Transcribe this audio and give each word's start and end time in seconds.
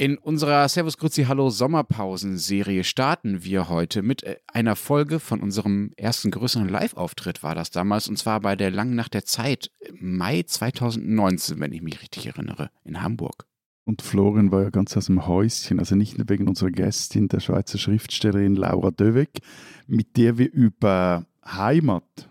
In 0.00 0.16
unserer 0.16 0.66
Servus 0.66 0.96
Grüezi 0.96 1.24
Hallo 1.24 1.50
Sommerpausen-Serie 1.50 2.84
starten 2.84 3.44
wir 3.44 3.68
heute 3.68 4.00
mit 4.00 4.22
äh, 4.22 4.36
einer 4.46 4.74
Folge 4.74 5.20
von 5.20 5.42
unserem 5.42 5.92
ersten 5.98 6.30
größeren 6.30 6.70
Live-Auftritt 6.70 7.42
war 7.42 7.54
das 7.54 7.70
damals 7.70 8.08
und 8.08 8.16
zwar 8.16 8.40
bei 8.40 8.56
der 8.56 8.70
Langen 8.70 8.94
Nacht 8.94 9.12
der 9.12 9.26
Zeit 9.26 9.70
Mai 9.92 10.42
2019, 10.42 11.60
wenn 11.60 11.74
ich 11.74 11.82
mich 11.82 12.00
richtig 12.00 12.28
erinnere, 12.28 12.70
in 12.82 13.02
Hamburg. 13.02 13.44
Und 13.84 14.00
Florian 14.00 14.50
war 14.50 14.62
ja 14.62 14.70
ganz 14.70 14.96
aus 14.96 15.04
dem 15.04 15.26
Häuschen, 15.26 15.78
also 15.78 15.96
nicht 15.96 16.16
nur 16.16 16.30
wegen 16.30 16.48
unserer 16.48 16.70
Gästin, 16.70 17.28
der 17.28 17.40
Schweizer 17.40 17.76
Schriftstellerin 17.76 18.56
Laura 18.56 18.92
Döweg, 18.92 19.42
mit 19.86 20.16
der 20.16 20.38
wir 20.38 20.50
über 20.50 21.26
Heimat 21.44 22.30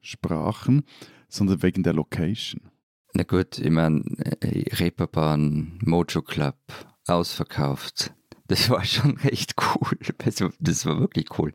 sprachen, 0.00 0.82
sondern 1.28 1.62
wegen 1.62 1.84
der 1.84 1.92
Location. 1.92 2.62
Na 3.12 3.22
gut, 3.22 3.60
ich 3.60 3.70
meine, 3.70 4.02
äh, 4.40 4.64
Reeperbahn, 4.74 5.78
Mojo 5.84 6.20
Club, 6.20 6.56
ausverkauft. 7.06 8.12
Das 8.46 8.70
war 8.70 8.84
schon 8.84 9.18
echt 9.22 9.54
cool. 9.58 9.98
Also, 10.24 10.50
das 10.58 10.86
war 10.86 11.00
wirklich 11.00 11.38
cool. 11.38 11.52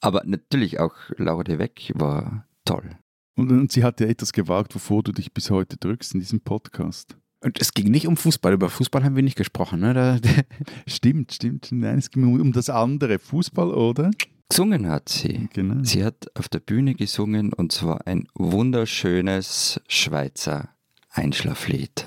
Aber 0.00 0.22
natürlich 0.24 0.80
auch 0.80 0.94
Laura 1.16 1.44
de 1.44 1.58
Weck 1.58 1.92
war 1.94 2.46
toll. 2.64 2.96
Und, 3.36 3.50
und 3.50 3.72
sie 3.72 3.84
hat 3.84 4.00
ja 4.00 4.06
etwas 4.06 4.32
gewagt, 4.32 4.74
wovor 4.74 5.02
du 5.02 5.12
dich 5.12 5.32
bis 5.32 5.50
heute 5.50 5.76
drückst 5.76 6.14
in 6.14 6.20
diesem 6.20 6.40
Podcast. 6.40 7.16
Und 7.40 7.60
es 7.60 7.74
ging 7.74 7.90
nicht 7.90 8.06
um 8.06 8.16
Fußball. 8.16 8.54
Über 8.54 8.70
Fußball 8.70 9.04
haben 9.04 9.16
wir 9.16 9.22
nicht 9.22 9.36
gesprochen, 9.36 9.80
ne? 9.80 9.92
Da, 9.92 10.18
stimmt, 10.86 11.32
stimmt. 11.32 11.68
Nein, 11.72 11.98
es 11.98 12.10
ging 12.10 12.40
um 12.40 12.52
das 12.52 12.70
andere. 12.70 13.18
Fußball, 13.18 13.72
oder? 13.74 14.10
Gesungen 14.48 14.88
hat 14.88 15.08
sie. 15.08 15.48
Genau. 15.52 15.82
Sie 15.82 16.04
hat 16.04 16.26
auf 16.34 16.48
der 16.48 16.60
Bühne 16.60 16.94
gesungen 16.94 17.52
und 17.52 17.72
zwar 17.72 18.06
ein 18.06 18.28
wunderschönes 18.34 19.80
Schweizer 19.88 20.70
Einschlaflied. 21.10 22.06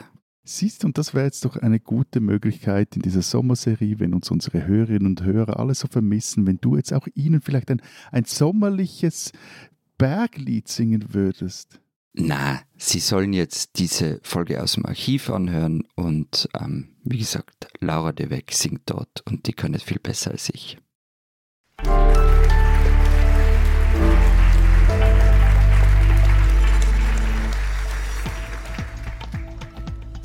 Siehst 0.50 0.84
du, 0.84 0.88
und 0.88 0.98
das 0.98 1.14
wäre 1.14 1.26
jetzt 1.26 1.44
doch 1.44 1.58
eine 1.58 1.78
gute 1.78 2.22
Möglichkeit 2.22 2.96
in 2.96 3.02
dieser 3.02 3.22
Sommerserie, 3.22 4.00
wenn 4.00 4.14
uns 4.14 4.32
unsere 4.32 4.66
Hörerinnen 4.66 5.08
und 5.08 5.24
Hörer 5.24 5.60
alle 5.60 5.76
so 5.76 5.90
vermissen, 5.90 6.48
wenn 6.48 6.58
du 6.62 6.78
jetzt 6.78 6.94
auch 6.94 7.06
ihnen 7.16 7.42
vielleicht 7.42 7.70
ein, 7.70 7.82
ein 8.14 8.24
sommerliches 8.24 9.34
Berglied 9.98 10.70
singen 10.70 11.14
würdest. 11.14 11.82
Na, 12.14 12.62
sie 12.78 13.00
sollen 13.00 13.34
jetzt 13.34 13.78
diese 13.78 14.22
Folge 14.24 14.64
aus 14.64 14.74
dem 14.74 14.86
Archiv 14.86 15.30
anhören 15.30 15.84
und 15.96 16.48
ähm, 16.58 16.96
wie 17.04 17.18
gesagt, 17.18 17.68
Laura 17.82 18.14
de 18.14 18.30
Weck 18.30 18.54
singt 18.54 18.84
dort 18.86 19.24
und 19.28 19.48
die 19.48 19.54
kann 19.54 19.74
es 19.74 19.84
viel 19.84 20.00
besser 20.00 20.32
als 20.32 20.50
ich. 20.50 20.78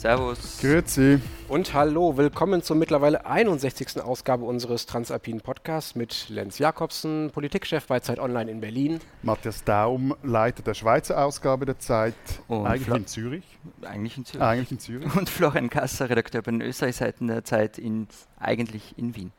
Servus. 0.03 0.59
Grüezi. 0.61 1.21
Und 1.47 1.75
hallo, 1.75 2.17
willkommen 2.17 2.61
zur 2.65 2.75
mittlerweile 2.75 3.25
61. 3.25 4.03
Ausgabe 4.03 4.45
unseres 4.45 4.87
Transalpinen 4.87 5.41
Podcasts 5.41 5.95
mit 5.95 6.29
Lenz 6.29 6.59
Jakobsen, 6.59 7.31
Politikchef 7.31 7.87
bei 7.87 8.01
Zeit 8.01 8.19
Online 8.19 8.51
in 8.51 8.61
Berlin. 8.61 8.99
Matthias 9.23 9.63
Daum, 9.63 10.17
Leiter 10.25 10.65
der 10.65 10.75
Schweizer 10.75 11.25
Ausgabe 11.25 11.67
der 11.67 11.79
Zeit, 11.79 12.15
Und 12.49 12.67
eigentlich 12.67 12.87
Flo 12.89 12.97
in 12.97 13.07
Zürich. 13.07 13.45
Eigentlich 13.83 14.17
in 14.17 14.25
Zürich. 14.25 14.43
Eigentlich 14.45 14.73
in 14.73 14.81
Zürich. 14.81 15.15
Und 15.15 15.31
Florian 15.31 15.71
Kasser, 15.71 16.11
Redakteur 16.11 16.43
bei 16.43 16.51
den 16.51 16.63
Österreich-Seiten 16.63 17.29
der 17.29 17.45
Zeit, 17.45 17.79
in, 17.79 18.09
eigentlich 18.41 18.99
in 18.99 19.15
Wien. 19.15 19.31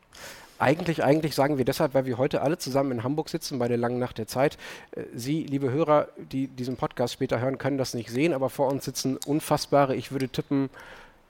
Eigentlich, 0.64 1.04
eigentlich 1.04 1.36
sagen 1.36 1.58
wir 1.58 1.66
deshalb, 1.66 1.94
weil 1.94 2.06
wir 2.06 2.18
heute 2.18 2.42
alle 2.42 2.58
zusammen 2.58 2.94
in 2.94 3.04
Hamburg 3.04 3.28
sitzen 3.28 3.60
bei 3.60 3.68
der 3.68 3.76
langen 3.76 4.00
Nacht 4.00 4.18
der 4.18 4.28
Zeit. 4.28 4.58
Äh, 4.92 5.02
Sie, 5.14 5.44
liebe 5.44 5.70
Hörer, 5.70 6.08
die 6.16 6.48
diesen 6.48 6.78
Podcast 6.78 7.14
später 7.14 7.42
hören, 7.42 7.58
können 7.58 7.78
das 7.78 7.94
nicht 7.94 8.10
sehen, 8.10 8.32
aber 8.34 8.50
vor 8.50 8.72
uns 8.72 8.86
sitzen 8.86 9.18
unfassbare, 9.26 9.94
ich 9.94 10.14
würde 10.14 10.30
tippen, 10.30 10.70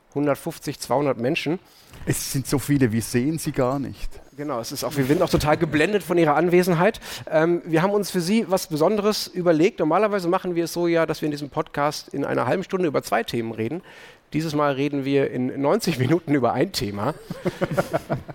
150, 0.10 0.80
200 0.80 1.18
Menschen. 1.18 1.58
Es 2.06 2.32
sind 2.32 2.46
so 2.46 2.60
viele, 2.60 2.92
wir 2.92 3.02
sehen 3.02 3.40
sie 3.40 3.52
gar 3.52 3.80
nicht. 3.80 4.08
Genau, 4.38 4.60
es 4.60 4.72
ist 4.72 4.84
auch, 4.84 4.96
wir 4.96 5.06
sind 5.06 5.24
auch 5.24 5.30
total 5.30 5.58
geblendet 5.58 6.04
von 6.04 6.20
ihrer 6.20 6.36
Anwesenheit. 6.36 7.00
Ähm, 7.28 7.64
wir 7.66 7.82
haben 7.82 7.92
uns 7.92 8.12
für 8.12 8.22
Sie 8.22 8.46
was 8.48 8.68
Besonderes 8.68 9.28
überlegt. 9.28 9.80
Normalerweise 9.80 10.28
machen 10.28 10.54
wir 10.54 10.66
es 10.66 10.74
so 10.74 10.86
ja, 10.86 11.08
dass 11.08 11.22
wir 11.22 11.26
in 11.28 11.32
diesem 11.32 11.50
Podcast 11.50 12.10
in 12.10 12.24
einer 12.24 12.46
halben 12.46 12.64
Stunde 12.64 12.88
über 12.88 13.02
zwei 13.02 13.24
Themen 13.24 13.52
reden. 13.52 13.82
Dieses 14.34 14.56
Mal 14.56 14.74
reden 14.74 15.06
wir 15.06 15.30
in 15.30 15.62
90 15.62 16.00
Minuten 16.00 16.34
über 16.34 16.54
ein 16.54 16.72
Thema. 16.72 17.14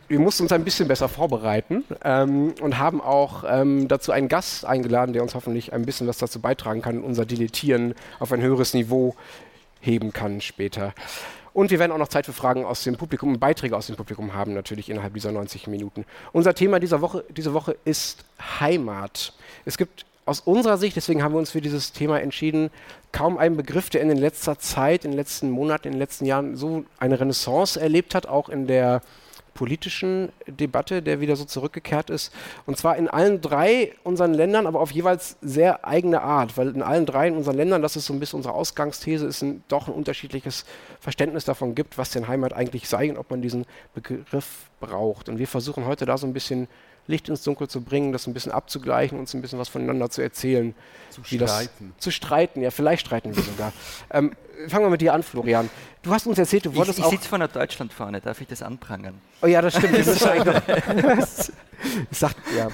wir 0.07 0.21
mussten 0.21 0.45
uns 0.45 0.53
ein 0.53 0.63
bisschen 0.63 0.87
besser 0.87 1.09
vorbereiten 1.09 1.85
ähm, 2.05 2.55
und 2.61 2.79
haben 2.79 3.01
auch 3.01 3.43
ähm, 3.47 3.89
dazu 3.89 4.13
einen 4.13 4.29
Gast 4.29 4.65
eingeladen, 4.65 5.13
der 5.13 5.23
uns 5.23 5.35
hoffentlich 5.35 5.73
ein 5.73 5.85
bisschen 5.85 6.07
was 6.07 6.19
dazu 6.19 6.41
beitragen 6.41 6.83
kann, 6.83 7.03
unser 7.03 7.27
Dilettieren 7.27 7.95
auf 8.21 8.31
ein 8.31 8.41
höheres 8.41 8.75
Niveau 8.75 9.17
heben 9.81 10.13
kann 10.13 10.41
später. 10.41 10.95
Und 11.53 11.73
wir 11.73 11.81
werden 11.81 11.91
auch 11.91 11.99
noch 11.99 12.09
Zeit 12.09 12.27
für 12.27 12.33
Fragen 12.33 12.65
aus 12.65 12.85
dem 12.85 12.97
Publikum 12.97 13.31
und 13.33 13.41
Beiträge 13.41 13.77
aus 13.77 13.89
dem 13.89 13.97
Publikum 13.97 14.35
haben, 14.35 14.55
natürlich 14.55 14.91
innerhalb 14.91 15.15
dieser 15.15 15.33
90 15.33 15.67
Minuten. 15.67 16.05
Unser 16.31 16.55
Thema 16.55 16.79
dieser 16.79 17.01
Woche, 17.01 17.25
diese 17.31 17.55
Woche 17.55 17.77
ist 17.85 18.25
Heimat. 18.61 19.33
Es 19.65 19.77
gibt 19.77 20.07
aus 20.29 20.41
unserer 20.41 20.77
Sicht, 20.77 20.97
deswegen 20.97 21.23
haben 21.23 21.33
wir 21.33 21.39
uns 21.39 21.51
für 21.51 21.61
dieses 21.61 21.93
Thema 21.93 22.21
entschieden, 22.21 22.71
kaum 23.13 23.39
einen 23.39 23.57
Begriff, 23.57 23.91
der 23.91 24.03
in 24.03 24.11
letzter 24.17 24.59
Zeit, 24.59 25.05
in 25.05 25.13
den 25.13 25.17
letzten 25.17 25.51
Monaten, 25.51 25.89
in 25.89 25.93
den 25.95 25.99
letzten 25.99 26.27
Jahren 26.27 26.57
so 26.57 26.85
eine 26.99 27.19
Renaissance 27.19 27.81
erlebt 27.81 28.15
hat, 28.15 28.27
auch 28.27 28.49
in 28.49 28.67
der 28.67 29.01
politischen 29.55 30.31
Debatte, 30.47 31.03
der 31.03 31.21
wieder 31.21 31.35
so 31.35 31.45
zurückgekehrt 31.45 32.11
ist. 32.11 32.33
Und 32.65 32.77
zwar 32.77 32.97
in 32.97 33.09
allen 33.09 33.41
drei 33.41 33.93
unseren 34.05 34.33
Ländern, 34.33 34.69
aber 34.69 34.79
auf 34.79 34.93
jeweils 34.93 35.37
sehr 35.41 35.85
eigene 35.85 36.23
Art, 36.23 36.57
weil 36.57 36.69
in 36.69 36.83
allen 36.83 37.07
drei 37.07 37.33
unseren 37.33 37.57
Ländern, 37.57 37.83
das 37.83 37.97
ist 37.97 38.07
so 38.07 38.13
ein 38.13 38.21
bisschen 38.21 38.37
unsere 38.37 38.55
Ausgangsthese, 38.55 39.27
ist 39.27 39.43
ein, 39.43 39.65
doch 39.67 39.89
ein 39.89 39.95
unterschiedliches 39.95 40.65
Verständnis 41.01 41.45
davon 41.45 41.75
gibt, 41.75 41.99
was 41.99 42.11
denn 42.11 42.29
Heimat 42.29 42.53
eigentlich 42.53 42.89
sei 42.89 43.11
und 43.11 43.17
ob 43.17 43.31
man 43.31 43.43
diesen 43.43 43.67
Begriff 43.95 44.71
braucht. 44.79 45.29
Und 45.29 45.39
wir 45.39 45.49
versuchen 45.49 45.87
heute 45.87 46.07
da 46.07 46.19
so 46.19 46.29
ein 46.29 46.35
bisschen 46.35 46.69
Licht 47.09 47.29
ins 47.29 47.43
Dunkel 47.43 47.69
zu 47.69 47.81
bringen, 47.81 48.13
das 48.13 48.27
ein 48.27 48.35
bisschen 48.35 48.53
abzugleichen, 48.53 49.19
uns 49.19 49.35
ein 49.35 49.43
bisschen 49.43 49.59
was 49.59 49.69
voneinander 49.69 50.11
zu 50.11 50.23
erzählen. 50.23 50.75
Zu 51.11 51.25
streiten. 51.25 51.93
Das, 51.97 52.05
zu 52.05 52.11
streiten, 52.11 52.61
ja, 52.61 52.71
vielleicht 52.71 53.07
streiten 53.07 53.35
wir 53.35 53.43
sogar. 53.43 53.73
ähm, 54.11 54.33
fangen 54.69 54.85
wir 54.85 54.91
mit 54.91 55.01
dir 55.01 55.15
an, 55.15 55.23
Florian. 55.23 55.71
Du 56.03 56.13
hast 56.13 56.27
uns 56.27 56.39
erzählt, 56.39 56.67
du 56.67 56.75
wolltest 56.77 56.99
ich, 56.99 57.03
ich 57.03 57.09
auch... 57.09 57.13
Ich 57.13 57.19
sitze 57.19 57.29
vor 57.29 57.37
einer 57.37 57.49
Deutschlandfahne, 57.49 58.21
darf 58.21 58.41
ich 58.41 58.47
das 58.47 58.63
anprangern? 58.63 59.15
Oh 59.43 59.47
ja, 59.47 59.61
das 59.63 59.77
stimmt. 59.77 59.97
Das 62.11 62.19
Sagt, 62.19 62.37
ja. 62.57 62.69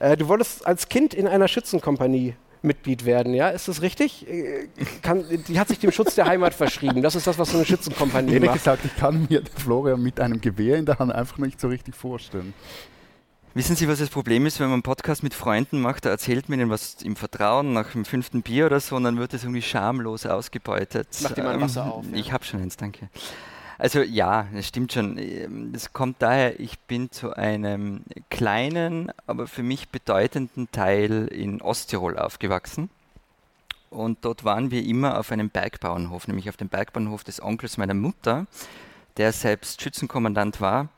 Äh, 0.00 0.16
du 0.16 0.26
wolltest 0.28 0.66
als 0.66 0.88
Kind 0.88 1.14
in 1.14 1.28
einer 1.28 1.46
Schützenkompanie 1.46 2.34
Mitglied 2.62 3.04
werden, 3.04 3.34
ja? 3.34 3.48
Ist 3.50 3.68
das 3.68 3.82
richtig? 3.82 4.28
Äh, 4.28 4.68
kann, 5.02 5.24
die 5.46 5.60
hat 5.60 5.68
sich 5.68 5.78
dem 5.78 5.92
Schutz 5.92 6.14
der 6.14 6.26
Heimat 6.26 6.54
verschrieben. 6.54 7.02
Das 7.02 7.14
ist 7.14 7.26
das, 7.26 7.38
was 7.38 7.50
so 7.50 7.56
eine 7.56 7.66
Schützenkompanie 7.66 8.32
Ehrlich 8.32 8.50
macht. 8.50 8.58
gesagt, 8.58 8.84
ich 8.84 8.96
kann 8.96 9.26
mir 9.28 9.42
Florian 9.56 10.02
mit 10.02 10.20
einem 10.20 10.40
Gewehr 10.40 10.76
in 10.76 10.86
der 10.86 10.98
Hand 10.98 11.12
einfach 11.12 11.38
nicht 11.38 11.60
so 11.60 11.68
richtig 11.68 11.94
vorstellen. 11.94 12.54
Wissen 13.58 13.74
Sie, 13.74 13.88
was 13.88 13.98
das 13.98 14.08
Problem 14.08 14.46
ist, 14.46 14.60
wenn 14.60 14.68
man 14.68 14.74
einen 14.74 14.82
Podcast 14.84 15.24
mit 15.24 15.34
Freunden 15.34 15.80
macht, 15.80 16.04
da 16.04 16.10
erzählt 16.10 16.48
man 16.48 16.60
ihnen 16.60 16.70
was 16.70 17.02
im 17.02 17.16
Vertrauen 17.16 17.72
nach 17.72 17.90
dem 17.90 18.04
fünften 18.04 18.42
Bier 18.42 18.66
oder 18.66 18.78
so 18.78 18.94
und 18.94 19.02
dann 19.02 19.18
wird 19.18 19.32
das 19.32 19.42
irgendwie 19.42 19.62
schamlos 19.62 20.26
ausgebeutet. 20.26 21.08
Mach 21.22 21.32
dir 21.32 21.42
mal 21.42 21.54
ein 21.54 21.60
Wasser 21.60 21.92
auf. 21.92 22.04
Ja. 22.08 22.16
Ich 22.16 22.30
habe 22.30 22.44
schon 22.44 22.62
eins, 22.62 22.76
danke. 22.76 23.08
Also 23.76 24.00
ja, 24.02 24.46
das 24.54 24.68
stimmt 24.68 24.92
schon. 24.92 25.72
Das 25.72 25.92
kommt 25.92 26.22
daher, 26.22 26.60
ich 26.60 26.78
bin 26.78 27.10
zu 27.10 27.34
einem 27.34 28.04
kleinen, 28.30 29.10
aber 29.26 29.48
für 29.48 29.64
mich 29.64 29.88
bedeutenden 29.88 30.70
Teil 30.70 31.26
in 31.26 31.60
Osttirol 31.60 32.16
aufgewachsen. 32.16 32.90
Und 33.90 34.18
dort 34.24 34.44
waren 34.44 34.70
wir 34.70 34.84
immer 34.84 35.18
auf 35.18 35.32
einem 35.32 35.50
Bergbauernhof, 35.50 36.28
nämlich 36.28 36.48
auf 36.48 36.56
dem 36.56 36.68
Bergbauernhof 36.68 37.24
des 37.24 37.42
Onkels 37.42 37.76
meiner 37.76 37.94
Mutter, 37.94 38.46
der 39.16 39.32
selbst 39.32 39.82
Schützenkommandant 39.82 40.60
war. 40.60 40.90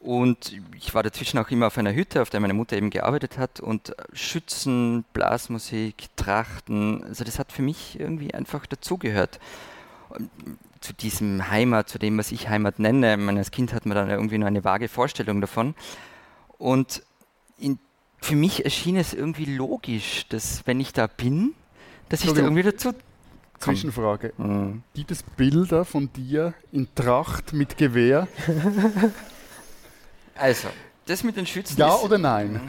Und 0.00 0.58
ich 0.74 0.94
war 0.94 1.02
dazwischen 1.02 1.38
auch 1.38 1.50
immer 1.50 1.66
auf 1.66 1.76
einer 1.76 1.94
Hütte, 1.94 2.22
auf 2.22 2.30
der 2.30 2.40
meine 2.40 2.54
Mutter 2.54 2.74
eben 2.74 2.88
gearbeitet 2.88 3.36
hat. 3.36 3.60
Und 3.60 3.94
Schützen, 4.14 5.04
Blasmusik, 5.12 6.08
Trachten, 6.16 7.04
also 7.04 7.22
das 7.22 7.38
hat 7.38 7.52
für 7.52 7.60
mich 7.60 8.00
irgendwie 8.00 8.32
einfach 8.32 8.64
dazugehört. 8.64 9.38
Zu 10.80 10.94
diesem 10.94 11.50
Heimat, 11.50 11.90
zu 11.90 11.98
dem, 11.98 12.16
was 12.16 12.32
ich 12.32 12.48
Heimat 12.48 12.78
nenne. 12.78 13.18
Meine, 13.18 13.40
als 13.40 13.50
Kind 13.50 13.74
hat 13.74 13.84
man 13.84 13.94
dann 13.94 14.08
irgendwie 14.08 14.38
nur 14.38 14.48
eine 14.48 14.64
vage 14.64 14.88
Vorstellung 14.88 15.42
davon. 15.42 15.74
Und 16.56 17.02
in, 17.58 17.78
für 18.22 18.36
mich 18.36 18.64
erschien 18.64 18.96
es 18.96 19.12
irgendwie 19.12 19.44
logisch, 19.44 20.26
dass 20.30 20.66
wenn 20.66 20.80
ich 20.80 20.94
da 20.94 21.08
bin, 21.08 21.54
dass 22.08 22.24
ich 22.24 22.32
da 22.32 22.40
irgendwie 22.40 22.62
dazu 22.62 22.94
Zwischenfrage. 23.58 24.32
Mhm. 24.38 24.82
Gibt 24.94 25.10
es 25.10 25.22
Bilder 25.22 25.84
von 25.84 26.10
dir 26.10 26.54
in 26.72 26.88
Tracht 26.94 27.52
mit 27.52 27.76
Gewehr? 27.76 28.26
Also, 30.40 30.68
das 31.04 31.22
mit 31.22 31.36
den 31.36 31.46
Schützen. 31.46 31.78
Ja 31.78 31.94
oder 31.96 32.16
nein? 32.16 32.60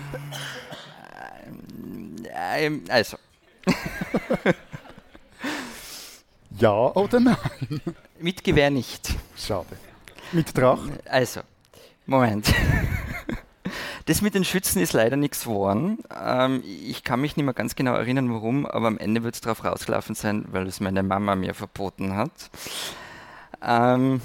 Ähm, 2.34 2.84
also. 2.90 3.16
ja 6.60 6.72
oder 6.72 7.22
nein? 7.22 7.38
Mit 8.20 8.44
Gewehr 8.44 8.70
nicht. 8.70 9.16
Schade. 9.38 9.78
Mit 10.34 10.54
Tracht? 10.54 10.92
Also, 11.08 11.42
Moment. 12.06 12.54
Das 14.08 14.24
mit 14.24 14.34
den 14.34 14.44
Schützen 14.44 14.82
ist 14.82 14.94
leider 14.94 15.16
nichts 15.16 15.44
geworden. 15.44 16.00
Ähm, 16.26 16.64
ich 16.66 17.04
kann 17.04 17.22
mich 17.22 17.38
nicht 17.38 17.46
mehr 17.46 17.54
ganz 17.54 17.76
genau 17.76 17.94
erinnern, 17.94 18.34
warum, 18.34 18.66
aber 18.66 18.88
am 18.88 18.98
Ende 18.98 19.24
wird 19.24 19.36
es 19.36 19.42
darauf 19.42 19.64
rausgelaufen 19.64 20.16
sein, 20.16 20.44
weil 20.52 20.66
es 20.68 20.80
meine 20.80 21.04
Mama 21.04 21.36
mir 21.36 21.54
verboten 21.54 22.16
hat. 22.16 22.32
Ähm, 23.62 24.22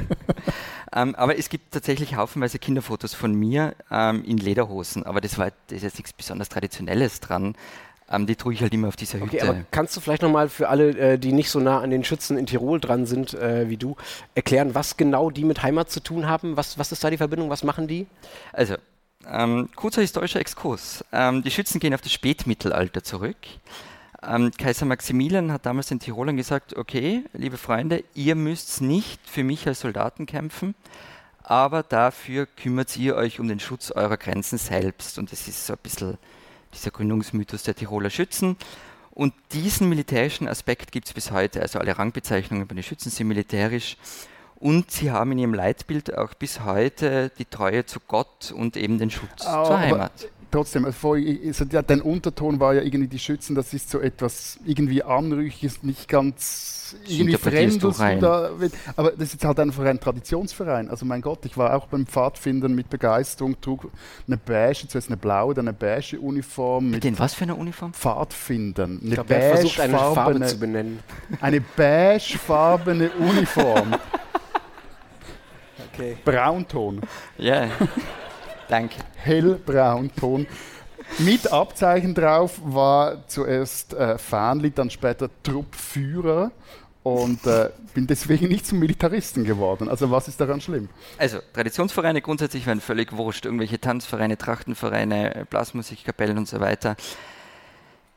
Ähm, 0.96 1.14
aber 1.14 1.38
es 1.38 1.50
gibt 1.50 1.72
tatsächlich 1.72 2.16
haufenweise 2.16 2.58
Kinderfotos 2.58 3.12
von 3.12 3.34
mir 3.34 3.74
ähm, 3.90 4.24
in 4.24 4.38
Lederhosen. 4.38 5.04
Aber 5.04 5.20
das 5.20 5.36
war 5.36 5.50
das 5.66 5.76
ist 5.76 5.82
jetzt 5.82 5.98
nichts 5.98 6.14
besonders 6.14 6.48
Traditionelles 6.48 7.20
dran. 7.20 7.54
Ähm, 8.10 8.26
die 8.26 8.36
trug 8.36 8.54
ich 8.54 8.62
halt 8.62 8.72
immer 8.72 8.88
auf 8.88 8.96
dieser 8.96 9.18
Hütte. 9.18 9.36
Okay, 9.36 9.40
aber 9.42 9.64
kannst 9.70 9.94
du 9.96 10.00
vielleicht 10.00 10.22
nochmal 10.22 10.48
für 10.48 10.68
alle, 10.68 10.96
äh, 10.96 11.18
die 11.18 11.32
nicht 11.32 11.50
so 11.50 11.60
nah 11.60 11.80
an 11.80 11.90
den 11.90 12.02
Schützen 12.02 12.38
in 12.38 12.46
Tirol 12.46 12.80
dran 12.80 13.04
sind 13.04 13.34
äh, 13.34 13.68
wie 13.68 13.76
du, 13.76 13.96
erklären, 14.34 14.74
was 14.74 14.96
genau 14.96 15.30
die 15.30 15.44
mit 15.44 15.62
Heimat 15.62 15.90
zu 15.90 16.00
tun 16.00 16.26
haben? 16.26 16.56
Was, 16.56 16.78
was 16.78 16.92
ist 16.92 17.04
da 17.04 17.10
die 17.10 17.18
Verbindung? 17.18 17.50
Was 17.50 17.62
machen 17.62 17.88
die? 17.88 18.06
Also, 18.52 18.76
ähm, 19.30 19.68
kurzer 19.74 20.00
historischer 20.00 20.40
Exkurs. 20.40 21.04
Ähm, 21.12 21.42
die 21.42 21.50
Schützen 21.50 21.78
gehen 21.78 21.92
auf 21.92 22.00
das 22.00 22.12
Spätmittelalter 22.12 23.02
zurück. 23.02 23.36
Ähm, 24.26 24.50
Kaiser 24.50 24.86
Maximilian 24.86 25.52
hat 25.52 25.66
damals 25.66 25.88
den 25.88 26.00
Tirolern 26.00 26.36
gesagt, 26.36 26.76
okay, 26.76 27.24
liebe 27.32 27.56
Freunde, 27.56 28.02
ihr 28.14 28.34
müsst 28.34 28.80
nicht 28.80 29.20
für 29.28 29.44
mich 29.44 29.66
als 29.66 29.80
Soldaten 29.80 30.26
kämpfen, 30.26 30.74
aber 31.42 31.82
dafür 31.82 32.46
kümmert 32.46 32.96
ihr 32.96 33.14
euch 33.14 33.38
um 33.38 33.46
den 33.46 33.60
Schutz 33.60 33.92
eurer 33.92 34.16
Grenzen 34.16 34.58
selbst. 34.58 35.18
Und 35.18 35.30
das 35.30 35.46
ist 35.46 35.66
so 35.66 35.74
ein 35.74 35.78
bisschen 35.82 36.18
dieser 36.74 36.90
Gründungsmythos 36.90 37.62
der 37.62 37.76
Tiroler 37.76 38.10
Schützen. 38.10 38.56
Und 39.12 39.32
diesen 39.52 39.88
militärischen 39.88 40.48
Aspekt 40.48 40.92
gibt 40.92 41.06
es 41.06 41.14
bis 41.14 41.30
heute. 41.30 41.62
Also 41.62 41.78
alle 41.78 41.96
Rangbezeichnungen 41.96 42.66
bei 42.66 42.74
den 42.74 42.82
Schützen 42.82 43.10
sind 43.10 43.28
militärisch. 43.28 43.96
Und 44.56 44.90
sie 44.90 45.10
haben 45.10 45.32
in 45.32 45.38
ihrem 45.38 45.54
Leitbild 45.54 46.16
auch 46.16 46.34
bis 46.34 46.60
heute 46.60 47.30
die 47.38 47.44
Treue 47.44 47.86
zu 47.86 48.00
Gott 48.00 48.52
und 48.52 48.76
eben 48.76 48.98
den 48.98 49.10
Schutz 49.10 49.46
oh, 49.46 49.64
zur 49.66 49.78
Heimat 49.78 50.28
trotzdem, 50.56 50.86
also 50.86 51.64
dein 51.64 52.00
Unterton 52.00 52.58
war 52.60 52.74
ja 52.74 52.82
irgendwie 52.82 53.08
die 53.08 53.18
Schützen, 53.18 53.54
das 53.54 53.74
ist 53.74 53.90
so 53.90 54.00
etwas 54.00 54.58
irgendwie 54.64 55.02
Anrüchiges, 55.02 55.82
nicht 55.82 56.08
ganz 56.08 56.96
irgendwie 57.06 57.36
Fremdes. 57.36 57.98
Da, 57.98 58.50
aber 58.96 59.10
das 59.10 59.22
ist 59.22 59.32
jetzt 59.34 59.44
halt 59.44 59.60
einfach 59.60 59.84
ein 59.84 60.00
Traditionsverein. 60.00 60.88
Also 60.88 61.04
mein 61.04 61.20
Gott, 61.20 61.44
ich 61.44 61.58
war 61.58 61.74
auch 61.76 61.88
beim 61.88 62.06
Pfadfindern 62.06 62.74
mit 62.74 62.88
Begeisterung, 62.88 63.60
trug 63.60 63.90
eine 64.26 64.38
beige, 64.38 64.88
zuerst 64.88 65.08
eine 65.08 65.18
blaue, 65.18 65.52
dann 65.52 65.68
eine 65.68 65.76
beige 65.76 66.18
Uniform. 66.18 66.90
Mit 66.90 67.04
den 67.04 67.18
was 67.18 67.34
für 67.34 67.42
eine 67.42 67.54
Uniform? 67.54 67.92
Pfadfindern. 67.92 68.98
Eine 69.00 69.08
ich 69.08 69.14
glaub, 69.14 69.26
beige 69.26 69.56
versucht 69.56 69.80
eine 69.80 69.98
Farbe 69.98 70.46
zu 70.46 70.58
benennen. 70.58 71.00
Eine 71.40 71.60
beigefarbene 71.60 73.10
Uniform. 73.10 73.94
Okay. 75.92 76.16
Braunton. 76.26 77.00
Ja. 77.38 77.64
Yeah. 77.64 77.70
Danke. 78.68 78.96
Hellbraun 79.16 80.10
Ton. 80.14 80.46
Mit 81.18 81.52
Abzeichen 81.52 82.14
drauf 82.14 82.60
war 82.64 83.26
zuerst 83.28 83.94
äh, 83.94 84.18
Fahnli, 84.18 84.72
dann 84.72 84.90
später 84.90 85.30
Truppführer 85.42 86.50
und 87.02 87.46
äh, 87.46 87.70
bin 87.94 88.08
deswegen 88.08 88.48
nicht 88.48 88.66
zum 88.66 88.80
Militaristen 88.80 89.44
geworden. 89.44 89.88
Also 89.88 90.10
was 90.10 90.26
ist 90.26 90.40
daran 90.40 90.60
schlimm? 90.60 90.88
Also 91.18 91.38
Traditionsvereine 91.52 92.20
grundsätzlich 92.20 92.66
wären 92.66 92.80
völlig 92.80 93.16
wurscht. 93.16 93.44
Irgendwelche 93.44 93.80
Tanzvereine, 93.80 94.36
Trachtenvereine, 94.36 95.46
Blasmusikkapellen 95.48 96.36
und 96.36 96.48
so 96.48 96.58
weiter. 96.58 96.96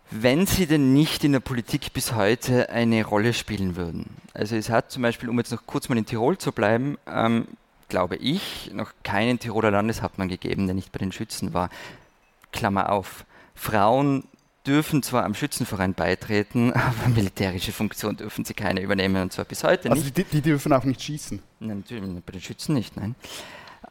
Wenn 0.09 0.47
sie 0.47 0.65
denn 0.65 0.91
nicht 0.91 1.23
in 1.23 1.33
der 1.33 1.39
Politik 1.39 1.93
bis 1.93 2.15
heute 2.15 2.69
eine 2.71 3.05
Rolle 3.05 3.33
spielen 3.33 3.75
würden. 3.75 4.17
Also 4.33 4.55
es 4.55 4.71
hat 4.71 4.91
zum 4.91 5.03
Beispiel, 5.03 5.29
um 5.29 5.37
jetzt 5.37 5.51
noch 5.51 5.67
kurz 5.67 5.87
mal 5.87 5.97
in 5.99 6.07
Tirol 6.07 6.39
zu 6.39 6.51
bleiben, 6.51 6.97
ähm, 7.05 7.47
glaube 7.89 8.15
ich, 8.15 8.71
noch 8.73 8.91
keinen 9.03 9.39
Tiroler 9.39 9.71
Landeshauptmann 9.71 10.29
gegeben, 10.29 10.67
der 10.67 10.75
nicht 10.75 10.91
bei 10.91 10.99
den 10.99 11.11
Schützen 11.11 11.53
war. 11.53 11.69
Klammer 12.51 12.91
auf. 12.91 13.25
Frauen 13.55 14.23
dürfen 14.65 15.03
zwar 15.03 15.25
am 15.25 15.33
Schützenverein 15.33 15.93
beitreten, 15.93 16.71
aber 16.73 17.09
militärische 17.09 17.71
Funktion 17.71 18.15
dürfen 18.17 18.45
sie 18.45 18.53
keine 18.53 18.81
übernehmen 18.81 19.21
und 19.21 19.33
zwar 19.33 19.45
bis 19.45 19.63
heute 19.63 19.89
also 19.89 20.03
nicht. 20.03 20.17
Also 20.17 20.29
die, 20.29 20.37
die, 20.37 20.41
dürfen 20.41 20.71
auch 20.73 20.83
nicht 20.83 21.01
schießen? 21.01 21.41
Nein, 21.59 21.79
natürlich, 21.79 22.23
bei 22.23 22.31
den 22.31 22.41
Schützen 22.41 22.75
nicht, 22.75 22.95
nein. 22.95 23.15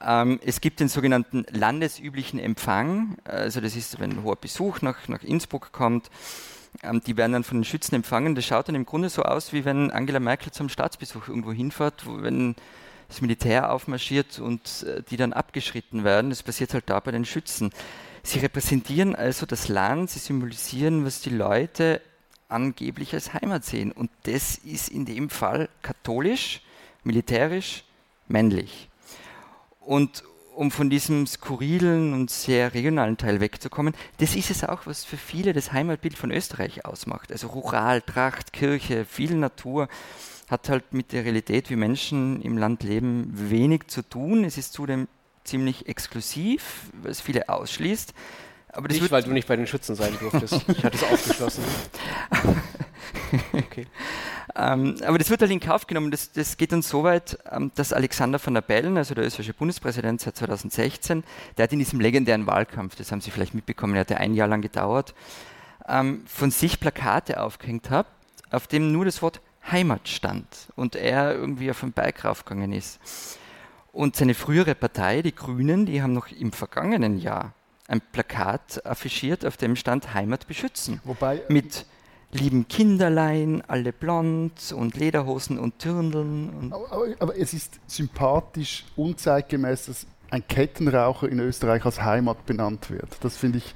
Ähm, 0.00 0.38
es 0.44 0.60
gibt 0.60 0.80
den 0.80 0.88
sogenannten 0.88 1.44
landesüblichen 1.50 2.38
Empfang, 2.38 3.16
also 3.24 3.60
das 3.60 3.74
ist, 3.74 3.98
wenn 3.98 4.12
ein 4.12 4.22
hoher 4.22 4.36
Besuch 4.36 4.80
nach, 4.80 5.08
nach 5.08 5.22
Innsbruck 5.22 5.72
kommt, 5.72 6.10
ähm, 6.82 7.00
die 7.04 7.16
werden 7.16 7.32
dann 7.32 7.44
von 7.44 7.58
den 7.58 7.64
Schützen 7.64 7.96
empfangen. 7.96 8.34
Das 8.34 8.44
schaut 8.44 8.68
dann 8.68 8.74
im 8.74 8.86
Grunde 8.86 9.08
so 9.08 9.22
aus, 9.22 9.52
wie 9.52 9.64
wenn 9.64 9.90
Angela 9.90 10.20
Merkel 10.20 10.52
zum 10.52 10.68
Staatsbesuch 10.68 11.28
irgendwo 11.28 11.52
hinfährt, 11.52 12.06
wo, 12.06 12.22
wenn 12.22 12.54
das 13.08 13.20
Militär 13.20 13.72
aufmarschiert 13.72 14.38
und 14.38 14.84
äh, 14.84 15.02
die 15.10 15.16
dann 15.16 15.32
abgeschritten 15.32 16.04
werden. 16.04 16.30
Das 16.30 16.42
passiert 16.42 16.74
halt 16.74 16.88
da 16.88 17.00
bei 17.00 17.10
den 17.10 17.24
Schützen. 17.24 17.70
Sie 18.22 18.38
repräsentieren 18.38 19.14
also 19.14 19.46
das 19.46 19.68
Land, 19.68 20.10
sie 20.10 20.18
symbolisieren, 20.18 21.04
was 21.04 21.20
die 21.20 21.30
Leute 21.30 22.02
angeblich 22.48 23.14
als 23.14 23.32
Heimat 23.32 23.64
sehen. 23.64 23.92
Und 23.92 24.10
das 24.24 24.58
ist 24.58 24.88
in 24.88 25.06
dem 25.06 25.30
Fall 25.30 25.68
katholisch, 25.82 26.60
militärisch, 27.04 27.84
männlich. 28.26 28.88
Und 29.80 30.24
um 30.54 30.70
von 30.72 30.90
diesem 30.90 31.26
skurrilen 31.26 32.12
und 32.12 32.30
sehr 32.30 32.74
regionalen 32.74 33.16
Teil 33.16 33.40
wegzukommen, 33.40 33.94
das 34.18 34.34
ist 34.34 34.50
es 34.50 34.64
auch, 34.64 34.86
was 34.86 35.04
für 35.04 35.16
viele 35.16 35.52
das 35.52 35.72
Heimatbild 35.72 36.18
von 36.18 36.32
Österreich 36.32 36.84
ausmacht. 36.84 37.30
Also 37.30 37.46
Rural, 37.46 38.02
Tracht, 38.02 38.52
Kirche, 38.52 39.04
viel 39.04 39.34
Natur 39.36 39.88
hat 40.48 40.68
halt 40.68 40.92
mit 40.92 41.12
der 41.12 41.24
Realität, 41.24 41.70
wie 41.70 41.76
Menschen 41.76 42.40
im 42.42 42.56
Land 42.56 42.82
leben, 42.82 43.30
wenig 43.34 43.88
zu 43.88 44.02
tun. 44.02 44.44
Es 44.44 44.56
ist 44.56 44.72
zudem 44.72 45.08
ziemlich 45.44 45.88
exklusiv, 45.88 46.90
weil 47.02 47.10
es 47.10 47.20
viele 47.20 47.48
ausschließt. 47.48 48.14
Aber 48.72 48.88
nicht, 48.88 49.10
weil 49.10 49.22
du 49.22 49.30
nicht 49.30 49.48
bei 49.48 49.56
den 49.56 49.66
Schützen 49.66 49.94
sein 49.94 50.16
durftest. 50.20 50.64
ich 50.68 50.84
hatte 50.84 50.96
es 50.96 51.02
aufgeschlossen. 51.02 51.64
okay. 53.52 53.86
ähm, 54.54 54.96
aber 55.04 55.18
das 55.18 55.30
wird 55.30 55.40
halt 55.40 55.50
in 55.50 55.60
Kauf 55.60 55.86
genommen. 55.86 56.10
Das, 56.10 56.32
das 56.32 56.56
geht 56.56 56.72
dann 56.72 56.82
so 56.82 57.02
weit, 57.02 57.38
ähm, 57.50 57.72
dass 57.74 57.92
Alexander 57.92 58.38
van 58.44 58.54
der 58.54 58.60
Bellen, 58.60 58.98
also 58.98 59.14
der 59.14 59.24
österreichische 59.24 59.54
Bundespräsident 59.54 60.20
seit 60.20 60.36
2016, 60.36 61.24
der 61.56 61.64
hat 61.64 61.72
in 61.72 61.78
diesem 61.78 61.98
legendären 62.00 62.46
Wahlkampf, 62.46 62.94
das 62.94 63.10
haben 63.10 63.20
Sie 63.20 63.30
vielleicht 63.30 63.54
mitbekommen, 63.54 63.94
der 63.94 64.00
hat 64.02 64.12
ein 64.12 64.34
Jahr 64.34 64.48
lang 64.48 64.60
gedauert, 64.60 65.14
ähm, 65.88 66.22
von 66.26 66.50
sich 66.50 66.78
Plakate 66.78 67.42
aufgehängt 67.42 67.88
hat, 67.88 68.06
auf 68.50 68.66
dem 68.66 68.92
nur 68.92 69.06
das 69.06 69.22
Wort 69.22 69.40
Heimat 69.70 70.08
stand 70.08 70.46
und 70.76 70.96
er 70.96 71.34
irgendwie 71.34 71.70
auf 71.70 71.80
den 71.80 71.92
Bike 71.92 72.24
raufgegangen 72.24 72.72
ist. 72.72 73.00
Und 73.92 74.16
seine 74.16 74.34
frühere 74.34 74.74
Partei, 74.74 75.22
die 75.22 75.34
Grünen, 75.34 75.86
die 75.86 76.02
haben 76.02 76.12
noch 76.12 76.28
im 76.30 76.52
vergangenen 76.52 77.18
Jahr 77.18 77.52
ein 77.88 78.00
Plakat 78.12 78.84
affichiert, 78.86 79.44
auf 79.44 79.56
dem 79.56 79.74
stand 79.74 80.14
Heimat 80.14 80.46
beschützen. 80.46 81.00
Wobei 81.04 81.42
mit 81.48 81.86
lieben 82.30 82.68
Kinderlein, 82.68 83.62
alle 83.66 83.92
blond 83.92 84.72
und 84.72 84.96
Lederhosen 84.96 85.58
und 85.58 85.78
Türndeln. 85.78 86.50
Und 86.50 86.72
aber, 86.72 87.06
aber, 87.18 87.38
es 87.38 87.54
ist 87.54 87.80
sympathisch, 87.86 88.84
unzeitgemäß, 88.96 89.86
dass 89.86 90.06
ein 90.30 90.46
Kettenraucher 90.46 91.28
in 91.28 91.40
Österreich 91.40 91.84
als 91.84 92.02
Heimat 92.02 92.44
benannt 92.44 92.90
wird. 92.90 93.08
Das 93.22 93.36
finde 93.36 93.58
ich 93.58 93.74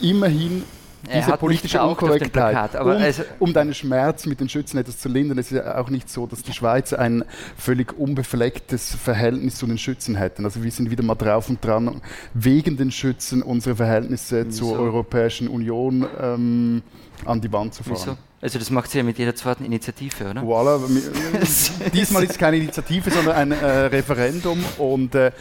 immerhin 0.00 0.64
diese 1.12 1.36
politische 1.36 1.82
Unkorrektheit. 1.82 2.74
um, 2.80 2.88
also 2.88 3.22
um 3.38 3.52
deinen 3.52 3.74
Schmerz 3.74 4.26
mit 4.26 4.40
den 4.40 4.48
Schützen 4.48 4.78
etwas 4.78 4.98
zu 4.98 5.08
lindern, 5.08 5.38
es 5.38 5.52
ist 5.52 5.58
ja 5.58 5.78
auch 5.78 5.90
nicht 5.90 6.08
so, 6.08 6.26
dass 6.26 6.42
die 6.42 6.52
Schweizer 6.52 6.98
ein 6.98 7.24
völlig 7.56 7.98
unbeflecktes 7.98 8.94
Verhältnis 8.94 9.56
zu 9.56 9.66
den 9.66 9.78
Schützen 9.78 10.16
hätten. 10.16 10.44
Also 10.44 10.62
wir 10.62 10.70
sind 10.70 10.90
wieder 10.90 11.02
mal 11.02 11.14
drauf 11.14 11.48
und 11.48 11.64
dran, 11.64 12.00
wegen 12.34 12.76
den 12.76 12.90
Schützen 12.90 13.42
unsere 13.42 13.76
Verhältnisse 13.76 14.46
Wieso? 14.46 14.68
zur 14.68 14.78
Europäischen 14.78 15.48
Union 15.48 16.06
ähm, 16.20 16.82
an 17.24 17.40
die 17.40 17.52
Wand 17.52 17.74
zu 17.74 17.82
fahren. 17.82 17.96
Wieso? 17.96 18.16
Also 18.40 18.58
das 18.58 18.70
macht 18.70 18.90
sie 18.90 18.98
ja 18.98 19.04
mit 19.04 19.18
jeder 19.18 19.34
zweiten 19.34 19.64
Initiative, 19.64 20.30
oder? 20.30 20.42
Voilà, 20.42 20.78
diesmal 21.94 22.22
ist 22.22 22.32
es 22.32 22.38
keine 22.38 22.58
Initiative, 22.58 23.10
sondern 23.10 23.34
ein 23.34 23.52
äh, 23.52 23.66
Referendum 23.86 24.62
und 24.76 25.14
äh, 25.14 25.32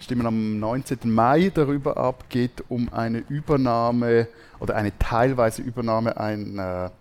stimmen 0.00 0.26
am 0.26 0.60
19. 0.60 0.98
Mai 1.04 1.50
darüber 1.52 1.96
ab, 1.96 2.24
geht 2.28 2.64
um 2.68 2.92
eine 2.92 3.18
Übernahme 3.28 4.28
oder 4.58 4.76
eine 4.76 4.96
teilweise 4.98 5.62
Übernahme 5.62 6.18
einer 6.18 6.92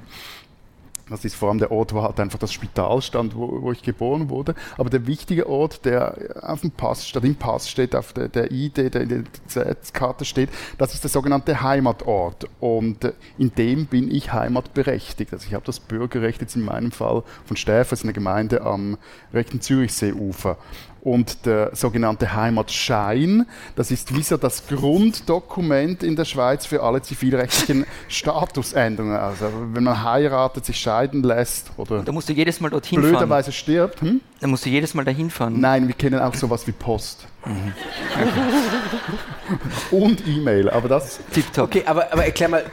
Das 1.10 1.24
ist 1.24 1.34
vor 1.34 1.50
allem 1.50 1.58
der 1.58 1.70
Ort, 1.70 1.92
wo 1.92 2.02
halt 2.02 2.18
einfach 2.18 2.38
das 2.38 2.52
Spital 2.52 3.02
stand, 3.02 3.36
wo, 3.36 3.60
wo 3.62 3.72
ich 3.72 3.82
geboren 3.82 4.30
wurde. 4.30 4.54
Aber 4.78 4.88
der 4.88 5.06
wichtige 5.06 5.48
Ort, 5.48 5.84
der 5.84 6.16
auf 6.40 6.62
dem 6.62 6.70
Pass 6.70 7.06
statt 7.06 7.24
im 7.24 7.36
Pass 7.36 7.68
steht, 7.68 7.94
auf 7.94 8.14
der, 8.14 8.28
der 8.28 8.50
ID, 8.50 8.94
der 8.94 9.02
Identitätskarte 9.02 10.24
steht, 10.24 10.48
das 10.78 10.94
ist 10.94 11.04
der 11.04 11.10
sogenannte 11.10 11.60
Heimatort. 11.60 12.48
Und 12.58 13.12
in 13.36 13.54
dem 13.54 13.86
bin 13.86 14.10
ich 14.10 14.32
heimatberechtigt. 14.32 15.32
Also 15.32 15.46
ich 15.46 15.54
habe 15.54 15.66
das 15.66 15.78
Bürgerrecht 15.78 16.40
jetzt 16.40 16.56
in 16.56 16.62
meinem 16.62 16.90
Fall 16.90 17.22
von 17.44 17.56
Stäfers, 17.56 18.02
eine 18.02 18.14
Gemeinde 18.14 18.62
am 18.62 18.96
rechten 19.32 19.60
Zürichseeufer 19.60 20.56
und 21.04 21.44
der 21.46 21.70
sogenannte 21.74 22.34
Heimatschein. 22.34 23.46
Das 23.76 23.90
ist 23.90 24.14
wie 24.16 24.22
so 24.22 24.36
das 24.38 24.66
Grunddokument 24.66 26.02
in 26.02 26.16
der 26.16 26.24
Schweiz 26.24 26.66
für 26.66 26.82
alle 26.82 27.02
zivilrechtlichen 27.02 27.84
Statusänderungen. 28.08 29.16
Also 29.16 29.46
wenn 29.72 29.84
man 29.84 30.02
heiratet, 30.02 30.64
sich 30.64 30.78
scheiden 30.78 31.22
lässt 31.22 31.70
oder 31.76 32.02
da 32.02 32.10
musst 32.10 32.28
du 32.28 32.32
jedes 32.32 32.60
Mal 32.60 32.70
dorthin 32.70 33.00
blöderweise 33.00 33.52
fahren. 33.52 33.52
stirbt. 33.52 34.00
Hm? 34.00 34.20
Da 34.40 34.46
musst 34.48 34.64
du 34.64 34.70
jedes 34.70 34.94
Mal 34.94 35.04
dahin 35.04 35.30
fahren. 35.30 35.60
Nein, 35.60 35.86
wir 35.86 35.94
kennen 35.94 36.20
auch 36.20 36.34
sowas 36.34 36.66
wie 36.66 36.72
Post. 36.72 37.26
und 39.90 40.26
E-Mail, 40.26 40.70
aber 40.70 40.88
das. 40.88 41.20
TikTok. 41.32 41.64
Okay, 41.64 41.82
aber, 41.86 42.12
aber 42.12 42.24
erklär 42.24 42.48
mal, 42.48 42.64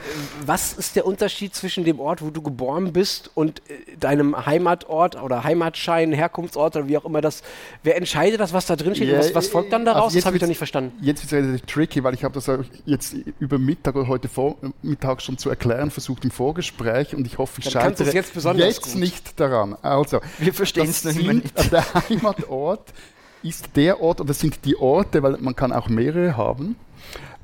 was 0.46 0.74
ist 0.74 0.96
der 0.96 1.06
Unterschied 1.06 1.56
zwischen 1.56 1.84
dem 1.84 2.00
Ort, 2.00 2.22
wo 2.22 2.30
du 2.30 2.42
geboren 2.42 2.94
bist 2.94 3.32
und 3.34 3.60
äh, 3.70 3.98
deinem 4.00 4.46
Heimatort 4.46 5.22
oder 5.22 5.44
Heimatschein, 5.44 6.12
Herkunftsort 6.14 6.76
oder 6.76 6.88
wie 6.88 6.98
auch 6.98 7.06
immer 7.06 7.22
das. 7.22 7.44
Wer 7.84 7.98
entscheidet 7.98 8.40
das, 8.40 8.54
was 8.54 8.66
da 8.66 8.76
drin 8.76 8.96
steht? 8.96 9.10
Yeah, 9.10 9.20
was, 9.20 9.36
was, 9.36 9.48
folgt 9.48 9.74
dann 9.74 9.86
daraus? 9.86 10.06
Also 10.06 10.18
das 10.18 10.26
habe 10.26 10.38
ich 10.38 10.42
doch 10.42 10.48
nicht 10.48 10.58
verstanden. 10.58 10.98
Jetzt 11.02 11.22
wird 11.24 11.42
es 11.42 11.48
relativ 11.48 11.66
tricky, 11.66 12.04
weil 12.04 12.14
ich 12.14 12.24
habe 12.24 12.34
das 12.34 12.50
jetzt 12.86 13.16
über 13.40 13.58
Mittag 13.58 13.96
oder 13.96 14.08
heute 14.08 14.28
Vormittag 14.28 15.22
schon 15.22 15.38
zu 15.38 15.50
erklären 15.50 15.92
versucht 15.92 16.24
im 16.24 16.32
Vorgespräch 16.32 17.16
und 17.16 17.26
ich 17.26 17.38
hoffe, 17.38 17.62
ich 17.62 17.70
scheitere 17.70 18.12
jetzt, 18.12 18.36
jetzt 18.36 18.96
nicht 18.96 19.40
daran. 19.40 19.76
Also, 19.82 20.20
wir 20.40 20.54
verstehen 20.54 20.90
es 20.90 21.04
nicht. 21.04 21.72
Der 21.72 21.86
Heimatort 21.94 22.94
ist 23.44 23.76
der 23.76 24.02
Ort, 24.02 24.22
oder 24.22 24.34
sind 24.34 24.66
die 24.66 24.78
Orte, 24.78 25.24
weil 25.24 25.38
man 25.40 25.56
kann 25.56 25.72
auch 25.72 25.90
mehrere 25.90 26.38
haben, 26.38 26.76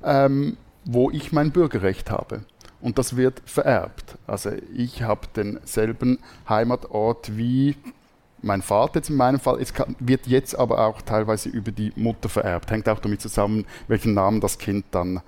ähm, 0.04 0.58
wo 0.86 1.12
ich 1.12 1.32
mein 1.32 1.52
Bürgerrecht 1.52 2.12
habe. 2.12 2.42
Und 2.82 2.98
das 2.98 3.18
wird 3.18 3.42
vererbt. 3.46 4.18
Also 4.28 4.52
ich 4.76 5.02
habe 5.02 5.28
denselben 5.36 6.20
Heimatort 6.48 7.36
wie 7.36 7.76
mein 8.42 8.62
Vater 8.62 9.00
jetzt 9.00 9.10
in 9.10 9.16
meinem 9.16 9.40
Fall. 9.40 9.60
Es 9.60 9.74
kann, 9.74 9.96
wird 10.00 10.28
jetzt 10.28 10.58
aber 10.58 10.86
auch 10.86 11.02
teilweise 11.02 11.50
über 11.50 11.72
die 11.72 11.92
Mutter 11.96 12.30
vererbt. 12.30 12.70
Hängt 12.70 12.88
auch 12.88 13.00
damit 13.00 13.22
zusammen, 13.22 13.66
welchen 13.88 14.14
Namen 14.14 14.42
das 14.42 14.60
Kind 14.60 14.86
dann 14.92 15.22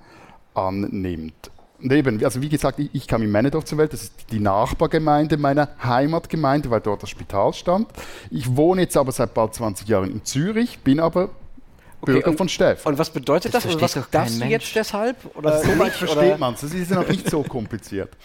annimmt. 0.54 1.50
Und 1.82 1.92
eben, 1.92 2.22
also 2.24 2.42
wie 2.42 2.48
gesagt, 2.48 2.78
ich, 2.78 2.90
ich 2.92 3.06
kam 3.06 3.22
in 3.22 3.30
Männedorf 3.30 3.64
zur 3.64 3.78
Welt, 3.78 3.92
das 3.92 4.04
ist 4.04 4.12
die 4.30 4.40
Nachbargemeinde 4.40 5.36
meiner 5.36 5.68
Heimatgemeinde, 5.82 6.70
weil 6.70 6.80
dort 6.80 7.02
das 7.02 7.10
Spital 7.10 7.52
stand. 7.52 7.88
Ich 8.30 8.56
wohne 8.56 8.82
jetzt 8.82 8.96
aber 8.96 9.12
seit 9.12 9.34
bald 9.34 9.54
20 9.54 9.88
Jahren 9.88 10.10
in 10.10 10.24
Zürich, 10.24 10.78
bin 10.80 11.00
aber 11.00 11.30
Okay, 12.02 12.12
Bürger 12.12 12.32
von 12.32 12.48
Steff. 12.48 12.86
Und 12.86 12.98
was 12.98 13.10
bedeutet 13.10 13.52
das? 13.52 13.64
das? 13.64 13.74
Und 13.74 13.80
was 13.82 13.98
darfst 14.10 14.40
du 14.40 14.46
jetzt 14.46 14.74
deshalb? 14.74 15.16
Oder 15.36 15.52
also 15.52 15.70
so 15.70 15.78
weit 15.78 15.92
versteht 15.92 16.38
man 16.38 16.54
es. 16.54 16.62
Das 16.62 16.72
ist 16.72 16.90
ja 16.90 16.96
noch 16.96 17.08
nicht 17.08 17.28
so 17.28 17.42
kompliziert. 17.42 18.16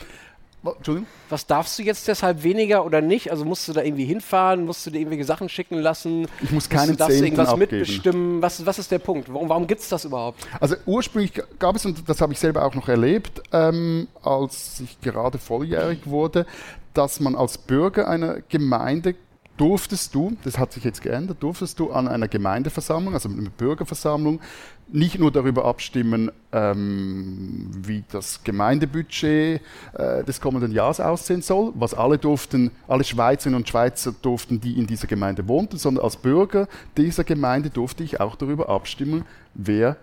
Entschuldigung? 0.73 1.07
Was 1.29 1.45
darfst 1.45 1.77
du 1.77 1.83
jetzt 1.83 2.07
deshalb 2.07 2.43
weniger 2.43 2.85
oder 2.85 3.01
nicht? 3.01 3.31
Also 3.31 3.45
musst 3.45 3.67
du 3.67 3.73
da 3.73 3.81
irgendwie 3.81 4.05
hinfahren? 4.05 4.65
Musst 4.65 4.85
du 4.85 4.91
dir 4.91 4.99
irgendwelche 4.99 5.25
Sachen 5.25 5.49
schicken 5.49 5.79
lassen? 5.79 6.27
Ich 6.41 6.51
muss 6.51 6.69
keine 6.69 6.97
Zehnten 6.97 7.23
irgendwas 7.23 7.49
abgeben. 7.49 7.71
mitbestimmen? 7.79 8.41
Was, 8.41 8.65
was 8.65 8.79
ist 8.79 8.91
der 8.91 8.99
Punkt? 8.99 9.31
Warum, 9.33 9.49
warum 9.49 9.67
gibt 9.67 9.81
es 9.81 9.89
das 9.89 10.05
überhaupt? 10.05 10.47
Also 10.59 10.75
ursprünglich 10.85 11.33
gab 11.59 11.75
es, 11.75 11.85
und 11.85 12.07
das 12.07 12.21
habe 12.21 12.33
ich 12.33 12.39
selber 12.39 12.63
auch 12.65 12.75
noch 12.75 12.87
erlebt, 12.87 13.41
ähm, 13.51 14.07
als 14.23 14.81
ich 14.81 14.99
gerade 15.01 15.37
volljährig 15.37 16.05
wurde, 16.05 16.45
dass 16.93 17.19
man 17.19 17.35
als 17.35 17.57
Bürger 17.57 18.07
einer 18.07 18.41
Gemeinde 18.49 19.15
durftest 19.57 20.13
du, 20.13 20.35
das 20.43 20.57
hat 20.57 20.73
sich 20.73 20.83
jetzt 20.83 21.01
geändert, 21.01 21.37
durftest 21.41 21.79
du 21.79 21.91
an 21.91 22.07
einer 22.07 22.27
Gemeindeversammlung, 22.27 23.13
also 23.13 23.29
einer 23.29 23.49
Bürgerversammlung, 23.49 24.39
nicht 24.87 25.19
nur 25.19 25.31
darüber 25.31 25.65
abstimmen, 25.65 26.31
ähm, 26.51 27.71
wie 27.75 28.03
das 28.11 28.43
Gemeindebudget 28.43 29.61
äh, 29.93 30.23
des 30.23 30.39
kommenden 30.39 30.71
Jahres 30.71 30.99
aussehen 30.99 31.41
soll, 31.41 31.71
was 31.75 31.93
alle 31.93 32.17
durften, 32.17 32.71
alle 32.87 33.03
Schweizerinnen 33.03 33.61
und 33.61 33.67
Schweizer 33.67 34.13
durften, 34.21 34.59
die 34.61 34.77
in 34.77 34.85
dieser 34.85 35.07
Gemeinde 35.07 35.47
wohnten, 35.47 35.77
sondern 35.77 36.03
als 36.03 36.17
Bürger 36.17 36.67
dieser 36.97 37.23
Gemeinde 37.23 37.69
durfte 37.69 38.03
ich 38.03 38.19
auch 38.19 38.35
darüber 38.35 38.69
abstimmen, 38.69 39.25
wer 39.53 39.97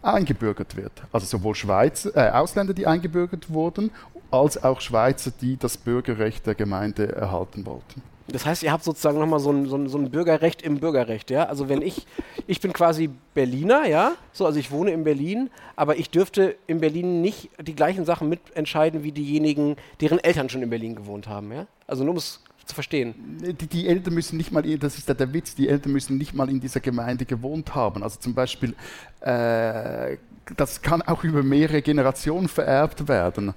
eingebürgert 0.00 0.76
wird. 0.76 0.92
Also 1.12 1.26
sowohl 1.26 1.54
Schweizer, 1.54 2.16
äh, 2.16 2.30
Ausländer, 2.30 2.74
die 2.74 2.86
eingebürgert 2.86 3.50
wurden, 3.50 3.90
als 4.30 4.62
auch 4.62 4.80
Schweizer, 4.80 5.30
die 5.40 5.56
das 5.56 5.76
Bürgerrecht 5.76 6.46
der 6.46 6.54
Gemeinde 6.54 7.14
erhalten 7.14 7.66
wollten. 7.66 8.02
Das 8.32 8.46
heißt, 8.46 8.62
ihr 8.62 8.72
habt 8.72 8.84
sozusagen 8.84 9.18
nochmal 9.18 9.40
so 9.40 9.50
ein, 9.50 9.66
so, 9.66 9.76
ein, 9.76 9.88
so 9.88 9.98
ein 9.98 10.10
Bürgerrecht 10.10 10.62
im 10.62 10.80
Bürgerrecht, 10.80 11.30
ja? 11.30 11.44
Also 11.44 11.68
wenn 11.68 11.82
ich, 11.82 12.06
ich 12.46 12.60
bin 12.60 12.72
quasi 12.72 13.10
Berliner, 13.34 13.86
ja? 13.86 14.12
So, 14.32 14.46
also 14.46 14.58
ich 14.58 14.70
wohne 14.70 14.90
in 14.90 15.04
Berlin, 15.04 15.50
aber 15.76 15.96
ich 15.96 16.10
dürfte 16.10 16.56
in 16.66 16.80
Berlin 16.80 17.20
nicht 17.20 17.50
die 17.60 17.74
gleichen 17.74 18.04
Sachen 18.04 18.28
mitentscheiden 18.28 19.02
wie 19.02 19.12
diejenigen, 19.12 19.76
deren 20.00 20.18
Eltern 20.18 20.48
schon 20.48 20.62
in 20.62 20.70
Berlin 20.70 20.96
gewohnt 20.96 21.28
haben, 21.28 21.52
ja? 21.52 21.66
Also 21.86 22.04
nur 22.04 22.12
um 22.12 22.18
es 22.18 22.40
zu 22.64 22.74
verstehen. 22.74 23.14
Die, 23.60 23.66
die, 23.66 23.88
Eltern 23.88 24.14
müssen 24.14 24.36
nicht 24.36 24.52
mal, 24.52 24.62
das 24.78 24.96
ist 24.96 25.08
ja 25.08 25.14
der 25.14 25.32
Witz, 25.32 25.54
die 25.54 25.68
Eltern 25.68 25.92
müssen 25.92 26.16
nicht 26.18 26.34
mal 26.34 26.48
in 26.48 26.60
dieser 26.60 26.80
Gemeinde 26.80 27.24
gewohnt 27.24 27.74
haben. 27.74 28.02
Also 28.02 28.18
zum 28.18 28.34
Beispiel, 28.34 28.74
äh, 29.20 30.16
das 30.56 30.82
kann 30.82 31.02
auch 31.02 31.24
über 31.24 31.42
mehrere 31.42 31.82
Generationen 31.82 32.48
vererbt 32.48 33.08
werden. 33.08 33.54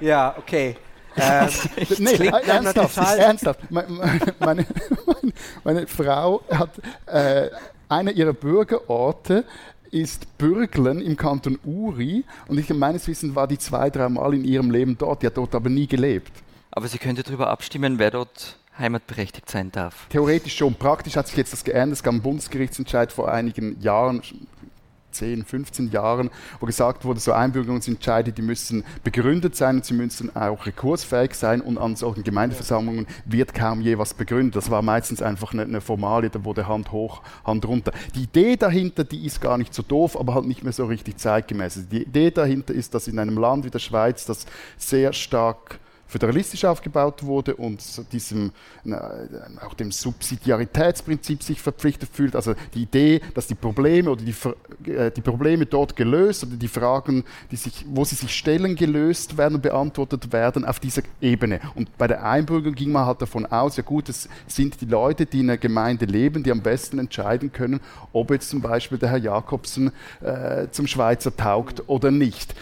Ja, 0.00 0.34
okay. 0.38 0.76
Ähm, 1.16 1.48
nee, 1.98 2.26
ernsthaft, 2.26 2.96
ernsthaft. 3.18 3.70
Meine, 3.70 4.20
meine, 4.38 4.66
meine, 5.62 5.86
Frau 5.86 6.42
hat 6.50 6.70
äh, 7.06 7.50
einer 7.88 8.12
ihrer 8.12 8.32
Bürgerorte 8.32 9.44
ist 9.90 10.38
Bürglen 10.38 11.00
im 11.00 11.16
Kanton 11.16 11.58
Uri 11.64 12.24
und 12.48 12.58
ich 12.58 12.68
meines 12.70 13.06
Wissens 13.06 13.34
war 13.36 13.46
die 13.46 13.58
zwei, 13.58 13.90
dreimal 13.90 14.34
in 14.34 14.44
ihrem 14.44 14.70
Leben 14.70 14.98
dort. 14.98 15.22
Die 15.22 15.26
hat 15.26 15.36
dort 15.36 15.54
aber 15.54 15.68
nie 15.68 15.86
gelebt. 15.86 16.32
Aber 16.72 16.88
sie 16.88 16.98
könnte 16.98 17.22
darüber 17.22 17.48
abstimmen, 17.48 18.00
wer 18.00 18.10
dort 18.10 18.58
heimatberechtigt 18.76 19.48
sein 19.48 19.70
darf. 19.70 20.08
Theoretisch 20.08 20.56
schon. 20.56 20.74
Praktisch 20.74 21.16
hat 21.16 21.28
sich 21.28 21.36
jetzt 21.36 21.52
das 21.52 21.62
geändert. 21.62 21.98
Es 21.98 22.02
gab 22.02 22.14
einen 22.14 22.22
Bundesgerichtsentscheid 22.22 23.12
vor 23.12 23.30
einigen 23.30 23.80
Jahren, 23.80 24.22
10, 25.14 25.44
15 25.44 25.90
Jahren, 25.90 26.30
wo 26.60 26.66
gesagt 26.66 27.04
wurde, 27.04 27.20
so 27.20 27.32
Einbürgerungsentscheide, 27.32 28.32
die 28.32 28.42
müssen 28.42 28.84
begründet 29.02 29.56
sein 29.56 29.76
und 29.76 29.84
sie 29.84 29.94
müssen 29.94 30.34
auch 30.36 30.66
rekursfähig 30.66 31.34
sein 31.34 31.60
und 31.60 31.78
an 31.78 31.96
solchen 31.96 32.24
Gemeindeversammlungen 32.24 33.06
wird 33.24 33.54
kaum 33.54 33.80
je 33.80 33.98
was 33.98 34.14
begründet. 34.14 34.56
Das 34.56 34.70
war 34.70 34.82
meistens 34.82 35.22
einfach 35.22 35.52
eine, 35.52 35.62
eine 35.62 35.80
Formalie, 35.80 36.30
da 36.30 36.44
wurde 36.44 36.68
Hand 36.68 36.92
hoch, 36.92 37.22
Hand 37.44 37.66
runter. 37.66 37.92
Die 38.14 38.24
Idee 38.24 38.56
dahinter, 38.56 39.04
die 39.04 39.24
ist 39.24 39.40
gar 39.40 39.58
nicht 39.58 39.72
so 39.72 39.82
doof, 39.82 40.18
aber 40.18 40.34
halt 40.34 40.46
nicht 40.46 40.64
mehr 40.64 40.72
so 40.72 40.86
richtig 40.86 41.18
zeitgemäß. 41.18 41.88
Die 41.90 42.02
Idee 42.02 42.30
dahinter 42.30 42.74
ist, 42.74 42.94
dass 42.94 43.08
in 43.08 43.18
einem 43.18 43.38
Land 43.38 43.64
wie 43.64 43.70
der 43.70 43.78
Schweiz 43.78 44.26
das 44.26 44.46
sehr 44.76 45.12
stark 45.12 45.78
föderalistisch 46.06 46.64
aufgebaut 46.64 47.24
wurde 47.24 47.56
und 47.56 47.82
diesem, 48.12 48.52
auch 49.60 49.74
dem 49.74 49.90
Subsidiaritätsprinzip 49.90 51.42
sich 51.42 51.60
verpflichtet 51.60 52.08
fühlt. 52.12 52.36
Also 52.36 52.54
die 52.74 52.82
Idee, 52.82 53.20
dass 53.34 53.46
die 53.46 53.54
Probleme 53.54 54.10
oder 54.10 54.22
die, 54.22 54.90
äh, 54.90 55.10
die 55.10 55.20
Probleme 55.20 55.66
dort 55.66 55.96
gelöst 55.96 56.44
oder 56.44 56.56
die 56.56 56.68
Fragen, 56.68 57.24
die 57.50 57.56
sich, 57.56 57.84
wo 57.88 58.04
sie 58.04 58.14
sich 58.14 58.34
stellen, 58.34 58.76
gelöst 58.76 59.36
werden 59.36 59.56
und 59.56 59.62
beantwortet 59.62 60.32
werden 60.32 60.64
auf 60.64 60.78
dieser 60.78 61.02
Ebene. 61.20 61.60
Und 61.74 61.96
bei 61.98 62.06
der 62.06 62.24
Einbürgerung 62.24 62.74
ging 62.74 62.92
man 62.92 63.06
halt 63.06 63.22
davon 63.22 63.46
aus, 63.46 63.76
ja 63.76 63.82
gut, 63.82 64.08
es 64.08 64.28
sind 64.46 64.80
die 64.80 64.86
Leute, 64.86 65.26
die 65.26 65.40
in 65.40 65.50
einer 65.50 65.58
Gemeinde 65.58 66.04
leben, 66.04 66.42
die 66.42 66.50
am 66.50 66.60
besten 66.60 66.98
entscheiden 66.98 67.52
können, 67.52 67.80
ob 68.12 68.30
jetzt 68.30 68.50
zum 68.50 68.60
Beispiel 68.60 68.98
der 68.98 69.10
Herr 69.10 69.18
Jakobsen 69.18 69.92
äh, 70.20 70.68
zum 70.70 70.86
Schweizer 70.86 71.34
taugt 71.36 71.82
oder 71.88 72.10
nicht 72.10 72.54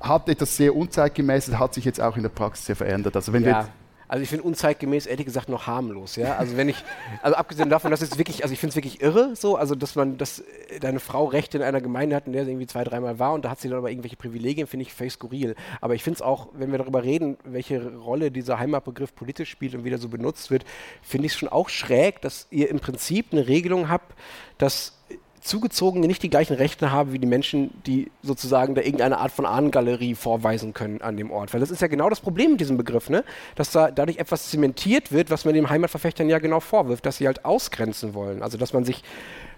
hat 0.00 0.28
etwas 0.28 0.56
sehr 0.56 0.74
Unzeitgemäßes, 0.74 1.58
hat 1.58 1.74
sich 1.74 1.84
jetzt 1.84 2.00
auch 2.00 2.16
in 2.16 2.22
der 2.22 2.30
Praxis 2.30 2.66
sehr 2.66 2.76
verändert. 2.76 3.16
Also 3.16 3.32
wenn 3.32 3.44
ja. 3.44 3.68
Also 4.10 4.24
ich 4.24 4.28
finde 4.28 4.42
unzeitgemäß, 4.42 5.06
ehrlich 5.06 5.24
gesagt, 5.24 5.48
noch 5.48 5.68
harmlos. 5.68 6.16
Ja? 6.16 6.36
Also 6.36 6.56
wenn 6.56 6.68
ich, 6.68 6.82
also 7.22 7.36
abgesehen 7.36 7.70
davon, 7.70 7.92
dass 7.92 8.02
es 8.02 8.18
wirklich, 8.18 8.42
also 8.42 8.52
ich 8.52 8.58
finde 8.58 8.70
es 8.70 8.76
wirklich 8.76 9.00
irre, 9.00 9.36
so, 9.36 9.54
also 9.54 9.76
dass 9.76 9.94
man, 9.94 10.18
dass 10.18 10.42
deine 10.80 10.98
Frau 10.98 11.26
Rechte 11.26 11.58
in 11.58 11.62
einer 11.62 11.80
Gemeinde 11.80 12.16
hat, 12.16 12.26
in 12.26 12.32
der 12.32 12.44
sie 12.44 12.50
irgendwie 12.50 12.66
zwei, 12.66 12.82
dreimal 12.82 13.20
war 13.20 13.34
und 13.34 13.44
da 13.44 13.50
hat 13.50 13.60
sie 13.60 13.68
dann 13.68 13.78
aber 13.78 13.88
irgendwelche 13.88 14.16
Privilegien, 14.16 14.66
finde 14.66 14.82
ich 14.82 14.92
völlig 14.92 15.12
skurril. 15.12 15.54
Aber 15.80 15.94
ich 15.94 16.02
finde 16.02 16.16
es 16.16 16.22
auch, 16.22 16.48
wenn 16.54 16.72
wir 16.72 16.78
darüber 16.78 17.04
reden, 17.04 17.38
welche 17.44 17.98
Rolle 17.98 18.32
dieser 18.32 18.58
Heimatbegriff 18.58 19.14
politisch 19.14 19.48
spielt 19.48 19.76
und 19.76 19.84
wie 19.84 19.90
der 19.90 19.98
so 19.98 20.08
benutzt 20.08 20.50
wird, 20.50 20.64
finde 21.02 21.26
ich 21.26 21.32
es 21.34 21.38
schon 21.38 21.48
auch 21.48 21.68
schräg, 21.68 22.20
dass 22.20 22.48
ihr 22.50 22.68
im 22.68 22.80
Prinzip 22.80 23.26
eine 23.30 23.46
Regelung 23.46 23.88
habt, 23.88 24.16
dass 24.58 24.98
Zugezogene 25.40 26.06
nicht 26.06 26.22
die 26.22 26.30
gleichen 26.30 26.54
Rechte 26.54 26.92
haben 26.92 27.12
wie 27.12 27.18
die 27.18 27.26
Menschen, 27.26 27.70
die 27.86 28.10
sozusagen 28.22 28.74
da 28.74 28.82
irgendeine 28.82 29.18
Art 29.18 29.32
von 29.32 29.46
Ahnengalerie 29.46 30.14
vorweisen 30.14 30.74
können 30.74 31.00
an 31.00 31.16
dem 31.16 31.30
Ort. 31.30 31.52
Weil 31.54 31.60
das 31.60 31.70
ist 31.70 31.80
ja 31.80 31.88
genau 31.88 32.10
das 32.10 32.20
Problem 32.20 32.52
mit 32.52 32.60
diesem 32.60 32.76
Begriff, 32.76 33.08
ne? 33.08 33.24
dass 33.54 33.72
da 33.72 33.90
dadurch 33.90 34.18
etwas 34.18 34.50
zementiert 34.50 35.12
wird, 35.12 35.30
was 35.30 35.44
man 35.44 35.54
den 35.54 35.70
Heimatverfechtern 35.70 36.28
ja 36.28 36.38
genau 36.38 36.60
vorwirft, 36.60 37.06
dass 37.06 37.16
sie 37.16 37.26
halt 37.26 37.44
ausgrenzen 37.44 38.14
wollen. 38.14 38.42
Also 38.42 38.58
dass 38.58 38.72
man 38.72 38.84
sich 38.84 39.02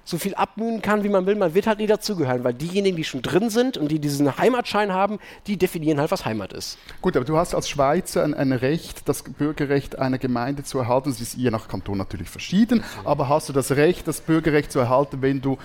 so 0.05 0.19
viel 0.19 0.35
abmühen 0.35 0.83
kann, 0.83 1.05
wie 1.05 1.09
man 1.09 1.27
will, 1.27 1.37
man 1.37 1.55
wird 1.55 1.67
halt 1.67 1.79
nie 1.79 1.87
dazugehören, 1.87 2.45
weil 2.45 2.55
diejenigen, 2.55 2.97
die 2.97 3.05
schon 3.05 3.23
drin 3.23 3.51
sind 3.51 3.77
und 3.77 3.89
die 3.89 3.99
diesen 3.99 4.37
Heimatschein 4.37 4.93
haben, 4.93 5.19
die 5.47 5.57
definieren 5.57 6.01
halt, 6.01 6.11
was 6.11 6.25
Heimat 6.25 6.53
ist. 6.53 6.79
Gut, 7.01 7.17
aber 7.17 7.25
du 7.25 7.37
hast 7.37 7.55
als 7.55 7.69
Schweizer 7.69 8.25
ein, 8.25 8.35
ein 8.35 8.53
Recht, 8.53 9.09
das 9.09 9.23
Bürgerrecht 9.23 9.99
einer 9.99 10.19
Gemeinde 10.19 10.65
zu 10.65 10.79
erhalten. 10.79 11.11
Das 11.11 11.21
ist 11.21 11.35
je 11.35 11.51
nach 11.51 11.69
Kanton 11.69 11.99
natürlich 11.99 12.29
verschieden, 12.29 12.83
aber 13.05 13.29
hast 13.29 13.49
du 13.49 13.53
das 13.53 13.73
Recht, 13.73 14.09
das 14.09 14.21
Bürgerrecht 14.21 14.73
zu 14.73 14.81
erhalten, 14.81 15.23
wenn 15.23 15.41
du 15.41 15.59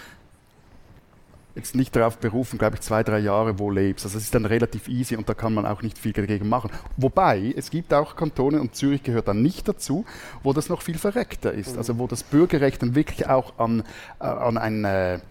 jetzt 1.57 1.75
nicht 1.75 1.95
darauf 1.95 2.17
berufen, 2.19 2.57
glaube 2.57 2.75
ich, 2.75 2.81
zwei, 2.81 3.03
drei 3.03 3.19
Jahre 3.19 3.59
wo 3.59 3.69
lebst. 3.69 4.05
Also 4.05 4.17
es 4.17 4.25
ist 4.25 4.35
dann 4.35 4.45
relativ 4.45 4.87
easy 4.87 5.17
und 5.17 5.27
da 5.27 5.33
kann 5.33 5.53
man 5.53 5.65
auch 5.65 5.81
nicht 5.81 5.97
viel 5.97 6.13
dagegen 6.13 6.47
machen. 6.47 6.71
Wobei, 6.95 7.53
es 7.57 7.69
gibt 7.69 7.93
auch 7.93 8.15
Kantone, 8.15 8.61
und 8.61 8.75
Zürich 8.75 9.03
gehört 9.03 9.27
dann 9.27 9.41
nicht 9.41 9.67
dazu, 9.67 10.05
wo 10.43 10.53
das 10.53 10.69
noch 10.69 10.81
viel 10.81 10.97
verreckter 10.97 11.51
ist. 11.51 11.73
Mhm. 11.73 11.77
Also 11.79 11.97
wo 11.99 12.07
das 12.07 12.23
Bürgerrecht 12.23 12.81
dann 12.81 12.95
wirklich 12.95 13.27
auch 13.27 13.57
an, 13.59 13.83
äh, 14.19 14.25
an 14.25 14.57
eine 14.57 15.21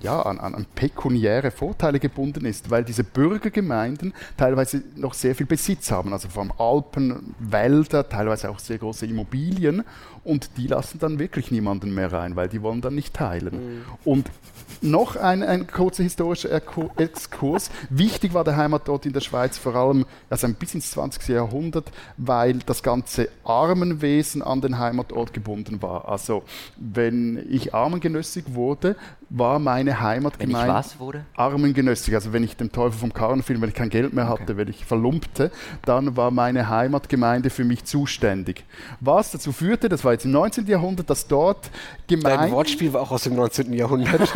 ja, 0.00 0.20
an, 0.20 0.38
an, 0.38 0.66
pekuniäre 0.74 1.50
Vorteile 1.50 1.98
gebunden 1.98 2.44
ist, 2.44 2.70
weil 2.70 2.84
diese 2.84 3.04
Bürgergemeinden 3.04 4.12
teilweise 4.36 4.82
noch 4.96 5.14
sehr 5.14 5.34
viel 5.34 5.46
Besitz 5.46 5.90
haben, 5.90 6.12
also 6.12 6.28
vor 6.28 6.42
allem 6.42 6.52
Alpen, 6.58 7.34
Wälder, 7.38 8.06
teilweise 8.06 8.50
auch 8.50 8.58
sehr 8.58 8.76
große 8.76 9.06
Immobilien 9.06 9.82
und 10.24 10.56
die 10.56 10.66
lassen 10.66 10.98
dann 10.98 11.18
wirklich 11.18 11.50
niemanden 11.50 11.94
mehr 11.94 12.12
rein, 12.12 12.36
weil 12.36 12.48
die 12.48 12.62
wollen 12.62 12.80
dann 12.80 12.94
nicht 12.94 13.14
teilen. 13.14 13.54
Mhm. 13.54 13.82
Und 14.04 14.30
noch 14.80 15.16
ein, 15.16 15.42
ein 15.42 15.66
kurzer 15.66 16.02
historischer 16.02 16.50
Exkurs. 16.96 17.70
Wichtig 17.90 18.34
war 18.34 18.44
der 18.44 18.56
Heimatort 18.56 19.06
in 19.06 19.12
der 19.12 19.20
Schweiz 19.20 19.58
vor 19.58 19.74
allem 19.74 20.04
also 20.30 20.46
ein 20.46 20.54
bis 20.54 20.74
ins 20.74 20.90
20. 20.92 21.28
Jahrhundert, 21.28 21.90
weil 22.16 22.58
das 22.66 22.82
ganze 22.82 23.28
Armenwesen 23.44 24.42
an 24.42 24.60
den 24.60 24.78
Heimatort 24.78 25.32
gebunden 25.32 25.80
war. 25.82 26.08
Also 26.08 26.42
wenn 26.76 27.44
ich 27.50 27.74
armengenössig 27.74 28.44
wurde, 28.54 28.96
war 29.30 29.58
meine 29.58 30.00
Heimatgemeinde. 30.00 30.58
Wenn 30.60 30.68
ich 30.68 30.74
was 30.74 31.00
wurde? 31.00 31.24
Armengenössig. 31.34 32.14
Also 32.14 32.32
wenn 32.32 32.44
ich 32.44 32.56
dem 32.56 32.70
Teufel 32.70 32.98
vom 32.98 33.12
Karren 33.12 33.42
fiel, 33.42 33.60
wenn 33.60 33.68
ich 33.68 33.74
kein 33.74 33.90
Geld 33.90 34.12
mehr 34.12 34.28
hatte, 34.28 34.42
okay. 34.42 34.56
wenn 34.56 34.68
ich 34.68 34.84
verlumpte, 34.84 35.50
dann 35.84 36.16
war 36.16 36.30
meine 36.30 36.68
Heimatgemeinde 36.68 37.50
für 37.50 37.64
mich 37.64 37.84
zuständig. 37.84 38.64
Was 39.00 39.32
dazu 39.32 39.52
führte, 39.52 39.88
das 39.88 40.04
war 40.04 40.12
jetzt 40.14 40.24
im 40.24 40.30
19. 40.30 40.66
Jahrhundert, 40.66 41.10
dass 41.10 41.26
dort 41.26 41.70
Gemeinden... 42.06 42.40
Dein 42.40 42.52
Wortspiel 42.52 42.92
war 42.92 43.02
auch 43.02 43.10
aus 43.10 43.24
dem 43.24 43.34
19. 43.34 43.72
Jahrhundert. 43.72 44.22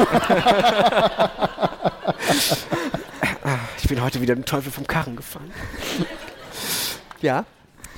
ich 3.78 3.88
bin 3.88 4.02
heute 4.02 4.20
wieder 4.20 4.35
dem 4.35 4.44
Teufel 4.44 4.70
vom 4.70 4.87
Karren 4.87 5.16
gefallen. 5.16 5.50
Ja? 7.20 7.44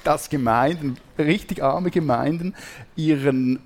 Dass 0.04 0.30
Gemeinden, 0.30 0.96
richtig 1.18 1.62
arme 1.62 1.90
Gemeinden, 1.90 2.54
ihren 2.96 3.60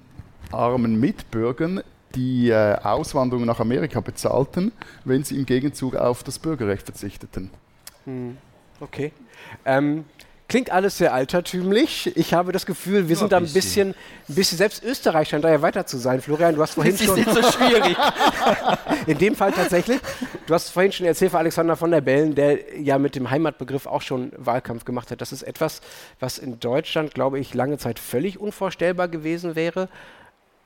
armen 0.51 0.99
Mitbürgern 0.99 1.83
die 2.15 2.51
äh, 2.51 2.77
Auswanderung 2.77 3.45
nach 3.45 3.61
Amerika 3.61 4.01
bezahlten, 4.01 4.73
wenn 5.05 5.25
sie 5.25 5.37
im 5.37 5.47
Gegenzug 5.47 5.97
auf 5.97 6.23
das 6.23 6.39
Bürgerrecht 6.39 6.85
verzichteten. 6.85 7.51
Hm. 8.05 8.37
Okay. 8.81 9.13
Ähm, 9.65 10.05
klingt 10.49 10.71
alles 10.71 10.99
sehr 10.99 11.15
altertümlich. 11.15 12.17
Ich 12.17 12.35
habe 12.35 12.53
das 12.53 12.67
Gefühl, 12.67 13.09
wir 13.09 13.17
sind 13.17 13.33
da 13.33 13.39
ein 13.39 13.53
bisschen, 13.53 13.95
ein 14.29 14.35
bisschen, 14.35 14.59
selbst 14.59 14.85
Österreich 14.85 15.29
scheint 15.29 15.45
da 15.45 15.51
ja 15.51 15.63
weiter 15.63 15.87
zu 15.87 15.99
sein. 15.99 16.21
Florian, 16.21 16.55
du 16.55 16.63
hast 16.63 16.75
vorhin 16.75 16.97
das 16.97 17.05
schon. 17.05 17.25
Das 17.25 17.27
ist 17.27 17.35
nicht 17.37 17.47
so 17.47 17.59
schwierig. 17.59 17.97
In 19.07 19.19
dem 19.19 19.37
Fall 19.37 19.53
tatsächlich. 19.53 20.01
Du 20.47 20.55
hast 20.55 20.71
vorhin 20.71 20.93
schon 20.93 21.07
erzählt 21.07 21.31
von 21.31 21.41
Alexander 21.41 21.77
von 21.77 21.91
der 21.91 22.01
Bellen, 22.01 22.35
der 22.35 22.79
ja 22.79 22.99
mit 22.99 23.15
dem 23.15 23.31
Heimatbegriff 23.31 23.87
auch 23.87 24.03
schon 24.03 24.33
Wahlkampf 24.37 24.85
gemacht 24.85 25.11
hat. 25.11 25.21
Das 25.21 25.33
ist 25.33 25.43
etwas, 25.43 25.81
was 26.21 26.39
in 26.39 26.61
Deutschland, 26.61 27.15
glaube 27.15 27.39
ich, 27.39 27.55
lange 27.55 27.79
Zeit 27.79 27.99
völlig 27.99 28.39
unvorstellbar 28.39 29.09
gewesen 29.09 29.57
wäre. 29.57 29.89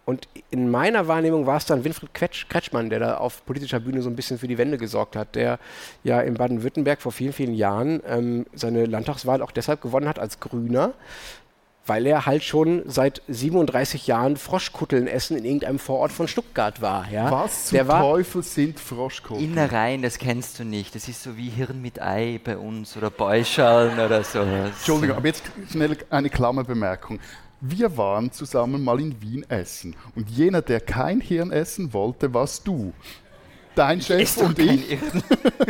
Und 0.09 0.27
in 0.49 0.71
meiner 0.71 1.07
Wahrnehmung 1.07 1.45
war 1.45 1.59
es 1.59 1.67
dann 1.67 1.85
Winfried 1.85 2.15
Kretsch, 2.15 2.49
Kretschmann, 2.49 2.89
der 2.89 2.99
da 2.99 3.17
auf 3.19 3.45
politischer 3.45 3.79
Bühne 3.79 4.01
so 4.01 4.09
ein 4.09 4.17
bisschen 4.17 4.39
für 4.39 4.49
die 4.49 4.57
Wende 4.57 4.79
gesorgt 4.79 5.17
hat, 5.17 5.35
der 5.35 5.59
ja 6.03 6.23
in 6.23 6.33
Baden-Württemberg 6.33 7.03
vor 7.03 7.13
vielen, 7.13 7.35
vielen 7.35 7.53
Jahren 7.53 8.01
ähm, 8.09 8.47
seine 8.55 8.87
Landtagswahl 8.87 9.43
auch 9.43 9.51
deshalb 9.51 9.83
gewonnen 9.83 10.09
hat 10.09 10.19
als 10.19 10.41
Grüner, 10.41 10.95
weil 11.85 12.07
er 12.07 12.25
halt 12.25 12.43
schon 12.43 12.85
seit 12.87 13.21
37 13.29 14.07
Jahren 14.07 14.39
Froschkutteln 14.39 15.09
essen 15.09 15.37
in 15.37 15.45
irgendeinem 15.45 15.79
Vorort 15.79 16.13
von 16.13 16.27
Stuttgart 16.27 16.81
war. 16.81 17.07
Ja? 17.13 17.31
Was 17.31 17.67
zum 17.67 17.87
Teufel 17.87 18.43
sind 18.43 18.81
Froschkutteln? 18.81 19.45
Innereien, 19.45 20.01
das 20.01 20.17
kennst 20.17 20.59
du 20.59 20.65
nicht. 20.65 20.95
Das 20.95 21.07
ist 21.07 21.23
so 21.23 21.37
wie 21.37 21.51
Hirn 21.51 21.83
mit 21.83 22.01
Ei 22.01 22.41
bei 22.43 22.57
uns 22.57 22.97
oder 22.97 23.11
Beuschalen 23.11 23.99
oder 23.99 24.25
so. 24.25 24.39
Entschuldigung, 24.39 25.19
aber 25.19 25.27
jetzt 25.27 25.43
schnell 25.71 25.99
eine 26.09 26.31
Klammerbemerkung. 26.31 27.21
Wir 27.61 27.97
waren 27.97 28.31
zusammen 28.31 28.85
mal 28.85 29.01
in 29.01 29.21
Wien 29.21 29.45
essen. 29.49 29.97
Und 30.15 30.31
jener, 30.31 30.63
der 30.63 30.81
kein 30.81 31.21
Hirn 31.21 31.51
essen 31.51 31.93
wollte, 31.93 32.33
warst 32.33 32.67
du. 32.69 32.93
Dein 33.75 34.01
Chef 34.01 34.37
und 34.39 34.59
ich. 34.59 34.97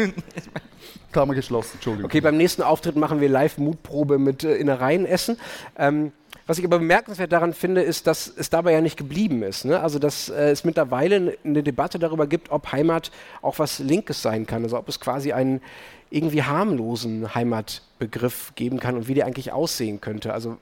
Klammer 1.13 1.35
geschlossen, 1.35 1.73
Entschuldigung. 1.75 2.07
Okay, 2.07 2.21
beim 2.21 2.37
nächsten 2.37 2.63
Auftritt 2.63 2.97
machen 2.97 3.21
wir 3.21 3.29
Live-Mutprobe 3.29 4.19
mit 4.19 4.45
äh, 4.45 4.57
Innereien 4.57 5.07
essen. 5.07 5.39
Ähm, 5.79 6.13
was 6.47 6.59
ich 6.59 6.65
aber 6.65 6.79
bemerkenswert 6.79 7.33
daran 7.33 7.55
finde, 7.55 7.83
ist, 7.83 8.07
dass 8.07 8.33
es 8.35 8.51
dabei 8.51 8.73
ja 8.73 8.81
nicht 8.81 8.97
geblieben 8.97 9.43
ist. 9.43 9.65
Ne? 9.65 9.81
Also, 9.81 9.99
dass 9.99 10.29
äh, 10.29 10.51
es 10.51 10.65
mittlerweile 10.65 11.37
eine 11.45 11.63
Debatte 11.63 11.99
darüber 11.99 12.27
gibt, 12.27 12.51
ob 12.51 12.73
Heimat 12.73 13.11
auch 13.41 13.59
was 13.59 13.79
Linkes 13.79 14.21
sein 14.23 14.47
kann. 14.47 14.63
Also, 14.63 14.79
ob 14.79 14.89
es 14.89 15.01
quasi 15.01 15.33
einen 15.33 15.63
irgendwie 16.11 16.43
harmlosen 16.43 17.35
Heimatbegriff 17.35 18.53
geben 18.55 18.79
kann 18.79 18.97
und 18.97 19.09
wie 19.09 19.15
der 19.15 19.27
eigentlich 19.27 19.53
aussehen 19.53 20.01
könnte. 20.01 20.35
Also, 20.35 20.59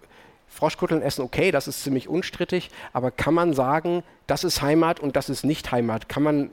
Froschkutteln 0.49 1.03
essen, 1.03 1.23
okay, 1.23 1.51
das 1.51 1.69
ist 1.69 1.83
ziemlich 1.83 2.09
unstrittig, 2.09 2.71
aber 2.93 3.11
kann 3.11 3.35
man 3.35 3.53
sagen, 3.53 4.03
das 4.27 4.45
ist 4.45 4.63
Heimat 4.63 5.01
und 5.01 5.17
das 5.17 5.29
ist 5.29 5.45
nicht 5.45 5.71
Heimat? 5.71 6.09
Kann 6.09 6.23
man 6.23 6.51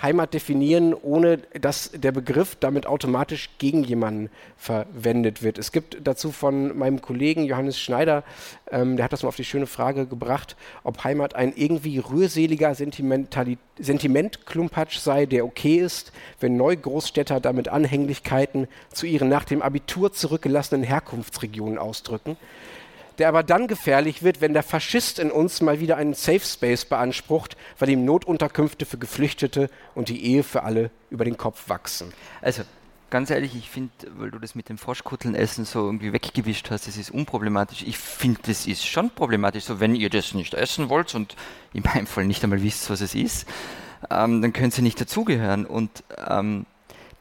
Heimat 0.00 0.32
definieren, 0.32 0.94
ohne 0.94 1.38
dass 1.60 1.90
der 1.92 2.12
Begriff 2.12 2.54
damit 2.54 2.86
automatisch 2.86 3.50
gegen 3.58 3.82
jemanden 3.82 4.30
verwendet 4.56 5.42
wird. 5.42 5.58
Es 5.58 5.72
gibt 5.72 5.98
dazu 6.04 6.30
von 6.30 6.78
meinem 6.78 7.02
Kollegen 7.02 7.44
Johannes 7.44 7.80
Schneider, 7.80 8.22
ähm, 8.70 8.96
der 8.96 9.04
hat 9.04 9.12
das 9.12 9.24
mal 9.24 9.28
auf 9.28 9.36
die 9.36 9.44
schöne 9.44 9.66
Frage 9.66 10.06
gebracht, 10.06 10.56
ob 10.84 11.02
Heimat 11.02 11.34
ein 11.34 11.52
irgendwie 11.56 11.98
rührseliger 11.98 12.76
Sentimentklumpatsch 12.76 14.98
sei, 14.98 15.26
der 15.26 15.44
okay 15.44 15.78
ist, 15.78 16.12
wenn 16.38 16.56
Neugroßstädter 16.56 17.40
damit 17.40 17.66
Anhänglichkeiten 17.66 18.68
zu 18.92 19.06
ihren 19.06 19.28
nach 19.28 19.44
dem 19.44 19.62
Abitur 19.62 20.12
zurückgelassenen 20.12 20.84
Herkunftsregionen 20.84 21.78
ausdrücken 21.78 22.36
der 23.18 23.28
aber 23.28 23.42
dann 23.42 23.66
gefährlich 23.66 24.22
wird, 24.22 24.40
wenn 24.40 24.52
der 24.52 24.62
Faschist 24.62 25.18
in 25.18 25.30
uns 25.30 25.60
mal 25.60 25.80
wieder 25.80 25.96
einen 25.96 26.14
Safe 26.14 26.40
Space 26.40 26.84
beansprucht, 26.84 27.56
weil 27.78 27.88
ihm 27.88 28.04
Notunterkünfte 28.04 28.86
für 28.86 28.98
Geflüchtete 28.98 29.70
und 29.94 30.08
die 30.08 30.24
Ehe 30.24 30.42
für 30.42 30.62
alle 30.62 30.90
über 31.10 31.24
den 31.24 31.36
Kopf 31.36 31.68
wachsen. 31.68 32.12
Also, 32.40 32.62
ganz 33.10 33.30
ehrlich, 33.30 33.56
ich 33.56 33.70
finde, 33.70 33.92
weil 34.16 34.30
du 34.30 34.38
das 34.38 34.54
mit 34.54 34.68
dem 34.68 34.78
Froschkutteln 34.78 35.34
essen 35.34 35.64
so 35.64 35.84
irgendwie 35.86 36.12
weggewischt 36.12 36.70
hast, 36.70 36.86
das 36.86 36.96
ist 36.96 37.10
unproblematisch. 37.10 37.82
Ich 37.82 37.98
finde, 37.98 38.40
das 38.46 38.66
ist 38.66 38.86
schon 38.86 39.10
problematisch. 39.10 39.64
So, 39.64 39.80
wenn 39.80 39.94
ihr 39.94 40.10
das 40.10 40.34
nicht 40.34 40.54
essen 40.54 40.88
wollt 40.88 41.14
und 41.14 41.34
in 41.72 41.82
meinem 41.82 42.06
Fall 42.06 42.24
nicht 42.24 42.44
einmal 42.44 42.62
wisst, 42.62 42.88
was 42.90 43.00
es 43.00 43.14
ist, 43.14 43.46
ähm, 44.10 44.42
dann 44.42 44.52
könnt 44.52 44.76
ihr 44.78 44.82
nicht 44.82 45.00
dazugehören. 45.00 45.66
Und 45.66 46.04
ähm, 46.28 46.66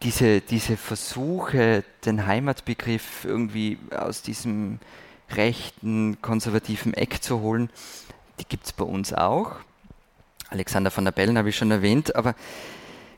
diese, 0.04 0.42
diese 0.42 0.78
Versuche, 0.78 1.84
den 2.06 2.28
Heimatbegriff 2.28 3.26
irgendwie 3.26 3.80
aus 3.96 4.22
diesem 4.22 4.80
rechten, 5.32 6.18
konservativen 6.22 6.94
Eck 6.94 7.22
zu 7.22 7.42
holen, 7.42 7.70
die 8.40 8.46
gibt 8.46 8.66
es 8.66 8.74
bei 8.74 8.86
uns 8.86 9.14
auch. 9.14 9.58
Alexander 10.50 10.92
von 10.92 11.06
der 11.06 11.12
Bellen 11.12 11.38
habe 11.38 11.50
ich 11.50 11.58
schon 11.58 11.72
erwähnt, 11.72 12.16
aber 12.16 12.36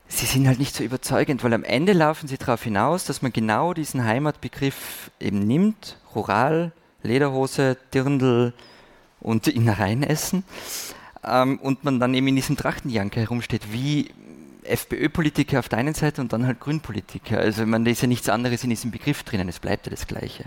sie 0.08 0.26
sind 0.26 0.48
halt 0.48 0.60
nicht 0.60 0.76
so 0.76 0.84
überzeugend, 0.84 1.44
weil 1.44 1.54
am 1.54 1.64
Ende 1.64 1.94
laufen 1.94 2.28
sie 2.28 2.38
darauf 2.38 2.64
hinaus, 2.64 3.06
dass 3.06 3.22
man 3.22 3.32
genau 3.32 3.74
diesen 3.74 4.04
Heimatbegriff 4.04 5.12
eben 5.20 5.40
nimmt, 5.40 5.98
rural, 6.16 6.72
Lederhose, 7.04 7.78
Dirndl 7.94 8.54
und 9.20 9.48
Innereien 9.48 10.04
essen, 10.04 10.44
ähm, 11.24 11.60
und 11.60 11.84
man 11.84 12.00
dann 12.00 12.14
eben 12.14 12.28
in 12.28 12.36
diesem 12.36 12.58
Trachtenjanker 12.58 13.22
herumsteht, 13.22 13.72
wie 13.72 14.10
FPÖ-Politiker 14.64 15.60
auf 15.60 15.70
der 15.70 15.80
einen 15.80 15.94
Seite 15.94 16.22
und 16.22 16.34
dann 16.34 16.46
halt 16.46 16.60
Grünpolitiker. 16.60 17.40
Also 17.40 17.66
man, 17.66 17.86
ist 17.86 18.02
ja 18.02 18.08
nichts 18.08 18.30
anderes 18.30 18.64
in 18.64 18.70
diesem 18.70 18.92
Begriff 18.92 19.24
drinnen, 19.24 19.50
es 19.50 19.60
bleibt 19.60 19.88
ja 19.88 19.92
das 19.92 20.08
Gleiche. 20.08 20.46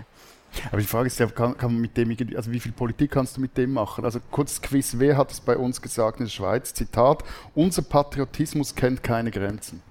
Aber 0.71 0.81
die 0.81 0.87
Frage 0.87 1.07
ist 1.07 1.19
ja, 1.19 1.27
kann, 1.27 1.57
kann 1.57 1.71
man 1.71 1.81
mit 1.81 1.97
dem, 1.97 2.15
also 2.35 2.51
wie 2.51 2.59
viel 2.59 2.71
Politik 2.71 3.11
kannst 3.11 3.37
du 3.37 3.41
mit 3.41 3.57
dem 3.57 3.73
machen? 3.73 4.05
Also 4.05 4.19
kurz 4.31 4.61
Quiz, 4.61 4.95
wer 4.97 5.17
hat 5.17 5.31
es 5.31 5.39
bei 5.39 5.57
uns 5.57 5.81
gesagt 5.81 6.19
in 6.19 6.25
der 6.25 6.31
Schweiz? 6.31 6.73
Zitat, 6.73 7.23
unser 7.55 7.81
Patriotismus 7.81 8.75
kennt 8.75 9.03
keine 9.03 9.31
Grenzen. 9.31 9.81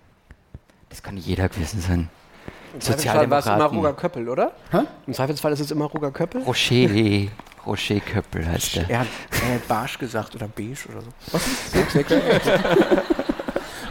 Das 0.89 1.03
kann 1.03 1.17
jeder 1.17 1.49
gewesen 1.49 1.81
sein. 1.81 2.09
Im 2.75 2.81
Zweifelsfall 2.81 3.31
war 3.31 3.39
es 3.39 3.47
immer 3.47 3.67
Roger 3.67 3.93
Köppel, 3.93 4.29
oder? 4.29 4.53
Hä? 4.71 4.81
Im 5.07 5.15
Zweifelsfall 5.15 5.53
ist 5.53 5.61
es 5.61 5.71
immer 5.71 5.87
Roger 5.87 6.11
Köppel. 6.11 6.43
Rocher, 6.43 7.29
Rocher 7.67 8.01
Köppel 8.01 8.47
heißt 8.47 8.77
der. 8.77 8.91
Er 8.91 8.99
hat, 9.01 9.07
er 9.47 9.55
hat 9.55 9.69
Barsch 9.69 9.99
gesagt 9.99 10.35
oder 10.35 10.49
Beige 10.49 10.89
oder 10.91 11.03
so. 11.03 11.09
Was 11.33 11.47
ist 11.95 12.11
das? 12.11 12.13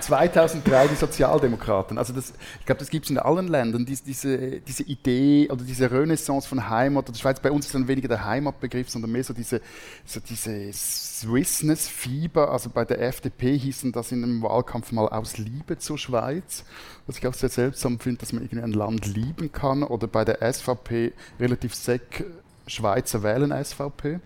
2003 0.01 0.87
die 0.87 0.95
Sozialdemokraten. 0.95 1.97
Also 1.97 2.13
das, 2.13 2.33
ich 2.59 2.65
glaube, 2.65 2.79
das 2.79 2.89
gibt 2.89 3.05
es 3.05 3.11
in 3.11 3.17
allen 3.17 3.47
Ländern, 3.47 3.85
diese, 3.85 4.03
diese, 4.03 4.59
diese 4.61 4.83
Idee 4.83 5.49
oder 5.49 5.63
diese 5.63 5.89
Renaissance 5.91 6.47
von 6.47 6.69
Heimat. 6.69 7.09
Oder 7.09 7.17
Schweiz, 7.17 7.39
bei 7.39 7.51
uns 7.51 7.67
ist 7.67 7.75
dann 7.75 7.87
weniger 7.87 8.07
der 8.07 8.25
Heimatbegriff, 8.25 8.89
sondern 8.89 9.11
mehr 9.11 9.23
so 9.23 9.33
diese, 9.33 9.61
so 10.05 10.19
diese 10.19 10.71
Swissness-Fieber. 10.73 12.51
Also 12.51 12.69
bei 12.69 12.85
der 12.85 13.01
FDP 13.01 13.57
hießen 13.57 13.91
das 13.91 14.11
in 14.11 14.23
einem 14.23 14.41
Wahlkampf 14.41 14.91
mal 14.91 15.07
aus 15.07 15.37
Liebe 15.37 15.77
zur 15.77 15.97
Schweiz. 15.97 16.63
Was 17.07 17.17
ich 17.17 17.27
auch 17.27 17.33
sehr 17.33 17.49
seltsam 17.49 17.99
finde, 17.99 18.19
dass 18.19 18.33
man 18.33 18.43
irgendwie 18.43 18.63
ein 18.63 18.73
Land 18.73 19.05
lieben 19.05 19.51
kann. 19.51 19.83
Oder 19.83 20.07
bei 20.07 20.25
der 20.25 20.41
SVP 20.51 21.13
relativ 21.39 21.75
sec 21.75 22.25
Schweizer 22.67 23.23
wählen 23.23 23.51
SVP. 23.63 24.19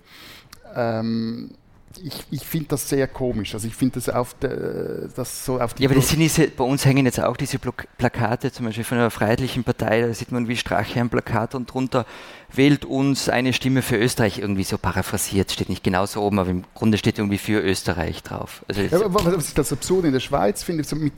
Ähm, 0.76 1.52
ich, 2.04 2.26
ich 2.32 2.46
finde 2.46 2.70
das 2.70 2.90
sehr 2.90 3.08
komisch. 3.08 3.54
Also 3.54 3.68
ich 3.68 3.76
finde 3.76 3.96
das 3.96 4.10
auf 4.10 4.34
der, 4.36 5.08
das 5.16 5.46
so 5.46 5.60
auf 5.60 5.74
die. 5.74 5.84
Ja, 5.84 5.90
aber 5.90 5.96
das 5.96 6.10
sind 6.10 6.20
diese, 6.20 6.48
bei 6.48 6.64
uns 6.64 6.86
hängen 6.86 7.06
jetzt 7.06 7.20
auch 7.20 7.38
diese 7.38 7.60
Plakate, 7.60 8.52
zum 8.52 8.66
Beispiel 8.66 8.84
von 8.84 8.98
einer 8.98 9.12
Freiheitlichen 9.12 9.64
Partei, 9.64 10.02
da 10.02 10.14
sieht 10.14 10.32
man 10.32 10.48
wie 10.48 10.58
Strache 10.58 11.00
ein 11.00 11.10
Plakat 11.10 11.56
und 11.56 11.74
drunter 11.74 12.06
wählt 12.58 12.86
uns 12.86 13.30
eine 13.30 13.54
Stimme 13.54 13.82
für 13.82 13.98
Österreich, 13.98 14.40
irgendwie 14.40 14.64
so 14.64 14.78
paraphrasiert, 14.78 15.52
steht 15.52 15.70
nicht 15.70 15.84
genau 15.84 16.06
so 16.06 16.22
oben, 16.22 16.40
aber 16.40 16.50
im 16.50 16.64
Grunde 16.74 16.98
steht 16.98 17.18
irgendwie 17.18 17.38
für 17.38 17.60
Österreich 17.60 18.24
drauf. 18.24 18.64
Also 18.68 18.82
ja, 18.82 19.14
was 19.14 19.48
ist 19.48 19.58
das 19.58 19.72
Absurde 19.72 20.08
in 20.08 20.14
der 20.14 20.20
Schweiz, 20.20 20.64
finde 20.64 20.82
ich, 20.82 20.88
so 20.88 20.96
mit, 20.96 21.14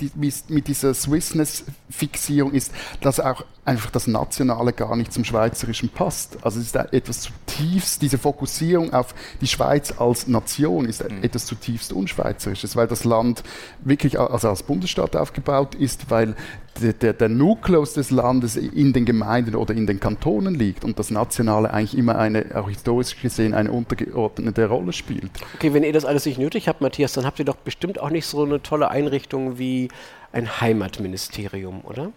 mit 0.50 0.68
dieser 0.68 0.94
Swissness-Fixierung 0.94 2.54
ist, 2.54 2.72
dass 3.02 3.20
auch 3.20 3.46
einfach 3.66 3.92
das 3.92 4.08
Nationale 4.08 4.72
gar 4.72 4.96
nicht 4.96 5.12
zum 5.12 5.26
Schweizerischen 5.26 5.90
passt. 5.90 6.38
Also 6.42 6.60
es 6.60 6.68
ist 6.68 6.76
etwas 6.76 7.22
zutiefst, 7.22 8.02
diese 8.02 8.18
Fokussierung 8.18 8.94
auf 8.94 9.14
die 9.42 9.48
Schweiz 9.48 9.94
als 9.98 10.28
Nation 10.28 10.86
ist 10.86 11.04
mhm. 11.04 11.24
etwas 11.24 11.46
zutiefst 11.46 11.92
Unschweizerisches, 11.92 12.76
weil 12.76 12.88
das 12.88 13.04
Land 13.04 13.44
wirklich 13.84 14.20
also 14.20 14.50
als 14.50 14.64
Bundesstaat 14.64 15.16
aufgebaut 15.16 15.76
ist, 15.76 16.10
weil 16.10 16.36
der, 16.80 17.14
der, 17.14 17.30
Nukleus 17.30 17.94
des 17.94 18.12
Landes 18.12 18.56
in 18.56 18.94
den 18.94 19.06
Gemeinden 19.06 19.56
oder 19.56 19.74
in 19.74 19.88
den 19.88 20.00
Kantonen 20.00 20.56
liegt 20.56 20.84
und 20.84 21.00
das 21.00 21.12
Nationale 21.12 21.72
eigentlich 21.72 21.98
immer 21.98 22.18
eine, 22.18 22.46
auch 22.56 22.70
historisch 22.70 23.20
gesehen, 23.22 23.54
eine 23.54 23.72
untergeordnete 23.72 24.66
Rolle 24.68 24.94
spielt. 24.94 25.32
Okay, 25.56 25.74
wenn 25.74 25.84
ihr 25.84 25.94
das 25.94 26.06
alles 26.06 26.26
nicht 26.26 26.40
nötig 26.40 26.68
habt, 26.68 26.82
Matthias, 26.82 27.14
dann 27.14 27.26
habt 27.26 27.40
ihr 27.40 27.46
doch 27.46 27.56
bestimmt 27.56 28.00
auch 28.00 28.10
nicht 28.10 28.26
so 28.26 28.44
eine 28.44 28.62
tolle 28.62 28.90
Einrichtung 28.90 29.58
wie 29.58 29.90
ein 30.32 30.62
Heimatministerium, 30.62 31.82
oder? 31.84 32.12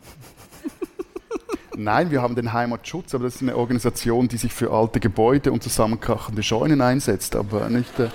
Nein, 1.82 2.10
wir 2.10 2.20
haben 2.20 2.34
den 2.34 2.52
Heimatschutz, 2.52 3.14
aber 3.14 3.24
das 3.24 3.36
ist 3.36 3.42
eine 3.42 3.56
Organisation, 3.56 4.28
die 4.28 4.36
sich 4.36 4.52
für 4.52 4.70
alte 4.70 5.00
Gebäude 5.00 5.50
und 5.50 5.62
zusammenkrachende 5.62 6.42
Scheunen 6.42 6.80
einsetzt, 6.80 7.34
aber 7.36 7.68
nicht. 7.68 7.98
Äh 7.98 8.08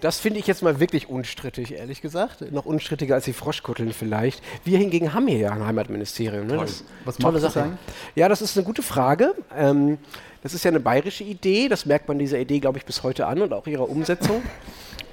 das 0.00 0.18
finde 0.18 0.40
ich 0.40 0.48
jetzt 0.48 0.62
mal 0.62 0.80
wirklich 0.80 1.08
unstrittig, 1.08 1.74
ehrlich 1.74 2.02
gesagt. 2.02 2.50
Noch 2.50 2.66
unstrittiger 2.66 3.14
als 3.14 3.24
die 3.24 3.32
Froschkutteln 3.32 3.92
vielleicht. 3.92 4.42
Wir 4.64 4.78
hingegen 4.78 5.14
haben 5.14 5.28
hier 5.28 5.38
ja 5.38 5.50
ein 5.52 5.64
Heimatministerium. 5.64 6.48
Ne? 6.48 6.56
Das 6.56 6.84
Was 7.04 7.16
tolle 7.16 7.38
Sache. 7.38 7.60
Das 7.60 7.94
ja, 8.16 8.28
das 8.28 8.42
ist 8.42 8.56
eine 8.56 8.66
gute 8.66 8.82
Frage. 8.82 9.34
Ähm, 9.56 9.98
das 10.42 10.54
ist 10.54 10.64
ja 10.64 10.70
eine 10.72 10.80
bayerische 10.80 11.22
Idee, 11.22 11.68
das 11.68 11.86
merkt 11.86 12.08
man 12.08 12.18
dieser 12.18 12.40
Idee, 12.40 12.58
glaube 12.58 12.78
ich, 12.78 12.84
bis 12.84 13.04
heute 13.04 13.26
an 13.26 13.40
und 13.40 13.52
auch 13.52 13.68
ihrer 13.68 13.88
Umsetzung. 13.88 14.42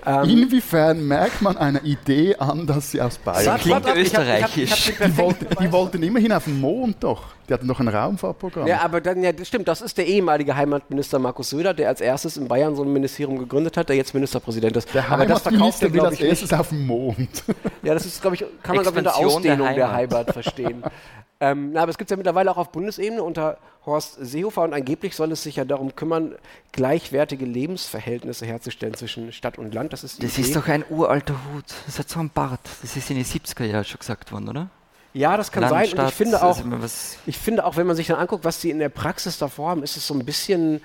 Ähm, 0.06 0.30
Inwiefern 0.30 1.06
merkt 1.06 1.42
man 1.42 1.58
einer 1.58 1.84
Idee 1.84 2.36
an, 2.36 2.66
dass 2.66 2.92
sie 2.92 3.02
aus 3.02 3.18
Bayern 3.18 3.60
kommt? 3.60 3.84
Klingt 3.84 3.98
österreichisch. 3.98 4.94
Die, 4.98 5.18
wollten, 5.18 5.48
die 5.62 5.72
wollten 5.72 6.04
immerhin 6.04 6.32
auf 6.32 6.46
den 6.46 6.60
Mond 6.60 6.98
doch. 7.02 7.24
Die 7.48 7.54
hatten 7.54 7.68
doch 7.68 7.80
ein 7.80 7.88
Raumfahrtprogramm. 7.88 8.68
Ja, 8.68 8.82
aber 8.82 9.02
dann, 9.02 9.24
ja, 9.24 9.32
das 9.32 9.48
stimmt, 9.48 9.68
das 9.68 9.82
ist 9.82 9.98
der 9.98 10.06
ehemalige 10.06 10.56
Heimatminister 10.56 11.20
Markus 11.20 11.50
Söder, 11.50 11.74
der 11.74 11.90
als 11.90 12.00
erstes 12.00 12.38
in 12.38 12.48
Bayern 12.48 12.76
so 12.76 12.84
ein 12.84 12.94
Ministerium 12.94 13.40
gegründet 13.40 13.76
hat, 13.76 13.90
der 13.90 13.96
jetzt 13.96 14.14
Ministerpräsident 14.14 14.78
ist. 14.78 14.94
Der 14.94 15.10
aber 15.10 15.26
das 15.26 15.42
verkauft 15.42 15.82
er, 15.82 15.92
will 15.92 16.02
als 16.02 16.20
erstes 16.22 16.54
auf 16.54 16.70
den 16.70 16.86
Mond. 16.86 17.44
Ja, 17.82 17.94
das 17.94 18.06
ist, 18.06 18.22
glaube 18.22 18.36
ich, 18.36 18.46
kann 18.62 18.76
man 18.76 18.84
glaube 18.84 19.00
ich 19.00 19.06
unter 19.06 19.18
Ausdehnung 19.18 19.74
der 19.74 19.92
Heimat, 19.92 20.12
der 20.12 20.22
Heimat 20.22 20.34
verstehen. 20.34 20.84
ähm, 21.40 21.72
na, 21.72 21.84
aber 21.84 21.92
es 21.92 21.98
gibt 21.98 22.10
es 22.10 22.12
ja 22.12 22.18
mittlerweile 22.18 22.52
auch 22.52 22.58
auf 22.58 22.72
Bundesebene 22.72 23.24
unter 23.24 23.58
Horst 23.90 24.18
Seehofer 24.20 24.64
und 24.64 24.74
angeblich 24.74 25.16
soll 25.16 25.32
es 25.32 25.44
sich 25.44 25.58
ja 25.58 25.66
darum 25.66 25.96
kümmern, 25.96 26.36
gleichwertige 26.72 27.46
Lebensverhältnisse 27.46 28.46
herzustellen 28.46 28.94
zwischen 28.94 29.34
Stadt 29.34 29.58
und 29.58 29.74
Land. 29.74 29.94
Das 29.94 30.04
ist, 30.04 30.24
das 30.24 30.38
ist 30.38 30.56
doch 30.56 30.68
ein 30.68 30.84
uralter 30.90 31.34
Hut. 31.34 31.66
Das 31.86 32.00
hat 32.00 32.10
so 32.10 32.20
einen 32.20 32.30
Bart. 32.30 32.62
Das 32.82 32.96
ist 32.96 33.10
in 33.10 33.18
den 33.18 33.26
70er 33.26 33.66
Jahren 33.66 33.86
schon 33.86 34.00
gesagt 34.00 34.32
worden, 34.32 34.50
oder? 34.50 34.70
Ja, 35.14 35.38
das 35.38 35.52
kann 35.52 35.64
Land, 35.64 35.90
sein. 35.90 36.00
und 36.00 36.08
ich 36.08 36.14
finde, 36.14 36.44
auch, 36.44 36.62
ich 37.26 37.38
finde 37.38 37.66
auch, 37.66 37.76
wenn 37.78 37.88
man 37.88 37.96
sich 37.96 38.08
dann 38.08 38.20
anguckt, 38.20 38.46
was 38.46 38.62
sie 38.62 38.70
in 38.70 38.80
der 38.80 38.90
Praxis 38.90 39.40
davor 39.40 39.70
haben, 39.70 39.84
ist 39.84 39.98
es 39.98 40.06
so 40.06 40.14
ein 40.14 40.24
bisschen 40.24 40.82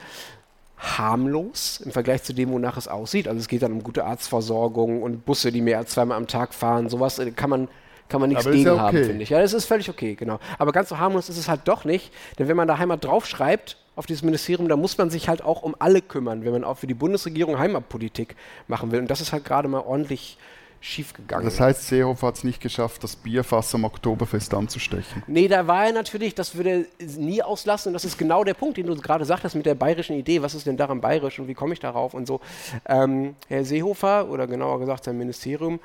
harmlos 0.78 1.80
im 1.84 1.92
Vergleich 1.92 2.22
zu 2.22 2.32
dem, 2.32 2.50
wonach 2.50 2.76
es 2.76 2.88
aussieht. 2.88 3.28
Also 3.28 3.40
es 3.40 3.48
geht 3.48 3.62
dann 3.62 3.72
um 3.72 3.82
gute 3.82 4.04
Arztversorgung 4.04 5.02
und 5.02 5.24
Busse, 5.24 5.52
die 5.52 5.60
mehr 5.60 5.78
als 5.78 5.90
zweimal 5.90 6.16
am 6.16 6.26
Tag 6.26 6.54
fahren. 6.54 6.88
Sowas 6.88 7.18
äh, 7.18 7.30
kann 7.32 7.50
man 7.50 7.68
kann 8.08 8.20
man 8.20 8.30
nichts 8.30 8.44
gegen 8.44 8.64
ja 8.64 8.72
okay. 8.72 8.80
haben, 8.80 9.04
finde 9.04 9.22
ich. 9.22 9.30
Ja, 9.30 9.40
das 9.40 9.52
ist 9.52 9.64
völlig 9.64 9.88
okay, 9.88 10.14
genau. 10.14 10.38
Aber 10.58 10.72
ganz 10.72 10.88
so 10.88 10.98
harmlos 10.98 11.28
ist 11.28 11.38
es 11.38 11.48
halt 11.48 11.62
doch 11.64 11.84
nicht, 11.84 12.12
denn 12.38 12.48
wenn 12.48 12.56
man 12.56 12.68
da 12.68 12.78
Heimat 12.78 13.04
draufschreibt, 13.04 13.76
auf 13.96 14.06
dieses 14.06 14.22
Ministerium, 14.22 14.68
da 14.68 14.76
muss 14.76 14.98
man 14.98 15.10
sich 15.10 15.28
halt 15.28 15.42
auch 15.42 15.62
um 15.62 15.76
alle 15.78 16.02
kümmern, 16.02 16.44
wenn 16.44 16.52
man 16.52 16.64
auch 16.64 16.78
für 16.78 16.86
die 16.86 16.94
Bundesregierung 16.94 17.58
Heimatpolitik 17.58 18.34
machen 18.66 18.90
will. 18.90 19.00
Und 19.00 19.08
das 19.08 19.20
ist 19.20 19.32
halt 19.32 19.44
gerade 19.44 19.68
mal 19.68 19.80
ordentlich 19.80 20.36
schiefgegangen. 20.80 21.46
Das 21.46 21.60
heißt, 21.60 21.86
Seehofer 21.86 22.26
hat 22.26 22.36
es 22.36 22.44
nicht 22.44 22.60
geschafft, 22.60 23.02
das 23.04 23.16
Bierfass 23.16 23.74
am 23.74 23.84
Oktoberfest 23.84 24.52
anzustechen. 24.52 25.22
Nee, 25.26 25.48
da 25.48 25.66
war 25.66 25.86
er 25.86 25.92
natürlich, 25.92 26.34
das 26.34 26.56
würde 26.56 26.86
er 26.98 27.06
nie 27.16 27.42
auslassen. 27.42 27.88
Und 27.90 27.94
das 27.94 28.04
ist 28.04 28.18
genau 28.18 28.44
der 28.44 28.54
Punkt, 28.54 28.76
den 28.76 28.86
du 28.86 28.94
gerade 28.96 29.24
sagtest 29.24 29.54
mit 29.54 29.64
der 29.64 29.74
bayerischen 29.74 30.16
Idee. 30.16 30.42
Was 30.42 30.54
ist 30.54 30.66
denn 30.66 30.76
daran 30.76 31.00
bayerisch 31.00 31.38
und 31.38 31.48
wie 31.48 31.54
komme 31.54 31.72
ich 31.72 31.80
darauf 31.80 32.12
und 32.12 32.26
so. 32.26 32.40
Ähm, 32.86 33.34
Herr 33.48 33.64
Seehofer, 33.64 34.28
oder 34.28 34.46
genauer 34.46 34.78
gesagt 34.78 35.04
sein 35.04 35.16
Ministerium, 35.16 35.80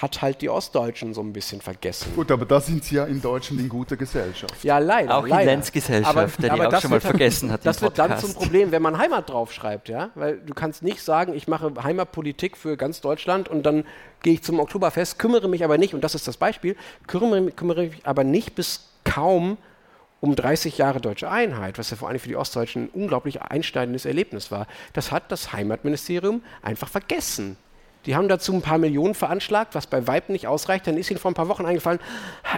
hat 0.00 0.22
halt 0.22 0.40
die 0.40 0.48
Ostdeutschen 0.48 1.12
so 1.12 1.20
ein 1.20 1.32
bisschen 1.32 1.60
vergessen. 1.60 2.12
Gut, 2.14 2.30
aber 2.30 2.46
da 2.46 2.60
sind 2.60 2.84
sie 2.84 2.96
ja 2.96 3.04
in 3.04 3.20
Deutschland 3.20 3.60
in 3.60 3.68
guter 3.68 3.96
Gesellschaft. 3.96 4.64
Ja, 4.64 4.78
leider. 4.78 5.18
Auch 5.18 5.26
leider. 5.26 5.42
in 5.42 5.46
Lenzgesellschaft, 5.48 6.16
aber, 6.16 6.30
der 6.38 6.52
aber 6.52 6.68
die 6.68 6.76
auch 6.76 6.80
schon 6.80 6.90
mal 6.90 7.00
vergessen 7.00 7.52
hat. 7.52 7.66
Das 7.66 7.82
wird 7.82 7.98
dann 7.98 8.18
zum 8.18 8.32
Problem, 8.34 8.72
wenn 8.72 8.82
man 8.82 8.96
Heimat 8.98 9.28
draufschreibt, 9.28 9.88
ja? 9.88 10.10
Weil 10.14 10.38
du 10.38 10.54
kannst 10.54 10.82
nicht 10.82 11.02
sagen, 11.02 11.34
ich 11.34 11.46
mache 11.46 11.72
Heimatpolitik 11.82 12.56
für 12.56 12.76
ganz 12.76 13.00
Deutschland 13.00 13.48
und 13.48 13.64
dann 13.64 13.84
gehe 14.22 14.34
ich 14.34 14.42
zum 14.42 14.60
Oktoberfest, 14.60 15.18
kümmere 15.18 15.48
mich 15.48 15.64
aber 15.64 15.78
nicht, 15.78 15.94
und 15.94 16.02
das 16.02 16.14
ist 16.14 16.26
das 16.26 16.36
Beispiel, 16.36 16.76
kümmere, 17.06 17.50
kümmere 17.50 17.82
mich 17.88 18.06
aber 18.06 18.24
nicht 18.24 18.54
bis 18.54 18.88
kaum 19.04 19.58
um 20.20 20.36
30 20.36 20.78
Jahre 20.78 21.00
deutsche 21.00 21.28
Einheit, 21.28 21.78
was 21.78 21.90
ja 21.90 21.96
vor 21.96 22.08
allem 22.08 22.20
für 22.20 22.28
die 22.28 22.36
Ostdeutschen 22.36 22.84
ein 22.84 22.88
unglaublich 22.90 23.42
einschneidendes 23.42 24.04
Erlebnis 24.04 24.52
war. 24.52 24.68
Das 24.92 25.10
hat 25.10 25.32
das 25.32 25.52
Heimatministerium 25.52 26.42
einfach 26.62 26.88
vergessen. 26.88 27.56
Die 28.06 28.16
haben 28.16 28.28
dazu 28.28 28.52
ein 28.52 28.62
paar 28.62 28.78
Millionen 28.78 29.14
veranschlagt, 29.14 29.74
was 29.74 29.86
bei 29.86 30.06
Weib 30.06 30.28
nicht 30.28 30.46
ausreicht. 30.46 30.86
Dann 30.86 30.96
ist 30.96 31.10
ihnen 31.10 31.20
vor 31.20 31.30
ein 31.30 31.34
paar 31.34 31.48
Wochen 31.48 31.64
eingefallen, 31.64 32.00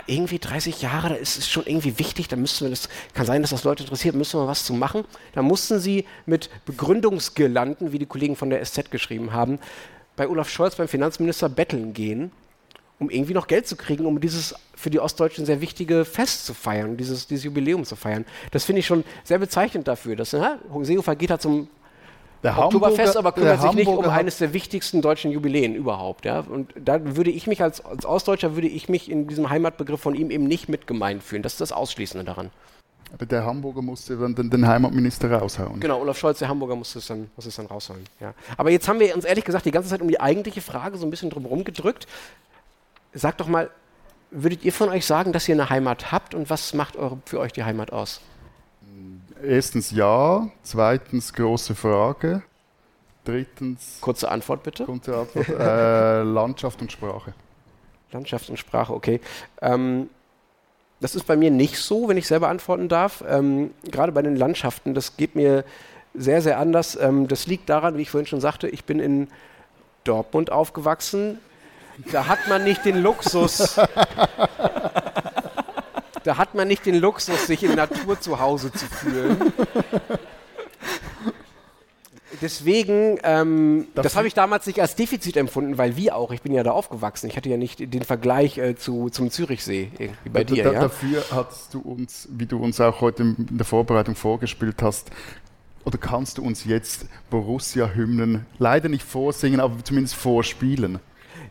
irgendwie 0.07 0.39
30 0.39 0.83
Jahre, 0.83 1.11
da 1.11 1.15
ist 1.15 1.37
es 1.39 1.49
schon 1.49 1.67
irgendwie 1.67 1.99
wichtig, 1.99 2.29
da 2.29 2.37
müssen 2.37 2.65
wir 2.65 2.71
das, 2.71 2.89
kann 3.13 3.27
sein, 3.27 3.43
dass 3.43 3.51
das 3.51 3.65
Leute 3.65 3.83
interessiert, 3.83 4.15
müssen 4.15 4.41
wir 4.41 4.47
was 4.47 4.65
zu 4.65 4.73
machen. 4.73 5.05
Da 5.33 5.43
mussten 5.43 5.79
sie 5.79 6.07
mit 6.27 6.51
Begründungsgelanden, 6.65 7.93
wie 7.93 7.99
die 7.99 8.07
Kollegen 8.07 8.37
von 8.37 8.51
der 8.51 8.65
SZ 8.65 8.91
geschrieben 8.91 9.33
haben, 9.33 9.59
bei 10.17 10.29
Olaf 10.29 10.49
Scholz, 10.49 10.77
beim 10.77 10.89
Finanzminister, 10.89 11.49
betteln 11.49 11.93
gehen, 11.93 12.31
um 12.99 13.11
irgendwie 13.11 13.35
noch 13.35 13.49
Geld 13.49 13.67
zu 13.67 13.77
kriegen, 13.77 14.07
um 14.07 14.21
dieses 14.21 14.55
für 14.75 14.91
die 14.91 15.01
Ostdeutschen 15.01 15.47
sehr 15.47 15.61
wichtige 15.61 16.05
Fest 16.05 16.47
zu 16.47 16.55
feiern, 16.55 16.97
dieses, 16.97 17.27
dieses 17.27 17.45
Jubiläum 17.45 17.85
zu 17.85 17.97
feiern. 17.97 18.25
Das 18.51 18.65
finde 18.65 18.81
ich 18.81 18.87
schon 18.87 19.05
sehr 19.25 19.39
bezeichnend 19.39 19.89
dafür. 19.89 20.17
Dass, 20.17 20.33
na, 20.33 20.59
Seehofer 20.83 21.17
geht 21.17 21.31
da 21.31 21.39
zum 21.39 21.69
der 22.45 22.59
Oktoberfest 22.59 23.17
aber 23.17 23.33
kümmert 23.33 23.63
sich 23.63 23.73
nicht 23.73 23.89
um 23.89 24.09
eines 24.09 24.39
der 24.39 24.53
wichtigsten 24.53 25.01
deutschen 25.01 25.31
Jubiläen 25.31 25.75
überhaupt. 25.75 26.27
Ja? 26.27 26.41
Und 26.41 26.73
da 26.77 27.17
würde 27.17 27.31
ich 27.31 27.47
mich 27.47 27.63
als, 27.63 27.85
als 27.85 28.05
Ostdeutscher, 28.05 28.55
würde 28.55 28.69
ich 28.69 28.89
mich 28.89 29.11
in 29.11 29.27
diesem 29.27 29.49
Heimatbegriff 29.49 30.01
von 30.01 30.15
ihm 30.15 30.31
eben 30.31 30.45
nicht 30.45 30.69
mit 30.69 30.87
gemeint 30.87 31.23
fühlen. 31.23 31.43
Das 31.43 31.55
ist 31.55 31.61
das 31.61 31.73
Ausschließende 31.73 32.25
daran. 32.25 32.51
Aber 33.15 33.27
der 33.27 33.45
Hamburger 33.45 33.81
musste 33.81 34.17
dann 34.17 34.35
den, 34.35 34.51
den, 34.51 34.67
Heimatminister 34.67 35.33
raushauen. 35.33 35.81
Genau, 35.81 36.01
Olaf 36.01 36.19
Scholz, 36.19 36.41
der 36.41 36.49
Hamburger, 36.49 36.75
musste 36.75 36.99
es 36.99 37.07
dann, 37.07 37.31
musste 37.37 37.49
es 37.49 37.57
dann 37.57 37.67
raushauen. 37.67 38.03
Ja. 38.21 38.35
Aber 38.57 38.71
jetzt 38.71 38.89
haben 38.89 39.01
wir 39.01 39.15
uns 39.15 39.25
ehrlich 39.25 39.45
gesagt 39.45 39.65
die 39.65 39.71
ganze 39.71 39.89
Zeit 39.89 40.03
um 40.03 40.09
die 40.09 40.21
eigentliche 40.21 40.61
Frage 40.61 40.99
so 40.99 41.07
ein 41.07 41.11
bisschen 41.11 41.31
drum 41.31 41.65
gedrückt. 41.65 42.07
Sagt 43.13 43.41
doch 43.41 43.47
mal, 43.47 43.71
würdet 44.33 44.65
ihr 44.65 44.73
von 44.73 44.89
euch 44.89 45.07
sagen, 45.07 45.33
dass 45.33 45.49
ihr 45.49 45.55
eine 45.55 45.71
Heimat 45.71 46.11
habt 46.13 46.35
und 46.35 46.51
was 46.51 46.75
macht 46.75 46.97
eure, 46.97 47.19
für 47.25 47.39
euch 47.39 47.53
die 47.53 47.65
Heimat 47.65 47.93
aus? 47.93 48.21
Erstens 49.47 49.91
ja, 49.91 50.49
zweitens 50.63 51.33
große 51.33 51.75
Frage, 51.75 52.43
drittens. 53.25 53.99
Kurze 54.01 54.31
Antwort 54.31 54.63
bitte. 54.63 54.85
Kurze 54.85 55.17
Antwort. 55.17 55.49
äh, 55.49 56.23
Landschaft 56.25 56.81
und 56.81 56.91
Sprache. 56.91 57.35
Landschaft 58.13 58.49
und 58.49 58.59
Sprache, 58.59 58.93
okay. 58.93 59.21
Ähm, 59.61 60.09
das 61.01 61.15
ist 61.15 61.27
bei 61.27 61.37
mir 61.37 61.51
nicht 61.51 61.79
so, 61.79 62.09
wenn 62.09 62.17
ich 62.17 62.27
selber 62.27 62.49
antworten 62.49 62.89
darf. 62.89 63.23
Ähm, 63.29 63.73
gerade 63.91 64.13
bei 64.13 64.23
den 64.23 64.37
Landschaften, 64.37 64.95
das 64.95 65.17
geht 65.17 65.35
mir 65.35 65.65
sehr, 66.15 66.41
sehr 66.41 66.59
anders. 66.59 66.97
Ähm, 66.97 67.29
das 67.29 67.47
liegt 67.47 67.69
daran, 67.69 67.99
wie 67.99 68.03
ich 68.03 68.11
vorhin 68.11 68.27
schon 68.27 68.41
sagte, 68.41 68.69
ich 68.69 68.85
bin 68.85 69.01
in 69.01 69.29
Dortmund 70.05 70.51
aufgewachsen. 70.51 71.39
Da 72.13 72.27
hat 72.27 72.49
man 72.49 72.65
nicht 72.65 72.85
den 72.85 73.03
Luxus. 73.03 73.79
da 76.25 76.37
hat 76.39 76.55
man 76.55 76.67
nicht 76.67 76.85
den 76.87 76.97
Luxus, 76.97 77.47
sich 77.47 77.63
in 77.63 77.75
Natur 77.75 78.21
zu 78.21 78.41
Hause 78.41 78.73
zu 78.73 78.87
fühlen. 78.87 79.53
Deswegen, 82.43 83.19
ähm, 83.23 83.87
das 83.95 84.17
habe 84.17 84.27
ich 84.27 84.35
damals 84.35 84.67
nicht 84.67 84.81
als 84.81 84.97
Defizit 84.97 85.37
empfunden, 85.37 85.79
weil 85.79 85.97
wie 85.97 86.11
auch, 86.11 86.33
ich 86.33 86.43
bin 86.43 86.53
ja 86.53 86.63
da 86.63 86.73
aufgewachsen. 86.73 87.29
Ich 87.29 87.37
hatte 87.37 87.49
ja 87.49 87.57
nicht 87.57 87.79
den 87.95 88.03
Vergleich 88.03 88.59
äh, 88.59 88.75
zu, 88.75 89.09
zum 89.09 89.31
Zürichsee, 89.31 89.91
wie 90.25 90.29
bei 90.29 90.45
da, 90.45 90.55
dir. 90.55 90.65
Da, 90.65 90.73
ja? 90.73 90.81
Dafür 90.81 91.25
hast 91.31 91.73
du 91.73 91.81
uns, 91.81 92.29
wie 92.33 92.47
du 92.47 92.59
uns 92.59 92.81
auch 92.81 93.01
heute 93.01 93.23
in 93.23 93.57
der 93.57 93.65
Vorbereitung 93.65 94.15
vorgespielt 94.17 94.83
hast, 94.83 95.11
oder 95.85 95.99
kannst 95.99 96.39
du 96.39 96.43
uns 96.43 96.65
jetzt 96.65 97.07
Borussia-Hymnen 97.31 98.47
leider 98.59 98.89
nicht 98.89 99.05
vorsingen, 99.05 99.61
aber 99.61 99.85
zumindest 99.85 100.15
vorspielen? 100.17 100.99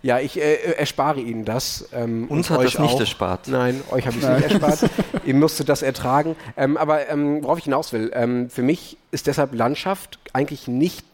Ja, 0.03 0.19
ich 0.19 0.37
äh, 0.37 0.53
äh 0.53 0.71
erspare 0.73 1.21
Ihnen 1.21 1.45
das. 1.45 1.87
Ähm, 1.93 2.27
Uns 2.27 2.49
hat 2.49 2.61
das 2.61 2.77
nicht 2.77 2.93
auch. 2.93 2.99
erspart. 2.99 3.47
Nein, 3.47 3.81
euch 3.89 4.05
habe 4.05 4.17
ich 4.17 4.23
es 4.23 4.29
nicht 4.29 4.51
erspart. 4.51 4.91
Ihr 5.25 5.33
musstet 5.33 5.69
das 5.69 5.81
ertragen. 5.81 6.35
Ähm, 6.57 6.75
aber 6.75 7.09
ähm, 7.09 7.41
worauf 7.41 7.57
ich 7.57 7.63
hinaus 7.63 7.93
will, 7.93 8.11
ähm, 8.13 8.49
für 8.49 8.63
mich 8.63 8.97
ist 9.11 9.27
deshalb 9.27 9.55
Landschaft 9.55 10.19
eigentlich 10.33 10.67
nicht 10.67 11.05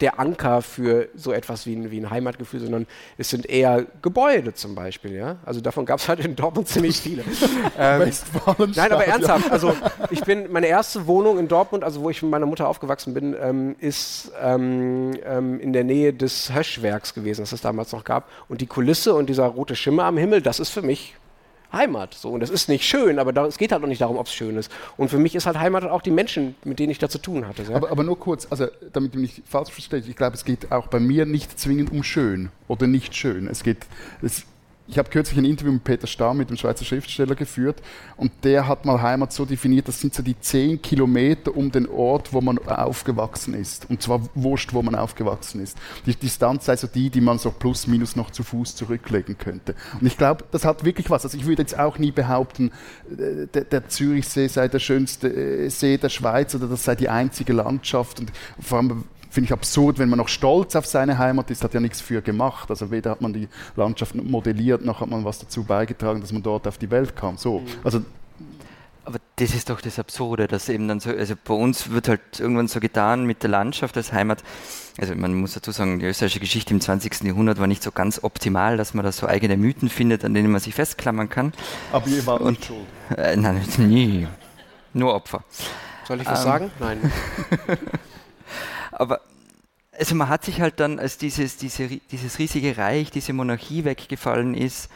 der 0.00 0.20
Anker 0.20 0.62
für 0.62 1.08
so 1.14 1.32
etwas 1.32 1.66
wie 1.66 1.74
ein, 1.74 1.90
wie 1.90 2.00
ein 2.00 2.10
Heimatgefühl, 2.10 2.60
sondern 2.60 2.86
es 3.16 3.30
sind 3.30 3.48
eher 3.48 3.86
Gebäude 4.00 4.54
zum 4.54 4.74
Beispiel. 4.74 5.12
Ja? 5.12 5.36
Also 5.44 5.60
davon 5.60 5.86
gab 5.86 5.98
es 5.98 6.08
halt 6.08 6.20
in 6.20 6.36
Dortmund 6.36 6.68
ziemlich 6.68 6.98
viele. 7.00 7.24
ähm, 7.78 8.10
nein, 8.74 8.92
aber 8.92 9.04
ernsthaft. 9.06 9.50
Also 9.50 9.74
ich 10.10 10.20
bin 10.22 10.52
meine 10.52 10.68
erste 10.68 11.06
Wohnung 11.06 11.38
in 11.38 11.48
Dortmund, 11.48 11.82
also 11.82 12.02
wo 12.02 12.10
ich 12.10 12.22
mit 12.22 12.30
meiner 12.30 12.46
Mutter 12.46 12.68
aufgewachsen 12.68 13.12
bin, 13.12 13.34
ähm, 13.40 13.76
ist 13.80 14.30
ähm, 14.40 15.12
ähm 15.24 15.58
in 15.60 15.72
der 15.72 15.84
Nähe 15.84 16.12
des 16.12 16.54
Höschwerks 16.54 17.14
gewesen, 17.14 17.42
das 17.42 17.52
es 17.52 17.60
damals 17.60 17.92
noch 17.92 18.04
gab. 18.04 18.28
Und 18.48 18.60
die 18.60 18.66
Kulisse 18.66 19.14
und 19.14 19.28
dieser 19.28 19.46
rote 19.46 19.74
Schimmer 19.74 20.04
am 20.04 20.16
Himmel, 20.16 20.42
das 20.42 20.60
ist 20.60 20.70
für 20.70 20.82
mich 20.82 21.16
Heimat. 21.72 22.14
So. 22.14 22.30
Und 22.30 22.40
das 22.40 22.50
ist 22.50 22.68
nicht 22.68 22.84
schön, 22.84 23.18
aber 23.18 23.32
da, 23.32 23.46
es 23.46 23.58
geht 23.58 23.72
halt 23.72 23.82
auch 23.82 23.88
nicht 23.88 24.00
darum, 24.00 24.16
ob 24.16 24.26
es 24.26 24.34
schön 24.34 24.56
ist. 24.56 24.70
Und 24.96 25.08
für 25.08 25.18
mich 25.18 25.34
ist 25.34 25.46
halt 25.46 25.58
Heimat 25.58 25.84
auch 25.84 26.02
die 26.02 26.10
Menschen, 26.10 26.54
mit 26.64 26.78
denen 26.78 26.90
ich 26.90 26.98
da 26.98 27.08
zu 27.08 27.18
tun 27.18 27.46
hatte. 27.46 27.64
So. 27.64 27.74
Aber, 27.74 27.90
aber, 27.90 28.04
nur 28.04 28.18
kurz, 28.18 28.46
also 28.50 28.66
damit 28.92 29.14
du 29.14 29.18
nicht 29.18 29.42
falsch 29.46 29.70
verstehst, 29.70 30.08
ich 30.08 30.16
glaube, 30.16 30.34
es 30.34 30.44
geht 30.44 30.72
auch 30.72 30.86
bei 30.88 31.00
mir 31.00 31.26
nicht 31.26 31.58
zwingend 31.58 31.92
um 31.92 32.02
schön 32.02 32.50
oder 32.68 32.86
nicht 32.86 33.14
schön. 33.14 33.46
Es 33.48 33.62
geht, 33.62 33.86
es, 34.22 34.44
ich 34.88 34.96
habe 34.96 35.10
kürzlich 35.10 35.38
ein 35.38 35.44
Interview 35.44 35.72
mit 35.72 35.84
Peter 35.84 36.06
Stamm, 36.06 36.38
mit 36.38 36.48
dem 36.48 36.56
Schweizer 36.56 36.84
Schriftsteller, 36.84 37.34
geführt 37.34 37.82
und 38.16 38.32
der 38.42 38.66
hat 38.66 38.86
mal 38.86 39.00
Heimat 39.02 39.32
so 39.32 39.44
definiert, 39.44 39.86
das 39.86 40.00
sind 40.00 40.14
so 40.14 40.22
die 40.22 40.38
zehn 40.40 40.80
Kilometer 40.80 41.54
um 41.54 41.70
den 41.70 41.86
Ort, 41.88 42.32
wo 42.32 42.40
man 42.40 42.58
aufgewachsen 42.58 43.54
ist. 43.54 43.88
Und 43.90 44.02
zwar 44.02 44.20
wurscht, 44.34 44.72
wo 44.72 44.82
man 44.82 44.94
aufgewachsen 44.94 45.62
ist. 45.62 45.76
Die 46.06 46.14
Distanz 46.14 46.64
sei 46.64 46.76
so 46.76 46.86
die, 46.86 47.10
die 47.10 47.20
man 47.20 47.38
so 47.38 47.50
plus 47.50 47.86
minus 47.86 48.16
noch 48.16 48.30
zu 48.30 48.42
Fuß 48.42 48.76
zurücklegen 48.76 49.36
könnte. 49.36 49.74
Und 50.00 50.06
ich 50.06 50.16
glaube, 50.16 50.44
das 50.50 50.64
hat 50.64 50.84
wirklich 50.84 51.10
was. 51.10 51.24
Also 51.24 51.36
ich 51.36 51.46
würde 51.46 51.62
jetzt 51.62 51.78
auch 51.78 51.98
nie 51.98 52.10
behaupten, 52.10 52.72
äh, 53.10 53.46
der, 53.46 53.64
der 53.64 53.88
Zürichsee 53.88 54.48
sei 54.48 54.68
der 54.68 54.78
schönste 54.78 55.28
äh, 55.28 55.68
See 55.68 55.98
der 55.98 56.08
Schweiz 56.08 56.54
oder 56.54 56.66
das 56.66 56.84
sei 56.84 56.94
die 56.94 57.10
einzige 57.10 57.52
Landschaft. 57.52 58.20
Und 58.20 58.32
vor 58.60 58.78
allem 58.78 59.04
finde 59.30 59.46
ich 59.46 59.52
absurd, 59.52 59.98
wenn 59.98 60.08
man 60.08 60.18
noch 60.18 60.28
stolz 60.28 60.76
auf 60.76 60.86
seine 60.86 61.18
Heimat 61.18 61.50
ist, 61.50 61.64
hat 61.64 61.74
ja 61.74 61.80
nichts 61.80 62.00
für 62.00 62.22
gemacht. 62.22 62.70
Also 62.70 62.90
weder 62.90 63.10
hat 63.10 63.20
man 63.20 63.32
die 63.32 63.48
Landschaft 63.76 64.14
modelliert, 64.14 64.84
noch 64.84 65.00
hat 65.00 65.08
man 65.08 65.24
was 65.24 65.38
dazu 65.38 65.64
beigetragen, 65.64 66.20
dass 66.20 66.32
man 66.32 66.42
dort 66.42 66.66
auf 66.66 66.78
die 66.78 66.90
Welt 66.90 67.16
kam. 67.16 67.36
So, 67.36 67.60
mhm. 67.60 67.66
also 67.84 68.02
aber 69.08 69.20
das 69.36 69.54
ist 69.54 69.70
doch 69.70 69.80
das 69.80 69.98
Absurde, 69.98 70.48
dass 70.48 70.68
eben 70.68 70.86
dann 70.86 71.00
so, 71.00 71.08
also 71.08 71.32
bei 71.42 71.54
uns 71.54 71.88
wird 71.88 72.08
halt 72.08 72.20
irgendwann 72.38 72.68
so 72.68 72.78
getan 72.78 73.24
mit 73.24 73.42
der 73.42 73.48
Landschaft 73.48 73.96
als 73.96 74.12
Heimat. 74.12 74.44
Also 74.98 75.14
man 75.14 75.32
muss 75.32 75.54
dazu 75.54 75.70
sagen, 75.70 75.98
die 75.98 76.04
österreichische 76.04 76.40
Geschichte 76.40 76.74
im 76.74 76.82
20. 76.82 77.22
Jahrhundert 77.22 77.58
war 77.58 77.66
nicht 77.66 77.82
so 77.82 77.90
ganz 77.90 78.22
optimal, 78.22 78.76
dass 78.76 78.92
man 78.92 79.06
da 79.06 79.12
so 79.12 79.26
eigene 79.26 79.56
Mythen 79.56 79.88
findet, 79.88 80.26
an 80.26 80.34
denen 80.34 80.52
man 80.52 80.60
sich 80.60 80.74
festklammern 80.74 81.30
kann. 81.30 81.54
Aber 81.90 82.06
ihr 82.06 82.26
wart 82.26 82.44
nicht 82.44 82.66
schuld. 82.66 82.80
Äh, 83.16 83.36
nein, 83.36 83.62
nie. 83.78 84.26
Nur 84.92 85.14
Opfer. 85.14 85.42
Soll 86.06 86.20
ich 86.20 86.26
was 86.26 86.40
ähm, 86.40 86.44
sagen? 86.44 86.70
Nein. 86.78 87.12
Aber 88.98 89.20
also 89.98 90.14
man 90.14 90.28
hat 90.28 90.44
sich 90.44 90.60
halt 90.60 90.80
dann, 90.80 90.98
als 90.98 91.18
dieses, 91.18 91.56
diese, 91.56 91.88
dieses 91.88 92.38
riesige 92.38 92.76
Reich, 92.76 93.10
diese 93.10 93.32
Monarchie 93.32 93.84
weggefallen 93.84 94.54
ist, 94.54 94.88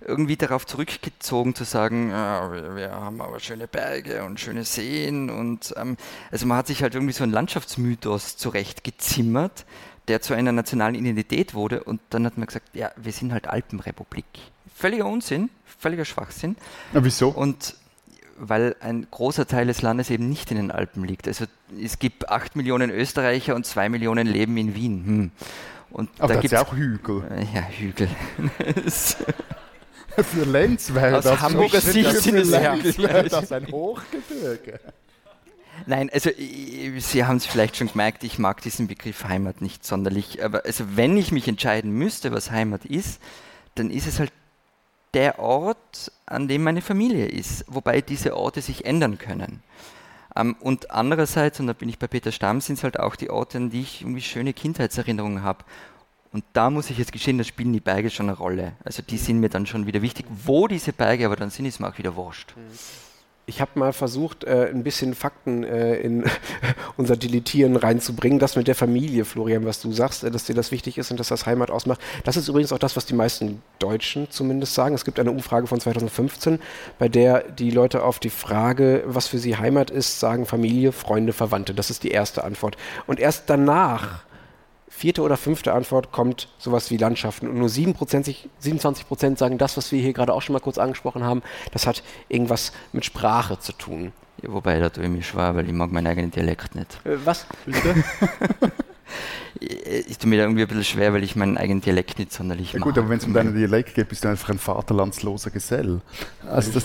irgendwie 0.00 0.36
darauf 0.36 0.66
zurückgezogen 0.66 1.54
zu 1.54 1.62
sagen, 1.62 2.10
ja, 2.10 2.52
wir, 2.52 2.74
wir, 2.74 2.90
haben 2.90 3.20
aber 3.20 3.38
schöne 3.38 3.68
Berge 3.68 4.24
und 4.24 4.40
schöne 4.40 4.64
Seen 4.64 5.30
und 5.30 5.72
ähm, 5.76 5.96
also 6.32 6.46
man 6.46 6.58
hat 6.58 6.66
sich 6.66 6.82
halt 6.82 6.94
irgendwie 6.94 7.12
so 7.12 7.22
einen 7.22 7.32
Landschaftsmythos 7.32 8.36
zurechtgezimmert, 8.36 9.64
der 10.08 10.20
zu 10.20 10.34
einer 10.34 10.50
nationalen 10.50 10.96
Identität 10.96 11.54
wurde 11.54 11.84
und 11.84 12.00
dann 12.10 12.26
hat 12.26 12.36
man 12.36 12.48
gesagt, 12.48 12.74
ja, 12.74 12.90
wir 12.96 13.12
sind 13.12 13.32
halt 13.32 13.46
Alpenrepublik. 13.46 14.26
Völliger 14.74 15.06
Unsinn, 15.06 15.50
völliger 15.78 16.04
Schwachsinn. 16.04 16.56
Na, 16.92 17.04
wieso? 17.04 17.28
Und 17.28 17.76
weil 18.36 18.76
ein 18.80 19.06
großer 19.10 19.46
Teil 19.46 19.66
des 19.66 19.82
Landes 19.82 20.10
eben 20.10 20.28
nicht 20.28 20.50
in 20.50 20.56
den 20.56 20.70
Alpen 20.70 21.04
liegt. 21.04 21.28
Also 21.28 21.44
es 21.82 21.98
gibt 21.98 22.28
acht 22.28 22.56
Millionen 22.56 22.90
Österreicher 22.90 23.54
und 23.54 23.66
zwei 23.66 23.88
Millionen 23.88 24.26
leben 24.26 24.56
in 24.56 24.74
Wien. 24.74 25.04
Hm. 25.06 25.30
Und 25.90 26.10
Aber 26.18 26.34
da 26.34 26.40
gibt 26.40 26.46
es 26.46 26.50
ja 26.52 26.64
auch 26.66 26.74
Hügel. 26.74 27.22
Ja, 27.54 27.62
Hügel. 27.68 28.08
für 30.22 30.44
Lenz 30.44 30.92
wäre 30.94 31.20
das, 31.20 31.40
Hamburger 31.40 31.80
Sicht 31.80 32.16
sind 32.18 32.36
es 32.36 32.50
das 33.30 33.52
ein 33.52 33.66
Hochgebirge. 33.70 34.80
Nein, 35.86 36.10
also 36.12 36.30
Sie 36.98 37.24
haben 37.24 37.36
es 37.36 37.46
vielleicht 37.46 37.76
schon 37.76 37.88
gemerkt, 37.88 38.24
ich 38.24 38.38
mag 38.38 38.60
diesen 38.62 38.86
Begriff 38.86 39.24
Heimat 39.24 39.60
nicht 39.60 39.84
sonderlich. 39.84 40.44
Aber 40.44 40.64
also 40.64 40.84
wenn 40.94 41.16
ich 41.16 41.32
mich 41.32 41.48
entscheiden 41.48 41.90
müsste, 41.92 42.32
was 42.32 42.50
Heimat 42.50 42.84
ist, 42.84 43.20
dann 43.74 43.90
ist 43.90 44.06
es 44.06 44.18
halt 44.18 44.32
der 45.14 45.38
Ort, 45.38 46.12
an 46.26 46.48
dem 46.48 46.62
meine 46.62 46.82
Familie 46.82 47.26
ist, 47.26 47.64
wobei 47.68 48.00
diese 48.00 48.36
Orte 48.36 48.62
sich 48.62 48.84
ändern 48.84 49.18
können. 49.18 49.62
Ähm, 50.34 50.56
und 50.60 50.90
andererseits, 50.90 51.60
und 51.60 51.66
da 51.66 51.72
bin 51.72 51.88
ich 51.88 51.98
bei 51.98 52.06
Peter 52.06 52.32
Stamm, 52.32 52.60
sind 52.60 52.78
es 52.78 52.84
halt 52.84 52.98
auch 52.98 53.16
die 53.16 53.30
Orte, 53.30 53.58
an 53.58 53.70
die 53.70 53.82
ich 53.82 54.02
irgendwie 54.02 54.22
schöne 54.22 54.52
Kindheitserinnerungen 54.52 55.42
habe. 55.42 55.64
Und 56.32 56.44
da 56.54 56.70
muss 56.70 56.88
ich 56.88 56.96
jetzt 56.96 57.12
gestehen, 57.12 57.36
da 57.36 57.44
spielen 57.44 57.74
die 57.74 57.80
Berge 57.80 58.08
schon 58.08 58.30
eine 58.30 58.38
Rolle. 58.38 58.72
Also 58.84 59.02
die 59.02 59.18
sind 59.18 59.40
mir 59.40 59.50
dann 59.50 59.66
schon 59.66 59.86
wieder 59.86 60.00
wichtig. 60.00 60.24
Wo 60.30 60.66
diese 60.66 60.94
Berge 60.94 61.26
aber 61.26 61.36
dann 61.36 61.50
sind, 61.50 61.66
ist 61.66 61.78
mir 61.78 61.88
auch 61.88 61.98
wieder 61.98 62.16
wurscht. 62.16 62.54
Mhm 62.56 63.01
ich 63.44 63.60
habe 63.60 63.72
mal 63.74 63.92
versucht, 63.92 64.44
äh, 64.44 64.68
ein 64.72 64.84
bisschen 64.84 65.14
Fakten 65.14 65.64
äh, 65.64 65.96
in 65.96 66.24
unser 66.96 67.16
Deletieren 67.16 67.74
reinzubringen. 67.74 68.38
Das 68.38 68.54
mit 68.54 68.68
der 68.68 68.76
Familie, 68.76 69.24
Florian, 69.24 69.66
was 69.66 69.80
du 69.80 69.92
sagst, 69.92 70.22
äh, 70.22 70.30
dass 70.30 70.44
dir 70.44 70.54
das 70.54 70.70
wichtig 70.70 70.96
ist 70.96 71.10
und 71.10 71.18
dass 71.18 71.28
das 71.28 71.44
Heimat 71.44 71.70
ausmacht. 71.70 72.00
Das 72.24 72.36
ist 72.36 72.48
übrigens 72.48 72.72
auch 72.72 72.78
das, 72.78 72.94
was 72.94 73.04
die 73.04 73.14
meisten 73.14 73.60
Deutschen 73.80 74.30
zumindest 74.30 74.74
sagen. 74.74 74.94
Es 74.94 75.04
gibt 75.04 75.18
eine 75.18 75.32
Umfrage 75.32 75.66
von 75.66 75.80
2015, 75.80 76.60
bei 76.98 77.08
der 77.08 77.42
die 77.42 77.70
Leute 77.70 78.04
auf 78.04 78.20
die 78.20 78.30
Frage, 78.30 79.02
was 79.06 79.26
für 79.26 79.38
sie 79.38 79.56
Heimat 79.56 79.90
ist, 79.90 80.20
sagen 80.20 80.46
Familie, 80.46 80.92
Freunde, 80.92 81.32
Verwandte. 81.32 81.74
Das 81.74 81.90
ist 81.90 82.04
die 82.04 82.12
erste 82.12 82.44
Antwort. 82.44 82.76
Und 83.06 83.18
erst 83.18 83.50
danach 83.50 84.24
vierte 85.02 85.22
oder 85.22 85.36
fünfte 85.36 85.72
Antwort 85.72 86.12
kommt 86.12 86.46
sowas 86.58 86.92
wie 86.92 86.96
Landschaften. 86.96 87.48
Und 87.48 87.58
nur 87.58 87.68
7%, 87.68 88.36
27 88.60 89.08
Prozent 89.08 89.36
sagen 89.36 89.58
das, 89.58 89.76
was 89.76 89.90
wir 89.90 90.00
hier 90.00 90.12
gerade 90.12 90.32
auch 90.32 90.42
schon 90.42 90.52
mal 90.52 90.60
kurz 90.60 90.78
angesprochen 90.78 91.24
haben, 91.24 91.42
das 91.72 91.88
hat 91.88 92.04
irgendwas 92.28 92.72
mit 92.92 93.04
Sprache 93.04 93.58
zu 93.58 93.72
tun. 93.72 94.12
Ja, 94.42 94.52
wobei, 94.52 94.78
da 94.78 94.90
tue 94.90 95.02
ich 95.02 95.10
mich 95.10 95.26
schwer, 95.26 95.56
weil 95.56 95.66
ich 95.66 95.72
mag 95.72 95.90
meinen 95.90 96.06
eigenen 96.06 96.30
Dialekt 96.30 96.76
nicht. 96.76 97.00
Äh, 97.04 97.16
was? 97.24 97.46
Bitte? 97.66 98.04
ich 100.08 100.18
tue 100.18 100.30
mir 100.30 100.36
da 100.36 100.44
irgendwie 100.44 100.62
ein 100.62 100.68
bisschen 100.68 100.84
schwer, 100.84 101.12
weil 101.12 101.24
ich 101.24 101.34
meinen 101.34 101.58
eigenen 101.58 101.80
Dialekt 101.80 102.20
nicht 102.20 102.32
sonderlich 102.32 102.72
mag. 102.72 102.82
Ja 102.82 102.84
gut, 102.84 102.96
aber 102.96 103.08
wenn 103.08 103.18
es 103.18 103.24
um 103.24 103.34
deinen 103.34 103.56
Dialekt 103.56 103.96
geht, 103.96 104.08
bist 104.08 104.22
du 104.22 104.28
einfach 104.28 104.50
ein 104.50 104.58
vaterlandsloser 104.60 105.50
Gesell. 105.50 106.00
Also 106.48 106.70
das, 106.70 106.84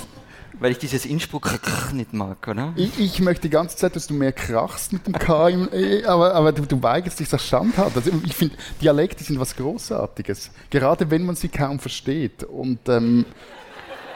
weil 0.60 0.72
ich 0.72 0.78
dieses 0.78 1.06
Innsbruck 1.06 1.50
nicht 1.94 2.14
mag, 2.14 2.48
oder? 2.48 2.74
Ich, 2.76 3.00
ich, 3.00 3.20
möchte 3.20 3.44
die 3.44 3.50
ganze 3.50 3.78
Zeit, 3.78 3.96
dass 3.96 4.08
du 4.08 4.14
mehr 4.14 4.32
krachst 4.32 4.94
mit 4.94 5.06
dem 5.08 5.14
K, 5.14 5.50
im, 5.50 5.70
äh, 5.72 6.04
aber, 6.06 6.34
aber 6.34 6.52
du, 6.52 6.66
du 6.66 6.82
weigerst 6.82 7.20
dich, 7.20 7.30
das 7.30 7.46
standhaft. 7.46 7.96
Also 7.96 8.12
ich 8.24 8.36
finde, 8.36 8.56
Dialekte 8.82 9.24
sind 9.24 9.40
was 9.40 9.56
Großartiges, 9.56 10.52
gerade 10.70 11.10
wenn 11.10 11.26
man 11.26 11.36
sie 11.36 11.50
kaum 11.50 11.80
versteht. 11.80 12.44
Und 12.44 12.80
ähm, 12.88 13.26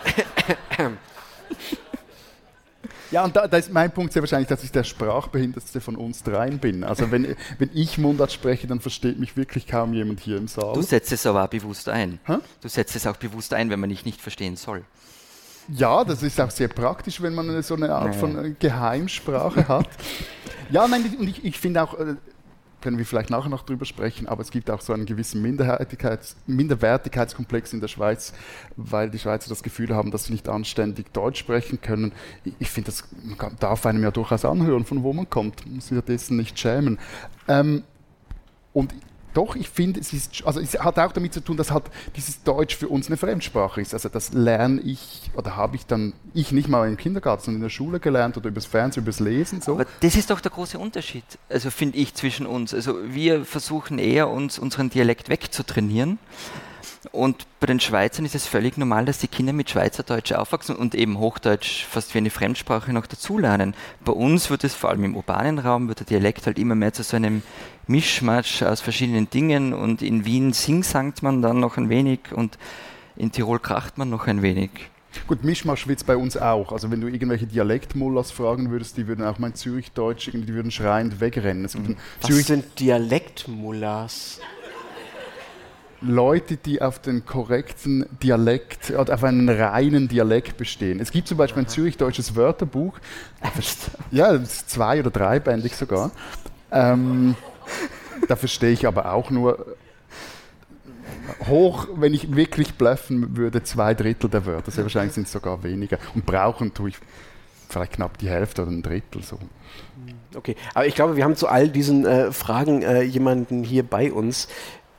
Ja, 3.11 3.25
und 3.25 3.35
da, 3.35 3.45
da, 3.45 3.57
ist 3.57 3.71
mein 3.73 3.91
Punkt 3.91 4.13
sehr 4.13 4.21
wahrscheinlich, 4.21 4.47
dass 4.47 4.63
ich 4.63 4.71
der 4.71 4.85
Sprachbehindertste 4.85 5.81
von 5.81 5.97
uns 5.97 6.23
dreien 6.23 6.59
bin. 6.59 6.85
Also 6.85 7.11
wenn, 7.11 7.35
wenn 7.59 7.69
ich 7.73 7.97
Mundart 7.97 8.31
spreche, 8.31 8.67
dann 8.67 8.79
versteht 8.79 9.19
mich 9.19 9.35
wirklich 9.35 9.67
kaum 9.67 9.93
jemand 9.93 10.21
hier 10.21 10.37
im 10.37 10.47
Saal. 10.47 10.73
Du 10.73 10.81
setzt 10.81 11.11
es 11.11 11.25
aber 11.25 11.43
auch 11.43 11.49
bewusst 11.49 11.89
ein. 11.89 12.19
Hä? 12.25 12.37
Du 12.61 12.69
setzt 12.69 12.95
es 12.95 13.05
auch 13.05 13.17
bewusst 13.17 13.53
ein, 13.53 13.69
wenn 13.69 13.81
man 13.81 13.89
dich 13.89 14.05
nicht 14.05 14.21
verstehen 14.21 14.55
soll. 14.55 14.83
Ja, 15.67 16.03
das 16.03 16.23
ist 16.23 16.39
auch 16.41 16.51
sehr 16.51 16.67
praktisch, 16.67 17.21
wenn 17.21 17.35
man 17.35 17.61
so 17.63 17.75
eine 17.75 17.93
Art 17.93 18.15
von 18.15 18.37
äh, 18.37 18.55
Geheimsprache 18.57 19.67
hat. 19.67 19.89
Ja, 20.69 20.87
nein, 20.87 21.03
und 21.19 21.27
ich, 21.27 21.43
ich 21.43 21.59
finde 21.59 21.83
auch, 21.83 21.97
äh, 21.99 22.15
können 22.81 22.97
wir 22.97 23.05
vielleicht 23.05 23.29
nachher 23.29 23.49
noch 23.49 23.63
drüber 23.63 23.85
sprechen, 23.85 24.27
aber 24.27 24.41
es 24.41 24.51
gibt 24.51 24.69
auch 24.71 24.81
so 24.81 24.91
einen 24.91 25.05
gewissen 25.05 25.41
Minderwertigkeits 25.41 26.35
Minderwertigkeitskomplex 26.47 27.73
in 27.73 27.79
der 27.79 27.87
Schweiz, 27.87 28.33
weil 28.75 29.09
die 29.09 29.19
Schweizer 29.19 29.49
das 29.49 29.63
Gefühl 29.63 29.95
haben, 29.95 30.11
dass 30.11 30.25
sie 30.25 30.33
nicht 30.33 30.49
anständig 30.49 31.13
Deutsch 31.13 31.39
sprechen 31.39 31.79
können. 31.79 32.11
Ich 32.59 32.69
finde, 32.69 32.87
das 32.87 33.03
darf 33.59 33.85
einem 33.85 34.03
ja 34.03 34.11
durchaus 34.11 34.45
anhören, 34.45 34.85
von 34.85 35.03
wo 35.03 35.13
man 35.13 35.29
kommt, 35.29 35.65
muss 35.67 35.87
sich 35.87 36.01
dessen 36.01 36.37
nicht 36.37 36.59
schämen. 36.59 36.99
Ähm, 37.47 37.83
und 38.73 38.93
doch, 39.33 39.55
ich 39.55 39.69
finde, 39.69 39.99
es, 39.99 40.13
ist, 40.13 40.43
also 40.45 40.59
es 40.59 40.77
hat 40.79 40.99
auch 40.99 41.11
damit 41.11 41.33
zu 41.33 41.41
tun, 41.41 41.57
dass 41.57 41.71
halt 41.71 41.83
dieses 42.15 42.43
Deutsch 42.43 42.75
für 42.75 42.87
uns 42.87 43.07
eine 43.07 43.17
Fremdsprache 43.17 43.81
ist. 43.81 43.93
Also 43.93 44.09
das 44.09 44.33
lerne 44.33 44.81
ich 44.81 45.31
oder 45.35 45.55
habe 45.55 45.75
ich 45.75 45.85
dann, 45.85 46.13
ich 46.33 46.51
nicht 46.51 46.67
mal 46.67 46.87
im 46.87 46.97
Kindergarten, 46.97 47.45
sondern 47.45 47.61
in 47.61 47.63
der 47.63 47.69
Schule 47.69 47.99
gelernt 47.99 48.37
oder 48.37 48.49
übers 48.49 48.65
Fernsehen, 48.65 49.03
übers 49.03 49.19
Lesen. 49.19 49.61
So. 49.61 49.73
Aber 49.73 49.85
das 50.01 50.15
ist 50.15 50.29
doch 50.29 50.41
der 50.41 50.51
große 50.51 50.77
Unterschied, 50.77 51.23
also 51.49 51.69
finde 51.69 51.97
ich, 51.97 52.13
zwischen 52.15 52.45
uns. 52.45 52.73
Also 52.73 52.97
wir 53.05 53.45
versuchen 53.45 53.99
eher, 53.99 54.29
uns 54.29 54.59
unseren 54.59 54.89
Dialekt 54.89 55.29
wegzutrainieren. 55.29 56.19
Und 57.11 57.47
bei 57.59 57.65
den 57.65 57.79
Schweizern 57.79 58.25
ist 58.25 58.35
es 58.35 58.45
völlig 58.45 58.77
normal, 58.77 59.05
dass 59.05 59.17
die 59.17 59.27
Kinder 59.27 59.53
mit 59.53 59.71
Schweizerdeutsch 59.71 60.33
aufwachsen 60.33 60.75
und 60.75 60.93
eben 60.93 61.17
Hochdeutsch 61.17 61.85
fast 61.85 62.13
wie 62.13 62.19
eine 62.19 62.29
Fremdsprache 62.29 62.93
noch 62.93 63.07
dazulernen. 63.07 63.73
Bei 64.05 64.11
uns 64.11 64.51
wird 64.51 64.63
es 64.63 64.75
vor 64.75 64.91
allem 64.91 65.03
im 65.03 65.15
urbanen 65.15 65.57
Raum, 65.57 65.87
wird 65.87 66.01
der 66.01 66.05
Dialekt 66.05 66.45
halt 66.45 66.59
immer 66.59 66.75
mehr 66.75 66.93
zu 66.93 67.01
so 67.01 67.15
einem 67.15 67.41
Mischmasch 67.87 68.61
aus 68.61 68.81
verschiedenen 68.81 69.29
Dingen 69.31 69.73
und 69.73 70.03
in 70.03 70.25
Wien 70.25 70.53
singsangt 70.53 71.23
man 71.23 71.41
dann 71.41 71.59
noch 71.59 71.77
ein 71.77 71.89
wenig 71.89 72.19
und 72.33 72.59
in 73.15 73.31
Tirol 73.31 73.59
kracht 73.59 73.97
man 73.97 74.09
noch 74.11 74.27
ein 74.27 74.43
wenig. 74.43 74.69
Gut, 75.27 75.43
Mischmasch 75.43 75.87
wird 75.87 75.99
es 75.99 76.03
bei 76.03 76.15
uns 76.15 76.37
auch. 76.37 76.71
Also 76.71 76.91
wenn 76.91 77.01
du 77.01 77.07
irgendwelche 77.07 77.47
Dialektmullers 77.47 78.31
fragen 78.31 78.69
würdest, 78.69 78.95
die 78.97 79.07
würden 79.07 79.25
auch 79.25 79.39
mein 79.39 79.55
Zürichdeutsch, 79.55 80.29
die 80.31 80.47
würden 80.47 80.71
schreiend 80.71 81.19
wegrennen. 81.19 81.63
Mhm. 81.63 81.97
Was 82.21 82.29
Zürich 82.29 82.45
sind 82.45 82.79
Dialektmullers? 82.79 84.39
Leute, 86.01 86.57
die 86.57 86.81
auf 86.81 86.99
den 86.99 87.25
korrekten 87.25 88.05
Dialekt 88.23 88.89
oder 88.91 89.13
auf 89.13 89.23
einen 89.23 89.49
reinen 89.49 90.07
Dialekt 90.07 90.57
bestehen. 90.57 90.99
Es 90.99 91.11
gibt 91.11 91.27
zum 91.27 91.37
Beispiel 91.37 91.63
ein 91.63 91.67
zürichdeutsches 91.67 92.35
Wörterbuch. 92.35 92.97
Ja, 94.09 94.43
zwei 94.43 94.99
oder 94.99 95.11
dreibändig 95.11 95.75
sogar. 95.75 96.11
Ähm, 96.71 97.35
da 98.27 98.35
verstehe 98.35 98.71
ich 98.71 98.87
aber 98.87 99.13
auch 99.13 99.29
nur 99.29 99.65
hoch, 101.47 101.87
wenn 101.95 102.13
ich 102.13 102.35
wirklich 102.35 102.75
bluffen 102.75 103.37
würde, 103.37 103.63
zwei 103.63 103.93
Drittel 103.93 104.29
der 104.29 104.45
Wörter. 104.45 104.71
Sehr 104.71 104.83
wahrscheinlich 104.83 105.13
sind 105.13 105.27
es 105.27 105.31
sogar 105.31 105.63
weniger. 105.63 105.97
Und 106.15 106.25
brauchen 106.25 106.73
tue 106.73 106.89
ich 106.89 106.97
vielleicht 107.69 107.93
knapp 107.93 108.17
die 108.17 108.29
Hälfte 108.29 108.63
oder 108.63 108.71
ein 108.71 108.81
Drittel 108.81 109.23
so. 109.23 109.37
Okay, 110.35 110.55
aber 110.73 110.87
ich 110.87 110.95
glaube, 110.95 111.15
wir 111.15 111.23
haben 111.23 111.35
zu 111.35 111.47
all 111.47 111.69
diesen 111.69 112.05
äh, 112.05 112.31
Fragen 112.31 112.81
äh, 112.81 113.01
jemanden 113.03 113.63
hier 113.63 113.83
bei 113.83 114.11
uns, 114.11 114.47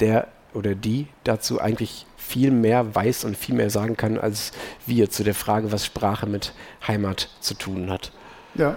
der 0.01 0.29
oder 0.55 0.75
die 0.75 1.07
dazu 1.25 1.61
eigentlich 1.61 2.07
viel 2.17 2.51
mehr 2.51 2.95
weiß 2.95 3.25
und 3.25 3.37
viel 3.37 3.55
mehr 3.55 3.71
sagen 3.71 3.97
kann, 3.97 4.19
als 4.19 4.53
wir 4.87 5.11
zu 5.11 5.25
der 5.25 5.35
Frage, 5.35 5.73
was 5.73 5.85
Sprache 5.85 6.27
mit 6.27 6.55
Heimat 6.87 7.29
zu 7.41 7.55
tun 7.55 7.91
hat. 7.91 8.13
Ja. 8.55 8.77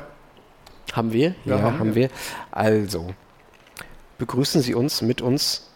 Haben 0.94 1.14
wir? 1.14 1.36
Ja, 1.46 1.58
ja 1.58 1.62
haben, 1.64 1.96
wir. 1.96 2.10
wir. 2.10 2.10
Also, 2.52 3.14
begrüßen 4.18 4.62
Sie 4.62 4.76
uns 4.76 5.02
mit 5.02 5.22
uns 5.22 5.72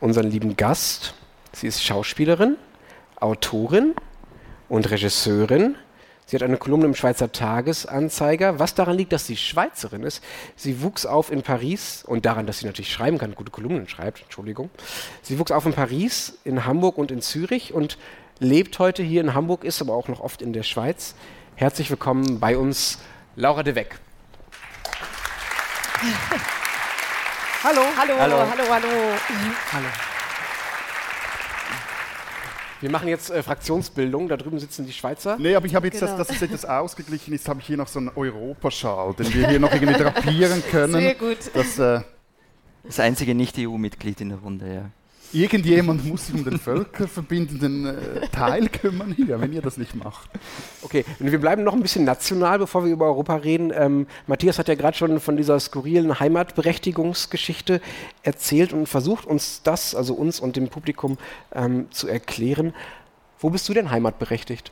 unseren 0.00 0.30
lieben 0.30 0.56
Gast. 0.56 1.14
Sie 1.52 1.66
ist 1.66 1.82
Schauspielerin, 1.82 2.56
Autorin 3.20 3.94
und 4.68 4.90
Regisseurin. 4.90 5.76
Sie 6.26 6.36
hat 6.36 6.42
eine 6.42 6.56
Kolumne 6.56 6.86
im 6.86 6.94
Schweizer 6.94 7.32
Tagesanzeiger, 7.32 8.58
was 8.58 8.74
daran 8.74 8.96
liegt, 8.96 9.12
dass 9.12 9.26
sie 9.26 9.36
Schweizerin 9.36 10.02
ist. 10.02 10.22
Sie 10.56 10.82
wuchs 10.82 11.04
auf 11.04 11.30
in 11.30 11.42
Paris 11.42 12.04
und 12.06 12.24
daran, 12.24 12.46
dass 12.46 12.60
sie 12.60 12.66
natürlich 12.66 12.92
schreiben 12.92 13.18
kann, 13.18 13.34
gute 13.34 13.50
Kolumnen 13.50 13.88
schreibt, 13.88 14.22
Entschuldigung. 14.22 14.70
Sie 15.22 15.38
wuchs 15.38 15.50
auf 15.50 15.66
in 15.66 15.72
Paris, 15.72 16.38
in 16.44 16.64
Hamburg 16.64 16.96
und 16.96 17.10
in 17.10 17.20
Zürich 17.20 17.74
und 17.74 17.98
lebt 18.38 18.78
heute 18.78 19.02
hier 19.02 19.20
in 19.20 19.34
Hamburg, 19.34 19.64
ist 19.64 19.80
aber 19.82 19.94
auch 19.94 20.08
noch 20.08 20.20
oft 20.20 20.42
in 20.42 20.52
der 20.52 20.62
Schweiz. 20.62 21.14
Herzlich 21.54 21.90
willkommen 21.90 22.40
bei 22.40 22.56
uns, 22.56 22.98
Laura 23.36 23.62
de 23.62 23.74
Weck. 23.74 23.98
hallo. 27.62 27.82
Hallo, 27.96 28.14
hallo, 28.18 28.38
hallo, 28.38 28.64
hallo. 28.70 28.88
Hallo. 29.72 30.11
Wir 32.82 32.90
machen 32.90 33.06
jetzt 33.06 33.30
äh, 33.30 33.44
Fraktionsbildung, 33.44 34.28
da 34.28 34.36
drüben 34.36 34.58
sitzen 34.58 34.84
die 34.84 34.92
Schweizer. 34.92 35.36
Nee, 35.38 35.54
aber 35.54 35.66
ich 35.66 35.74
habe 35.76 35.86
jetzt, 35.86 36.00
genau. 36.00 36.16
das, 36.16 36.26
dass 36.26 36.36
es 36.36 36.42
etwas 36.42 36.64
ausgeglichen 36.64 37.32
ist, 37.32 37.48
habe 37.48 37.60
ich 37.60 37.66
hier 37.66 37.76
noch 37.76 37.86
so 37.86 38.00
einen 38.00 38.10
Europaschal, 38.14 39.14
den 39.14 39.32
wir 39.32 39.48
hier 39.48 39.60
noch 39.60 39.72
irgendwie 39.72 39.94
drapieren 39.94 40.64
können. 40.70 40.94
Sehr 40.94 41.14
gut. 41.14 41.38
Das, 41.54 41.78
äh, 41.78 42.00
das 42.82 42.98
einzige 42.98 43.36
Nicht-EU-Mitglied 43.36 44.20
in 44.20 44.30
der 44.30 44.38
Runde, 44.38 44.74
ja. 44.74 44.90
Irgendjemand 45.32 46.04
muss 46.04 46.26
sich 46.26 46.34
um 46.34 46.44
den 46.44 46.58
völkerverbindenden 46.58 47.86
äh, 47.86 48.28
Teil 48.28 48.68
kümmern 48.68 49.12
hier, 49.12 49.40
wenn 49.40 49.52
ihr 49.52 49.62
das 49.62 49.78
nicht 49.78 49.94
macht. 49.94 50.28
Okay, 50.82 51.04
und 51.20 51.30
wir 51.30 51.40
bleiben 51.40 51.64
noch 51.64 51.72
ein 51.72 51.80
bisschen 51.80 52.04
national, 52.04 52.58
bevor 52.58 52.84
wir 52.84 52.92
über 52.92 53.06
Europa 53.06 53.36
reden. 53.36 53.72
Ähm, 53.74 54.06
Matthias 54.26 54.58
hat 54.58 54.68
ja 54.68 54.74
gerade 54.74 54.96
schon 54.96 55.20
von 55.20 55.36
dieser 55.36 55.58
skurrilen 55.58 56.20
Heimatberechtigungsgeschichte 56.20 57.80
erzählt 58.22 58.72
und 58.72 58.86
versucht 58.86 59.24
uns 59.24 59.62
das, 59.62 59.94
also 59.94 60.14
uns 60.14 60.38
und 60.38 60.56
dem 60.56 60.68
Publikum, 60.68 61.16
ähm, 61.54 61.86
zu 61.90 62.08
erklären. 62.08 62.74
Wo 63.38 63.50
bist 63.50 63.68
du 63.68 63.74
denn 63.74 63.90
heimatberechtigt? 63.90 64.70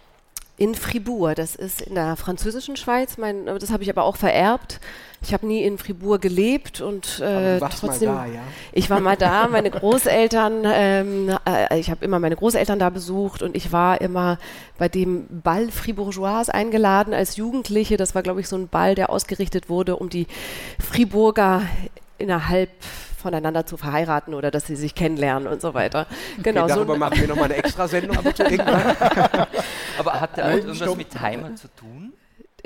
In 0.60 0.74
Fribourg. 0.74 1.36
Das 1.36 1.56
ist 1.56 1.80
in 1.80 1.94
der 1.94 2.16
französischen 2.16 2.76
Schweiz. 2.76 3.16
Mein, 3.16 3.46
das 3.46 3.70
habe 3.70 3.82
ich 3.82 3.88
aber 3.88 4.04
auch 4.04 4.16
vererbt. 4.16 4.78
Ich 5.22 5.32
habe 5.32 5.46
nie 5.46 5.62
in 5.62 5.78
Fribourg 5.78 6.20
gelebt 6.20 6.82
und 6.82 7.18
äh, 7.20 7.58
trotzdem. 7.60 8.10
Da, 8.10 8.26
ja? 8.26 8.42
Ich 8.72 8.90
war 8.90 9.00
mal 9.00 9.16
da. 9.16 9.48
Meine 9.48 9.70
Großeltern, 9.70 10.64
ähm, 10.66 11.34
äh, 11.48 11.80
ich 11.80 11.90
habe 11.90 12.04
immer 12.04 12.18
meine 12.18 12.36
Großeltern 12.36 12.78
da 12.78 12.90
besucht 12.90 13.42
und 13.42 13.56
ich 13.56 13.72
war 13.72 14.02
immer 14.02 14.38
bei 14.76 14.90
dem 14.90 15.26
Ball 15.30 15.70
Fribourgeois 15.70 16.50
eingeladen 16.50 17.14
als 17.14 17.36
Jugendliche. 17.36 17.96
Das 17.96 18.14
war, 18.14 18.22
glaube 18.22 18.40
ich, 18.40 18.48
so 18.48 18.56
ein 18.56 18.68
Ball, 18.68 18.94
der 18.94 19.08
ausgerichtet 19.08 19.70
wurde, 19.70 19.96
um 19.96 20.10
die 20.10 20.26
Friburger 20.78 21.62
innerhalb 22.18 22.68
voneinander 23.20 23.66
zu 23.66 23.76
verheiraten 23.76 24.34
oder 24.34 24.50
dass 24.50 24.66
sie 24.66 24.76
sich 24.76 24.94
kennenlernen 24.94 25.48
und 25.48 25.60
so 25.60 25.74
weiter. 25.74 26.06
Genau. 26.42 26.64
Okay, 26.64 26.74
darüber 26.74 26.94
so 26.94 26.98
machen 26.98 27.20
wir 27.20 27.28
nochmal 27.28 27.44
eine 27.44 27.56
Extrasendung. 27.56 28.16
Aber 29.98 30.20
hat 30.20 30.36
der 30.36 30.44
Ort 30.46 30.54
irgendwas 30.64 30.96
mit 30.96 31.20
Heimat 31.20 31.58
zu 31.58 31.68
tun? 31.68 32.12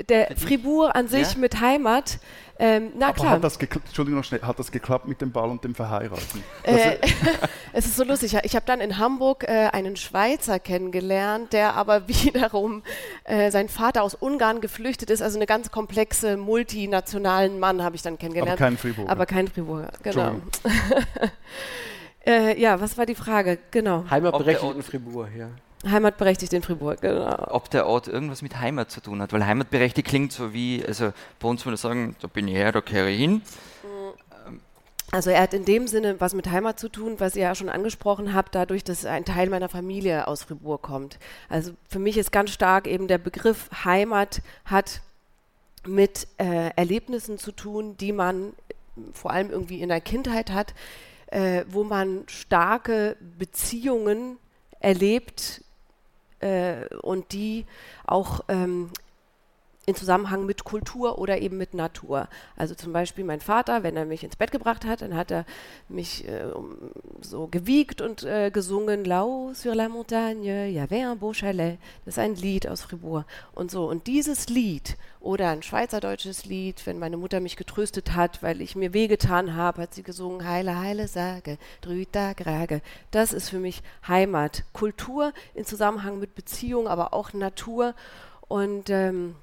Der 0.09 0.35
Fribourg 0.35 0.95
an 0.95 1.07
sich 1.07 1.33
ja? 1.33 1.39
mit 1.39 1.61
Heimat, 1.61 2.19
ähm, 2.57 2.93
na 2.97 3.07
Aber 3.09 3.15
klar. 3.15 3.31
Hat 3.31 3.43
das, 3.43 3.57
Entschuldigung 3.57 4.19
noch 4.19 4.23
schnell, 4.23 4.41
hat 4.41 4.57
das 4.57 4.71
geklappt 4.71 5.07
mit 5.07 5.19
dem 5.19 5.31
Ball 5.31 5.49
und 5.49 5.63
dem 5.63 5.75
Verheiraten? 5.75 6.43
Äh, 6.63 6.97
es 7.73 7.85
ist 7.85 7.97
so 7.97 8.03
lustig. 8.05 8.37
Ich 8.43 8.55
habe 8.55 8.65
dann 8.65 8.79
in 8.79 8.97
Hamburg 8.97 9.43
äh, 9.43 9.69
einen 9.73 9.97
Schweizer 9.97 10.59
kennengelernt, 10.59 11.51
der 11.51 11.75
aber 11.75 12.07
wiederum 12.07 12.83
äh, 13.25 13.51
sein 13.51 13.67
Vater 13.67 14.03
aus 14.03 14.15
Ungarn 14.15 14.61
geflüchtet 14.61 15.09
ist. 15.09 15.21
Also 15.21 15.37
eine 15.37 15.47
ganz 15.47 15.69
komplexe, 15.71 16.37
multinationalen 16.37 17.59
Mann 17.59 17.83
habe 17.83 17.97
ich 17.97 18.01
dann 18.01 18.17
kennengelernt. 18.17 18.61
Aber 18.61 18.69
kein 18.69 18.77
Fribourg. 18.77 19.09
Aber 19.09 19.25
kein 19.25 19.47
Fribourg, 19.47 19.89
genau. 20.03 20.35
Äh, 22.27 22.59
ja, 22.59 22.81
was 22.81 22.97
war 22.97 23.05
die 23.05 23.13
Frage? 23.13 23.59
Genau. 23.69 24.03
Heimatberechtigt 24.09 24.75
in 24.75 24.81
Fribourg, 24.81 25.29
ja. 25.37 25.49
Heimatberechtigt 25.89 26.53
in 26.53 26.61
Fribourg, 26.61 27.01
genau. 27.01 27.47
Ob 27.49 27.69
der 27.69 27.87
Ort 27.87 28.07
irgendwas 28.07 28.41
mit 28.41 28.59
Heimat 28.59 28.91
zu 28.91 29.01
tun 29.01 29.21
hat, 29.21 29.33
weil 29.33 29.45
Heimatberechtigt 29.45 30.07
klingt 30.07 30.31
so 30.31 30.53
wie, 30.53 30.83
also 30.85 31.13
bei 31.39 31.47
uns 31.47 31.65
würde 31.65 31.77
sagen, 31.77 32.15
da 32.21 32.27
bin 32.27 32.47
ich 32.47 32.55
her, 32.55 32.71
da 32.71 32.81
kehre 32.81 33.09
ich 33.09 33.19
hin. 33.19 33.41
Also 35.11 35.29
er 35.29 35.41
hat 35.41 35.53
in 35.53 35.63
dem 35.65 35.87
Sinne 35.87 36.19
was 36.19 36.33
mit 36.33 36.49
Heimat 36.49 36.79
zu 36.79 36.89
tun, 36.89 37.15
was 37.19 37.35
ihr 37.35 37.43
ja 37.43 37.55
schon 37.55 37.69
angesprochen 37.69 38.33
habt, 38.33 38.55
dadurch, 38.55 38.83
dass 38.83 39.05
ein 39.05 39.23
Teil 39.23 39.49
meiner 39.49 39.69
Familie 39.69 40.27
aus 40.27 40.43
Fribourg 40.43 40.81
kommt. 40.81 41.19
Also 41.47 41.71
für 41.87 41.99
mich 41.99 42.17
ist 42.17 42.31
ganz 42.31 42.51
stark 42.51 42.87
eben 42.87 43.07
der 43.07 43.17
Begriff 43.17 43.69
Heimat 43.85 44.41
hat 44.65 45.01
mit 45.87 46.27
äh, 46.37 46.71
Erlebnissen 46.75 47.37
zu 47.37 47.51
tun, 47.51 47.95
die 47.97 48.11
man 48.11 48.53
vor 49.13 49.31
allem 49.31 49.51
irgendwie 49.51 49.81
in 49.81 49.89
der 49.89 50.01
Kindheit 50.01 50.51
hat, 50.51 50.73
äh, 51.27 51.63
wo 51.69 51.83
man 51.83 52.23
starke 52.27 53.17
Beziehungen 53.37 54.37
erlebt, 54.79 55.63
und 57.01 57.31
die 57.33 57.65
auch 58.05 58.41
ähm, 58.47 58.89
in 59.85 59.95
Zusammenhang 59.95 60.45
mit 60.45 60.63
Kultur 60.63 61.19
oder 61.19 61.39
eben 61.39 61.57
mit 61.57 61.73
Natur. 61.73 62.27
Also 62.55 62.73
zum 62.75 62.91
Beispiel 62.93 63.23
mein 63.23 63.39
Vater, 63.39 63.83
wenn 63.83 63.95
er 63.95 64.05
mich 64.05 64.23
ins 64.23 64.35
Bett 64.35 64.51
gebracht 64.51 64.85
hat, 64.85 65.01
dann 65.01 65.15
hat 65.15 65.31
er 65.31 65.45
mich 65.89 66.27
äh, 66.27 66.45
so 67.21 67.47
gewiegt 67.47 68.01
und 68.01 68.23
äh, 68.23 68.49
gesungen, 68.51 69.05
Lau 69.05 69.53
sur 69.53 69.75
la 69.75 69.87
montagne, 69.89 70.69
y 70.69 70.79
avait 70.79 71.05
un 71.05 71.19
beau 71.19 71.33
chalet. 71.33 71.77
Das 72.05 72.15
ist 72.15 72.19
ein 72.19 72.35
Lied 72.35 72.67
aus 72.67 72.81
Fribourg. 72.81 73.25
Und 73.53 73.71
so. 73.71 73.87
Und 73.87 74.07
dieses 74.07 74.49
Lied 74.49 74.97
oder 75.19 75.49
ein 75.49 75.63
schweizerdeutsches 75.63 76.45
Lied, 76.45 76.85
wenn 76.85 76.99
meine 76.99 77.17
Mutter 77.17 77.39
mich 77.39 77.55
getröstet 77.55 78.15
hat, 78.15 78.41
weil 78.41 78.61
ich 78.61 78.75
mir 78.75 78.93
wehgetan 78.93 79.55
habe, 79.55 79.83
hat 79.83 79.93
sie 79.93 80.03
gesungen, 80.03 80.47
Heile, 80.47 80.79
Heile, 80.79 81.07
Sage, 81.07 81.57
Drüta, 81.81 82.33
Grage. 82.33 82.81
Das 83.11 83.33
ist 83.33 83.49
für 83.49 83.59
mich 83.59 83.81
Heimat. 84.07 84.63
Kultur 84.73 85.33
in 85.53 85.65
Zusammenhang 85.65 86.19
mit 86.19 86.35
Beziehung, 86.35 86.87
aber 86.87 87.13
auch 87.13 87.33
Natur. 87.33 87.93
Und 88.47 88.89
ähm, 88.89 89.35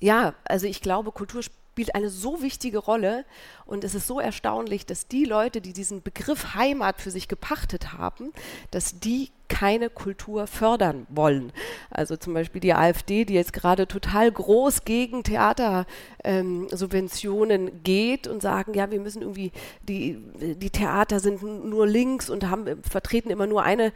ja, 0.00 0.34
also 0.44 0.66
ich 0.66 0.80
glaube, 0.80 1.12
Kultur 1.12 1.42
spielt 1.42 1.94
eine 1.94 2.10
so 2.10 2.42
wichtige 2.42 2.78
Rolle. 2.78 3.24
Und 3.64 3.84
es 3.84 3.94
ist 3.94 4.08
so 4.08 4.18
erstaunlich, 4.18 4.84
dass 4.84 5.06
die 5.06 5.24
Leute, 5.24 5.60
die 5.60 5.72
diesen 5.72 6.02
Begriff 6.02 6.54
Heimat 6.54 7.00
für 7.00 7.12
sich 7.12 7.28
gepachtet 7.28 7.92
haben, 7.92 8.32
dass 8.72 8.98
die 8.98 9.30
keine 9.48 9.88
Kultur 9.88 10.48
fördern 10.48 11.06
wollen. 11.08 11.52
Also 11.90 12.16
zum 12.16 12.34
Beispiel 12.34 12.60
die 12.60 12.74
AfD, 12.74 13.24
die 13.24 13.34
jetzt 13.34 13.52
gerade 13.52 13.86
total 13.86 14.32
groß 14.32 14.84
gegen 14.84 15.22
Theatersubventionen 15.22 17.68
ähm, 17.68 17.82
geht 17.84 18.26
und 18.26 18.42
sagen, 18.42 18.74
ja, 18.74 18.90
wir 18.90 18.98
müssen 18.98 19.22
irgendwie, 19.22 19.52
die, 19.82 20.18
die 20.56 20.70
Theater 20.70 21.20
sind 21.20 21.40
nur 21.42 21.86
links 21.86 22.28
und 22.28 22.50
haben, 22.50 22.82
vertreten 22.82 23.30
immer 23.30 23.46
nur 23.46 23.62
eine 23.62 23.92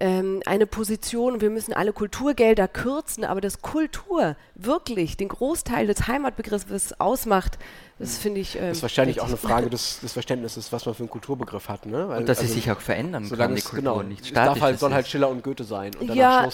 ähm, 0.00 0.42
eine 0.46 0.66
Position, 0.66 1.40
wir 1.40 1.50
müssen 1.50 1.72
alle 1.72 1.92
Kulturgelder 1.92 2.68
kürzen, 2.68 3.24
aber 3.24 3.40
dass 3.40 3.62
Kultur 3.62 4.36
wirklich 4.54 5.16
den 5.16 5.28
Großteil 5.28 5.86
des 5.86 6.06
Heimatbegriffs 6.06 6.92
ausmacht, 6.98 7.58
das 7.98 8.16
finde 8.16 8.40
ich. 8.40 8.54
Ähm, 8.54 8.68
das 8.68 8.78
ist 8.78 8.82
wahrscheinlich 8.82 9.20
auch 9.20 9.26
eine 9.26 9.36
Frage 9.36 9.70
des, 9.70 10.00
des, 10.00 10.12
Verständnisses, 10.12 10.72
was 10.72 10.86
man 10.86 10.94
für 10.94 11.02
einen 11.02 11.10
Kulturbegriff 11.10 11.68
hat. 11.68 11.86
Ne? 11.86 12.08
Weil, 12.08 12.18
und 12.18 12.28
dass 12.28 12.38
also, 12.38 12.48
sie 12.48 12.60
sich 12.60 12.70
auch 12.70 12.80
verändern 12.80 13.28
kann, 13.28 13.54
die 13.54 13.62
Kultur 13.62 13.78
genau, 13.78 14.02
nicht 14.02 14.26
statisch 14.26 14.54
darf 14.54 14.60
halt, 14.60 14.78
soll 14.78 14.94
halt 14.94 15.08
Schiller 15.08 15.28
und 15.28 15.42
Goethe 15.42 15.64
sein. 15.64 15.92
Und 15.98 16.14
ja, 16.14 16.48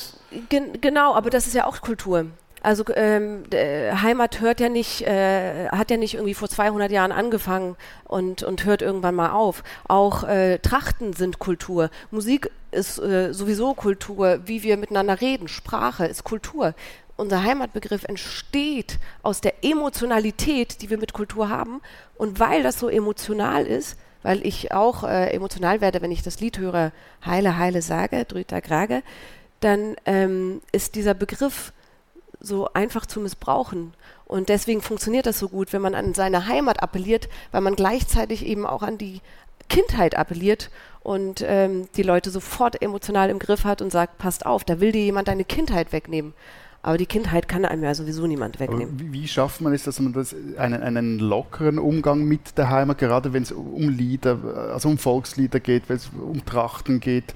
gen 0.48 0.80
genau, 0.80 1.14
aber 1.14 1.30
das 1.30 1.46
ist 1.46 1.54
ja 1.54 1.66
auch 1.66 1.80
Kultur. 1.80 2.26
Also 2.64 2.84
ähm, 2.94 3.44
Heimat 3.52 4.40
hört 4.40 4.58
ja 4.58 4.70
nicht, 4.70 5.02
äh, 5.02 5.68
hat 5.68 5.90
ja 5.90 5.98
nicht 5.98 6.14
irgendwie 6.14 6.32
vor 6.32 6.48
200 6.48 6.90
Jahren 6.90 7.12
angefangen 7.12 7.76
und, 8.04 8.42
und 8.42 8.64
hört 8.64 8.80
irgendwann 8.80 9.14
mal 9.14 9.32
auf. 9.32 9.62
Auch 9.86 10.24
äh, 10.24 10.58
Trachten 10.60 11.12
sind 11.12 11.38
Kultur. 11.38 11.90
Musik 12.10 12.50
ist 12.70 12.98
äh, 12.98 13.34
sowieso 13.34 13.74
Kultur. 13.74 14.40
Wie 14.46 14.62
wir 14.62 14.78
miteinander 14.78 15.20
reden, 15.20 15.46
Sprache 15.46 16.06
ist 16.06 16.24
Kultur. 16.24 16.74
Unser 17.16 17.42
Heimatbegriff 17.42 18.04
entsteht 18.04 18.98
aus 19.22 19.42
der 19.42 19.62
Emotionalität, 19.62 20.80
die 20.80 20.88
wir 20.88 20.96
mit 20.96 21.12
Kultur 21.12 21.50
haben. 21.50 21.82
Und 22.16 22.40
weil 22.40 22.62
das 22.62 22.80
so 22.80 22.88
emotional 22.88 23.66
ist, 23.66 23.98
weil 24.22 24.44
ich 24.46 24.72
auch 24.72 25.04
äh, 25.04 25.34
emotional 25.34 25.82
werde, 25.82 26.00
wenn 26.00 26.10
ich 26.10 26.22
das 26.22 26.40
Lied 26.40 26.56
höre, 26.56 26.92
Heile, 27.26 27.58
Heile 27.58 27.82
sage, 27.82 28.24
Drüter 28.24 28.62
Grage, 28.62 29.02
dann 29.60 29.96
ähm, 30.06 30.62
ist 30.72 30.94
dieser 30.94 31.12
Begriff 31.12 31.74
so 32.44 32.68
einfach 32.74 33.06
zu 33.06 33.20
missbrauchen. 33.20 33.92
Und 34.26 34.48
deswegen 34.48 34.80
funktioniert 34.80 35.26
das 35.26 35.38
so 35.38 35.48
gut, 35.48 35.72
wenn 35.72 35.82
man 35.82 35.94
an 35.94 36.14
seine 36.14 36.46
Heimat 36.46 36.82
appelliert, 36.82 37.28
weil 37.52 37.60
man 37.60 37.76
gleichzeitig 37.76 38.44
eben 38.44 38.66
auch 38.66 38.82
an 38.82 38.98
die 38.98 39.20
Kindheit 39.68 40.16
appelliert 40.16 40.70
und 41.02 41.44
ähm, 41.46 41.88
die 41.96 42.02
Leute 42.02 42.30
sofort 42.30 42.80
emotional 42.82 43.30
im 43.30 43.38
Griff 43.38 43.64
hat 43.64 43.82
und 43.82 43.90
sagt, 43.90 44.18
passt 44.18 44.46
auf, 44.46 44.64
da 44.64 44.80
will 44.80 44.92
dir 44.92 45.04
jemand 45.04 45.28
deine 45.28 45.44
Kindheit 45.44 45.92
wegnehmen. 45.92 46.34
Aber 46.82 46.98
die 46.98 47.06
Kindheit 47.06 47.48
kann 47.48 47.64
einem 47.64 47.82
ja 47.82 47.94
sowieso 47.94 48.26
niemand 48.26 48.60
wegnehmen. 48.60 49.00
Wie, 49.00 49.10
wie, 49.10 49.26
schafft 49.26 49.62
man 49.62 49.72
es, 49.72 49.84
dass 49.84 50.00
man 50.00 50.12
das, 50.12 50.36
einen, 50.58 50.82
einen 50.82 51.18
lockeren 51.18 51.78
Umgang 51.78 52.24
mit 52.24 52.58
der 52.58 52.68
Heimat, 52.68 52.98
gerade 52.98 53.32
wenn 53.32 53.42
es 53.42 53.52
um 53.52 53.88
Lieder, 53.88 54.38
also 54.70 54.90
um 54.90 54.98
Volkslieder 54.98 55.60
geht, 55.60 55.84
wenn 55.88 55.96
es 55.96 56.10
um 56.10 56.44
Trachten 56.44 57.00
geht, 57.00 57.34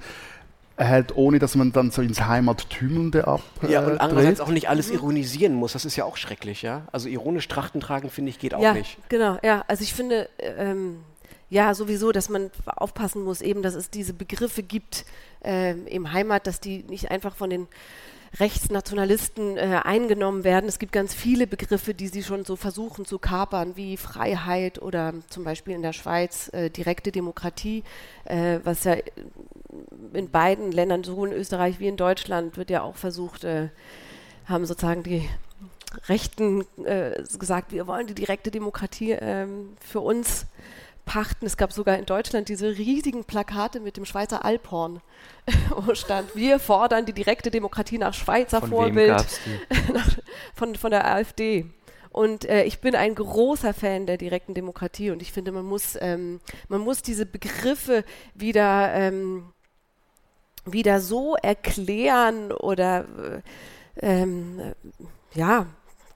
erhält, 0.79 1.15
ohne 1.15 1.39
dass 1.39 1.55
man 1.55 1.71
dann 1.71 1.91
so 1.91 2.01
ins 2.01 2.21
Heimattümelnde 2.21 3.27
ab. 3.27 3.41
Äh, 3.61 3.73
ja, 3.73 3.85
und 3.85 3.99
andererseits 3.99 4.39
auch 4.39 4.49
nicht 4.49 4.69
alles 4.69 4.89
ironisieren 4.89 5.53
muss. 5.53 5.73
Das 5.73 5.85
ist 5.85 5.95
ja 5.95 6.05
auch 6.05 6.17
schrecklich, 6.17 6.61
ja. 6.61 6.87
Also 6.91 7.09
ironisch 7.09 7.47
Trachten 7.47 7.81
tragen, 7.81 8.09
finde 8.09 8.29
ich, 8.29 8.39
geht 8.39 8.53
auch 8.53 8.61
ja, 8.61 8.73
nicht. 8.73 8.97
Genau, 9.09 9.37
ja. 9.43 9.63
Also 9.67 9.83
ich 9.83 9.93
finde, 9.93 10.29
ähm, 10.39 10.99
ja, 11.49 11.73
sowieso, 11.73 12.11
dass 12.11 12.29
man 12.29 12.49
aufpassen 12.65 13.23
muss, 13.23 13.41
eben, 13.41 13.61
dass 13.61 13.75
es 13.75 13.89
diese 13.89 14.13
Begriffe 14.13 14.63
gibt 14.63 15.05
äh, 15.43 15.71
im 15.71 16.13
Heimat, 16.13 16.47
dass 16.47 16.61
die 16.61 16.83
nicht 16.83 17.11
einfach 17.11 17.35
von 17.35 17.49
den 17.49 17.67
Rechtsnationalisten 18.39 19.57
äh, 19.57 19.81
eingenommen 19.83 20.43
werden. 20.43 20.69
Es 20.69 20.79
gibt 20.79 20.91
ganz 20.91 21.13
viele 21.13 21.47
Begriffe, 21.47 21.93
die 21.93 22.07
sie 22.07 22.23
schon 22.23 22.45
so 22.45 22.55
versuchen 22.55 23.05
zu 23.05 23.17
kapern, 23.17 23.75
wie 23.75 23.97
Freiheit 23.97 24.81
oder 24.81 25.13
zum 25.29 25.43
Beispiel 25.43 25.73
in 25.73 25.81
der 25.81 25.93
Schweiz 25.93 26.49
äh, 26.53 26.69
direkte 26.69 27.11
Demokratie, 27.11 27.83
äh, 28.25 28.59
was 28.63 28.83
ja 28.83 28.95
in 30.13 30.29
beiden 30.29 30.71
Ländern, 30.71 31.03
sowohl 31.03 31.29
in 31.29 31.37
Österreich 31.37 31.79
wie 31.79 31.87
in 31.87 31.97
Deutschland, 31.97 32.57
wird 32.57 32.69
ja 32.69 32.81
auch 32.81 32.95
versucht, 32.95 33.43
äh, 33.43 33.69
haben 34.45 34.65
sozusagen 34.65 35.03
die 35.03 35.29
Rechten 36.07 36.65
äh, 36.85 37.23
gesagt, 37.37 37.71
wir 37.71 37.87
wollen 37.87 38.07
die 38.07 38.13
direkte 38.13 38.51
Demokratie 38.51 39.11
ähm, 39.11 39.77
für 39.79 40.01
uns 40.01 40.45
pachten. 41.05 41.45
Es 41.47 41.57
gab 41.57 41.73
sogar 41.73 41.97
in 41.97 42.05
Deutschland 42.05 42.49
diese 42.49 42.77
riesigen 42.77 43.23
Plakate 43.23 43.79
mit 43.79 43.97
dem 43.97 44.05
Schweizer 44.05 44.45
Alphorn, 44.45 45.01
wo 45.75 45.95
stand, 45.95 46.35
wir 46.35 46.59
fordern 46.59 47.05
die 47.05 47.13
direkte 47.13 47.49
Demokratie 47.49 47.97
nach 47.97 48.13
Schweizer 48.13 48.59
von 48.59 48.69
Vorbild. 48.69 49.25
von, 50.53 50.75
von 50.75 50.91
der 50.91 51.11
AfD. 51.11 51.65
Und 52.11 52.45
äh, 52.45 52.63
ich 52.63 52.79
bin 52.79 52.95
ein 52.95 53.15
großer 53.15 53.73
Fan 53.73 54.05
der 54.05 54.17
direkten 54.17 54.53
Demokratie 54.53 55.11
und 55.11 55.21
ich 55.21 55.31
finde, 55.31 55.51
man 55.51 55.65
muss, 55.65 55.97
ähm, 55.99 56.39
man 56.67 56.81
muss 56.81 57.01
diese 57.01 57.25
Begriffe 57.25 58.03
wieder, 58.33 58.93
ähm, 58.93 59.45
wieder 60.65 61.01
so 61.01 61.35
erklären 61.35 62.51
oder 62.51 63.05
äh, 64.01 64.21
ähm, 64.21 64.73
ja, 65.33 65.67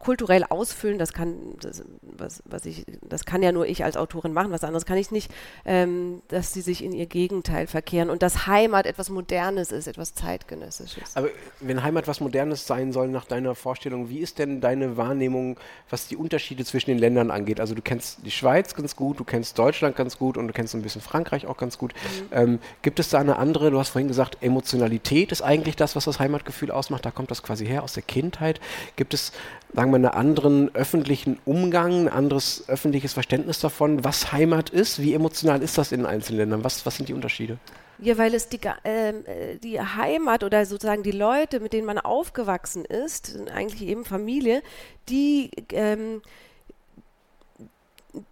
kulturell 0.04 0.44
ausfüllen, 0.44 1.00
das 1.00 1.14
kann, 1.14 1.38
das, 1.62 1.82
was, 2.02 2.44
was 2.46 2.66
ich, 2.66 2.86
das 3.02 3.24
kann 3.24 3.42
ja 3.42 3.54
nur 3.54 3.66
ich 3.66 3.86
als 3.86 3.96
Autorin 3.96 4.34
machen, 4.34 4.52
was 4.52 4.66
anderes 4.66 4.86
kann 4.86 4.98
ich 4.98 5.12
nicht, 5.12 5.32
ähm, 5.64 6.22
dass 6.28 6.52
sie 6.52 6.60
sich 6.60 6.84
in 6.84 6.92
ihr 6.92 7.06
Gegenteil 7.06 7.68
verkehren 7.68 8.10
und 8.10 8.22
dass 8.22 8.46
Heimat 8.46 8.86
etwas 8.86 9.10
Modernes 9.10 9.72
ist, 9.72 9.88
etwas 9.88 10.14
Zeitgenössisches. 10.14 11.16
Aber 11.16 11.30
wenn 11.62 11.84
Heimat 11.84 12.06
was 12.10 12.20
Modernes 12.20 12.68
sein 12.68 12.92
soll 12.92 13.08
nach 13.08 13.24
deiner 13.24 13.56
Vorstellung, 13.56 14.10
wie 14.10 14.20
ist 14.20 14.40
denn 14.40 14.60
deine 14.60 14.98
Wahrnehmung, 14.98 15.58
was 15.90 16.10
die 16.10 16.18
Unterschiede 16.18 16.66
zwischen 16.66 16.90
den 16.90 17.00
Ländern 17.00 17.32
angeht? 17.32 17.62
Also 17.62 17.74
du 17.74 17.82
kennst 17.82 18.26
die 18.26 18.32
Schweiz 18.32 18.76
ganz 18.76 18.98
gut, 18.98 19.22
du 19.22 19.24
kennst 19.24 19.58
Deutschland 19.58 19.96
ganz 19.96 20.18
gut 20.18 20.36
und 20.36 20.48
du 20.48 20.54
kennst 20.54 20.76
ein 20.76 20.82
bisschen 20.82 21.02
Frankreich 21.02 21.48
auch 21.48 21.58
ganz 21.58 21.78
gut. 21.78 21.94
Mhm. 21.94 22.38
Ähm, 22.38 22.60
gibt 22.82 23.00
es 23.00 23.08
da 23.08 23.20
eine 23.20 23.38
andere, 23.38 23.72
du 23.72 23.80
hast 23.80 23.90
vorhin 23.90 24.10
gesagt, 24.10 24.40
Emotionalität 24.42 25.32
ist 25.32 25.42
eigentlich 25.42 25.78
das, 25.78 25.96
was 25.96 26.04
das 26.04 26.20
Heimatgefühl 26.20 26.72
ausmacht, 26.72 27.06
da 27.06 27.12
kommt 27.12 27.32
das 27.32 27.42
quasi 27.42 27.66
her 27.66 27.84
aus 27.84 27.94
der 27.94 28.04
Kindheit. 28.04 28.60
Gibt 28.98 29.14
es 29.14 29.32
sagen 29.74 29.92
wir, 29.92 29.93
einen 29.96 30.06
anderen 30.06 30.74
öffentlichen 30.76 31.40
Umgang, 31.46 32.08
ein 32.08 32.10
anderes 32.10 32.64
öffentliches 32.68 33.14
Verständnis 33.14 33.60
davon, 33.60 34.04
was 34.04 34.32
Heimat 34.32 34.70
ist? 34.70 35.02
Wie 35.02 35.14
emotional 35.14 35.62
ist 35.62 35.78
das 35.78 35.92
in 35.92 36.06
einzelnen 36.06 36.40
Ländern? 36.40 36.64
Was, 36.64 36.86
was 36.86 36.96
sind 36.96 37.10
die 37.10 37.14
Unterschiede? 37.14 37.58
Ja, 38.00 38.18
weil 38.18 38.34
es 38.34 38.50
die, 38.50 38.60
ähm, 38.84 39.26
äh, 39.26 39.58
die 39.58 39.80
Heimat 39.80 40.44
oder 40.44 40.66
sozusagen 40.66 41.04
die 41.04 41.12
Leute, 41.12 41.60
mit 41.60 41.74
denen 41.74 41.86
man 41.86 42.00
aufgewachsen 42.00 42.86
ist, 42.86 43.38
eigentlich 43.54 43.88
eben 43.88 44.04
Familie, 44.04 44.62
die, 45.10 45.52
ähm, 45.72 46.22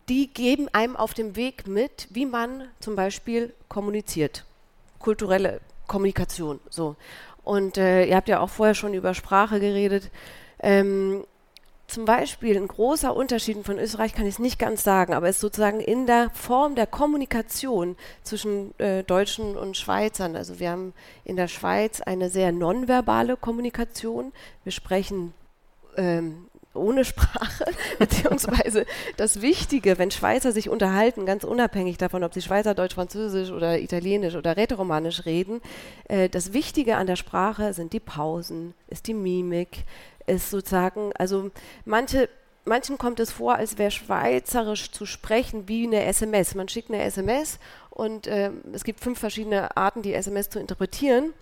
die 0.10 0.28
geben 0.28 0.68
einem 0.74 0.96
auf 0.96 1.14
dem 1.14 1.36
Weg 1.36 1.68
mit, 1.68 2.08
wie 2.10 2.26
man 2.26 2.66
zum 2.80 2.96
Beispiel 2.96 3.54
kommuniziert. 3.70 4.46
Kulturelle 5.00 5.62
Kommunikation. 5.88 6.60
So. 6.70 6.96
Und 7.44 7.78
äh, 7.78 8.06
ihr 8.06 8.16
habt 8.16 8.30
ja 8.30 8.40
auch 8.40 8.50
vorher 8.50 8.76
schon 8.76 8.94
über 8.94 9.14
Sprache 9.14 9.60
geredet. 9.60 10.12
Ähm, 10.60 11.24
zum 11.92 12.06
Beispiel 12.06 12.56
ein 12.56 12.68
großer 12.68 13.14
Unterschied 13.14 13.58
von 13.66 13.78
Österreich 13.78 14.14
kann 14.14 14.26
ich 14.26 14.36
es 14.36 14.40
nicht 14.40 14.58
ganz 14.58 14.84
sagen, 14.84 15.14
aber 15.14 15.28
es 15.28 15.36
ist 15.36 15.42
sozusagen 15.42 15.82
in 15.82 16.08
der 16.08 16.30
Form 16.30 16.76
der 16.76 16.88
Kommunikation 16.88 17.98
zwischen 18.24 18.74
äh, 18.80 19.04
Deutschen 19.04 19.58
und 19.58 19.76
Schweizern. 19.76 20.38
Also 20.38 20.60
wir 20.60 20.72
haben 20.72 20.94
in 21.26 21.36
der 21.36 21.50
Schweiz 21.50 22.00
eine 22.00 22.30
sehr 22.30 22.54
nonverbale 22.54 23.36
Kommunikation. 23.36 24.32
Wir 24.64 24.72
sprechen 24.72 25.34
ähm, 25.98 26.46
ohne 26.74 27.04
Sprache, 27.04 27.66
beziehungsweise 28.00 28.86
das 29.18 29.42
Wichtige, 29.42 29.98
wenn 29.98 30.12
Schweizer 30.12 30.54
sich 30.54 30.70
unterhalten, 30.70 31.26
ganz 31.26 31.44
unabhängig 31.44 31.98
davon, 31.98 32.24
ob 32.24 32.34
sie 32.34 32.42
Schweizer, 32.42 32.74
Deutsch, 32.74 32.96
Französisch 32.96 33.52
oder 33.52 33.80
Italienisch 33.80 34.36
oder 34.36 34.56
Rätoromanisch 34.56 35.26
reden, 35.26 35.62
äh, 36.08 36.30
das 36.30 36.54
Wichtige 36.54 36.96
an 36.96 37.08
der 37.08 37.18
Sprache 37.18 37.74
sind 37.74 37.92
die 37.92 38.00
Pausen, 38.00 38.74
ist 38.88 39.08
die 39.08 39.14
Mimik, 39.14 39.84
ist 40.28 40.50
sozusagen, 40.50 41.12
also 41.18 41.52
manche 41.86 42.30
manchen 42.66 42.98
kommt 42.98 43.20
es 43.20 43.32
vor, 43.32 43.56
als 43.56 43.78
wäre 43.78 43.92
Schweizerisch 43.92 44.92
zu 44.92 45.06
sprechen 45.06 45.68
wie 45.68 45.86
eine 45.88 46.06
SMS. 46.06 46.56
Man 46.56 46.68
schickt 46.68 46.90
eine 46.90 47.04
SMS 47.04 47.60
und 47.90 48.28
äh, 48.28 48.52
es 48.74 48.84
gibt 48.84 49.00
fünf 49.00 49.20
verschiedene 49.20 49.76
Arten, 49.76 50.02
die 50.02 50.14
SMS 50.14 50.50
zu 50.50 50.60
interpretieren. 50.60 51.34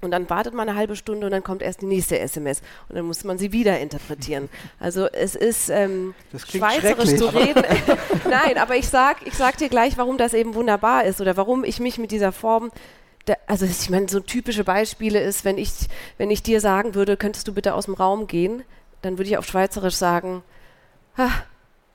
Und 0.00 0.12
dann 0.12 0.30
wartet 0.30 0.54
man 0.54 0.68
eine 0.68 0.78
halbe 0.78 0.94
Stunde 0.94 1.26
und 1.26 1.32
dann 1.32 1.42
kommt 1.42 1.60
erst 1.60 1.80
die 1.82 1.86
nächste 1.86 2.20
SMS 2.20 2.62
und 2.88 2.94
dann 2.94 3.04
muss 3.04 3.24
man 3.24 3.36
sie 3.36 3.50
wieder 3.50 3.80
interpretieren. 3.80 4.48
Also 4.78 5.06
es 5.06 5.34
ist 5.34 5.70
ähm, 5.70 6.14
schweizerisch 6.36 7.16
zu 7.16 7.26
reden. 7.26 7.64
Nein, 8.30 8.58
aber 8.58 8.76
ich 8.76 8.88
sag, 8.88 9.26
ich 9.26 9.34
sag 9.34 9.56
dir 9.56 9.68
gleich, 9.68 9.98
warum 9.98 10.16
das 10.16 10.34
eben 10.34 10.54
wunderbar 10.54 11.04
ist 11.04 11.20
oder 11.20 11.36
warum 11.36 11.64
ich 11.64 11.80
mich 11.80 11.98
mit 11.98 12.12
dieser 12.12 12.30
Form 12.30 12.70
also 13.46 13.66
ich 13.66 13.90
meine, 13.90 14.08
so 14.08 14.20
typische 14.20 14.64
Beispiele 14.64 15.20
ist, 15.20 15.44
wenn 15.44 15.58
ich, 15.58 15.72
wenn 16.16 16.30
ich 16.30 16.42
dir 16.42 16.60
sagen 16.60 16.94
würde, 16.94 17.16
könntest 17.16 17.48
du 17.48 17.54
bitte 17.54 17.74
aus 17.74 17.86
dem 17.86 17.94
Raum 17.94 18.26
gehen, 18.26 18.62
dann 19.02 19.18
würde 19.18 19.30
ich 19.30 19.38
auf 19.38 19.46
Schweizerisch 19.46 19.94
sagen, 19.94 20.42
ah, 21.16 21.30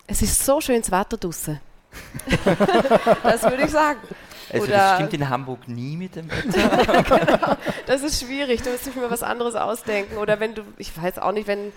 es 0.08 0.22
ist 0.22 0.46
so 0.46 0.62
schön 0.62 0.82
Wetter 0.82 1.18
draußen. 1.18 1.60
das 3.24 3.44
würde 3.44 3.64
ich 3.66 3.72
sagen. 3.72 4.00
Also 4.52 4.66
Oder 4.66 4.78
das 4.78 4.96
stimmt 4.96 5.14
in 5.14 5.30
Hamburg 5.30 5.68
nie 5.68 5.96
mit 5.96 6.16
dem 6.16 6.30
Wetter. 6.30 7.04
genau, 7.26 7.58
das 7.86 8.04
ist 8.04 8.24
schwierig, 8.24 8.62
du 8.62 8.72
musst 8.72 8.86
dich 8.86 8.96
mir 8.96 9.10
was 9.10 9.24
anderes 9.24 9.56
ausdenken. 9.56 10.18
Oder 10.18 10.40
wenn 10.40 10.54
du, 10.54 10.64
ich 10.78 10.96
weiß 10.96 11.20
auch 11.20 11.32
nicht, 11.32 11.48
wenn 11.48 11.72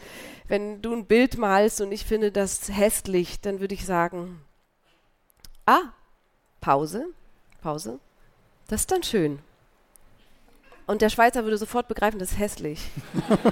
wenn 0.48 0.82
du 0.82 0.92
ein 0.92 1.06
Bild 1.06 1.38
malst 1.38 1.80
und 1.80 1.92
ich 1.92 2.04
finde 2.04 2.30
das 2.30 2.68
hässlich, 2.68 3.40
dann 3.40 3.60
würde 3.60 3.74
ich 3.74 3.84
sagen, 3.84 4.40
ah, 5.66 5.92
Pause, 6.60 7.06
Pause, 7.62 7.98
das 8.68 8.82
ist 8.82 8.92
dann 8.92 9.02
schön. 9.02 9.40
Und 10.86 11.02
der 11.02 11.08
Schweizer 11.08 11.44
würde 11.44 11.58
sofort 11.58 11.88
begreifen, 11.88 12.18
das 12.18 12.32
ist 12.32 12.38
hässlich. 12.38 12.80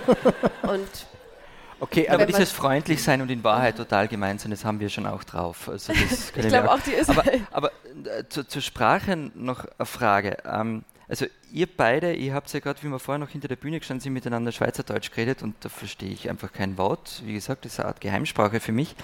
und 0.62 0.89
Okay, 1.80 2.09
aber 2.09 2.24
dieses 2.24 2.51
freundlich 2.51 3.03
sein 3.03 3.20
und 3.20 3.30
in 3.30 3.45
Wahrheit 3.45 3.76
total 3.76 4.09
gemein 4.09 4.39
sein, 4.39 4.51
das 4.51 4.64
haben 4.64 4.80
wir 4.80 4.89
schon 4.89 5.07
auch 5.07 5.24
drauf. 5.24 5.68
Also 5.68 5.93
ich 6.37 6.49
glaube 6.49 6.70
auch, 6.70 6.80
die 6.80 6.93
ist. 6.93 7.11
Aber, 7.11 7.24
aber 7.51 7.70
äh, 8.05 8.24
zu, 8.28 8.47
zur 8.47 8.62
Sprache 8.62 9.16
noch 9.35 9.66
eine 9.76 9.85
Frage. 9.85 10.39
Ähm, 10.47 10.85
also 11.09 11.26
ihr 11.53 11.66
beide, 11.66 12.14
ihr 12.14 12.32
habt 12.32 12.51
ja 12.53 12.61
gerade, 12.61 12.82
wie 12.82 12.89
wir 12.89 12.99
vorher 12.99 13.18
noch 13.18 13.28
hinter 13.28 13.49
der 13.49 13.57
Bühne 13.57 13.78
gestanden 13.78 14.03
sind, 14.03 14.14
miteinander 14.14 14.53
Schweizerdeutsch 14.53 15.11
geredet 15.11 15.43
und 15.43 15.57
da 15.61 15.68
verstehe 15.68 16.11
ich 16.11 16.30
einfach 16.30 16.53
kein 16.53 16.78
Wort. 16.78 17.22
Wie 17.26 17.35
gesagt, 17.35 17.64
das 17.64 17.74
ist 17.74 17.80
eine 17.80 17.89
Art 17.89 18.01
Geheimsprache 18.01 18.61
für 18.61 18.72
mich. 18.72 18.95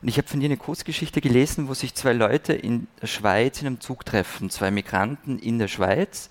Und 0.00 0.08
ich 0.08 0.16
habe 0.16 0.28
von 0.28 0.40
dir 0.40 0.46
eine 0.46 0.56
Kurzgeschichte 0.56 1.20
gelesen, 1.20 1.68
wo 1.68 1.74
sich 1.74 1.94
zwei 1.94 2.12
Leute 2.12 2.52
in 2.52 2.86
der 3.02 3.08
Schweiz 3.08 3.60
in 3.60 3.66
einem 3.66 3.80
Zug 3.80 4.06
treffen, 4.06 4.50
zwei 4.50 4.70
Migranten 4.70 5.38
in 5.38 5.58
der 5.58 5.68
Schweiz 5.68 6.30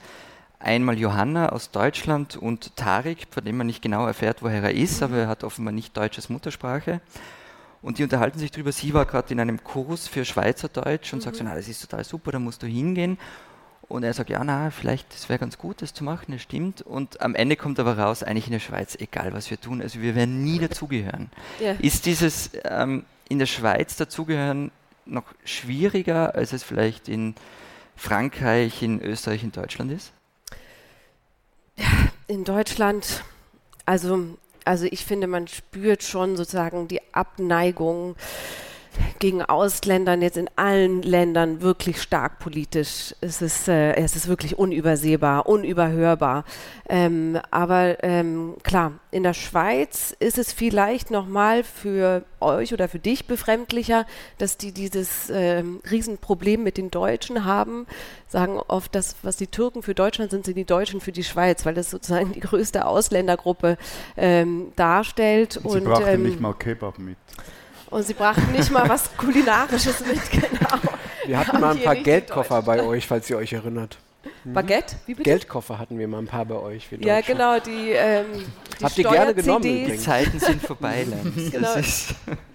einmal 0.59 0.99
Johanna 0.99 1.49
aus 1.49 1.71
Deutschland 1.71 2.35
und 2.35 2.75
Tarik, 2.75 3.27
von 3.31 3.43
dem 3.43 3.57
man 3.57 3.67
nicht 3.67 3.81
genau 3.81 4.05
erfährt, 4.05 4.43
woher 4.43 4.61
er 4.61 4.73
ist, 4.73 5.01
aber 5.01 5.17
er 5.17 5.27
hat 5.27 5.43
offenbar 5.43 5.71
nicht 5.71 5.95
deutsches 5.95 6.29
Muttersprache. 6.29 7.01
Und 7.81 7.97
die 7.97 8.03
unterhalten 8.03 8.39
sich 8.39 8.51
darüber. 8.51 8.73
Sie 8.73 8.93
war 8.93 9.05
gerade 9.05 9.31
in 9.33 9.39
einem 9.39 9.63
Kurs 9.63 10.07
für 10.07 10.25
Schweizerdeutsch 10.25 11.13
und 11.13 11.19
mhm. 11.19 11.23
sagt 11.23 11.37
so, 11.37 11.43
na, 11.45 11.55
das 11.55 11.69
ist 11.69 11.81
total 11.81 12.03
super, 12.03 12.31
da 12.31 12.39
musst 12.39 12.61
du 12.61 12.67
hingehen. 12.67 13.17
Und 13.87 14.03
er 14.03 14.13
sagt, 14.13 14.29
ja, 14.29 14.43
na, 14.43 14.69
vielleicht, 14.69 15.11
das 15.13 15.29
wäre 15.29 15.39
ganz 15.39 15.57
gut, 15.57 15.81
das 15.81 15.93
zu 15.93 16.03
machen, 16.03 16.31
das 16.33 16.41
stimmt. 16.41 16.81
Und 16.81 17.21
am 17.21 17.33
Ende 17.33 17.55
kommt 17.55 17.79
aber 17.79 17.97
raus, 17.97 18.21
eigentlich 18.21 18.45
in 18.45 18.51
der 18.51 18.59
Schweiz, 18.59 18.95
egal 18.99 19.33
was 19.33 19.49
wir 19.49 19.59
tun, 19.59 19.81
also 19.81 20.01
wir 20.01 20.13
werden 20.13 20.43
nie 20.43 20.59
dazugehören. 20.59 21.31
Ja. 21.59 21.71
Ist 21.79 22.05
dieses 22.05 22.51
ähm, 22.65 23.05
in 23.29 23.39
der 23.39 23.47
Schweiz 23.47 23.95
dazugehören 23.95 24.71
noch 25.05 25.23
schwieriger, 25.43 26.35
als 26.35 26.53
es 26.53 26.63
vielleicht 26.63 27.07
in 27.07 27.33
Frankreich, 27.95 28.83
in 28.83 29.01
Österreich, 29.01 29.43
in 29.43 29.51
Deutschland 29.51 29.91
ist? 29.91 30.11
In 32.27 32.43
Deutschland, 32.43 33.23
also, 33.85 34.37
also 34.65 34.85
ich 34.85 35.05
finde, 35.05 35.27
man 35.27 35.47
spürt 35.47 36.03
schon 36.03 36.37
sozusagen 36.37 36.87
die 36.87 37.01
Abneigung 37.13 38.15
gegen 39.19 39.41
Ausländern 39.41 40.21
jetzt 40.21 40.37
in 40.37 40.49
allen 40.55 41.01
Ländern 41.01 41.61
wirklich 41.61 42.01
stark 42.01 42.39
politisch. 42.39 43.13
Es 43.21 43.41
ist, 43.41 43.67
äh, 43.67 43.93
es 43.95 44.15
ist 44.15 44.27
wirklich 44.27 44.57
unübersehbar, 44.57 45.47
unüberhörbar. 45.47 46.45
Ähm, 46.87 47.39
aber 47.51 48.03
ähm, 48.03 48.55
klar, 48.63 48.93
in 49.11 49.23
der 49.23 49.33
Schweiz 49.33 50.15
ist 50.19 50.37
es 50.37 50.53
vielleicht 50.53 51.11
nochmal 51.11 51.63
für 51.63 52.23
euch 52.39 52.73
oder 52.73 52.87
für 52.87 52.99
dich 52.99 53.25
befremdlicher, 53.25 54.05
dass 54.37 54.57
die 54.57 54.71
dieses 54.71 55.29
ähm, 55.29 55.81
Riesenproblem 55.89 56.63
mit 56.63 56.77
den 56.77 56.91
Deutschen 56.91 57.45
haben. 57.45 57.85
Sagen 58.27 58.59
oft, 58.67 58.93
dass 58.95 59.15
was 59.23 59.37
die 59.37 59.47
Türken 59.47 59.83
für 59.83 59.95
Deutschland 59.95 60.31
sind, 60.31 60.45
sind 60.45 60.57
die 60.57 60.65
Deutschen 60.65 61.01
für 61.01 61.11
die 61.11 61.23
Schweiz, 61.23 61.65
weil 61.65 61.73
das 61.73 61.89
sozusagen 61.89 62.33
die 62.33 62.39
größte 62.39 62.85
Ausländergruppe 62.85 63.77
ähm, 64.17 64.71
darstellt. 64.75 65.57
Und 65.57 65.71
sie 65.71 65.79
brachten 65.81 66.07
ähm, 66.07 66.23
nicht 66.23 66.39
mal 66.39 66.53
Kebab 66.53 66.99
mit. 66.99 67.17
Und 67.89 68.03
sie 68.03 68.13
brachten 68.13 68.51
nicht 68.51 68.71
mal 68.71 68.87
was 68.87 69.15
Kulinarisches 69.17 70.05
mit, 70.05 70.19
genau. 70.31 70.77
Wir 71.25 71.39
hatten 71.39 71.59
mal 71.59 71.75
ein 71.75 71.83
paar 71.83 71.95
Geldkoffer 71.95 72.61
bei 72.61 72.83
euch, 72.83 73.07
falls 73.07 73.29
ihr 73.29 73.37
euch 73.37 73.53
erinnert. 73.53 73.97
Mhm. 74.43 74.53
Baguette? 74.53 74.95
Wie 75.05 75.13
bitte? 75.13 75.29
Geldkoffer 75.29 75.79
hatten 75.79 75.97
wir 75.97 76.07
mal 76.07 76.19
ein 76.19 76.27
paar 76.27 76.45
bei 76.45 76.55
euch. 76.55 76.87
ja, 76.99 77.21
genau, 77.21 77.59
die, 77.59 77.91
ähm, 77.91 78.25
die 78.79 78.83
Habt 78.83 78.97
ihr 78.97 79.03
gerne 79.05 79.33
genommen? 79.33 79.63
Die 79.63 79.97
Zeiten 79.97 80.39
sind 80.39 80.61
vorbei, 80.61 81.05
genau, 81.51 81.75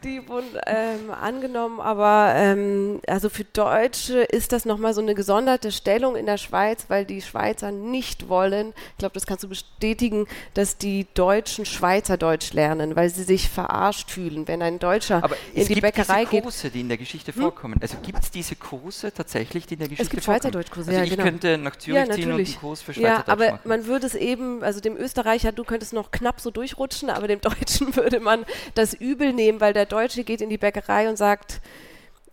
die 0.03 0.29
wurden 0.29 0.49
ähm, 0.67 1.11
angenommen, 1.11 1.81
aber 1.81 2.35
ähm, 2.37 3.01
also 3.07 3.29
für 3.29 3.45
Deutsche 3.45 4.19
ist 4.21 4.53
das 4.53 4.65
nochmal 4.65 4.93
so 4.93 5.01
eine 5.01 5.15
gesonderte 5.15 5.73
Stellung 5.73 6.17
in 6.17 6.27
der 6.27 6.37
Schweiz, 6.37 6.87
weil 6.89 7.05
die 7.05 7.23
Schweizer 7.23 7.73
nicht 7.73 8.29
wollen, 8.29 8.75
ich 8.93 8.99
glaube, 8.99 9.15
das 9.15 9.27
kannst 9.27 9.45
du 9.45 9.49
bestätigen, 9.49 10.27
dass 10.53 10.77
die 10.77 11.07
Deutschen 11.15 11.65
Schweizerdeutsch 11.65 12.53
lernen, 12.53 12.97
weil 12.97 13.09
sie 13.09 13.23
sich 13.23 13.49
verarscht 13.49 14.11
fühlen, 14.11 14.47
wenn 14.49 14.63
ein 14.63 14.79
Deutscher 14.79 15.23
aber 15.25 15.37
in 15.55 15.67
die 15.67 15.81
Bäckerei 15.81 16.25
geht. 16.25 16.27
Es 16.27 16.31
gibt 16.31 16.43
Kurse, 16.45 16.71
die 16.71 16.81
in 16.81 16.89
der 16.89 16.99
Geschichte 16.99 17.35
hm? 17.35 17.43
vorkommen. 17.43 17.79
Also 17.81 17.97
gibt 18.03 18.23
es 18.23 18.31
diese 18.31 18.57
Kurse 18.57 19.13
tatsächlich, 19.13 19.67
die 19.67 19.75
in 19.75 19.81
der 19.81 19.89
Geschichte 19.89 20.05
vorkommen? 20.05 20.05
Es 20.05 20.11
gibt 20.11 20.25
Schweizerdeutschkurse, 20.25 20.91
also 20.91 21.03
ja, 21.03 21.09
genau. 21.09 21.23
könnte 21.23 21.59
nach 21.65 21.77
Zürich 21.77 22.07
ja, 22.07 22.15
ziehen 22.15 22.33
und 22.33 22.39
einen 22.39 22.57
Kurs 22.57 22.83
für 22.83 22.95
Schweizerdeutsch 22.95 23.27
Ja, 23.27 23.33
aber 23.33 23.51
machen. 23.53 23.61
man 23.69 23.87
würde 23.87 24.07
es 24.07 24.15
eben, 24.15 24.63
also 24.63 24.81
dem 24.81 24.97
Österreicher, 24.97 25.53
du 25.53 25.65
könntest 25.65 25.93
noch 25.93 26.11
knapp 26.11 26.41
so 26.41 26.51
durchrutschen, 26.51 27.11
aber 27.11 27.27
dem 27.27 27.41
Deutschen 27.43 27.97
würde 27.97 28.21
man 28.21 28.45
das 28.75 28.95
übel 28.95 29.33
nehmen, 29.33 29.61
weil 29.61 29.73
der 29.73 29.87
Deutsche 29.87 30.25
geht 30.25 30.41
in 30.41 30.51
die 30.51 30.59
Bäckerei 30.59 31.09
und 31.09 31.17
sagt, 31.17 31.61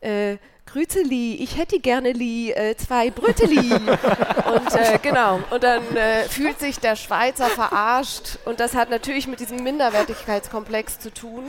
äh, 0.01 0.37
Grüßeli, 0.67 1.35
ich 1.35 1.57
hätte 1.57 1.79
gerne 1.79 2.13
li, 2.13 2.51
äh, 2.51 2.77
zwei 2.77 3.09
Bröteli. 3.09 3.73
und 3.73 4.75
äh, 4.75 4.99
genau, 5.01 5.39
und 5.49 5.63
dann 5.63 5.83
äh, 5.97 6.23
fühlt 6.23 6.59
sich 6.59 6.79
der 6.79 6.95
Schweizer 6.95 7.47
verarscht 7.47 8.37
und 8.45 8.59
das 8.59 8.73
hat 8.73 8.89
natürlich 8.89 9.27
mit 9.27 9.39
diesem 9.39 9.63
Minderwertigkeitskomplex 9.63 10.99
zu 10.99 11.13
tun. 11.13 11.43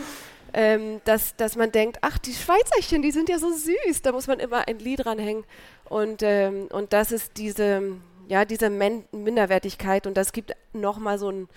Ähm, 0.55 1.01
dass, 1.07 1.35
dass 1.37 1.57
man 1.57 1.73
denkt, 1.73 1.97
ach, 2.03 2.19
die 2.19 2.35
Schweizerchen, 2.35 3.01
die 3.01 3.11
sind 3.11 3.31
ja 3.31 3.39
so 3.39 3.51
süß, 3.51 4.03
da 4.03 4.13
muss 4.13 4.27
man 4.27 4.39
immer 4.39 4.69
ein 4.69 4.79
Lied 4.81 5.03
dranhängen. 5.03 5.45
Und, 5.93 6.23
ähm, 6.23 6.69
und 6.71 6.95
das 6.95 7.13
ist 7.13 7.37
diese, 7.37 7.83
ja, 8.27 8.47
diese 8.47 8.71
Minderwertigkeit 8.71 10.07
und 10.07 10.17
das 10.17 10.33
gibt 10.33 10.53
nochmal 10.73 11.19
so 11.19 11.29
ein 11.29 11.49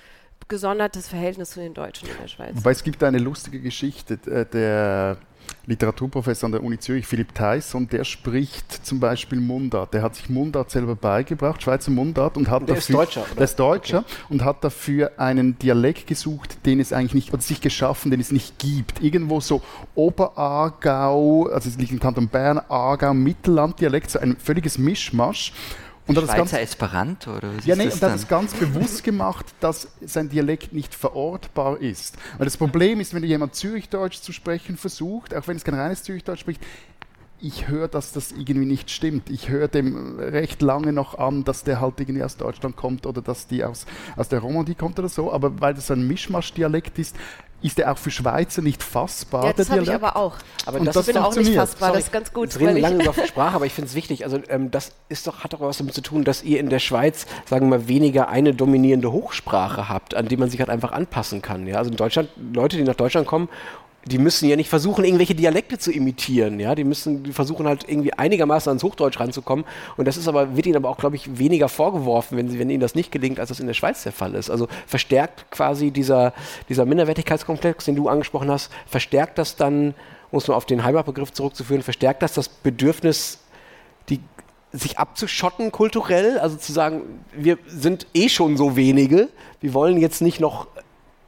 gesondertes 0.49 1.07
Verhältnis 1.07 1.51
zu 1.51 1.61
den 1.61 1.73
Deutschen 1.73 2.09
in 2.09 2.17
der 2.21 2.27
Schweiz. 2.27 2.51
Wobei 2.53 2.71
es 2.71 2.83
gibt 2.83 3.01
eine 3.01 3.17
lustige 3.17 3.61
Geschichte. 3.61 4.15
Äh, 4.29 4.45
der 4.45 5.15
Literaturprofessor 5.67 6.47
an 6.47 6.51
der 6.51 6.63
Uni 6.63 6.79
Zürich, 6.79 7.07
Philipp 7.07 7.33
Theisson, 7.33 7.87
der 7.87 8.03
spricht 8.03 8.85
zum 8.85 8.99
Beispiel 8.99 9.39
Mundart. 9.39 9.93
Der 9.93 10.01
hat 10.01 10.15
sich 10.15 10.29
Mundart 10.29 10.69
selber 10.69 10.95
beigebracht, 10.95 11.63
Schweizer 11.63 11.91
Mundart, 11.91 12.37
und 12.37 12.49
hat 12.49 12.67
der 12.67 12.75
dafür, 12.75 12.77
ist 12.77 12.93
Deutscher, 12.93 13.21
oder? 13.21 13.35
Der 13.35 13.43
ist 13.43 13.59
Deutscher 13.59 13.99
okay. 13.99 14.07
und 14.29 14.43
hat 14.43 14.63
dafür 14.63 15.13
einen 15.17 15.57
Dialekt 15.57 16.07
gesucht, 16.07 16.65
den 16.65 16.79
es 16.79 16.93
eigentlich 16.93 17.15
nicht, 17.15 17.33
oder 17.33 17.41
sich 17.41 17.61
geschaffen, 17.61 18.11
den 18.11 18.19
es 18.19 18.31
nicht 18.31 18.59
gibt. 18.59 19.01
Irgendwo 19.01 19.39
so 19.39 19.61
Oberaargau, 19.95 21.47
also 21.47 21.69
es 21.69 21.77
liegt 21.77 21.91
im 21.91 21.99
Kanton 21.99 22.27
Bern, 22.27 22.59
Aargau, 22.69 23.13
Mittellanddialekt, 23.13 24.11
so 24.11 24.19
ein 24.19 24.37
völliges 24.37 24.77
Mischmasch. 24.77 25.53
Und 26.07 26.17
Schweizer 26.17 26.35
ganz, 26.35 26.53
Esperanto 26.53 27.35
oder 27.35 27.55
was 27.55 27.65
Ja, 27.65 27.75
nee, 27.75 27.85
und 27.85 28.01
er 28.01 28.11
hat 28.11 28.19
es 28.19 28.27
ganz 28.27 28.53
bewusst 28.53 29.03
gemacht, 29.03 29.45
dass 29.59 29.87
sein 30.01 30.29
Dialekt 30.29 30.71
nicht 30.71 30.93
verortbar 30.93 31.81
ist. 31.81 32.17
Weil 32.37 32.45
das 32.45 32.57
Problem 32.57 32.99
ist, 32.99 33.13
wenn 33.13 33.23
jemand 33.23 33.55
Zürichdeutsch 33.55 34.21
zu 34.21 34.31
sprechen 34.31 34.77
versucht, 34.77 35.33
auch 35.33 35.47
wenn 35.47 35.57
es 35.57 35.63
kein 35.63 35.73
reines 35.73 36.03
Zürichdeutsch 36.03 36.41
spricht, 36.41 36.61
ich 37.41 37.67
höre, 37.67 37.87
dass 37.87 38.13
das 38.13 38.31
irgendwie 38.31 38.65
nicht 38.65 38.89
stimmt. 38.89 39.29
Ich 39.29 39.49
höre 39.49 39.67
dem 39.67 40.17
recht 40.19 40.61
lange 40.61 40.93
noch 40.93 41.17
an, 41.17 41.43
dass 41.43 41.63
der 41.63 41.81
halt 41.81 41.99
irgendwie 41.99 42.23
aus 42.23 42.37
Deutschland 42.37 42.75
kommt 42.75 43.05
oder 43.05 43.21
dass 43.21 43.47
die 43.47 43.63
aus, 43.63 43.85
aus 44.15 44.29
der 44.29 44.39
Romandie 44.39 44.75
kommt 44.75 44.97
oder 44.99 45.09
so. 45.09 45.31
Aber 45.31 45.59
weil 45.59 45.73
das 45.73 45.91
ein 45.91 46.07
Mischmasch-Dialekt 46.07 46.97
ist, 46.97 47.15
ist 47.61 47.77
der 47.77 47.91
auch 47.91 47.97
für 47.97 48.11
Schweizer 48.11 48.61
nicht 48.61 48.83
fassbar. 48.83 49.45
Ja, 49.45 49.53
das 49.53 49.69
habe 49.69 49.81
ich 49.81 49.91
aber 49.91 50.15
auch. 50.15 50.35
Aber 50.65 50.79
und 50.79 50.85
das, 50.85 50.93
das 50.93 51.05
bin 51.07 51.17
auch 51.17 51.35
nicht 51.35 51.53
fassbar, 51.53 51.89
Sorry, 51.89 51.99
das 51.99 52.05
ist 52.05 52.11
ganz 52.11 52.33
gut. 52.33 52.59
Wir 52.59 52.69
reden 52.69 52.81
lange 52.81 53.03
über 53.03 53.13
Sprache, 53.25 53.55
aber 53.55 53.65
ich 53.65 53.73
finde 53.73 53.89
es 53.89 53.95
wichtig. 53.95 54.23
Also 54.23 54.39
ähm, 54.49 54.71
das 54.71 54.91
ist 55.09 55.25
doch, 55.25 55.43
hat 55.43 55.53
doch 55.53 55.61
was 55.61 55.77
damit 55.77 55.93
zu 55.93 56.01
tun, 56.01 56.23
dass 56.23 56.43
ihr 56.43 56.59
in 56.59 56.69
der 56.69 56.79
Schweiz, 56.79 57.25
sagen 57.45 57.69
wir 57.69 57.79
mal, 57.79 57.87
weniger 57.87 58.27
eine 58.29 58.53
dominierende 58.53 59.11
Hochsprache 59.11 59.89
habt, 59.89 60.13
an 60.13 60.27
die 60.27 60.37
man 60.37 60.49
sich 60.49 60.59
halt 60.59 60.69
einfach 60.69 60.91
anpassen 60.91 61.41
kann. 61.41 61.65
Ja? 61.65 61.77
Also 61.77 61.91
in 61.91 61.97
Deutschland, 61.97 62.29
Leute, 62.53 62.77
die 62.77 62.83
nach 62.83 62.95
Deutschland 62.95 63.27
kommen 63.27 63.49
die 64.05 64.19
müssen 64.19 64.47
ja 64.47 64.55
nicht 64.55 64.69
versuchen, 64.69 65.03
irgendwelche 65.03 65.33
Dialekte 65.33 65.79
zu 65.79 65.91
imitieren, 65.91 66.59
ja, 66.59 66.75
die 66.75 66.83
müssen 66.83 67.23
die 67.23 67.33
versuchen 67.33 67.67
halt 67.67 67.89
irgendwie 67.89 68.13
einigermaßen 68.13 68.69
ans 68.69 68.83
Hochdeutsch 68.83 69.19
ranzukommen. 69.19 69.65
Und 69.97 70.07
das 70.07 70.15
ist 70.15 70.27
aber, 70.27 70.55
wird 70.55 70.67
ihnen 70.67 70.75
aber 70.75 70.89
auch, 70.89 70.97
glaube 70.97 71.15
ich, 71.15 71.39
weniger 71.39 71.69
vorgeworfen, 71.69 72.37
wenn, 72.37 72.47
sie, 72.47 72.59
wenn 72.59 72.69
ihnen 72.69 72.81
das 72.81 72.93
nicht 72.93 73.11
gelingt, 73.11 73.39
als 73.39 73.49
das 73.49 73.59
in 73.59 73.65
der 73.65 73.73
Schweiz 73.73 74.03
der 74.03 74.11
Fall 74.11 74.35
ist. 74.35 74.51
Also 74.51 74.67
verstärkt 74.85 75.49
quasi 75.49 75.89
dieser, 75.89 76.33
dieser 76.69 76.85
Minderwertigkeitskomplex, 76.85 77.85
den 77.85 77.95
du 77.95 78.07
angesprochen 78.07 78.51
hast, 78.51 78.71
verstärkt 78.85 79.39
das 79.39 79.55
dann, 79.55 79.95
um 80.29 80.37
es 80.37 80.47
nur 80.47 80.55
auf 80.55 80.65
den 80.65 80.83
Heimatbegriff 80.83 81.33
zurückzuführen, 81.33 81.81
verstärkt 81.81 82.21
das 82.21 82.33
das 82.33 82.47
Bedürfnis, 82.47 83.39
die, 84.09 84.19
sich 84.71 84.99
abzuschotten 84.99 85.71
kulturell, 85.71 86.37
also 86.37 86.57
zu 86.57 86.73
sagen, 86.73 87.01
wir 87.33 87.57
sind 87.65 88.07
eh 88.13 88.29
schon 88.29 88.57
so 88.57 88.75
wenige, 88.75 89.29
wir 89.61 89.73
wollen 89.73 89.97
jetzt 89.97 90.21
nicht 90.21 90.39
noch 90.39 90.67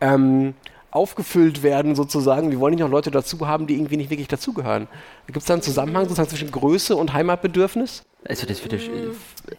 ähm, 0.02 0.54
aufgefüllt 0.98 1.64
werden 1.64 1.96
sozusagen. 1.96 2.52
Wir 2.52 2.60
wollen 2.60 2.76
nicht 2.76 2.84
noch 2.84 2.90
Leute 2.90 3.12
dazu 3.12 3.48
haben, 3.48 3.68
die 3.68 3.76
irgendwie 3.76 3.98
nicht 3.98 4.10
wirklich 4.10 4.28
dazugehören. 4.28 4.88
Gibt 5.28 5.38
es 5.38 5.46
da 5.46 5.54
einen 5.54 5.62
Zusammenhang 5.62 6.04
sozusagen 6.04 6.30
zwischen 6.30 6.52
Größe 6.52 6.96
und 6.96 7.14
Heimatbedürfnis? 7.14 8.04
Also 8.28 8.46
das 8.46 8.62
würde 8.64 8.78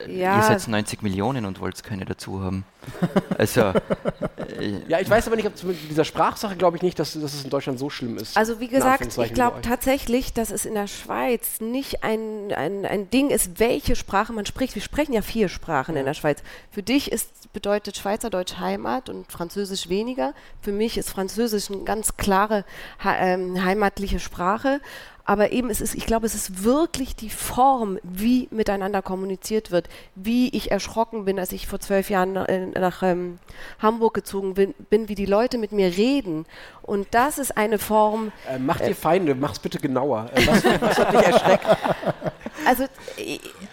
ja. 0.06 0.36
ihr 0.36 0.42
seid 0.42 0.68
90 0.68 1.02
Millionen 1.02 1.46
und 1.46 1.60
wollt 1.60 1.82
keine 1.82 2.04
dazu 2.04 2.42
haben. 2.42 2.64
Also. 3.36 3.72
Äh, 4.58 4.80
ja, 4.88 4.98
ich 4.98 5.10
weiß 5.10 5.26
aber 5.26 5.36
nicht, 5.36 5.46
ob 5.46 5.62
mit 5.64 5.76
dieser 5.90 6.04
Sprachsache 6.04 6.56
glaube 6.56 6.76
ich 6.76 6.82
nicht, 6.82 6.98
dass, 6.98 7.12
dass 7.12 7.34
es 7.34 7.44
in 7.44 7.50
Deutschland 7.50 7.78
so 7.78 7.90
schlimm 7.90 8.16
ist. 8.16 8.36
Also 8.36 8.60
wie 8.60 8.68
gesagt, 8.68 9.18
ich 9.18 9.34
glaube 9.34 9.60
tatsächlich, 9.60 10.32
dass 10.32 10.50
es 10.50 10.64
in 10.64 10.74
der 10.74 10.86
Schweiz 10.86 11.60
nicht 11.60 12.02
ein, 12.02 12.52
ein, 12.56 12.86
ein 12.86 13.10
Ding 13.10 13.30
ist, 13.30 13.60
welche 13.60 13.94
Sprache 13.94 14.32
man 14.32 14.46
spricht. 14.46 14.74
Wir 14.74 14.82
sprechen 14.82 15.12
ja 15.12 15.22
vier 15.22 15.48
Sprachen 15.48 15.96
in 15.96 16.06
der 16.06 16.14
Schweiz. 16.14 16.42
Für 16.70 16.82
dich 16.82 17.12
ist, 17.12 17.52
bedeutet 17.52 17.96
Schweizerdeutsch 17.96 18.58
Heimat 18.58 19.08
und 19.08 19.30
Französisch 19.30 19.88
weniger. 19.88 20.32
Für 20.62 20.72
mich 20.72 20.96
ist 20.96 21.10
Französisch 21.10 21.70
eine 21.70 21.84
ganz 21.84 22.16
klare 22.16 22.64
ähm, 23.04 23.62
heimatliche 23.62 24.18
Sprache 24.18 24.80
aber 25.28 25.52
eben 25.52 25.68
es 25.68 25.82
ist, 25.82 25.94
ich 25.94 26.06
glaube, 26.06 26.24
es 26.24 26.34
ist 26.34 26.64
wirklich 26.64 27.14
die 27.14 27.28
Form, 27.28 27.98
wie 28.02 28.48
miteinander 28.50 29.02
kommuniziert 29.02 29.70
wird, 29.70 29.86
wie 30.14 30.48
ich 30.56 30.70
erschrocken 30.70 31.26
bin, 31.26 31.38
als 31.38 31.52
ich 31.52 31.66
vor 31.66 31.80
zwölf 31.80 32.08
Jahren 32.08 32.32
nach, 32.32 32.48
äh, 32.48 32.64
nach 32.64 33.02
ähm, 33.02 33.38
Hamburg 33.78 34.14
gezogen 34.14 34.54
bin, 34.54 34.74
bin, 34.88 35.10
wie 35.10 35.14
die 35.14 35.26
Leute 35.26 35.58
mit 35.58 35.70
mir 35.70 35.88
reden. 35.88 36.46
Und 36.80 37.08
das 37.10 37.36
ist 37.36 37.58
eine 37.58 37.78
Form. 37.78 38.32
Äh, 38.50 38.58
mach 38.58 38.78
dir 38.78 38.92
äh, 38.92 38.94
Feinde, 38.94 39.34
mach's 39.34 39.58
bitte 39.58 39.78
genauer. 39.78 40.30
Äh, 40.34 40.46
was, 40.46 40.64
was 40.80 40.98
hat 40.98 41.12
dich 41.12 41.20
erschreckt? 41.20 41.66
Also, 42.66 42.84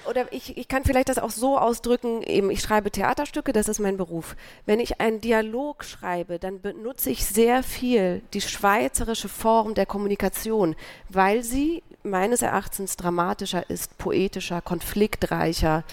oder 0.10 0.32
ich, 0.32 0.58
ich 0.58 0.68
kann 0.68 0.84
vielleicht 0.84 1.10
das 1.10 1.18
auch 1.18 1.32
so 1.32 1.58
ausdrücken, 1.58 2.22
eben 2.22 2.50
ich 2.50 2.62
schreibe 2.62 2.92
Theaterstücke, 2.92 3.52
das 3.54 3.68
ist 3.68 3.80
mein 3.80 3.98
Beruf. 3.98 4.36
Wenn 4.66 4.80
ich 4.80 5.02
einen 5.02 5.22
Dialog 5.22 5.84
schreibe, 5.84 6.40
dann 6.40 6.62
benutze 6.62 7.10
ich 7.10 7.26
sehr 7.26 7.64
viel 7.64 8.22
die 8.34 8.42
schweizerische 8.42 9.30
Form 9.30 9.74
der 9.74 9.86
Kommunikation, 9.86 10.76
weil 11.10 11.44
sie 11.44 11.84
meines 12.04 12.42
Erachtens 12.42 12.96
dramatischer 12.98 13.70
ist, 13.70 13.98
poetischer, 13.98 14.62
konfliktreicher. 14.62 15.84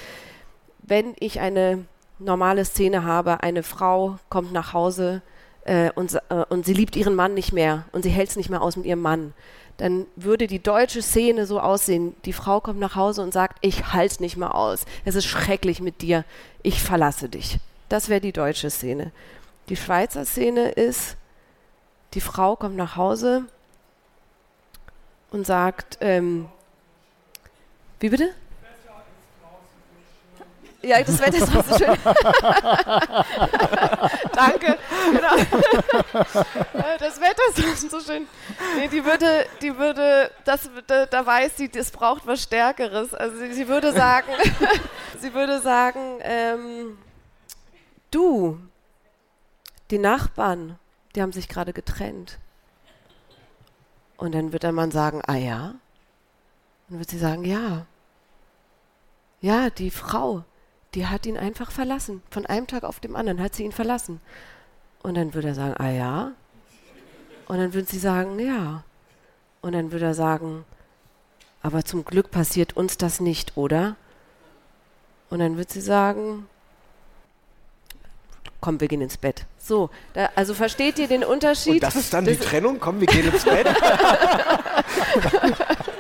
Wenn 0.83 1.15
ich 1.19 1.41
eine 1.41 1.85
normale 2.19 2.65
Szene 2.65 3.05
habe, 3.05 3.43
eine 3.43 3.63
Frau 3.63 4.19
kommt 4.29 4.53
nach 4.53 4.73
Hause 4.73 5.23
äh, 5.65 5.91
und, 5.95 6.15
äh, 6.15 6.45
und 6.49 6.65
sie 6.65 6.75
liebt 6.75 6.97
ihren 6.97 7.15
Mann 7.15 7.35
nicht 7.35 7.53
mehr 7.53 7.85
und 7.93 8.03
sie 8.03 8.11
hält 8.11 8.31
es 8.31 8.37
nicht 8.37 8.51
mehr 8.51 8.63
aus 8.63 8.77
mit 8.77 8.87
ihrem 8.87 9.01
Mann, 9.01 9.35
dann 9.77 10.07
würde 10.17 10.47
die 10.47 10.63
deutsche 10.63 11.03
Szene 11.03 11.47
so 11.47 11.61
aussehen. 11.61 12.15
Die 12.25 12.33
Frau 12.33 12.61
kommt 12.61 12.79
nach 12.79 12.95
Hause 12.95 13.23
und 13.23 13.33
sagt, 13.33 13.59
ich 13.61 13.93
halte 13.93 14.23
nicht 14.23 14.37
mehr 14.37 14.55
aus. 14.55 14.85
Es 15.05 15.15
ist 15.15 15.27
schrecklich 15.27 15.81
mit 15.81 16.03
dir. 16.03 16.25
Ich 16.63 16.83
verlasse 16.83 17.29
dich. 17.29 17.59
Das 17.89 18.09
wäre 18.09 18.21
die 18.21 18.33
deutsche 18.33 18.71
Szene. 18.71 19.13
Die 19.69 19.77
Schweizer 19.77 20.25
Szene 20.25 20.71
ist, 20.71 21.17
die 22.15 22.21
Frau 22.21 22.57
kommt 22.57 22.77
nach 22.77 22.97
Hause 22.97 23.45
und 25.31 25.47
sagt, 25.47 25.99
ähm, 26.01 26.49
wie 28.01 28.09
bitte? 28.09 28.31
Ja, 30.83 31.01
das 31.01 31.21
Wetter 31.21 31.37
ist 31.37 31.53
so 31.53 31.63
schön. 31.79 31.97
Danke. 34.35 34.79
Das 36.99 37.21
Wetter 37.21 37.43
ist 37.73 37.91
so 37.91 38.01
schön. 38.01 38.27
Nee, 38.77 38.89
die 38.89 39.05
würde, 39.05 39.47
die 39.61 39.77
würde, 39.77 40.31
das, 40.45 40.71
da, 40.87 41.07
da 41.07 41.27
weiß 41.27 41.57
sie, 41.57 41.69
das 41.69 41.91
braucht 41.91 42.27
was 42.27 42.43
Stärkeres. 42.43 43.15
Also 43.15 43.39
sie, 43.39 43.53
sie 43.53 43.69
würde 43.69 43.93
sagen, 43.93 44.29
sie 45.21 45.35
würde 45.35 45.61
sagen, 45.61 46.19
ähm, 46.23 46.99
du, 48.11 48.59
die 49.91 49.99
Nachbarn, 49.99 50.79
die 51.15 51.23
haben 51.23 51.33
sich 51.33 51.49
gerade 51.49 51.73
getrennt. 51.73 52.39
Und 54.17 54.33
dann 54.35 54.53
wird 54.53 54.63
der 54.63 54.73
Mann 54.73 54.91
sagen, 54.91 55.21
ah 55.27 55.35
ja? 55.35 55.75
Dann 56.89 56.99
wird 56.99 57.11
sie 57.11 57.19
sagen, 57.19 57.45
ja. 57.45 57.87
Ja, 59.41 59.71
die 59.71 59.91
Frau, 59.91 60.45
die 60.95 61.07
hat 61.07 61.27
ihn 61.27 61.37
einfach 61.37 61.71
verlassen. 61.71 62.23
Von 62.31 62.47
einem 62.47 62.67
Tag 62.67 62.85
auf 62.85 63.01
den 63.01 63.17
anderen 63.17 63.43
hat 63.43 63.55
sie 63.55 63.65
ihn 63.65 63.73
verlassen. 63.73 64.21
Und 65.03 65.15
dann 65.15 65.35
würde 65.35 65.49
er 65.49 65.55
sagen, 65.55 65.75
ah 65.79 65.91
ja. 65.91 66.33
Und 67.47 67.59
dann 67.59 67.75
würde 67.75 67.89
sie 67.89 67.99
sagen, 67.99 68.39
ja. 68.39 68.85
Und 69.61 69.73
dann 69.73 69.93
würde 69.93 70.07
er 70.07 70.15
sagen, 70.15 70.65
aber 71.63 71.85
zum 71.85 72.05
Glück 72.05 72.31
passiert 72.31 72.77
uns 72.77 72.99
das 72.99 73.21
nicht, 73.21 73.57
oder? 73.57 73.97
Und 75.31 75.39
dann 75.39 75.57
wird 75.57 75.71
sie 75.71 75.81
sagen, 75.81 76.47
komm, 78.61 78.81
wir 78.81 78.89
gehen 78.89 79.01
ins 79.01 79.17
Bett. 79.17 79.45
So, 79.59 79.91
da, 80.15 80.31
also 80.35 80.55
versteht 80.55 80.99
ihr 80.99 81.09
den 81.09 81.25
Unterschied? 81.25 81.75
Und 81.75 81.83
das 81.83 81.97
ist 81.97 82.13
dann 82.13 82.25
das 82.25 82.39
die 82.39 82.45
Trennung, 82.45 82.81
komm, 82.81 83.01
wir 83.01 83.07
gehen 83.07 83.33
ins 83.33 83.45
Bett. 83.45 83.67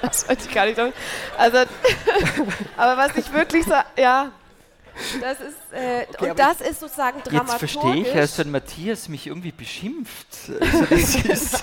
das 0.03 0.29
weiß 0.29 0.39
ich 0.47 0.53
gar 0.53 0.67
nicht. 0.67 0.81
Also, 1.37 1.59
aber 2.77 2.97
was 2.97 3.17
ich 3.17 3.33
wirklich 3.33 3.65
so, 3.65 3.75
ja, 3.97 4.33
das 5.21 5.41
ist, 5.41 5.57
äh, 5.73 6.07
okay, 6.09 6.31
und 6.31 6.39
das 6.39 6.61
ist 6.61 6.81
sozusagen 6.81 7.23
dramaturgisch. 7.23 7.75
Jetzt 7.75 7.83
verstehe 7.83 8.03
ich, 8.03 8.15
als 8.15 8.39
wenn 8.39 8.51
Matthias 8.51 9.09
mich 9.09 9.27
irgendwie 9.27 9.53
beschimpft. 9.53 10.27
Also 10.61 10.85
das 10.87 11.15
ist, 11.25 11.63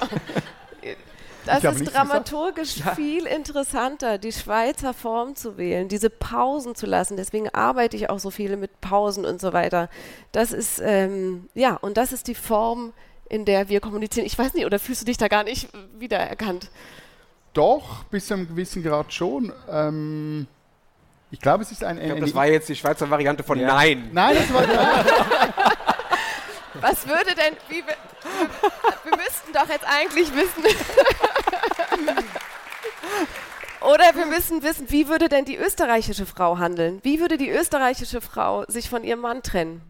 das 1.46 1.64
ist 1.64 1.94
dramaturgisch 1.94 2.78
ja. 2.78 2.96
viel 2.96 3.26
interessanter, 3.26 4.18
die 4.18 4.32
Schweizer 4.32 4.94
Form 4.94 5.36
zu 5.36 5.58
wählen, 5.58 5.88
diese 5.88 6.10
Pausen 6.10 6.76
zu 6.76 6.86
lassen. 6.86 7.18
Deswegen 7.18 7.50
arbeite 7.50 7.96
ich 7.98 8.10
auch 8.10 8.20
so 8.20 8.30
viele 8.30 8.58
mit 8.58 8.82
Pausen 8.82 9.26
und 9.26 9.42
so 9.42 9.54
weiter. 9.54 9.90
Das 10.32 10.52
ist, 10.52 10.82
ähm, 10.84 11.50
ja, 11.54 11.76
und 11.76 11.98
das 11.98 12.14
ist 12.14 12.28
die 12.28 12.36
Form, 12.36 12.94
in 13.30 13.46
der 13.46 13.70
wir 13.70 13.80
kommunizieren. 13.80 14.26
Ich 14.26 14.38
weiß 14.38 14.54
nicht, 14.54 14.66
oder 14.66 14.80
fühlst 14.80 15.02
du 15.02 15.06
dich 15.06 15.18
da 15.18 15.28
gar 15.28 15.44
nicht 15.44 15.70
wiedererkannt? 15.98 16.70
Doch, 17.54 18.04
bis 18.06 18.28
zu 18.28 18.36
einem 18.36 18.48
gewissen 18.48 18.84
Grad 18.84 19.14
schon. 19.14 19.54
Ähm 19.70 20.48
ich 21.32 21.40
glaube, 21.40 21.64
es 21.64 21.72
ist 21.72 21.84
ein. 21.84 21.98
Ich 21.98 22.06
glaube, 22.06 22.22
das 22.22 22.34
war 22.34 22.48
jetzt 22.48 22.70
die 22.70 22.76
Schweizer 22.76 23.10
Variante 23.10 23.44
von 23.44 23.60
ja. 23.60 23.68
Nein. 23.68 24.10
Nein, 24.12 24.36
das 24.36 24.54
war. 24.54 24.64
Was 26.82 27.08
würde 27.08 27.36
denn. 27.36 27.56
Wie, 27.68 27.84
wir, 27.86 27.96
wir 29.04 29.18
müssten 29.18 29.54
doch 29.54 29.68
jetzt 29.70 29.86
eigentlich 29.86 30.34
wissen. 30.34 30.64
Oder 33.82 34.14
wir 34.16 34.26
müssen 34.26 34.62
wissen, 34.62 34.92
wie 34.92 35.08
würde 35.08 35.30
denn 35.30 35.46
die 35.46 35.56
österreichische 35.56 36.26
Frau 36.26 36.58
handeln? 36.58 37.00
Wie 37.04 37.20
würde 37.20 37.38
die 37.38 37.50
österreichische 37.50 38.20
Frau 38.22 38.66
sich 38.68 38.90
von 38.90 39.04
ihrem 39.04 39.22
Mann 39.22 39.42
trennen? 39.42 39.82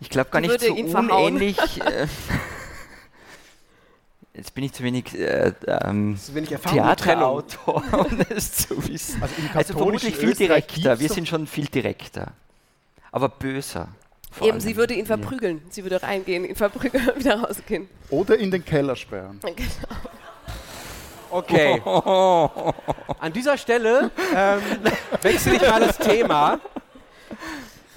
Ich 0.00 0.10
glaube 0.10 0.30
gar 0.30 0.40
nicht 0.40 0.60
so 0.60 0.72
unähnlich. 0.74 1.56
Jetzt 4.36 4.54
bin 4.54 4.64
ich 4.64 4.72
zu 4.74 4.82
wenig, 4.82 5.18
äh, 5.18 5.54
ähm, 5.66 6.18
zu 6.18 6.34
wenig 6.34 6.50
Theaterautor, 6.50 7.82
um 7.92 8.18
das 8.28 8.52
zu 8.52 8.86
wissen. 8.86 9.22
Also, 9.22 9.34
also 9.54 9.72
vermutlich 9.72 10.14
viel 10.14 10.34
direkter. 10.34 11.00
Wir 11.00 11.08
sind 11.08 11.26
schon 11.26 11.46
viel 11.46 11.66
direkter. 11.66 12.32
Aber 13.10 13.30
böser. 13.30 13.88
Eben, 14.38 14.50
allem. 14.50 14.60
sie 14.60 14.76
würde 14.76 14.92
ihn 14.92 15.06
verprügeln. 15.06 15.62
Ja. 15.64 15.64
Sie 15.70 15.82
würde 15.84 16.02
reingehen, 16.02 16.44
ihn 16.44 16.54
verprügeln 16.54 17.08
und 17.08 17.18
wieder 17.24 17.40
rausgehen. 17.40 17.88
Oder 18.10 18.36
in 18.36 18.50
den 18.50 18.64
Keller 18.64 18.94
sperren. 18.94 19.40
Genau. 21.48 21.74
Okay. 21.82 21.82
An 23.18 23.32
dieser 23.32 23.58
Stelle 23.58 24.10
ähm, 24.34 24.60
wechsle 25.20 25.56
ich 25.56 25.60
mal 25.60 25.80
das 25.80 25.98
Thema. 25.98 26.60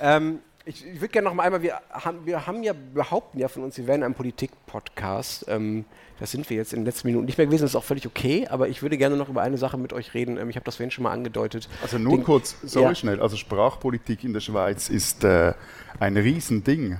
Ähm, 0.02 0.40
ich, 0.66 0.86
ich 0.86 0.96
würde 0.96 1.10
gerne 1.10 1.30
noch 1.30 1.36
mal 1.36 1.44
einmal, 1.44 1.62
wir 1.62 1.80
haben, 1.92 2.26
wir 2.26 2.48
haben 2.48 2.64
ja, 2.64 2.74
behaupten 2.74 3.40
ja 3.40 3.48
von 3.48 3.64
uns, 3.64 3.78
wir 3.78 3.88
wären 3.88 4.04
ein 4.04 4.14
Politik-Podcast. 4.14 5.46
Ähm, 5.48 5.86
das 6.20 6.32
sind 6.32 6.50
wir 6.50 6.58
jetzt 6.58 6.74
in 6.74 6.82
den 6.82 6.86
letzten 6.86 7.08
Minuten 7.08 7.26
nicht 7.26 7.38
mehr 7.38 7.48
gewesen, 7.48 7.64
das 7.64 7.72
ist 7.72 7.76
auch 7.76 7.84
völlig 7.84 8.06
okay, 8.06 8.48
aber 8.48 8.68
ich 8.68 8.82
würde 8.82 8.98
gerne 8.98 9.16
noch 9.16 9.30
über 9.30 9.42
eine 9.42 9.58
Sache 9.58 9.78
mit 9.78 9.94
euch 9.94 10.14
reden. 10.14 10.38
Ähm, 10.38 10.50
ich 10.50 10.56
habe 10.56 10.66
das 10.66 10.76
vorhin 10.76 10.92
schon 10.92 11.04
mal 11.04 11.12
angedeutet. 11.12 11.70
Also 11.82 11.98
nur 11.98 12.18
Den, 12.18 12.24
kurz, 12.24 12.56
sorry 12.64 12.90
ja. 12.90 12.96
schnell, 12.96 13.20
also 13.20 13.38
Sprachpolitik 13.38 14.24
in 14.24 14.34
der 14.34 14.42
Schweiz 14.42 14.90
ist 14.90 15.24
äh, 15.24 15.54
ein 16.00 16.18
Riesending. 16.18 17.00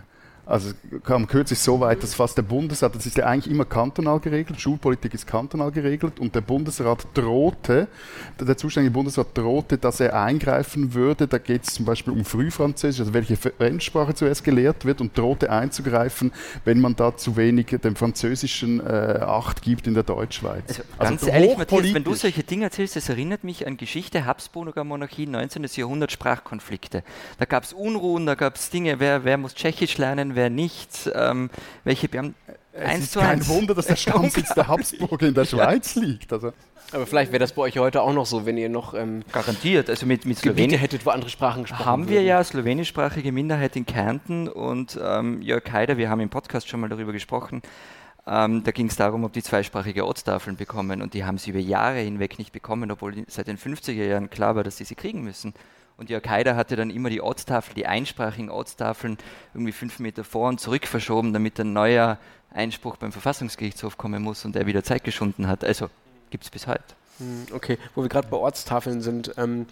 Also 0.50 0.72
kam 1.04 1.28
kürzlich 1.28 1.60
so 1.60 1.80
weit, 1.80 2.02
dass 2.02 2.16
fast 2.16 2.36
der 2.36 2.42
Bundesrat, 2.42 2.96
das 2.96 3.06
ist 3.06 3.16
ja 3.18 3.28
eigentlich 3.28 3.54
immer 3.54 3.66
kantonal 3.66 4.20
geregelt, 4.20 4.60
Schulpolitik 4.60 5.14
ist 5.14 5.28
kantonal 5.28 5.70
geregelt 5.70 6.20
und 6.20 6.34
der 6.34 6.42
Bundesrat 6.42 7.06
drohte, 7.14 7.88
der 8.40 8.58
zuständige 8.58 8.92
Bundesrat 8.92 9.28
drohte, 9.38 9.78
dass 9.78 10.00
er 10.00 10.20
eingreifen 10.20 10.96
würde, 10.96 11.28
da 11.28 11.38
geht 11.38 11.68
es 11.68 11.76
zum 11.76 11.86
Beispiel 11.86 12.14
um 12.14 12.26
Frühfranzösisch, 12.26 13.00
also 13.00 13.14
welche 13.14 13.38
Fremdsprache 13.38 14.16
zuerst 14.16 14.44
gelehrt 14.44 14.86
wird 14.86 15.02
und 15.02 15.16
drohte 15.16 15.52
einzugreifen, 15.52 16.32
wenn 16.66 16.82
man 16.82 16.96
da 16.96 17.16
zu 17.16 17.38
wenig 17.38 17.68
dem 17.68 17.96
Französischen 17.96 18.80
äh, 18.80 19.20
Acht 19.22 19.62
gibt 19.62 19.86
in 19.86 19.94
der 19.94 20.04
Deutschschweiz. 20.04 20.64
Also, 20.68 20.84
also 20.98 21.12
ganz 21.12 21.28
ehrlich, 21.28 21.58
Matthias, 21.58 21.94
wenn 21.94 22.04
du 22.04 22.16
solche 22.16 22.42
Dinge 22.42 22.64
erzählst, 22.64 22.96
das 22.96 23.08
erinnert 23.08 23.44
mich 23.44 23.68
an 23.68 23.78
Geschichte 23.78 24.26
Habsburger 24.26 24.84
Monarchie, 24.84 25.28
19. 25.28 25.68
Jahrhundert 25.76 26.12
Sprachkonflikte. 26.12 27.04
Da 27.38 27.46
gab 27.46 27.66
es 27.66 27.74
Unruhen, 27.74 28.26
da 28.26 28.34
gab 28.34 28.56
es 28.56 28.72
Dinge, 28.72 29.00
wer, 29.00 29.24
wer 29.26 29.38
muss 29.38 29.54
Tschechisch 29.54 30.00
lernen, 30.00 30.39
wer 30.40 30.50
nicht, 30.50 31.12
ähm, 31.14 31.50
welche 31.84 32.08
Beamten. 32.08 32.36
Es 32.72 33.00
ist 33.00 33.16
kein 33.16 33.46
Wunder, 33.48 33.76
dass 33.76 33.88
der 33.88 33.96
Stammsitz 34.06 34.54
der 34.54 34.68
Habsburger 34.68 35.28
in 35.28 35.34
der 35.34 35.44
Schweiz 35.46 35.96
liegt. 35.96 36.32
Also. 36.32 36.54
Aber 36.94 37.06
vielleicht 37.06 37.32
wäre 37.32 37.40
das 37.40 37.52
bei 37.52 37.64
euch 37.64 37.78
heute 37.78 38.02
auch 38.02 38.14
noch 38.14 38.26
so, 38.26 38.46
wenn 38.46 38.58
ihr 38.58 38.70
noch 38.70 38.94
ähm, 38.94 39.24
garantiert, 39.32 39.90
also 39.90 40.06
mit, 40.06 40.26
mit 40.26 40.38
Slowenien 40.38 40.80
hättet, 40.80 41.06
wo 41.06 41.10
andere 41.10 41.30
Sprachen 41.30 41.64
gesprochen 41.64 41.86
Haben 41.86 42.08
wir 42.08 42.16
würden. 42.16 42.28
ja 42.28 42.44
slowenischsprachige 42.44 43.32
Minderheit 43.32 43.76
in 43.76 43.86
Kärnten 43.86 44.48
und 44.48 44.98
ähm, 45.04 45.42
Jörg 45.42 45.70
Haider, 45.72 45.98
wir 45.98 46.10
haben 46.10 46.22
im 46.22 46.30
Podcast 46.30 46.70
schon 46.70 46.80
mal 46.80 46.90
darüber 46.90 47.12
gesprochen. 47.12 47.62
Ähm, 48.26 48.64
da 48.64 48.72
ging 48.72 48.88
es 48.88 48.96
darum, 48.96 49.24
ob 49.24 49.34
die 49.34 49.44
zweisprachige 49.44 50.06
Ortstafeln 50.06 50.56
bekommen 50.56 51.02
und 51.02 51.14
die 51.14 51.26
haben 51.26 51.38
sie 51.38 51.50
über 51.50 51.60
Jahre 51.60 52.00
hinweg 52.00 52.40
nicht 52.40 52.54
bekommen, 52.54 52.92
obwohl 52.92 53.14
seit 53.28 53.48
den 53.48 53.58
50er 53.58 53.92
Jahren 53.92 54.30
klar 54.30 54.56
war, 54.56 54.64
dass 54.64 54.78
sie 54.78 54.86
sie 54.86 54.96
kriegen 54.96 55.22
müssen. 55.22 55.54
Und 56.00 56.08
die 56.08 56.16
Al-Qaida 56.16 56.56
hatte 56.56 56.78
dann 56.78 56.92
immer 56.92 57.10
die 57.10 57.20
Ortstafel, 57.20 57.74
die 57.74 57.86
einsprachigen 57.86 58.50
Ortstafeln 58.50 59.18
irgendwie 59.54 59.74
fünf 59.74 60.00
Meter 60.00 60.24
vor 60.24 60.48
und 60.48 60.62
zurück 60.62 60.88
verschoben, 60.88 61.34
damit 61.34 61.60
ein 61.60 61.74
neuer 61.74 62.18
Einspruch 62.52 62.96
beim 62.96 63.12
Verfassungsgerichtshof 63.12 63.98
kommen 63.98 64.24
muss 64.24 64.46
und 64.46 64.56
der 64.56 64.66
wieder 64.66 64.82
Zeit 64.82 65.04
geschunden 65.04 65.50
hat. 65.50 65.66
Also 65.66 65.90
gibt 66.30 66.46
es 66.46 66.50
bis 66.50 66.68
heute. 66.68 66.99
Hm, 67.20 67.48
okay, 67.54 67.78
wo 67.96 68.02
wir 68.02 68.10
gerade 68.10 68.30
bei 68.30 68.38
Ortstafeln 68.38 69.02
sind. 69.02 69.34
Ähm, 69.38 69.66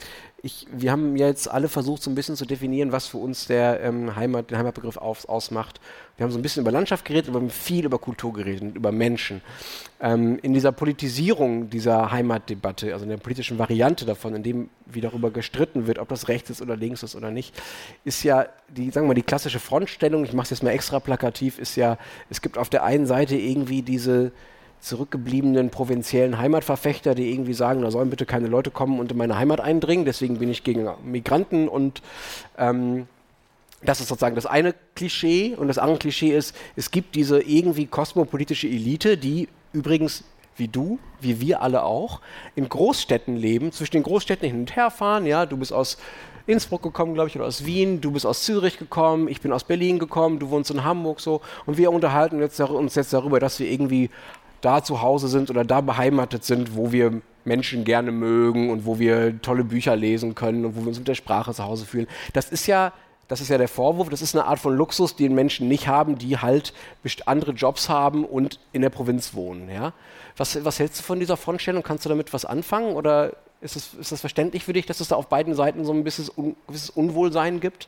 ich, 0.43 0.67
wir 0.71 0.91
haben 0.91 1.15
jetzt 1.15 1.49
alle 1.49 1.69
versucht, 1.69 2.03
so 2.03 2.11
ein 2.11 2.15
bisschen 2.15 2.35
zu 2.35 2.45
definieren, 2.45 2.91
was 2.91 3.07
für 3.07 3.17
uns 3.17 3.47
der 3.47 3.81
ähm, 3.81 4.15
Heimat, 4.15 4.51
den 4.51 4.57
Heimatbegriff 4.57 4.97
auf, 4.97 5.27
ausmacht. 5.29 5.79
Wir 6.17 6.25
haben 6.25 6.31
so 6.31 6.37
ein 6.37 6.41
bisschen 6.41 6.61
über 6.61 6.71
Landschaft 6.71 7.05
geredet, 7.05 7.33
aber 7.33 7.49
viel 7.49 7.85
über 7.85 7.99
Kultur 7.99 8.33
geredet 8.33 8.61
und 8.61 8.75
über 8.75 8.91
Menschen. 8.91 9.41
Ähm, 10.01 10.37
in 10.41 10.53
dieser 10.53 10.73
Politisierung 10.73 11.69
dieser 11.69 12.11
Heimatdebatte, 12.11 12.93
also 12.93 13.03
in 13.03 13.09
der 13.09 13.17
politischen 13.17 13.57
Variante 13.57 14.05
davon, 14.05 14.35
in 14.35 14.43
dem 14.43 14.69
wie 14.85 15.01
darüber 15.01 15.31
gestritten 15.31 15.87
wird, 15.87 15.99
ob 15.99 16.09
das 16.09 16.27
rechts 16.27 16.49
ist 16.49 16.61
oder 16.61 16.75
links 16.75 17.01
ist 17.01 17.15
oder 17.15 17.31
nicht, 17.31 17.55
ist 18.03 18.23
ja 18.23 18.45
die, 18.67 18.91
sagen 18.91 19.05
wir 19.05 19.09
mal, 19.09 19.13
die 19.15 19.23
klassische 19.23 19.59
Frontstellung, 19.59 20.25
ich 20.25 20.33
mache 20.33 20.45
es 20.45 20.49
jetzt 20.51 20.63
mal 20.63 20.71
extra 20.71 20.99
plakativ, 20.99 21.59
ist 21.59 21.77
ja, 21.77 21.97
es 22.29 22.41
gibt 22.41 22.57
auf 22.57 22.69
der 22.69 22.83
einen 22.83 23.05
Seite 23.05 23.37
irgendwie 23.37 23.81
diese 23.81 24.33
zurückgebliebenen 24.79 25.69
provinziellen 25.69 26.37
Heimatverfechter, 26.37 27.15
die 27.15 27.31
irgendwie 27.31 27.53
sagen, 27.53 27.81
da 27.81 27.91
sollen 27.91 28.09
bitte 28.09 28.25
keine 28.25 28.47
Leute 28.47 28.71
kommen 28.71 28.99
und 28.99 29.11
in 29.11 29.17
meine 29.17 29.37
Heimat 29.37 29.59
eindringen, 29.59 30.05
deswegen 30.05 30.39
bin 30.39 30.49
ich 30.49 30.63
gegen 30.63 30.89
Migranten 31.03 31.67
und 31.67 32.01
ähm, 32.57 33.07
das 33.83 33.99
ist 33.99 34.07
sozusagen 34.07 34.35
das 34.35 34.45
eine 34.45 34.73
Klischee. 34.95 35.55
Und 35.55 35.67
das 35.67 35.77
andere 35.77 35.99
Klischee 35.99 36.35
ist, 36.35 36.55
es 36.75 36.91
gibt 36.91 37.15
diese 37.15 37.41
irgendwie 37.41 37.85
kosmopolitische 37.85 38.67
Elite, 38.67 39.17
die 39.17 39.49
übrigens 39.71 40.23
wie 40.55 40.67
du, 40.67 40.97
wie 41.21 41.39
wir 41.39 41.61
alle 41.61 41.83
auch, 41.83 42.21
in 42.55 42.67
Großstädten 42.67 43.35
leben, 43.35 43.71
zwischen 43.71 43.93
den 43.93 44.03
Großstädten 44.03 44.49
hin 44.49 44.61
und 44.61 44.75
her 44.75 44.89
fahren, 44.89 45.27
ja, 45.27 45.45
du 45.45 45.57
bist 45.57 45.71
aus 45.71 45.97
Innsbruck 46.47 46.81
gekommen, 46.81 47.13
glaube 47.13 47.29
ich, 47.29 47.35
oder 47.35 47.45
aus 47.45 47.65
Wien, 47.65 48.01
du 48.01 48.11
bist 48.11 48.25
aus 48.25 48.43
Zürich 48.43 48.79
gekommen, 48.79 49.27
ich 49.27 49.41
bin 49.41 49.51
aus 49.51 49.65
Berlin 49.65 49.99
gekommen, 49.99 50.39
du 50.39 50.49
wohnst 50.49 50.71
in 50.71 50.83
Hamburg 50.83 51.19
so. 51.19 51.41
Und 51.65 51.77
wir 51.77 51.91
unterhalten 51.91 52.41
uns 52.41 52.95
jetzt 52.95 53.13
darüber, 53.13 53.39
dass 53.39 53.59
wir 53.59 53.69
irgendwie 53.69 54.09
da 54.61 54.83
zu 54.83 55.01
Hause 55.01 55.27
sind 55.27 55.49
oder 55.49 55.63
da 55.63 55.81
beheimatet 55.81 56.43
sind, 56.43 56.75
wo 56.75 56.91
wir 56.91 57.21
Menschen 57.45 57.85
gerne 57.85 58.11
mögen 58.11 58.69
und 58.69 58.85
wo 58.85 58.99
wir 58.99 59.41
tolle 59.41 59.63
Bücher 59.63 59.95
lesen 59.95 60.35
können 60.35 60.65
und 60.65 60.75
wo 60.75 60.81
wir 60.81 60.87
uns 60.89 60.99
mit 60.99 61.07
der 61.07 61.15
Sprache 61.15 61.53
zu 61.53 61.63
Hause 61.63 61.85
fühlen. 61.85 62.07
Das 62.33 62.49
ist 62.49 62.67
ja, 62.67 62.91
das 63.27 63.41
ist 63.41 63.49
ja 63.49 63.57
der 63.57 63.67
Vorwurf, 63.67 64.09
das 64.09 64.21
ist 64.21 64.35
eine 64.35 64.45
Art 64.45 64.59
von 64.59 64.75
Luxus, 64.75 65.15
den 65.15 65.33
Menschen 65.33 65.67
nicht 65.67 65.87
haben, 65.87 66.17
die 66.17 66.37
halt 66.37 66.73
andere 67.25 67.51
Jobs 67.51 67.89
haben 67.89 68.25
und 68.25 68.59
in 68.73 68.81
der 68.81 68.89
Provinz 68.89 69.33
wohnen. 69.33 69.69
Ja? 69.69 69.93
Was, 70.35 70.63
was 70.63 70.79
hältst 70.79 70.99
du 70.99 71.03
von 71.03 71.19
dieser 71.19 71.37
Frontstellung? 71.37 71.83
Kannst 71.83 72.05
du 72.05 72.09
damit 72.09 72.33
was 72.33 72.45
anfangen 72.45 72.95
oder 72.95 73.33
ist 73.61 73.75
es, 73.75 73.93
ist 73.95 74.11
das 74.11 74.19
verständlich 74.19 74.63
für 74.63 74.73
dich, 74.73 74.85
dass 74.85 74.99
es 74.99 75.07
da 75.07 75.15
auf 75.15 75.27
beiden 75.27 75.55
Seiten 75.55 75.83
so 75.83 75.93
ein 75.93 76.03
bisschen 76.03 76.29
un, 76.35 76.55
gewisses 76.67 76.89
Unwohlsein 76.89 77.59
gibt? 77.59 77.87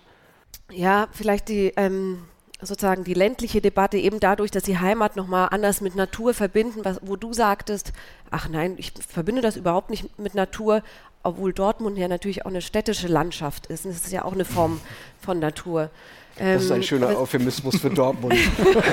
Ja, 0.72 1.07
vielleicht 1.11 1.49
die. 1.49 1.74
Ähm 1.76 2.24
sozusagen 2.62 3.03
die 3.03 3.14
ländliche 3.14 3.62
Debatte 3.62 3.97
eben 3.97 4.20
dadurch, 4.20 4.51
dass 4.51 4.66
sie 4.66 4.80
Heimat 4.80 5.16
nochmal 5.16 5.49
anders 5.51 5.82
mit 5.82 5.95
Natur 5.95 6.34
verbinden, 6.34 6.82
was, 6.84 6.99
wo 7.01 7.16
du 7.16 7.34
sagtest, 7.34 7.93
ach 8.32 8.49
nein, 8.49 8.76
ich 8.78 8.93
verbinde 9.07 9.41
das 9.41 9.55
überhaupt 9.55 9.89
nicht 9.89 10.20
mit 10.20 10.36
Natur, 10.36 10.84
obwohl 11.24 11.53
Dortmund 11.53 11.97
ja 11.97 12.07
natürlich 12.07 12.45
auch 12.45 12.49
eine 12.49 12.62
städtische 12.62 13.07
Landschaft 13.07 13.68
ist. 13.68 13.86
Und 13.86 13.91
es 13.91 14.05
ist 14.05 14.12
ja 14.12 14.26
auch 14.26 14.34
eine 14.34 14.45
Form 14.45 14.82
von 15.22 15.39
Natur. 15.39 15.89
Das 16.38 16.64
ist 16.64 16.72
ein 16.72 16.78
ähm, 16.78 16.84
schöner 16.84 17.20
Euphemismus 17.20 17.78
für 17.80 17.89
Dortmund. 17.89 18.36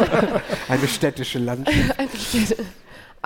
eine 0.68 0.88
städtische 0.88 1.38
Landschaft. 1.38 1.98
eine 1.98 2.08
Städte. 2.10 2.64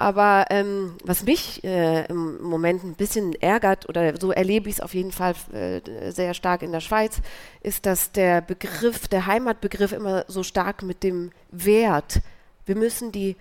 Aber 0.01 0.47
ähm, 0.49 0.95
was 1.05 1.25
mich 1.25 1.63
äh, 1.63 2.07
im 2.07 2.43
Moment 2.43 2.83
ein 2.85 2.95
bisschen 2.95 3.35
ärgert, 3.35 3.87
oder 3.87 4.19
so 4.19 4.31
erlebe 4.33 4.71
ich 4.71 4.77
es 4.77 4.81
auf 4.81 4.95
jeden 4.95 5.13
Fall 5.13 5.35
äh, 5.53 6.11
sehr 6.11 6.33
stark 6.33 6.63
in 6.63 6.73
der 6.73 6.81
Schweiz, 6.81 7.19
ist, 7.61 7.85
dass 7.85 8.11
der 8.11 8.41
Begriff, 8.41 9.09
der 9.09 9.27
Heimatbegriff 9.27 9.93
immer 9.93 10.25
so 10.27 10.43
stark 10.43 10.83
mit 10.83 11.03
dem 11.03 11.33
Wert, 11.51 12.23
wir 12.65 12.77
müssen 12.77 13.13
die 13.13 13.37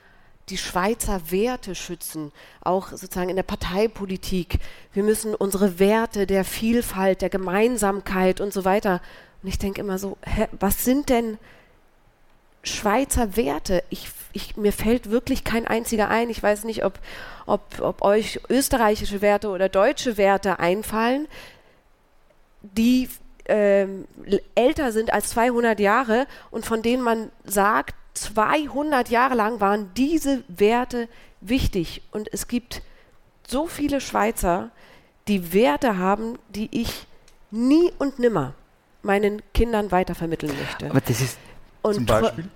die 0.49 0.57
Schweizer 0.57 1.31
Werte 1.31 1.75
schützen, 1.75 2.33
auch 2.59 2.89
sozusagen 2.89 3.29
in 3.29 3.37
der 3.37 3.43
Parteipolitik. 3.43 4.59
Wir 4.91 5.03
müssen 5.03 5.35
unsere 5.35 5.79
Werte 5.79 6.27
der 6.27 6.43
Vielfalt, 6.43 7.21
der 7.21 7.29
Gemeinsamkeit 7.29 8.41
und 8.41 8.51
so 8.51 8.65
weiter. 8.65 8.99
Und 9.43 9.49
ich 9.49 9.59
denke 9.59 9.79
immer 9.79 9.97
so, 9.97 10.17
hä, 10.25 10.47
was 10.59 10.83
sind 10.83 11.07
denn 11.09 11.37
Schweizer 12.63 13.37
Werte. 13.37 13.83
Ich, 13.89 14.09
ich, 14.33 14.57
mir 14.57 14.73
fällt 14.73 15.09
wirklich 15.09 15.43
kein 15.43 15.67
einziger 15.67 16.09
ein. 16.09 16.29
Ich 16.29 16.41
weiß 16.41 16.63
nicht, 16.63 16.85
ob, 16.85 16.99
ob, 17.45 17.79
ob 17.81 18.01
euch 18.01 18.39
österreichische 18.49 19.21
Werte 19.21 19.49
oder 19.49 19.69
deutsche 19.69 20.17
Werte 20.17 20.59
einfallen, 20.59 21.27
die 22.61 23.09
ähm, 23.45 24.05
älter 24.55 24.91
sind 24.91 25.11
als 25.11 25.29
200 25.29 25.79
Jahre 25.79 26.27
und 26.51 26.65
von 26.65 26.81
denen 26.81 27.01
man 27.01 27.31
sagt, 27.43 27.95
200 28.13 29.09
Jahre 29.09 29.35
lang 29.35 29.59
waren 29.59 29.91
diese 29.95 30.43
Werte 30.47 31.07
wichtig. 31.41 32.01
Und 32.11 32.31
es 32.33 32.47
gibt 32.47 32.81
so 33.47 33.67
viele 33.67 34.01
Schweizer, 34.01 34.71
die 35.27 35.53
Werte 35.53 35.97
haben, 35.97 36.37
die 36.49 36.69
ich 36.71 37.07
nie 37.51 37.91
und 37.97 38.19
nimmer 38.19 38.53
meinen 39.01 39.41
Kindern 39.53 39.91
weitervermitteln 39.91 40.53
möchte. 40.57 40.89
Aber 40.89 41.01
das 41.01 41.21
ist 41.21 41.39
und 41.81 41.93
Zum 41.95 42.05
Beispiel? 42.05 42.49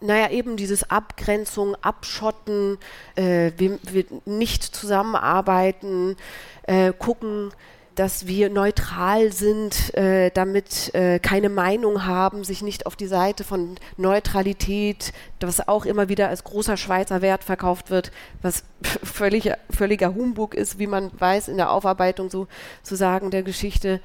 Naja, 0.00 0.30
eben 0.30 0.56
dieses 0.56 0.90
Abgrenzung, 0.90 1.74
Abschotten, 1.76 2.78
äh, 3.14 3.52
wir, 3.56 3.78
wir, 3.82 4.04
nicht 4.26 4.62
zusammenarbeiten, 4.62 6.16
äh, 6.64 6.92
gucken, 6.92 7.52
dass 7.96 8.26
wir 8.26 8.50
neutral 8.50 9.32
sind, 9.32 9.94
äh, 9.94 10.30
damit 10.30 10.94
äh, 10.94 11.18
keine 11.18 11.48
Meinung 11.48 12.04
haben, 12.04 12.44
sich 12.44 12.62
nicht 12.62 12.84
auf 12.84 12.94
die 12.94 13.06
Seite 13.06 13.42
von 13.42 13.76
Neutralität, 13.96 15.14
was 15.40 15.66
auch 15.66 15.86
immer 15.86 16.10
wieder 16.10 16.28
als 16.28 16.44
großer 16.44 16.76
Schweizer 16.76 17.22
Wert 17.22 17.42
verkauft 17.42 17.90
wird, 17.90 18.12
was 18.42 18.64
völlig, 19.02 19.50
völliger 19.70 20.14
Humbug 20.14 20.54
ist, 20.54 20.78
wie 20.78 20.86
man 20.86 21.10
weiß 21.18 21.48
in 21.48 21.56
der 21.56 21.70
Aufarbeitung 21.70 22.28
so 22.28 22.48
zu 22.82 22.96
sagen 22.96 23.30
der 23.30 23.42
Geschichte. 23.42 24.00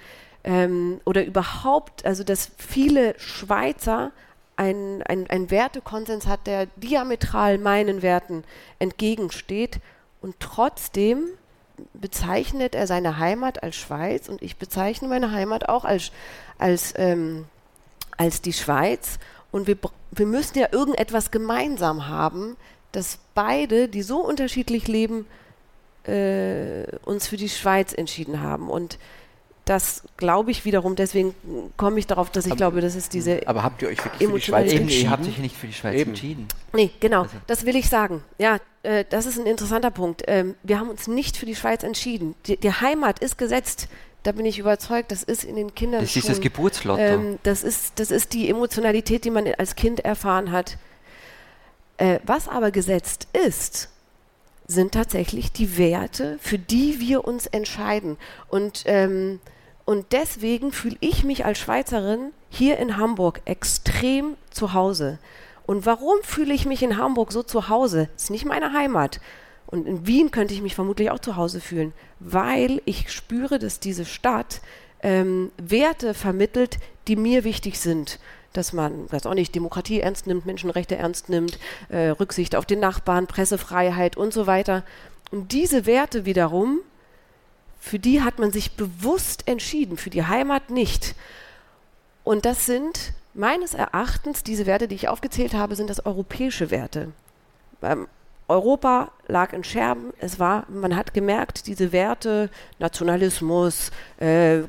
Ähm, 0.46 1.02
oder 1.06 1.26
überhaupt, 1.26 2.06
also 2.06 2.24
dass 2.24 2.50
viele 2.58 3.14
Schweizer 3.20 4.12
einen 4.56 5.02
ein 5.04 5.50
Wertekonsens 5.50 6.28
hat, 6.28 6.46
der 6.46 6.68
diametral 6.76 7.58
meinen 7.58 8.02
Werten 8.02 8.44
entgegensteht. 8.80 9.80
Und 10.22 10.36
trotzdem 10.40 11.26
bezeichnet 11.94 12.76
er 12.76 12.88
seine 12.88 13.18
Heimat 13.18 13.64
als 13.64 13.76
Schweiz 13.76 14.30
und 14.30 14.42
ich 14.42 14.58
bezeichne 14.58 15.08
meine 15.08 15.32
Heimat 15.32 15.70
auch 15.70 15.86
als, 15.86 16.12
als, 16.58 16.94
ähm, 16.98 17.46
als 18.18 18.42
die 18.42 18.54
Schweiz. 18.54 19.20
Und 19.52 19.68
wir, 19.68 19.78
wir 20.12 20.26
müssen 20.26 20.60
ja 20.60 20.68
irgendetwas 20.72 21.32
gemeinsam 21.32 22.08
haben, 22.08 22.56
dass 22.92 23.20
beide, 23.34 23.88
die 23.88 24.04
so 24.04 24.20
unterschiedlich 24.20 24.88
leben, 24.88 25.26
äh, 26.04 26.84
uns 27.06 27.28
für 27.28 27.38
die 27.38 27.50
Schweiz 27.50 27.94
entschieden 27.94 28.42
haben. 28.42 28.70
Und 28.70 28.98
das 29.66 30.04
glaube 30.18 30.52
ich 30.52 30.66
wiederum, 30.66 30.96
deswegen 30.96 31.36
komme 31.78 32.00
ich 32.00 32.08
darauf, 32.08 32.30
dass 32.32 32.46
ich 32.46 32.52
aber, 32.52 32.58
glaube, 32.58 32.82
das 32.82 32.96
ist 32.96 33.14
diese. 33.14 33.48
Aber 33.48 33.64
habt 33.64 33.82
ihr 33.82 33.90
euch 33.90 34.04
wirklich 34.04 34.28
für 34.28 34.36
die 34.36 34.42
Schweiz 34.42 34.72
entschieden? 34.72 35.04
Ihr 35.04 35.10
habt 35.12 35.28
euch 35.28 35.38
nicht 35.38 35.56
für 35.56 35.68
die 35.68 35.74
Schweiz 35.74 35.96
Eben. 35.96 36.12
entschieden. 36.12 36.48
Nee, 36.74 36.92
genau, 37.00 37.24
also. 37.24 37.38
das 37.48 37.66
will 37.66 37.76
ich 37.76 37.88
sagen. 37.88 38.24
Ja, 38.38 38.58
äh, 38.84 39.06
das 39.10 39.26
ist 39.26 39.40
ein 39.40 39.46
interessanter 39.46 39.92
Punkt. 39.92 40.24
Ähm, 40.28 40.56
wir 40.64 40.80
haben 40.80 40.90
uns 40.90 41.08
nicht 41.08 41.38
für 41.38 41.46
die 41.46 41.56
Schweiz 41.56 41.84
entschieden. 41.84 42.36
Die, 42.48 42.58
die, 42.58 42.72
Heimat 42.72 43.20
ist 43.20 43.38
gesetzt. 43.38 43.88
Da 44.24 44.32
bin 44.32 44.46
ich 44.46 44.60
überzeugt, 44.60 45.12
das 45.12 45.24
ist 45.24 45.44
in 45.44 45.56
den 45.56 45.74
Kindern. 45.74 46.02
Das 46.02 46.16
ist 46.16 46.30
das 46.30 46.42
Geburtslotto. 46.42 47.02
Ähm, 47.02 47.40
das, 47.44 47.64
ist, 47.64 48.00
das 48.00 48.12
ist 48.12 48.34
die 48.34 48.50
Emotionalität, 48.50 49.26
die 49.26 49.32
man 49.32 49.48
als 49.58 49.76
Kind 49.76 50.00
erfahren 50.02 50.52
hat. 50.52 50.78
Äh, 51.98 52.20
was 52.24 52.48
aber 52.48 52.72
gesetzt 52.72 53.28
ist, 53.48 53.90
sind 54.72 54.94
tatsächlich 54.94 55.52
die 55.52 55.78
Werte, 55.78 56.38
für 56.42 56.58
die 56.58 57.00
wir 57.00 57.26
uns 57.26 57.48
entscheiden. 57.48 58.18
Und, 58.50 58.84
ähm, 58.86 59.40
und 59.86 60.08
deswegen 60.12 60.72
fühle 60.72 60.98
ich 61.00 61.24
mich 61.24 61.46
als 61.46 61.60
Schweizerin 61.60 62.32
hier 62.50 62.78
in 62.78 62.98
Hamburg 62.98 63.42
extrem 63.46 64.36
zu 64.50 64.74
Hause. 64.74 65.20
Und 65.66 65.86
warum 65.86 66.18
fühle 66.24 66.54
ich 66.54 66.66
mich 66.66 66.84
in 66.84 66.98
Hamburg 66.98 67.32
so 67.32 67.44
zu 67.44 67.70
Hause? 67.70 68.10
Das 68.14 68.24
ist 68.24 68.30
nicht 68.30 68.46
meine 68.46 68.74
Heimat. 68.74 69.20
Und 69.68 69.88
in 69.88 70.06
Wien 70.06 70.32
könnte 70.32 70.54
ich 70.54 70.62
mich 70.62 70.76
vermutlich 70.76 71.12
auch 71.12 71.20
zu 71.20 71.36
Hause 71.36 71.62
fühlen, 71.62 71.94
weil 72.20 72.82
ich 72.86 73.12
spüre, 73.12 73.58
dass 73.58 73.80
diese 73.80 74.06
Stadt 74.06 74.62
ähm, 75.02 75.52
Werte 75.58 76.14
vermittelt, 76.14 76.78
die 77.08 77.16
mir 77.16 77.44
wichtig 77.44 77.80
sind 77.80 78.20
dass 78.54 78.74
man, 78.74 79.12
weiß 79.12 79.26
auch 79.26 79.34
nicht, 79.34 79.56
Demokratie 79.56 80.02
ernst 80.02 80.28
nimmt, 80.28 80.46
Menschenrechte 80.46 80.96
ernst 80.96 81.30
nimmt, 81.30 81.58
äh, 81.90 82.10
Rücksicht 82.10 82.56
auf 82.56 82.66
den 82.66 82.80
Nachbarn, 82.80 83.28
Pressefreiheit 83.28 84.18
und 84.18 84.34
so 84.34 84.48
weiter. 84.48 84.84
Und 85.32 85.52
diese 85.52 85.86
Werte 85.86 86.26
wiederum, 86.26 86.80
für 87.80 88.00
die 88.00 88.22
hat 88.22 88.40
man 88.40 88.52
sich 88.52 88.74
bewusst 88.74 89.48
entschieden, 89.48 89.98
für 89.98 90.10
die 90.10 90.24
Heimat 90.24 90.70
nicht. 90.70 91.16
Und 92.24 92.46
das 92.46 92.66
sind 92.66 93.14
meines 93.34 93.74
Erachtens, 93.74 94.44
diese 94.44 94.66
Werte, 94.66 94.88
die 94.88 94.96
ich 94.96 95.08
aufgezählt 95.08 95.54
habe, 95.54 95.76
sind 95.76 95.90
das 95.90 96.06
europäische 96.06 96.70
Werte. 96.70 97.12
Ähm, 97.82 98.08
Europa 98.52 99.12
lag 99.28 99.54
in 99.54 99.64
Scherben. 99.64 100.14
Es 100.20 100.40
war, 100.40 100.66
man 100.70 100.96
hat 100.96 101.14
gemerkt, 101.14 101.68
diese 101.68 101.92
Werte, 101.92 102.50
Nationalismus, 102.80 103.92
äh, 104.18 104.60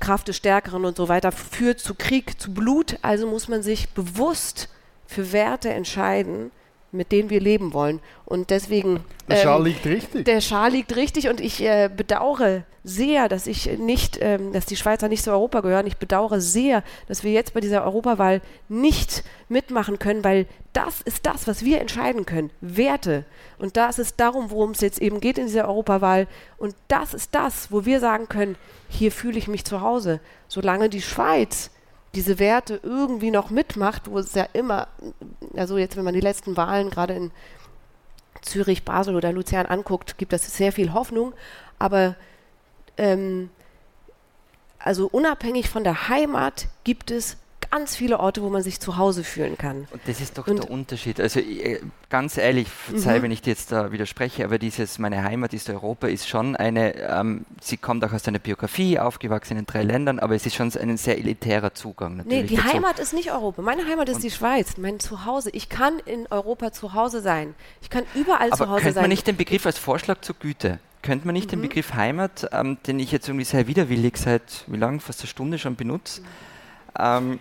Kraft 0.00 0.28
des 0.28 0.36
Stärkeren 0.36 0.84
und 0.84 0.96
so 0.96 1.08
weiter, 1.08 1.30
führt 1.30 1.80
zu 1.80 1.94
Krieg, 1.94 2.40
zu 2.40 2.52
Blut. 2.52 2.98
Also 3.02 3.26
muss 3.26 3.48
man 3.48 3.62
sich 3.62 3.90
bewusst 3.90 4.68
für 5.06 5.32
Werte 5.32 5.70
entscheiden, 5.70 6.50
mit 6.92 7.12
denen 7.12 7.30
wir 7.30 7.40
leben 7.40 7.72
wollen. 7.72 8.00
Und 8.24 8.50
deswegen. 8.50 9.00
Der 9.28 9.36
Schal 9.36 9.58
ähm, 9.58 9.64
liegt 9.66 9.86
richtig. 9.86 10.24
Der 10.24 10.40
Schal 10.40 10.72
liegt 10.72 10.96
richtig 10.96 11.28
und 11.28 11.40
ich 11.40 11.62
äh, 11.62 11.88
bedauere 11.94 12.64
sehr, 12.82 13.28
dass 13.28 13.46
ich 13.46 13.78
nicht, 13.78 14.18
ähm, 14.20 14.52
dass 14.52 14.66
die 14.66 14.76
Schweizer 14.76 15.08
nicht 15.08 15.22
zu 15.22 15.30
Europa 15.30 15.60
gehören. 15.60 15.86
Ich 15.86 15.98
bedauere 15.98 16.40
sehr, 16.40 16.82
dass 17.08 17.24
wir 17.24 17.32
jetzt 17.32 17.52
bei 17.52 17.60
dieser 17.60 17.84
Europawahl 17.84 18.40
nicht 18.68 19.22
mitmachen 19.48 19.98
können, 19.98 20.24
weil 20.24 20.46
das 20.72 21.00
ist 21.02 21.26
das, 21.26 21.46
was 21.46 21.64
wir 21.64 21.80
entscheiden 21.80 22.24
können. 22.26 22.50
Werte. 22.60 23.24
Und 23.58 23.76
das 23.76 23.98
ist 23.98 24.18
darum, 24.18 24.50
worum 24.50 24.70
es 24.70 24.80
jetzt 24.80 25.00
eben 25.00 25.20
geht 25.20 25.36
in 25.36 25.46
dieser 25.46 25.68
Europawahl. 25.68 26.26
Und 26.56 26.74
das 26.88 27.12
ist 27.12 27.34
das, 27.34 27.70
wo 27.70 27.84
wir 27.84 28.00
sagen 28.00 28.28
können, 28.28 28.56
hier 28.88 29.12
fühle 29.12 29.38
ich 29.38 29.48
mich 29.48 29.64
zu 29.64 29.80
Hause. 29.80 30.20
Solange 30.48 30.88
die 30.88 31.02
Schweiz 31.02 31.70
diese 32.14 32.38
Werte 32.38 32.80
irgendwie 32.82 33.30
noch 33.30 33.50
mitmacht, 33.50 34.10
wo 34.10 34.18
es 34.18 34.34
ja 34.34 34.46
immer, 34.52 34.88
also 35.56 35.78
jetzt, 35.78 35.96
wenn 35.96 36.04
man 36.04 36.14
die 36.14 36.20
letzten 36.20 36.56
Wahlen 36.56 36.90
gerade 36.90 37.14
in 37.14 37.30
Zürich, 38.42 38.84
Basel 38.84 39.14
oder 39.14 39.32
Luzern 39.32 39.66
anguckt, 39.66 40.18
gibt 40.18 40.32
es 40.32 40.56
sehr 40.56 40.72
viel 40.72 40.92
Hoffnung, 40.92 41.34
aber 41.78 42.16
ähm, 42.96 43.50
also 44.78 45.06
unabhängig 45.06 45.68
von 45.68 45.84
der 45.84 46.08
Heimat 46.08 46.68
gibt 46.84 47.10
es 47.10 47.36
ganz 47.70 47.96
viele 47.96 48.20
Orte, 48.20 48.42
wo 48.42 48.48
man 48.48 48.62
sich 48.62 48.80
zu 48.80 48.96
Hause 48.96 49.24
fühlen 49.24 49.56
kann. 49.56 49.86
Und 49.90 50.00
das 50.06 50.20
ist 50.20 50.36
doch 50.38 50.46
und 50.46 50.58
der 50.58 50.70
Unterschied. 50.70 51.20
Also 51.20 51.40
äh, 51.40 51.80
ganz 52.08 52.36
ehrlich, 52.36 52.68
verzeih, 52.68 53.18
mhm. 53.18 53.22
wenn 53.24 53.30
ich 53.30 53.42
dir 53.42 53.50
jetzt 53.50 53.72
da 53.72 53.92
widerspreche, 53.92 54.44
aber 54.44 54.58
dieses 54.58 54.98
Meine 54.98 55.22
Heimat 55.22 55.54
ist 55.54 55.70
Europa 55.70 56.08
ist 56.08 56.28
schon 56.28 56.56
eine, 56.56 56.96
ähm, 56.96 57.46
sie 57.60 57.76
kommt 57.76 58.04
auch 58.04 58.12
aus 58.12 58.26
einer 58.26 58.38
Biografie, 58.38 58.98
aufgewachsen 58.98 59.56
in 59.56 59.66
drei 59.66 59.82
Ländern, 59.82 60.18
aber 60.18 60.34
es 60.34 60.46
ist 60.46 60.56
schon 60.56 60.72
ein 60.72 60.96
sehr 60.96 61.18
elitärer 61.18 61.74
Zugang 61.74 62.18
natürlich. 62.18 62.42
Nee, 62.42 62.46
die 62.48 62.56
dazu. 62.56 62.74
Heimat 62.74 62.98
ist 62.98 63.12
nicht 63.12 63.30
Europa. 63.30 63.62
Meine 63.62 63.86
Heimat 63.86 64.08
ist 64.08 64.16
und 64.16 64.24
die 64.24 64.30
Schweiz, 64.30 64.76
mein 64.76 64.98
Zuhause. 65.00 65.50
Ich 65.50 65.68
kann 65.68 65.98
in 66.04 66.26
Europa 66.30 66.72
zu 66.72 66.94
Hause 66.94 67.20
sein. 67.20 67.54
Ich 67.82 67.90
kann 67.90 68.04
überall 68.14 68.48
aber 68.48 68.56
zu 68.56 68.68
Hause 68.68 68.82
sein. 68.82 68.82
Könnte 68.82 69.00
man 69.00 69.10
nicht 69.10 69.26
den 69.26 69.36
Begriff 69.36 69.66
als 69.66 69.78
Vorschlag 69.78 70.20
zur 70.20 70.36
Güte 70.36 70.78
könnte 71.02 71.26
man 71.26 71.32
nicht 71.32 71.46
mhm. 71.46 71.50
den 71.52 71.62
Begriff 71.62 71.94
Heimat, 71.94 72.50
ähm, 72.52 72.76
den 72.86 72.98
ich 72.98 73.10
jetzt 73.10 73.26
irgendwie 73.26 73.46
sehr 73.46 73.66
widerwillig 73.66 74.18
seit, 74.18 74.64
wie 74.66 74.76
lange, 74.76 75.00
fast 75.00 75.20
eine 75.20 75.28
Stunde 75.28 75.58
schon 75.58 75.74
benutze, 75.74 76.20
mhm. 76.20 76.26
Ähm, 76.98 77.38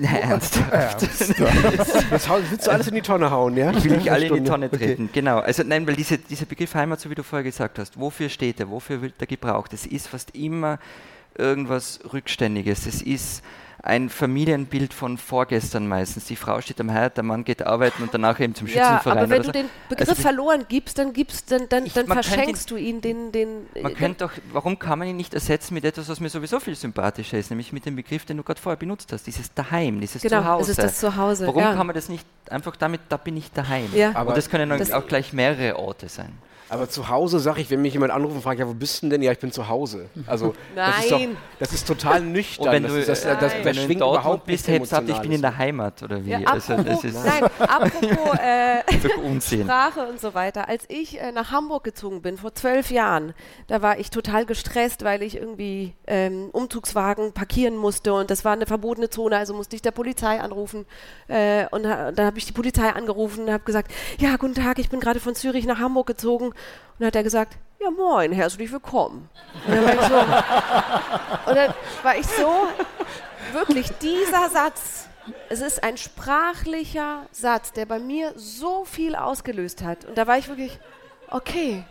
ernsthaft. 0.02 0.72
ernsthaft. 0.72 2.10
das 2.10 2.28
willst 2.28 2.66
du 2.66 2.70
alles 2.70 2.88
in 2.88 2.94
die 2.94 3.02
Tonne 3.02 3.30
hauen, 3.30 3.56
ja? 3.56 3.70
Ich 3.72 3.84
will 3.84 3.98
nicht 3.98 4.10
alle 4.10 4.26
in 4.26 4.34
die 4.34 4.44
Tonne 4.44 4.70
treten, 4.70 5.04
okay. 5.04 5.10
genau. 5.12 5.38
Also 5.38 5.62
nein, 5.62 5.86
weil 5.86 5.96
diese, 5.96 6.18
dieser 6.18 6.46
Begriff 6.46 6.74
Heimat, 6.74 7.00
so 7.00 7.10
wie 7.10 7.14
du 7.14 7.22
vorher 7.22 7.44
gesagt 7.44 7.78
hast, 7.78 7.98
wofür 7.98 8.28
steht 8.28 8.60
er, 8.60 8.70
wofür 8.70 9.02
wird 9.02 9.14
er 9.18 9.26
gebraucht? 9.26 9.72
Es 9.72 9.86
ist 9.86 10.08
fast 10.08 10.34
immer 10.34 10.78
irgendwas 11.36 12.00
Rückständiges. 12.12 12.86
Es 12.86 13.02
ist 13.02 13.42
ein 13.82 14.10
Familienbild 14.10 14.92
von 14.92 15.16
vorgestern 15.16 15.88
meistens. 15.88 16.26
Die 16.26 16.36
Frau 16.36 16.60
steht 16.60 16.80
am 16.80 16.90
Herd, 16.90 17.16
der 17.16 17.24
Mann 17.24 17.44
geht 17.44 17.62
arbeiten 17.62 18.02
und 18.02 18.12
danach 18.12 18.38
eben 18.40 18.54
zum 18.54 18.66
Schützenverein. 18.66 19.16
Ja, 19.16 19.22
aber 19.22 19.30
wenn 19.30 19.42
du 19.42 19.52
den 19.52 19.68
Begriff 19.88 20.08
also 20.08 20.20
verloren 20.20 20.66
gibst, 20.68 20.98
dann, 20.98 21.12
gibst, 21.12 21.50
dann, 21.50 21.68
dann, 21.68 21.84
dann 21.94 22.06
verschenkst 22.06 22.70
ihn, 22.70 22.74
du 22.74 22.80
ihn 22.80 23.00
den... 23.00 23.32
den 23.32 23.66
man 23.82 23.94
könnte 23.94 24.24
doch, 24.24 24.32
warum 24.52 24.78
kann 24.78 24.98
man 24.98 25.08
ihn 25.08 25.16
nicht 25.16 25.32
ersetzen 25.32 25.74
mit 25.74 25.84
etwas, 25.84 26.08
was 26.08 26.20
mir 26.20 26.28
sowieso 26.28 26.60
viel 26.60 26.74
sympathischer 26.74 27.38
ist, 27.38 27.50
nämlich 27.50 27.72
mit 27.72 27.86
dem 27.86 27.96
Begriff, 27.96 28.24
den 28.24 28.36
du 28.36 28.42
gerade 28.42 28.60
vorher 28.60 28.78
benutzt 28.78 29.12
hast, 29.12 29.26
dieses 29.26 29.52
Daheim, 29.54 30.00
dieses 30.00 30.22
genau, 30.22 30.42
Zuhause. 30.42 30.62
Es 30.72 30.78
ist 30.78 30.82
das 30.82 30.98
Zuhause. 31.00 31.46
Warum 31.46 31.62
ja. 31.62 31.74
kann 31.74 31.86
man 31.86 31.94
das 31.94 32.08
nicht 32.08 32.26
einfach 32.50 32.76
damit, 32.76 33.00
da 33.08 33.16
bin 33.16 33.36
ich 33.36 33.50
daheim? 33.50 33.88
Ja. 33.94 34.14
Aber 34.14 34.30
und 34.30 34.36
das 34.36 34.50
können 34.50 34.68
dann 34.68 34.92
auch 34.92 35.06
gleich 35.06 35.32
mehrere 35.32 35.78
Orte 35.78 36.08
sein. 36.08 36.32
Aber 36.70 36.88
zu 36.88 37.08
Hause 37.08 37.40
sage 37.40 37.60
ich, 37.60 37.70
wenn 37.70 37.82
mich 37.82 37.94
jemand 37.94 38.12
anruft 38.12 38.36
und 38.36 38.42
fragt, 38.42 38.60
ja, 38.60 38.68
wo 38.68 38.74
bist 38.74 39.02
du 39.02 39.08
denn? 39.08 39.22
Ja, 39.22 39.32
ich 39.32 39.40
bin 39.40 39.50
zu 39.50 39.66
Hause. 39.66 40.08
Also 40.26 40.54
Nein. 40.76 40.92
Das, 40.94 41.02
ist 41.02 41.10
doch, 41.10 41.20
das 41.58 41.72
ist 41.72 41.88
total 41.88 42.20
nüchtern. 42.20 42.66
Und 42.66 42.72
wenn 42.72 42.82
du, 42.84 43.04
das, 43.04 43.22
das, 43.22 43.40
das, 43.40 43.52
das 43.64 43.76
schwingt 43.76 44.00
überhaupt 44.00 44.46
bist, 44.46 44.68
hebst 44.68 44.94
ab, 44.94 45.02
ich 45.08 45.18
bin 45.18 45.32
in 45.32 45.42
der 45.42 45.58
Heimat 45.58 46.00
oder 46.04 46.24
wie? 46.24 46.30
Ja, 46.30 46.38
also, 46.44 46.74
apropos, 46.74 47.04
also, 47.04 47.20
nein, 47.28 47.44
apropos 47.58 48.38
äh, 48.40 49.62
Sprache 49.64 50.06
und 50.06 50.20
so 50.20 50.32
weiter. 50.34 50.68
Als 50.68 50.84
ich 50.86 51.20
äh, 51.20 51.32
nach 51.32 51.50
Hamburg 51.50 51.82
gezogen 51.82 52.22
bin, 52.22 52.36
vor 52.36 52.54
zwölf 52.54 52.92
Jahren, 52.92 53.34
da 53.66 53.82
war 53.82 53.98
ich 53.98 54.10
total 54.10 54.46
gestresst, 54.46 55.02
weil 55.02 55.24
ich 55.24 55.36
irgendwie 55.36 55.94
ähm, 56.06 56.50
Umzugswagen 56.52 57.32
parkieren 57.32 57.76
musste 57.76 58.14
und 58.14 58.30
das 58.30 58.44
war 58.44 58.52
eine 58.52 58.66
verbotene 58.66 59.10
Zone, 59.10 59.36
also 59.36 59.54
musste 59.54 59.74
ich 59.74 59.82
der 59.82 59.90
Polizei 59.90 60.40
anrufen. 60.40 60.86
Äh, 61.26 61.66
und 61.72 61.82
dann 61.82 62.16
habe 62.16 62.38
ich 62.38 62.46
die 62.46 62.52
Polizei 62.52 62.90
angerufen 62.90 63.44
und 63.44 63.52
habe 63.52 63.64
gesagt, 63.64 63.90
ja, 64.18 64.36
guten 64.36 64.54
Tag, 64.54 64.78
ich 64.78 64.88
bin 64.88 65.00
gerade 65.00 65.18
von 65.18 65.34
Zürich 65.34 65.66
nach 65.66 65.80
Hamburg 65.80 66.06
gezogen 66.06 66.52
und 66.92 67.00
dann 67.00 67.06
hat 67.08 67.16
er 67.16 67.22
gesagt, 67.22 67.56
ja 67.80 67.90
moin, 67.90 68.32
herzlich 68.32 68.70
willkommen. 68.70 69.28
Und 69.66 69.74
dann 69.74 69.84
war 69.84 69.94
ich 69.94 70.06
so, 70.06 70.14
und 71.50 71.56
dann 71.56 71.74
war 72.02 72.16
ich 72.16 72.26
so 72.26 72.68
wirklich 73.52 73.90
dieser 73.98 74.48
Satz, 74.50 75.08
es 75.48 75.60
ist 75.60 75.82
ein 75.82 75.96
sprachlicher 75.96 77.26
Satz, 77.32 77.72
der 77.72 77.86
bei 77.86 77.98
mir 77.98 78.32
so 78.36 78.84
viel 78.84 79.14
ausgelöst 79.14 79.82
hat. 79.82 80.04
Und 80.04 80.18
da 80.18 80.26
war 80.26 80.38
ich 80.38 80.48
wirklich, 80.48 80.78
okay, 81.28 81.84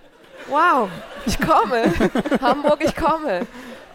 wow, 0.47 0.89
ich 1.25 1.39
komme, 1.39 1.93
Hamburg, 2.41 2.83
ich 2.83 2.95
komme. 2.95 3.47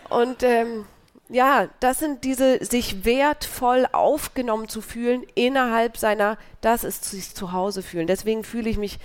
Und 0.08 0.42
ähm, 0.42 0.86
ja, 1.28 1.68
das 1.80 1.98
sind 1.98 2.24
diese, 2.24 2.64
sich 2.64 3.04
wertvoll 3.04 3.86
aufgenommen 3.92 4.68
zu 4.68 4.80
fühlen 4.80 5.24
innerhalb 5.34 5.96
seiner, 5.96 6.38
das 6.60 6.84
ist 6.84 7.04
sich 7.04 7.34
zu 7.34 7.52
Hause 7.52 7.82
fühlen. 7.82 8.06
Deswegen 8.06 8.44
fühle 8.44 8.68
ich 8.68 8.76
mich, 8.76 8.98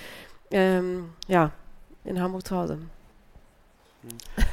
ähm, 0.51 1.13
ja, 1.27 1.51
in 2.09 2.19
Hamburg 2.19 2.45
zu 2.45 2.55
Hause. 2.55 2.79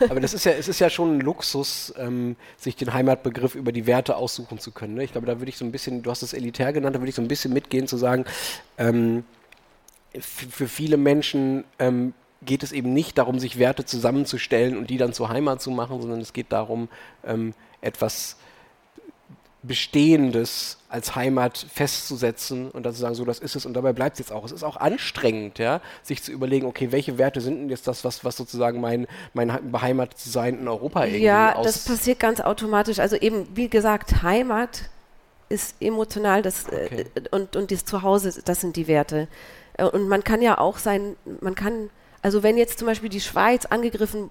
Aber 0.08 0.20
das 0.20 0.34
ist 0.34 0.44
ja, 0.44 0.52
es 0.52 0.68
ist 0.68 0.80
ja 0.80 0.90
schon 0.90 1.16
ein 1.16 1.20
Luxus, 1.20 1.94
ähm, 1.96 2.36
sich 2.56 2.76
den 2.76 2.92
Heimatbegriff 2.92 3.54
über 3.54 3.72
die 3.72 3.86
Werte 3.86 4.16
aussuchen 4.16 4.58
zu 4.58 4.72
können. 4.72 4.94
Ne? 4.94 5.04
Ich 5.04 5.12
glaube, 5.12 5.26
da 5.26 5.38
würde 5.40 5.48
ich 5.48 5.56
so 5.56 5.64
ein 5.64 5.72
bisschen, 5.72 6.02
du 6.02 6.10
hast 6.10 6.22
es 6.22 6.32
elitär 6.32 6.72
genannt, 6.72 6.96
da 6.96 7.00
würde 7.00 7.10
ich 7.10 7.14
so 7.14 7.22
ein 7.22 7.28
bisschen 7.28 7.52
mitgehen 7.52 7.86
zu 7.86 7.96
sagen, 7.96 8.24
ähm, 8.76 9.24
für 10.18 10.66
viele 10.66 10.96
Menschen 10.96 11.64
ähm, 11.78 12.12
geht 12.42 12.62
es 12.62 12.72
eben 12.72 12.92
nicht 12.92 13.18
darum, 13.18 13.38
sich 13.38 13.58
Werte 13.58 13.84
zusammenzustellen 13.84 14.76
und 14.76 14.90
die 14.90 14.98
dann 14.98 15.12
zur 15.12 15.28
Heimat 15.28 15.62
zu 15.62 15.70
machen, 15.70 16.00
sondern 16.00 16.20
es 16.20 16.32
geht 16.32 16.52
darum, 16.52 16.88
ähm, 17.24 17.54
etwas 17.80 18.36
Bestehendes 19.66 20.78
als 20.88 21.14
Heimat 21.16 21.66
festzusetzen 21.72 22.70
und 22.70 22.84
dann 22.84 22.94
zu 22.94 23.00
sagen, 23.00 23.14
so 23.14 23.24
das 23.24 23.38
ist 23.38 23.56
es 23.56 23.66
und 23.66 23.74
dabei 23.74 23.92
bleibt 23.92 24.14
es 24.14 24.18
jetzt 24.20 24.32
auch. 24.32 24.44
Es 24.44 24.52
ist 24.52 24.62
auch 24.62 24.76
anstrengend, 24.76 25.58
ja, 25.58 25.80
sich 26.02 26.22
zu 26.22 26.32
überlegen, 26.32 26.66
okay, 26.66 26.92
welche 26.92 27.18
Werte 27.18 27.40
sind 27.40 27.58
denn 27.58 27.68
jetzt 27.68 27.86
das, 27.86 28.04
was, 28.04 28.24
was 28.24 28.36
sozusagen 28.36 28.80
mein, 28.80 29.06
mein 29.34 29.70
Beheimatetsein 29.70 30.60
in 30.60 30.68
Europa 30.68 31.04
irgendwie 31.04 31.24
Ja, 31.24 31.60
das 31.62 31.84
passiert 31.84 32.20
ganz 32.20 32.40
automatisch. 32.40 32.98
Also 32.98 33.16
eben, 33.16 33.46
wie 33.54 33.68
gesagt, 33.68 34.22
Heimat 34.22 34.88
ist 35.48 35.76
emotional 35.80 36.42
das, 36.42 36.68
äh, 36.68 36.86
okay. 36.86 37.04
äh, 37.14 37.20
und, 37.30 37.56
und 37.56 37.70
das 37.70 37.84
Zuhause, 37.84 38.40
das 38.44 38.60
sind 38.60 38.76
die 38.76 38.86
Werte. 38.86 39.28
Äh, 39.74 39.84
und 39.84 40.08
man 40.08 40.24
kann 40.24 40.42
ja 40.42 40.58
auch 40.58 40.78
sein, 40.78 41.16
man 41.40 41.54
kann, 41.54 41.90
also 42.22 42.42
wenn 42.42 42.56
jetzt 42.56 42.78
zum 42.78 42.86
Beispiel 42.86 43.08
die 43.08 43.20
Schweiz 43.20 43.66
angegriffen 43.66 44.30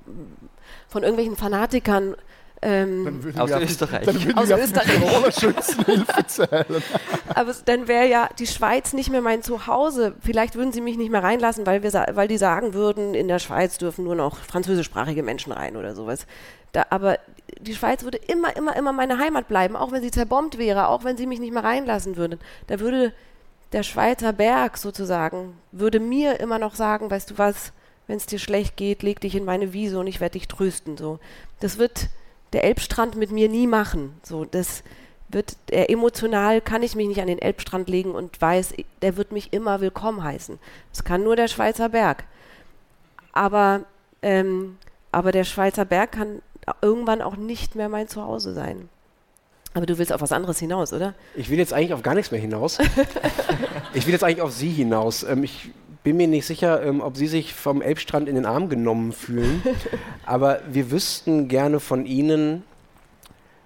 von 0.88 1.04
irgendwelchen 1.04 1.36
Fanatikern 1.36 2.16
ähm, 2.66 3.22
aus 3.38 3.52
Österreich. 3.52 4.06
Dann 4.06 4.38
aus 4.38 4.50
Österreich. 4.50 5.36
Schützenhilfe 5.40 6.26
zählen. 6.28 6.84
Aber 7.36 7.54
dann 7.66 7.88
wäre 7.88 8.08
ja 8.08 8.28
die 8.40 8.48
Schweiz 8.48 8.94
nicht 8.94 9.12
mehr 9.12 9.22
mein 9.22 9.44
Zuhause. 9.44 10.16
Vielleicht 10.22 10.56
würden 10.56 10.72
sie 10.72 10.82
mich 10.82 10.98
nicht 10.98 11.12
mehr 11.12 11.22
reinlassen, 11.22 11.68
weil, 11.68 11.84
wir, 11.84 11.94
weil 11.94 12.28
die 12.28 12.40
sagen 12.40 12.74
würden, 12.74 13.14
in 13.14 13.28
der 13.28 13.38
Schweiz 13.38 13.78
dürfen 13.78 14.04
nur 14.04 14.16
noch 14.16 14.38
französischsprachige 14.38 15.22
Menschen 15.22 15.52
rein 15.52 15.78
oder 15.78 15.94
sowas. 15.94 16.26
Da, 16.72 16.88
aber 16.90 17.20
die 17.60 17.76
Schweiz 17.76 18.04
würde 18.04 18.18
immer, 18.18 18.56
immer, 18.58 18.76
immer 18.76 18.94
meine 18.94 19.20
Heimat 19.20 19.48
bleiben, 19.48 19.76
auch 19.76 19.92
wenn 19.92 20.02
sie 20.02 20.12
zerbombt 20.12 20.58
wäre, 20.58 20.88
auch 20.88 21.04
wenn 21.04 21.18
sie 21.18 21.28
mich 21.28 21.40
nicht 21.40 21.54
mehr 21.54 21.64
reinlassen 21.64 22.18
würden. 22.18 22.40
Da 22.66 22.80
würde 22.80 23.14
der 23.74 23.84
Schweizer 23.84 24.34
Berg 24.34 24.78
sozusagen, 24.78 25.56
würde 25.72 26.00
mir 26.00 26.40
immer 26.40 26.58
noch 26.58 26.74
sagen, 26.74 27.12
weißt 27.12 27.30
du 27.30 27.38
was, 27.38 27.74
wenn 28.08 28.18
es 28.18 28.26
dir 28.26 28.40
schlecht 28.40 28.76
geht, 28.76 29.04
leg 29.04 29.20
dich 29.20 29.36
in 29.36 29.46
meine 29.46 29.72
Wiese 29.72 30.00
und 30.00 30.08
ich 30.08 30.20
werde 30.20 30.34
dich 30.34 30.48
trösten. 30.48 30.98
So. 30.98 31.20
Das 31.60 31.78
wird 31.78 32.10
der 32.56 32.64
Elbstrand 32.64 33.16
mit 33.16 33.32
mir 33.32 33.50
nie 33.50 33.68
machen. 33.68 34.20
So, 34.24 34.46
das 34.46 34.84
wird 35.30 35.58
äh, 35.70 35.86
emotional 35.86 36.62
kann 36.62 36.84
ich 36.84 36.96
mich 36.96 37.08
nicht 37.08 37.22
an 37.22 37.28
den 37.28 37.40
Elbstrand 37.40 37.90
legen 37.90 38.12
und 38.12 38.42
weiß, 38.42 38.74
der 39.02 39.18
wird 39.18 39.32
mich 39.32 39.54
immer 39.54 39.82
willkommen 39.82 40.24
heißen. 40.24 40.58
Das 40.92 41.04
kann 41.04 41.24
nur 41.24 41.36
der 41.36 41.48
Schweizer 41.48 41.90
Berg. 41.90 42.24
Aber, 43.34 43.82
ähm, 44.22 44.78
aber 45.12 45.32
der 45.32 45.44
Schweizer 45.44 45.84
Berg 45.86 46.14
kann 46.14 46.42
irgendwann 46.82 47.22
auch 47.22 47.36
nicht 47.36 47.76
mehr 47.76 47.90
mein 47.90 48.08
Zuhause 48.08 48.54
sein. 48.54 48.90
Aber 49.74 49.86
du 49.86 49.98
willst 49.98 50.14
auf 50.14 50.22
was 50.22 50.32
anderes 50.32 50.58
hinaus, 50.58 50.94
oder? 50.94 51.14
Ich 51.36 51.50
will 51.50 51.58
jetzt 51.58 51.74
eigentlich 51.74 51.94
auf 51.94 52.02
gar 52.02 52.16
nichts 52.16 52.32
mehr 52.32 52.40
hinaus. 52.40 52.78
ich 53.94 54.06
will 54.06 54.14
jetzt 54.14 54.24
eigentlich 54.24 54.42
auf 54.42 54.54
Sie 54.54 54.70
hinaus. 54.70 55.24
Ähm, 55.24 55.44
ich 55.44 55.72
bin 56.06 56.18
mir 56.18 56.28
nicht 56.28 56.46
sicher, 56.46 56.84
ähm, 56.84 57.02
ob 57.02 57.18
Sie 57.18 57.26
sich 57.26 57.54
vom 57.54 57.82
Elbstrand 57.82 58.30
in 58.30 58.36
den 58.36 58.46
Arm 58.46 58.70
genommen 58.70 59.12
fühlen. 59.12 59.64
Aber 60.26 60.62
wir 60.72 60.92
wüssten 60.92 61.48
gerne 61.48 61.80
von 61.80 62.06
Ihnen, 62.06 62.64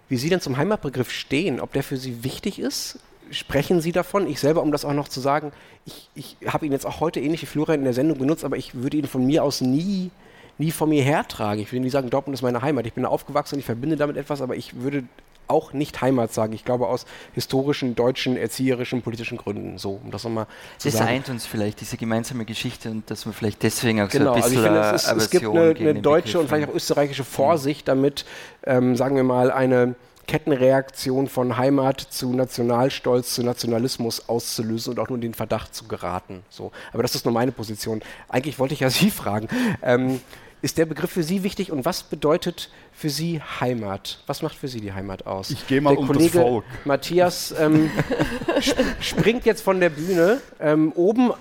wie 0.08 0.16
Sie 0.16 0.30
denn 0.30 0.40
zum 0.40 0.56
Heimatbegriff 0.56 1.12
stehen, 1.12 1.60
ob 1.60 1.74
der 1.74 1.84
für 1.84 1.98
Sie 1.98 2.24
wichtig 2.24 2.58
ist, 2.58 3.00
sprechen 3.30 3.82
Sie 3.82 3.92
davon? 3.92 4.26
Ich 4.26 4.40
selber, 4.40 4.64
um 4.64 4.72
das 4.72 4.86
auch 4.86 4.94
noch 4.94 5.10
zu 5.10 5.20
sagen, 5.20 5.52
ich, 5.86 6.10
ich 6.16 6.38
habe 6.48 6.66
ihn 6.66 6.72
jetzt 6.72 6.86
auch 6.86 7.02
heute 7.02 7.20
ähnlich 7.20 7.42
wie 7.42 7.46
Florian 7.46 7.80
in 7.80 7.84
der 7.84 7.94
Sendung 7.94 8.18
benutzt, 8.18 8.46
aber 8.46 8.56
ich 8.56 8.74
würde 8.74 8.96
ihn 8.96 9.06
von 9.06 9.26
mir 9.26 9.44
aus 9.44 9.60
nie, 9.60 10.10
nie 10.58 10.72
von 10.72 10.88
mir 10.88 11.04
hertragen. 11.04 11.62
Ich 11.62 11.74
würde 11.74 11.84
nie 11.84 11.90
sagen, 11.90 12.10
Dortmund 12.10 12.36
ist 12.36 12.42
meine 12.42 12.62
Heimat. 12.62 12.88
Ich 12.88 12.94
bin 12.94 13.04
da 13.04 13.10
aufgewachsen 13.10 13.56
und 13.56 13.60
ich 13.60 13.66
verbinde 13.66 13.98
damit 13.98 14.16
etwas, 14.16 14.42
aber 14.42 14.56
ich 14.56 14.82
würde 14.82 15.04
auch 15.50 15.74
nicht 15.74 16.02
Heimat 16.02 16.34
sagen. 16.34 16.54
Ich 16.54 16.66
glaube 16.66 16.88
aus 16.88 17.06
historischen, 17.34 17.96
deutschen, 17.96 18.38
erzieherischen, 18.38 19.02
politischen 19.02 19.38
Gründen. 19.38 19.78
So, 19.78 20.00
um 20.04 20.12
das 20.12 20.24
nochmal 20.24 20.48
zu 20.78 20.90
sagen. 20.90 21.06
Das 21.06 21.10
eint 21.10 21.30
uns 21.30 21.46
vielleicht, 21.46 21.82
diese 21.82 21.98
gemeinsame 21.98 22.46
Geschichte 22.46 22.90
und 22.90 23.10
dass 23.10 23.26
man 23.26 23.34
vielleicht 23.34 23.64
deswegen 23.64 24.02
auch 24.02 24.10
genau, 24.10 24.26
so 24.26 24.32
ein 24.32 24.42
bisschen 24.42 24.66
also 24.66 24.80
ich 24.80 24.80
finde, 24.82 24.96
es, 24.96 25.04
ist, 25.04 25.24
es 25.24 25.30
gibt 25.30 25.46
eine, 25.46 25.90
eine 25.90 26.02
deutsche 26.02 26.40
und 26.40 26.48
vielleicht 26.48 26.70
auch 26.70 26.76
österreichische 26.76 27.24
Vorsicht 27.24 27.88
damit, 27.88 28.26
ähm, 28.64 28.96
sagen 28.96 29.16
wir 29.16 29.24
mal, 29.24 29.52
eine 29.52 29.96
Kettenreaktion 30.30 31.28
von 31.28 31.58
Heimat 31.58 32.00
zu 32.00 32.32
Nationalstolz, 32.34 33.34
zu 33.34 33.44
Nationalismus 33.44 34.30
auszulösen 34.30 34.94
und 34.94 35.00
auch 35.00 35.10
nur 35.10 35.16
in 35.16 35.22
den 35.22 35.34
Verdacht 35.34 35.74
zu 35.74 35.88
geraten. 35.88 36.44
So. 36.50 36.72
Aber 36.94 37.02
das 37.02 37.16
ist 37.16 37.26
nur 37.26 37.34
meine 37.34 37.52
Position. 37.52 38.04
Eigentlich 38.28 38.60
wollte 38.60 38.76
ich 38.76 38.82
ja 38.82 38.90
Sie 38.92 39.10
fragen. 39.10 39.48
Ähm, 39.82 40.22
ist 40.62 40.78
der 40.78 40.86
Begriff 40.86 41.12
für 41.12 41.24
Sie 41.24 41.44
wichtig 41.44 41.72
und 41.72 41.86
was 41.86 42.04
bedeutet 42.04 42.70
für 42.92 43.10
Sie 43.10 43.42
Heimat? 43.60 44.22
Was 44.28 44.42
macht 44.42 44.56
für 44.56 44.68
Sie 44.68 44.82
die 44.82 44.94
Heimat 44.94 45.26
aus? 45.26 45.52
Ich 45.52 45.68
gehe 45.68 45.82
mal 45.82 45.92
der 45.92 46.00
um 46.00 46.08
Kollege 46.08 46.40
das 46.40 46.42
Volk. 46.42 46.66
Matthias 46.86 47.56
ähm, 47.58 47.90
sp 48.60 48.76
springt 49.00 49.46
jetzt 49.46 49.62
von 49.62 49.80
der 49.80 49.90
Bühne 49.90 50.42
ähm, 50.60 50.92
oben 50.94 51.32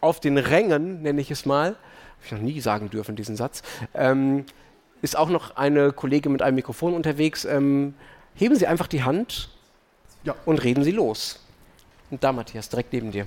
auf 0.00 0.20
den 0.20 0.38
Rängen, 0.38 1.02
nenne 1.02 1.20
ich 1.20 1.30
es 1.30 1.44
mal. 1.44 1.70
Habe 1.70 2.24
ich 2.24 2.32
noch 2.32 2.40
nie 2.40 2.60
sagen 2.60 2.90
dürfen, 2.90 3.16
diesen 3.16 3.36
Satz. 3.36 3.62
Ähm, 3.94 4.44
ist 5.02 5.16
auch 5.16 5.28
noch 5.28 5.56
eine 5.56 5.92
Kollegin 5.92 6.32
mit 6.32 6.42
einem 6.42 6.56
Mikrofon 6.56 6.94
unterwegs. 6.94 7.44
Ähm, 7.44 7.94
heben 8.34 8.56
Sie 8.56 8.66
einfach 8.66 8.86
die 8.86 9.02
Hand 9.02 9.50
ja. 10.24 10.34
und 10.44 10.62
reden 10.62 10.84
Sie 10.84 10.92
los. 10.92 11.40
Und 12.10 12.24
da, 12.24 12.32
Matthias, 12.32 12.68
direkt 12.68 12.92
neben 12.92 13.12
dir. 13.12 13.26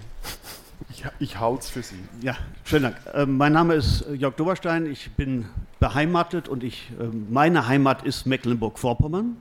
Ich, 0.89 1.03
ich 1.19 1.39
haut's 1.39 1.69
für 1.69 1.84
Sie. 1.84 1.99
Ja, 2.21 2.36
schönen 2.63 2.84
Dank. 2.84 2.97
Äh, 3.13 3.25
mein 3.25 3.53
Name 3.53 3.75
ist 3.75 4.01
äh, 4.01 4.13
Jörg 4.13 4.36
Doberstein. 4.36 4.86
Ich 4.86 5.11
bin 5.11 5.45
beheimatet 5.79 6.47
und 6.47 6.63
ich, 6.63 6.91
äh, 6.99 7.05
meine 7.29 7.67
Heimat 7.67 8.03
ist 8.03 8.25
Mecklenburg-Vorpommern. 8.25 9.38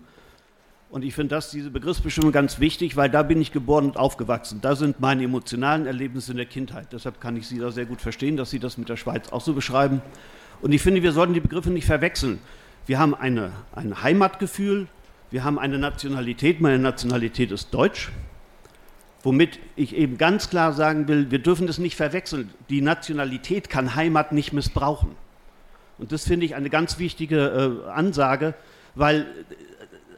Und 0.90 1.04
ich 1.04 1.14
finde 1.14 1.38
diese 1.52 1.70
Begriffsbestimmung 1.70 2.32
ganz 2.32 2.58
wichtig, 2.58 2.96
weil 2.96 3.08
da 3.08 3.22
bin 3.22 3.40
ich 3.40 3.52
geboren 3.52 3.84
und 3.84 3.96
aufgewachsen. 3.96 4.60
Da 4.60 4.74
sind 4.74 4.98
meine 4.98 5.22
emotionalen 5.22 5.86
Erlebnisse 5.86 6.32
in 6.32 6.36
der 6.36 6.46
Kindheit. 6.46 6.88
Deshalb 6.92 7.20
kann 7.20 7.36
ich 7.36 7.46
Sie 7.46 7.58
da 7.58 7.70
sehr 7.70 7.86
gut 7.86 8.00
verstehen, 8.00 8.36
dass 8.36 8.50
Sie 8.50 8.58
das 8.58 8.76
mit 8.76 8.88
der 8.88 8.96
Schweiz 8.96 9.28
auch 9.30 9.40
so 9.40 9.54
beschreiben. 9.54 10.02
Und 10.62 10.72
ich 10.72 10.82
finde, 10.82 11.02
wir 11.02 11.12
sollten 11.12 11.32
die 11.32 11.40
Begriffe 11.40 11.70
nicht 11.70 11.86
verwechseln. 11.86 12.40
Wir 12.86 12.98
haben 12.98 13.14
eine, 13.14 13.52
ein 13.72 14.02
Heimatgefühl, 14.02 14.88
wir 15.30 15.44
haben 15.44 15.60
eine 15.60 15.78
Nationalität. 15.78 16.60
Meine 16.60 16.80
Nationalität 16.80 17.52
ist 17.52 17.72
Deutsch. 17.72 18.10
Womit 19.22 19.58
ich 19.76 19.94
eben 19.94 20.16
ganz 20.16 20.48
klar 20.48 20.72
sagen 20.72 21.06
will, 21.08 21.30
wir 21.30 21.40
dürfen 21.40 21.66
das 21.66 21.78
nicht 21.78 21.96
verwechseln. 21.96 22.50
Die 22.70 22.80
Nationalität 22.80 23.68
kann 23.68 23.94
Heimat 23.94 24.32
nicht 24.32 24.52
missbrauchen. 24.52 25.14
Und 25.98 26.12
das 26.12 26.26
finde 26.26 26.46
ich 26.46 26.54
eine 26.54 26.70
ganz 26.70 26.98
wichtige 26.98 27.82
äh, 27.86 27.90
Ansage, 27.90 28.54
weil 28.94 29.26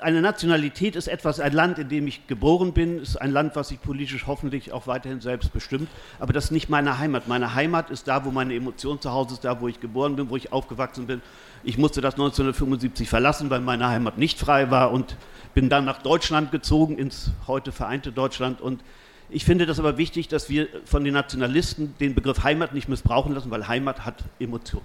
eine 0.02 0.20
Nationalität 0.20 0.96
ist 0.96 1.08
etwas, 1.08 1.40
ein 1.40 1.52
Land, 1.52 1.78
in 1.78 1.88
dem 1.88 2.06
ich 2.06 2.26
geboren 2.26 2.72
bin, 2.72 3.00
ist 3.00 3.16
ein 3.16 3.30
Land, 3.30 3.56
was 3.56 3.68
sich 3.68 3.80
politisch 3.80 4.26
hoffentlich 4.26 4.72
auch 4.72 4.86
weiterhin 4.86 5.20
selbst 5.20 5.52
bestimmt. 5.52 5.88
Aber 6.18 6.32
das 6.32 6.46
ist 6.46 6.50
nicht 6.50 6.68
meine 6.68 6.98
Heimat. 6.98 7.28
Meine 7.28 7.54
Heimat 7.54 7.90
ist 7.90 8.08
da, 8.08 8.24
wo 8.24 8.30
meine 8.30 8.54
Emotion 8.54 9.00
zu 9.00 9.12
Hause 9.12 9.34
ist, 9.34 9.44
da, 9.44 9.60
wo 9.60 9.68
ich 9.68 9.80
geboren 9.80 10.16
bin, 10.16 10.30
wo 10.30 10.36
ich 10.36 10.52
aufgewachsen 10.52 11.06
bin. 11.06 11.22
Ich 11.64 11.78
musste 11.78 12.00
das 12.00 12.14
1975 12.14 13.08
verlassen, 13.08 13.50
weil 13.50 13.60
meine 13.60 13.88
Heimat 13.88 14.18
nicht 14.18 14.38
frei 14.38 14.70
war 14.70 14.92
und 14.92 15.16
bin 15.54 15.68
dann 15.68 15.84
nach 15.84 16.02
Deutschland 16.02 16.50
gezogen, 16.50 16.98
ins 16.98 17.30
heute 17.46 17.72
vereinte 17.72 18.12
Deutschland. 18.12 18.60
Und 18.60 18.82
ich 19.30 19.44
finde 19.44 19.66
das 19.66 19.78
aber 19.78 19.96
wichtig, 19.96 20.28
dass 20.28 20.48
wir 20.48 20.68
von 20.84 21.04
den 21.04 21.14
Nationalisten 21.14 21.94
den 22.00 22.14
Begriff 22.14 22.42
Heimat 22.42 22.74
nicht 22.74 22.88
missbrauchen 22.88 23.34
lassen, 23.34 23.50
weil 23.50 23.68
Heimat 23.68 24.04
hat 24.04 24.24
Emotion. 24.38 24.82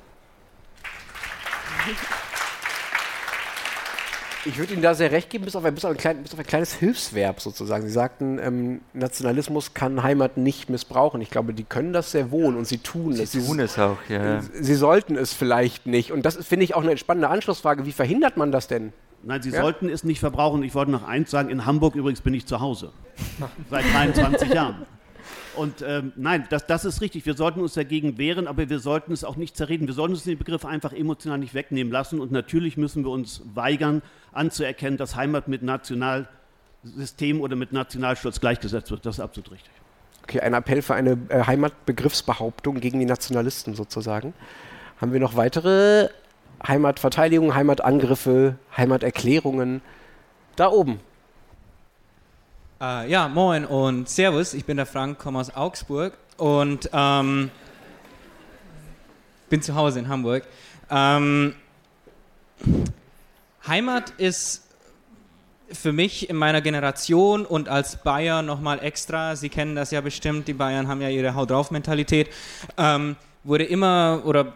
Ich 4.45 4.57
würde 4.57 4.73
Ihnen 4.73 4.81
da 4.81 4.93
sehr 4.93 5.11
recht 5.11 5.29
geben, 5.29 5.45
bis 5.45 5.55
auf 5.55 5.65
ein, 5.65 5.73
bis 5.73 5.83
auf 5.83 5.91
ein, 5.91 5.97
klein, 5.97 6.23
bis 6.23 6.33
auf 6.33 6.39
ein 6.39 6.45
kleines 6.45 6.73
Hilfsverb 6.73 7.41
sozusagen. 7.41 7.83
Sie 7.83 7.91
sagten, 7.91 8.39
ähm, 8.39 8.81
Nationalismus 8.93 9.73
kann 9.73 10.03
Heimat 10.03 10.37
nicht 10.37 10.69
missbrauchen. 10.69 11.21
Ich 11.21 11.29
glaube, 11.29 11.53
die 11.53 11.63
können 11.63 11.93
das 11.93 12.11
sehr 12.11 12.31
wohl 12.31 12.55
und 12.55 12.65
sie 12.65 12.77
tun 12.77 13.13
sie 13.13 13.23
es. 13.23 13.31
Sie 13.31 13.45
tun 13.45 13.59
es 13.59 13.77
auch, 13.77 13.97
ja. 14.09 14.41
Sie 14.41 14.75
sollten 14.75 15.15
es 15.15 15.33
vielleicht 15.33 15.85
nicht. 15.85 16.11
Und 16.11 16.25
das 16.25 16.35
finde 16.45 16.63
ich 16.65 16.75
auch 16.75 16.83
eine 16.83 16.97
spannende 16.97 17.29
Anschlussfrage. 17.29 17.85
Wie 17.85 17.91
verhindert 17.91 18.37
man 18.37 18.51
das 18.51 18.67
denn? 18.67 18.93
Nein, 19.23 19.41
Sie 19.41 19.49
ja? 19.49 19.61
sollten 19.61 19.89
es 19.89 20.03
nicht 20.03 20.19
verbrauchen. 20.19 20.63
Ich 20.63 20.75
wollte 20.75 20.91
noch 20.91 21.07
eins 21.07 21.31
sagen: 21.31 21.49
In 21.49 21.65
Hamburg 21.65 21.95
übrigens 21.95 22.21
bin 22.21 22.33
ich 22.33 22.45
zu 22.45 22.59
Hause. 22.59 22.91
Seit 23.69 23.83
23 23.93 24.53
Jahren. 24.53 24.85
Und 25.57 25.83
ähm, 25.85 26.13
nein, 26.15 26.45
das, 26.49 26.67
das 26.67 26.85
ist 26.85 27.01
richtig. 27.01 27.25
Wir 27.25 27.33
sollten 27.33 27.61
uns 27.61 27.73
dagegen 27.73 28.17
wehren, 28.17 28.47
aber 28.47 28.69
wir 28.69 28.79
sollten 28.79 29.11
es 29.11 29.23
auch 29.23 29.35
nicht 29.35 29.57
zerreden. 29.57 29.87
Wir 29.87 29.95
sollten 29.95 30.13
uns 30.13 30.23
den 30.23 30.37
Begriff 30.37 30.65
einfach 30.65 30.93
emotional 30.93 31.39
nicht 31.39 31.55
wegnehmen 31.55 31.91
lassen. 31.91 32.19
Und 32.19 32.31
natürlich 32.31 32.77
müssen 32.77 33.03
wir 33.03 33.09
uns 33.09 33.41
weigern, 33.55 34.03
anzuerkennen, 34.37 34.97
dass 34.97 35.15
Heimat 35.15 35.47
mit 35.47 35.63
Nationalsystem 35.63 37.41
oder 37.41 37.55
mit 37.55 37.73
Nationalstolz 37.73 38.39
gleichgesetzt 38.39 38.91
wird. 38.91 39.05
Das 39.05 39.15
ist 39.15 39.19
absolut 39.19 39.51
richtig. 39.51 39.71
Okay, 40.23 40.39
ein 40.41 40.53
Appell 40.53 40.81
für 40.81 40.95
eine 40.95 41.17
äh, 41.29 41.43
Heimatbegriffsbehauptung 41.43 42.79
gegen 42.79 42.99
die 42.99 43.05
Nationalisten 43.05 43.75
sozusagen. 43.75 44.33
Haben 44.99 45.13
wir 45.13 45.19
noch 45.19 45.35
weitere 45.35 46.09
Heimatverteidigung, 46.67 47.53
Heimatangriffe, 47.53 48.55
Heimaterklärungen? 48.75 49.81
Da 50.55 50.69
oben. 50.69 50.99
Äh, 52.81 53.09
ja, 53.09 53.27
moin 53.27 53.65
und 53.65 54.09
Servus, 54.09 54.53
ich 54.53 54.65
bin 54.65 54.77
der 54.77 54.85
Frank, 54.85 55.17
komme 55.17 55.39
aus 55.39 55.55
Augsburg 55.55 56.17
und 56.37 56.89
ähm, 56.93 57.49
bin 59.49 59.61
zu 59.61 59.75
Hause 59.75 59.99
in 59.99 60.09
Hamburg. 60.09 60.43
Ähm, 60.89 61.55
Heimat 63.67 64.11
ist 64.17 64.63
für 65.71 65.91
mich 65.91 66.29
in 66.29 66.35
meiner 66.35 66.61
Generation 66.61 67.45
und 67.45 67.69
als 67.69 67.97
Bayer 68.03 68.41
nochmal 68.41 68.79
extra, 68.83 69.35
Sie 69.35 69.49
kennen 69.49 69.75
das 69.75 69.91
ja 69.91 70.01
bestimmt, 70.01 70.47
die 70.47 70.53
Bayern 70.53 70.87
haben 70.87 71.01
ja 71.01 71.09
ihre 71.09 71.35
Haut 71.35 71.51
drauf 71.51 71.71
Mentalität, 71.71 72.29
ähm, 72.77 73.15
wurde 73.43 73.65
immer 73.65 74.21
oder 74.25 74.53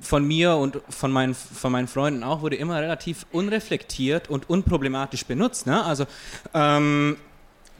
von 0.00 0.24
mir 0.26 0.56
und 0.56 0.80
von 0.88 1.10
meinen, 1.10 1.34
von 1.34 1.72
meinen 1.72 1.88
Freunden 1.88 2.22
auch, 2.24 2.42
wurde 2.42 2.56
immer 2.56 2.80
relativ 2.80 3.26
unreflektiert 3.32 4.28
und 4.28 4.50
unproblematisch 4.50 5.24
benutzt. 5.24 5.66
Ne? 5.66 5.82
Also 5.84 6.04
ähm, 6.52 7.16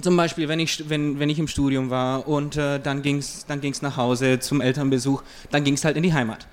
zum 0.00 0.16
Beispiel, 0.16 0.48
wenn 0.48 0.58
ich, 0.58 0.88
wenn, 0.88 1.18
wenn 1.20 1.28
ich 1.28 1.38
im 1.38 1.48
Studium 1.48 1.90
war 1.90 2.26
und 2.26 2.56
äh, 2.56 2.80
dann 2.80 3.02
ging 3.02 3.18
es 3.18 3.46
dann 3.46 3.60
ging's 3.60 3.82
nach 3.82 3.96
Hause 3.96 4.40
zum 4.40 4.60
Elternbesuch, 4.60 5.22
dann 5.50 5.64
ging 5.64 5.74
es 5.74 5.84
halt 5.84 5.96
in 5.96 6.02
die 6.02 6.12
Heimat. 6.12 6.46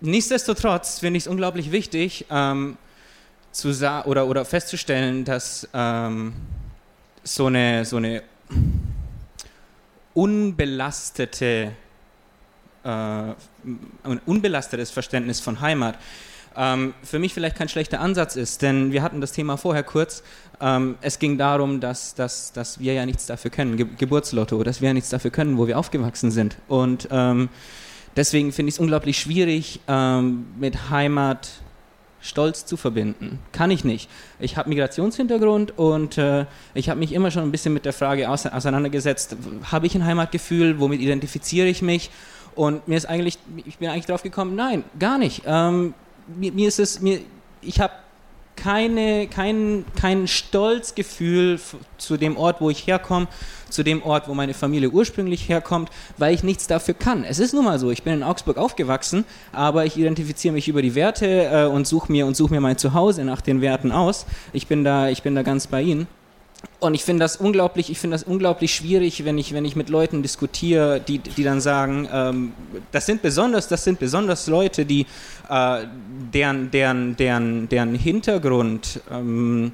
Nichtsdestotrotz 0.00 1.00
finde 1.00 1.18
ich 1.18 1.24
es 1.24 1.28
unglaublich 1.28 1.70
wichtig, 1.70 2.26
ähm, 2.30 2.78
zu 3.52 3.70
oder, 4.06 4.26
oder 4.26 4.44
festzustellen, 4.44 5.24
dass 5.24 5.68
ähm, 5.74 6.32
so, 7.22 7.46
eine, 7.46 7.84
so 7.84 7.96
eine 7.96 8.22
unbelastete, 10.14 11.72
äh, 12.84 12.88
ein 12.88 14.20
unbelastetes 14.26 14.90
Verständnis 14.90 15.40
von 15.40 15.60
Heimat 15.60 15.98
ähm, 16.56 16.94
für 17.02 17.18
mich 17.18 17.32
vielleicht 17.32 17.56
kein 17.56 17.68
schlechter 17.68 18.00
Ansatz 18.00 18.36
ist, 18.36 18.62
denn 18.62 18.92
wir 18.92 19.02
hatten 19.02 19.20
das 19.20 19.32
Thema 19.32 19.56
vorher 19.56 19.82
kurz. 19.82 20.22
Ähm, 20.60 20.96
es 21.00 21.18
ging 21.18 21.38
darum, 21.38 21.80
dass, 21.80 22.14
dass, 22.14 22.52
dass 22.52 22.80
wir 22.80 22.92
ja 22.92 23.06
nichts 23.06 23.26
dafür 23.26 23.50
können, 23.50 23.76
Ge 23.76 23.86
Geburtslotto, 23.96 24.62
dass 24.64 24.80
wir 24.80 24.88
ja 24.88 24.94
nichts 24.94 25.10
dafür 25.10 25.30
können, 25.30 25.58
wo 25.58 25.66
wir 25.66 25.78
aufgewachsen 25.78 26.30
sind. 26.30 26.56
Und 26.68 27.08
ähm, 27.10 27.48
deswegen 28.16 28.52
finde 28.52 28.70
ich 28.70 28.74
es 28.76 28.78
unglaublich 28.80 29.18
schwierig, 29.18 29.80
ähm, 29.86 30.46
mit 30.58 30.90
Heimat 30.90 31.48
Stolz 32.20 32.66
zu 32.66 32.76
verbinden. 32.76 33.38
Kann 33.52 33.70
ich 33.70 33.84
nicht. 33.84 34.08
Ich 34.38 34.56
habe 34.56 34.68
Migrationshintergrund 34.68 35.78
und 35.78 36.18
äh, 36.18 36.46
ich 36.74 36.90
habe 36.90 37.00
mich 37.00 37.12
immer 37.12 37.30
schon 37.30 37.42
ein 37.44 37.52
bisschen 37.52 37.72
mit 37.72 37.84
der 37.84 37.92
Frage 37.92 38.28
auseinandergesetzt, 38.28 39.36
habe 39.70 39.86
ich 39.86 39.94
ein 39.94 40.04
Heimatgefühl, 40.04 40.80
womit 40.80 41.00
identifiziere 41.00 41.66
ich 41.66 41.82
mich? 41.82 42.10
Und 42.54 42.86
mir 42.88 42.96
ist 42.96 43.06
eigentlich, 43.06 43.38
ich 43.64 43.78
bin 43.78 43.88
eigentlich 43.88 44.06
drauf 44.06 44.22
gekommen, 44.22 44.54
nein, 44.54 44.84
gar 44.98 45.18
nicht. 45.18 45.42
Ähm, 45.46 45.94
mir, 46.26 46.52
mir 46.52 46.68
ist 46.68 46.78
es, 46.78 47.00
mir, 47.00 47.20
ich 47.62 47.80
habe 47.80 47.94
keine, 48.56 49.26
kein, 49.28 49.84
kein 49.98 50.28
Stolzgefühl 50.28 51.58
zu 51.96 52.16
dem 52.16 52.36
Ort, 52.36 52.60
wo 52.60 52.70
ich 52.70 52.86
herkomme, 52.86 53.28
zu 53.70 53.82
dem 53.82 54.02
Ort, 54.02 54.28
wo 54.28 54.34
meine 54.34 54.54
Familie 54.54 54.90
ursprünglich 54.90 55.48
herkommt, 55.48 55.90
weil 56.18 56.34
ich 56.34 56.42
nichts 56.42 56.66
dafür 56.66 56.94
kann. 56.94 57.24
Es 57.24 57.38
ist 57.38 57.54
nun 57.54 57.64
mal 57.64 57.78
so, 57.78 57.90
ich 57.90 58.02
bin 58.02 58.14
in 58.14 58.22
Augsburg 58.22 58.58
aufgewachsen, 58.58 59.24
aber 59.52 59.86
ich 59.86 59.96
identifiziere 59.96 60.52
mich 60.52 60.68
über 60.68 60.82
die 60.82 60.94
Werte 60.94 61.26
äh, 61.44 61.64
und 61.66 61.86
suche 61.86 62.10
mir, 62.10 62.32
such 62.34 62.50
mir 62.50 62.60
mein 62.60 62.78
Zuhause 62.78 63.24
nach 63.24 63.40
den 63.40 63.60
Werten 63.60 63.92
aus. 63.92 64.26
Ich 64.52 64.66
bin 64.66 64.84
da, 64.84 65.08
ich 65.08 65.22
bin 65.22 65.34
da 65.34 65.42
ganz 65.42 65.66
bei 65.66 65.82
Ihnen. 65.82 66.06
Und 66.78 66.94
ich 66.94 67.04
finde 67.04 67.24
das 67.24 67.36
unglaublich, 67.36 67.90
ich 67.90 67.98
finde 67.98 68.14
das 68.14 68.22
unglaublich 68.22 68.74
schwierig, 68.74 69.24
wenn 69.24 69.38
ich, 69.38 69.54
wenn 69.54 69.64
ich 69.64 69.76
mit 69.76 69.88
Leuten 69.88 70.22
diskutiere, 70.22 71.00
die, 71.00 71.18
die 71.18 71.42
dann 71.42 71.60
sagen, 71.60 72.08
ähm, 72.12 72.52
das 72.92 73.06
sind 73.06 73.22
besonders, 73.22 73.68
das 73.68 73.84
sind 73.84 73.98
besonders 73.98 74.46
Leute, 74.46 74.84
die 74.84 75.06
äh, 75.48 75.84
deren, 76.34 76.70
deren, 76.70 77.16
deren, 77.16 77.68
deren 77.68 77.94
Hintergrund 77.94 79.00
ähm, 79.10 79.72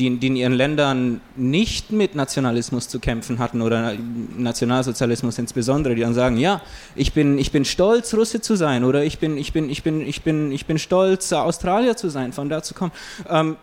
die, 0.00 0.16
die 0.16 0.26
in 0.28 0.36
ihren 0.36 0.52
Ländern 0.54 1.20
nicht 1.36 1.92
mit 1.92 2.14
Nationalismus 2.14 2.88
zu 2.88 2.98
kämpfen 2.98 3.38
hatten 3.38 3.60
oder 3.60 3.94
Nationalsozialismus 4.36 5.38
insbesondere, 5.38 5.94
die 5.94 6.00
dann 6.00 6.14
sagen, 6.14 6.38
ja, 6.38 6.62
ich 6.96 7.12
bin, 7.12 7.38
ich 7.38 7.52
bin 7.52 7.64
stolz, 7.64 8.14
Russe 8.14 8.40
zu 8.40 8.56
sein 8.56 8.84
oder 8.84 9.04
ich 9.04 9.18
bin, 9.18 9.36
ich 9.36 9.52
bin, 9.52 9.68
ich 9.68 9.82
bin, 9.82 10.00
ich 10.00 10.22
bin, 10.22 10.52
ich 10.52 10.66
bin 10.66 10.78
stolz, 10.78 11.32
Australier 11.32 11.96
zu 11.96 12.08
sein, 12.08 12.32
von 12.32 12.48
da 12.48 12.62
zu 12.62 12.74
kommen. 12.74 12.92
Ähm, 13.28 13.56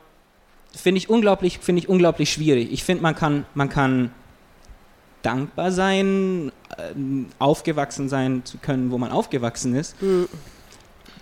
finde 0.76 1.00
ich 1.00 1.10
unglaublich, 1.10 1.60
ich 1.66 1.90
unglaublich 1.90 2.32
schwierig. 2.32 2.72
Ich 2.72 2.84
finde, 2.84 3.02
man 3.02 3.16
kann, 3.16 3.46
man 3.56 3.70
kann 3.70 4.12
dankbar 5.24 5.72
sein, 5.72 6.52
äh, 6.78 6.94
aufgewachsen 7.40 8.10
sein 8.10 8.44
zu 8.46 8.60
können, 8.60 8.92
wo 8.92 9.00
man 9.00 9.12
aufgewachsen 9.12 9.76
ist. 9.76 10.00
Mhm. 10.02 10.28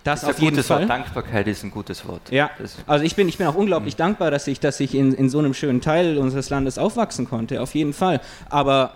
Das, 0.06 0.22
das 0.22 0.30
auf 0.30 0.40
jeden 0.40 0.62
Fall. 0.62 0.82
Wort. 0.82 0.90
Dankbarkeit 0.90 1.48
ist 1.48 1.64
ein 1.64 1.72
gutes 1.72 2.08
Wort. 2.08 2.22
Ja, 2.30 2.52
also 2.86 3.04
ich 3.04 3.16
bin, 3.16 3.28
ich 3.28 3.40
bin 3.40 3.48
auch 3.48 3.56
unglaublich 3.56 3.96
mhm. 3.96 3.98
dankbar, 3.98 4.30
dass 4.30 4.46
ich, 4.46 4.60
dass 4.60 4.80
ich 4.80 4.94
in, 4.94 5.14
in 5.14 5.30
so 5.30 5.40
einem 5.40 5.56
schönen 5.56 5.82
Teil 5.82 6.20
unseres 6.20 6.52
Landes 6.52 6.78
aufwachsen 6.78 7.28
konnte, 7.28 7.60
auf 7.60 7.74
jeden 7.74 7.92
Fall. 7.92 8.22
Aber 8.48 8.94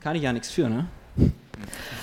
kann 0.00 0.16
ich 0.16 0.22
ja 0.22 0.32
nichts 0.32 0.50
für, 0.50 0.68
ne? 0.68 0.86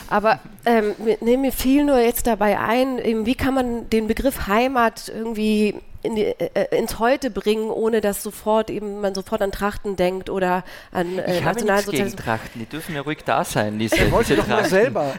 Aber 0.07 0.39
ähm, 0.65 0.95
mir, 1.21 1.37
mir 1.37 1.51
fiel 1.51 1.83
nur 1.83 1.99
jetzt 1.99 2.25
dabei 2.25 2.59
ein, 2.59 3.25
wie 3.25 3.35
kann 3.35 3.53
man 3.53 3.89
den 3.89 4.07
Begriff 4.07 4.47
Heimat 4.47 5.11
irgendwie 5.13 5.75
in 6.03 6.15
die, 6.15 6.25
äh, 6.25 6.49
äh, 6.53 6.77
ins 6.77 6.99
Heute 6.99 7.31
bringen, 7.31 7.69
ohne 7.69 8.01
dass 8.01 8.21
sofort 8.21 8.69
eben 8.69 9.01
man 9.01 9.15
sofort 9.15 9.41
an 9.41 9.51
Trachten 9.51 9.95
denkt 9.95 10.29
oder 10.29 10.63
an 10.91 11.17
äh, 11.17 11.37
ich 11.37 11.43
Nationalsozialismus. 11.43 12.15
Gegen 12.15 12.23
Trachten, 12.23 12.59
die 12.59 12.65
dürfen 12.65 12.95
ja 12.95 13.01
ruhig 13.01 13.19
da 13.25 13.43
sein, 13.43 13.79
diese, 13.79 13.97
er 13.97 14.11
wollte 14.11 14.35
diese 14.35 14.41
doch 14.41 14.47
mal 14.47 14.65
selber. 14.65 15.13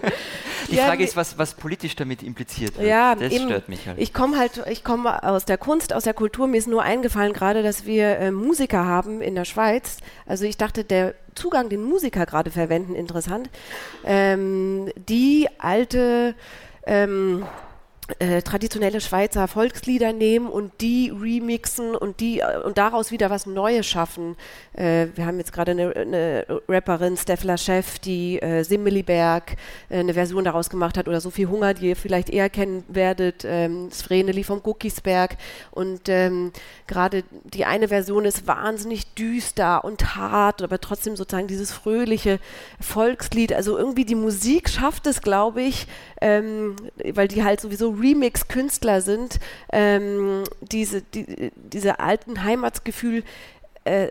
die 0.70 0.76
ja, 0.76 0.86
Frage 0.86 1.04
ist, 1.04 1.14
was, 1.16 1.38
was 1.38 1.54
politisch 1.54 1.94
damit 1.94 2.22
impliziert 2.22 2.76
wird. 2.76 2.88
Ja, 2.88 3.14
das 3.14 3.32
eben, 3.32 3.44
stört 3.44 3.68
mich 3.68 3.86
halt. 3.86 3.98
Ich 3.98 4.12
komme 4.12 4.38
halt, 4.38 4.62
ich 4.70 4.82
komme 4.82 5.22
aus 5.22 5.44
der 5.44 5.58
Kunst, 5.58 5.92
aus 5.92 6.04
der 6.04 6.14
Kultur. 6.14 6.46
Mir 6.46 6.58
ist 6.58 6.68
nur 6.68 6.82
eingefallen 6.82 7.32
gerade, 7.32 7.62
dass 7.62 7.84
wir 7.84 8.18
äh, 8.18 8.30
Musiker 8.30 8.84
haben 8.84 9.20
in 9.20 9.34
der 9.34 9.44
Schweiz. 9.44 9.98
Also 10.26 10.44
ich 10.44 10.56
dachte, 10.56 10.84
der 10.84 11.14
Zugang, 11.34 11.68
den 11.68 11.82
Musiker 11.82 12.26
gerade 12.26 12.50
verwenden, 12.50 12.94
interessant. 12.94 13.50
Ähm, 14.04 14.90
die 14.96 15.48
alte 15.58 16.34
ähm, 16.86 17.44
äh, 18.18 18.42
traditionelle 18.42 19.00
Schweizer 19.00 19.48
Volkslieder 19.48 20.12
nehmen 20.12 20.46
und 20.46 20.72
die 20.82 21.10
remixen 21.10 21.94
und 21.94 22.20
die 22.20 22.40
äh, 22.40 22.58
und 22.62 22.76
daraus 22.76 23.10
wieder 23.10 23.30
was 23.30 23.46
Neues 23.46 23.86
schaffen. 23.86 24.36
Äh, 24.74 25.06
wir 25.14 25.24
haben 25.24 25.38
jetzt 25.38 25.52
gerade 25.54 25.70
eine, 25.70 25.96
eine 25.96 26.46
Rapperin, 26.68 27.16
Steffler 27.16 27.56
Chef, 27.56 27.98
die 27.98 28.42
äh, 28.42 28.62
Simmeliberg 28.62 29.56
äh, 29.88 30.00
eine 30.00 30.12
Version 30.12 30.44
daraus 30.44 30.68
gemacht 30.68 30.98
hat 30.98 31.08
oder 31.08 31.22
Sophie 31.22 31.46
Hunger, 31.46 31.72
die 31.72 31.88
ihr 31.88 31.96
vielleicht 31.96 32.28
eher 32.28 32.50
kennen 32.50 32.84
werdet, 32.88 33.44
ähm, 33.46 33.90
Vreneli 33.90 34.44
vom 34.44 34.62
Guckisberg 34.62 35.38
und 35.70 36.08
ähm, 36.08 36.52
gerade 36.86 37.24
die 37.44 37.64
eine 37.64 37.88
Version 37.88 38.26
ist 38.26 38.46
wahnsinnig 38.46 39.14
düster 39.14 39.82
und 39.82 40.14
hart, 40.14 40.60
aber 40.60 40.78
trotzdem 40.78 41.16
sozusagen 41.16 41.46
dieses 41.46 41.72
fröhliche 41.72 42.38
Volkslied. 42.80 43.54
Also 43.54 43.78
irgendwie 43.78 44.04
die 44.04 44.14
Musik 44.14 44.68
schafft 44.68 45.06
es, 45.06 45.22
glaube 45.22 45.62
ich, 45.62 45.86
ähm, 46.20 46.76
weil 47.14 47.28
die 47.28 47.42
halt 47.44 47.62
sowieso 47.62 47.93
Remix-Künstler 48.00 49.00
sind, 49.00 49.40
ähm, 49.72 50.44
diese, 50.60 51.02
die, 51.02 51.52
diese 51.54 52.00
alten 52.00 52.44
Heimatsgefühl 52.44 53.22
äh, 53.84 54.08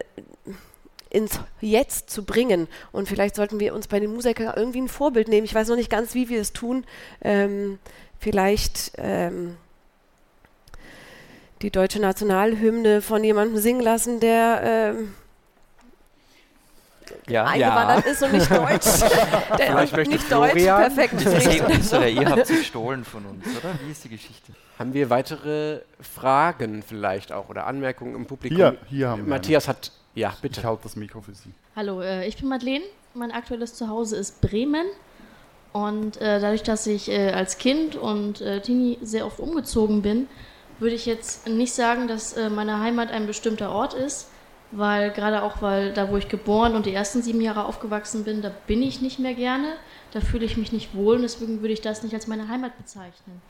ins 1.10 1.40
Jetzt 1.62 2.10
zu 2.10 2.26
bringen. 2.26 2.68
Und 2.92 3.08
vielleicht 3.08 3.36
sollten 3.36 3.60
wir 3.60 3.74
uns 3.74 3.88
bei 3.88 4.00
den 4.00 4.14
Musikern 4.14 4.54
irgendwie 4.56 4.82
ein 4.82 4.90
Vorbild 4.90 5.28
nehmen. 5.28 5.46
Ich 5.46 5.56
weiß 5.56 5.68
noch 5.70 5.76
nicht 5.76 5.92
ganz, 5.92 6.16
wie 6.16 6.28
wir 6.28 6.42
es 6.42 6.54
tun. 6.54 6.86
Ähm, 7.22 7.78
vielleicht 8.20 8.94
ähm, 8.98 9.58
die 11.62 11.72
deutsche 11.72 12.00
Nationalhymne 12.00 13.02
von 13.02 13.24
jemandem 13.24 13.58
singen 13.60 13.82
lassen, 13.82 14.20
der 14.20 14.62
ähm, 14.64 15.14
ja. 17.28 17.46
eingewandert 17.46 18.06
ja. 18.06 18.12
ist 18.12 18.24
und 18.24 18.34
nicht 18.34 18.52
Deutsch. 18.52 19.00
der 19.58 20.06
nicht 20.06 20.32
Deutsch 20.32 20.54
perfekt 20.54 21.22
spricht. 21.22 21.94
Oder 21.94 22.08
ihr 22.10 22.30
habt 22.30 22.48
sie 22.48 22.58
gestohlen 22.58 23.04
von 23.04 23.26
uns, 23.26 23.46
oder? 23.46 23.74
Wie 23.86 23.92
ist 23.92 24.04
die 24.04 24.10
Geschichte? 24.10 24.54
Haben 24.80 24.94
wir 24.94 25.10
weitere 25.10 25.82
Fragen 26.00 26.84
vielleicht 26.84 27.32
auch 27.32 27.50
oder 27.50 27.68
Anmerkungen 27.68 28.16
im 28.16 28.26
Publikum? 28.26 28.58
Hier, 28.58 28.78
hier 28.90 29.10
haben 29.10 29.30
Matthias 29.30 29.68
hat, 29.68 29.92
ja, 30.16 30.34
bitte. 30.42 30.62
Ich 30.62 30.66
halte 30.66 30.84
das 30.84 30.96
Mikro 30.96 31.22
für 31.22 31.34
Sie. 31.34 31.52
Hallo, 31.76 32.02
äh, 32.02 32.28
ich 32.28 32.38
bin 32.38 32.50
Madeleine. 32.50 32.84
Mein 33.14 33.32
aktuelles 33.32 33.76
Zuhause 33.76 34.18
ist 34.18 34.42
Bremen. 34.42 34.88
Und 35.72 36.18
äh, 36.18 36.40
dadurch, 36.40 36.64
dass 36.64 36.86
ich 36.88 37.10
äh, 37.10 37.32
als 37.32 37.58
Kind 37.58 37.96
und 37.96 38.42
äh, 38.42 38.62
Teenie 38.62 39.00
sehr 39.02 39.26
oft 39.26 39.40
umgezogen 39.40 40.02
bin, 40.02 40.28
würde 40.80 40.96
ich 40.96 41.06
jetzt 41.06 41.48
nicht 41.48 41.74
sagen, 41.74 42.08
dass 42.08 42.36
meine 42.50 42.80
Heimat 42.80 43.12
ein 43.12 43.28
bestimmter 43.28 43.72
Ort 43.72 43.94
ist, 43.94 44.28
weil 44.76 45.12
gerade 45.12 45.44
auch, 45.44 45.62
weil 45.62 45.94
da, 45.94 46.10
wo 46.10 46.18
ich 46.18 46.28
geboren 46.28 46.76
und 46.76 46.86
die 46.86 46.94
ersten 46.94 47.22
sieben 47.22 47.42
Jahre 47.42 47.66
aufgewachsen 47.66 48.24
bin, 48.24 48.42
da 48.42 48.52
bin 48.68 48.82
ich 48.82 49.02
nicht 49.02 49.20
mehr 49.20 49.34
gerne, 49.34 49.74
da 50.12 50.22
fühle 50.22 50.46
ich 50.46 50.58
mich 50.58 50.72
nicht 50.72 50.96
wohl 50.96 51.16
und 51.16 51.22
deswegen 51.24 51.62
würde 51.62 51.74
ich 51.74 51.82
das 51.82 52.04
nicht 52.04 52.14
als 52.14 52.28
meine 52.28 52.48
Heimat 52.48 52.78
bezeichnen. 52.78 53.42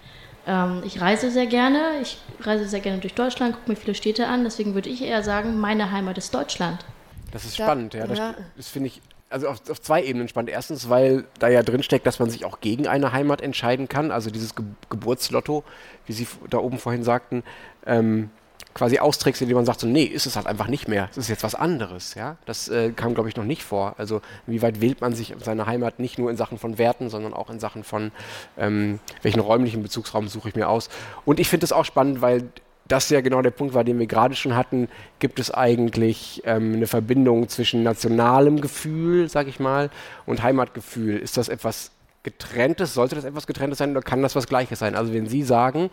Ähm, 0.45 0.83
ich 0.85 0.99
reise 0.99 1.31
sehr 1.31 1.47
gerne, 1.47 1.99
ich 2.01 2.17
reise 2.41 2.67
sehr 2.67 2.81
gerne 2.81 2.99
durch 2.99 3.13
Deutschland, 3.13 3.55
gucke 3.55 3.69
mir 3.69 3.75
viele 3.75 3.95
Städte 3.95 4.27
an, 4.27 4.43
deswegen 4.43 4.73
würde 4.73 4.89
ich 4.89 5.01
eher 5.01 5.23
sagen, 5.23 5.59
meine 5.59 5.91
Heimat 5.91 6.17
ist 6.17 6.33
Deutschland. 6.33 6.85
Das 7.31 7.45
ist 7.45 7.55
spannend, 7.55 7.93
ja. 7.93 8.05
Das, 8.05 8.17
ja. 8.17 8.35
das 8.55 8.67
finde 8.67 8.87
ich 8.87 9.01
also 9.29 9.47
auf, 9.47 9.67
auf, 9.69 9.81
zwei 9.81 10.03
Ebenen 10.03 10.27
spannend. 10.27 10.51
Erstens, 10.51 10.89
weil 10.89 11.25
da 11.39 11.47
ja 11.47 11.63
drin 11.63 11.81
steckt, 11.81 12.05
dass 12.05 12.19
man 12.19 12.29
sich 12.29 12.45
auch 12.45 12.61
gegen 12.61 12.87
eine 12.87 13.11
Heimat 13.11 13.41
entscheiden 13.41 13.89
kann. 13.89 14.11
Also 14.11 14.29
dieses 14.29 14.53
Ge 14.53 14.63
Geburtslotto, 14.89 15.63
wie 16.05 16.13
Sie 16.13 16.27
da 16.51 16.59
oben 16.59 16.77
vorhin 16.77 17.03
sagten, 17.03 17.43
ähm, 17.87 18.29
quasi 18.73 18.99
austrägst, 18.99 19.41
indem 19.41 19.55
man 19.55 19.65
sagt, 19.65 19.79
so, 19.79 19.87
nee, 19.87 20.03
ist 20.03 20.25
es 20.25 20.35
halt 20.35 20.47
einfach 20.47 20.67
nicht 20.67 20.87
mehr. 20.87 21.07
Es 21.11 21.17
ist 21.17 21.29
jetzt 21.29 21.43
was 21.43 21.55
anderes, 21.55 22.15
ja. 22.15 22.37
Das 22.45 22.69
äh, 22.69 22.91
kam, 22.91 23.13
glaube 23.13 23.29
ich, 23.29 23.35
noch 23.35 23.43
nicht 23.43 23.63
vor. 23.63 23.95
Also, 23.97 24.21
wie 24.47 24.61
weit 24.61 24.81
wählt 24.81 25.01
man 25.01 25.13
sich 25.13 25.33
seine 25.43 25.65
Heimat 25.65 25.99
nicht 25.99 26.17
nur 26.17 26.31
in 26.31 26.37
Sachen 26.37 26.57
von 26.57 26.77
Werten, 26.77 27.09
sondern 27.09 27.33
auch 27.33 27.49
in 27.49 27.59
Sachen 27.59 27.83
von, 27.83 28.11
ähm, 28.57 28.99
welchen 29.21 29.39
räumlichen 29.39 29.83
Bezugsraum 29.83 30.27
suche 30.27 30.49
ich 30.49 30.55
mir 30.55 30.69
aus. 30.69 30.89
Und 31.25 31.39
ich 31.39 31.49
finde 31.49 31.65
es 31.65 31.71
auch 31.71 31.85
spannend, 31.85 32.21
weil 32.21 32.49
das 32.87 33.09
ja 33.09 33.21
genau 33.21 33.41
der 33.41 33.51
Punkt 33.51 33.73
war, 33.73 33.83
den 33.83 33.99
wir 33.99 34.07
gerade 34.07 34.35
schon 34.35 34.55
hatten. 34.55 34.89
Gibt 35.19 35.39
es 35.39 35.51
eigentlich 35.51 36.41
ähm, 36.45 36.73
eine 36.73 36.87
Verbindung 36.87 37.47
zwischen 37.47 37.83
nationalem 37.83 38.59
Gefühl, 38.61 39.29
sag 39.29 39.47
ich 39.47 39.59
mal, 39.59 39.89
und 40.25 40.43
Heimatgefühl? 40.43 41.17
Ist 41.17 41.37
das 41.37 41.47
etwas 41.47 41.91
getrenntes? 42.23 42.93
Sollte 42.93 43.15
das 43.15 43.23
etwas 43.23 43.47
getrenntes 43.47 43.77
sein 43.77 43.91
oder 43.91 44.01
kann 44.01 44.21
das 44.21 44.35
was 44.35 44.47
Gleiches 44.47 44.79
sein? 44.79 44.95
Also 44.95 45.13
wenn 45.13 45.27
Sie 45.27 45.43
sagen, 45.43 45.89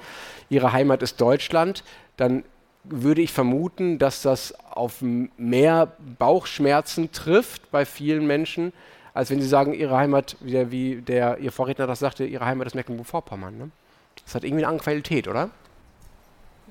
Ihre 0.49 0.73
Heimat 0.73 1.03
ist 1.03 1.21
Deutschland, 1.21 1.85
dann 2.17 2.45
würde 2.85 3.21
ich 3.21 3.33
vermuten, 3.33 3.99
dass 3.99 4.23
das 4.23 4.55
auf 4.71 5.03
mehr 5.03 5.93
Bauchschmerzen 6.19 7.13
trifft 7.13 7.71
bei 7.71 7.85
vielen 7.85 8.27
Menschen, 8.27 8.73
als 9.13 9.31
wenn 9.31 9.41
sie 9.41 9.49
sagen, 9.49 9.75
ihre 9.75 9.97
Heimat, 9.97 10.37
wie 10.41 10.53
der, 10.53 10.71
wie 10.71 11.03
der 11.03 11.39
Ihr 11.39 11.53
Vorredner 11.53 11.87
das 11.87 11.99
sagte, 11.99 12.25
ihre 12.25 12.45
Heimat 12.47 12.67
ist 12.67 12.75
Mecklenburg-Vorpommern. 12.75 13.59
Ne? 13.59 13.71
Das 14.25 14.35
hat 14.35 14.45
irgendwie 14.45 14.65
eine 14.65 14.69
andere 14.69 14.85
Qualität, 14.85 15.29
oder? 15.29 15.51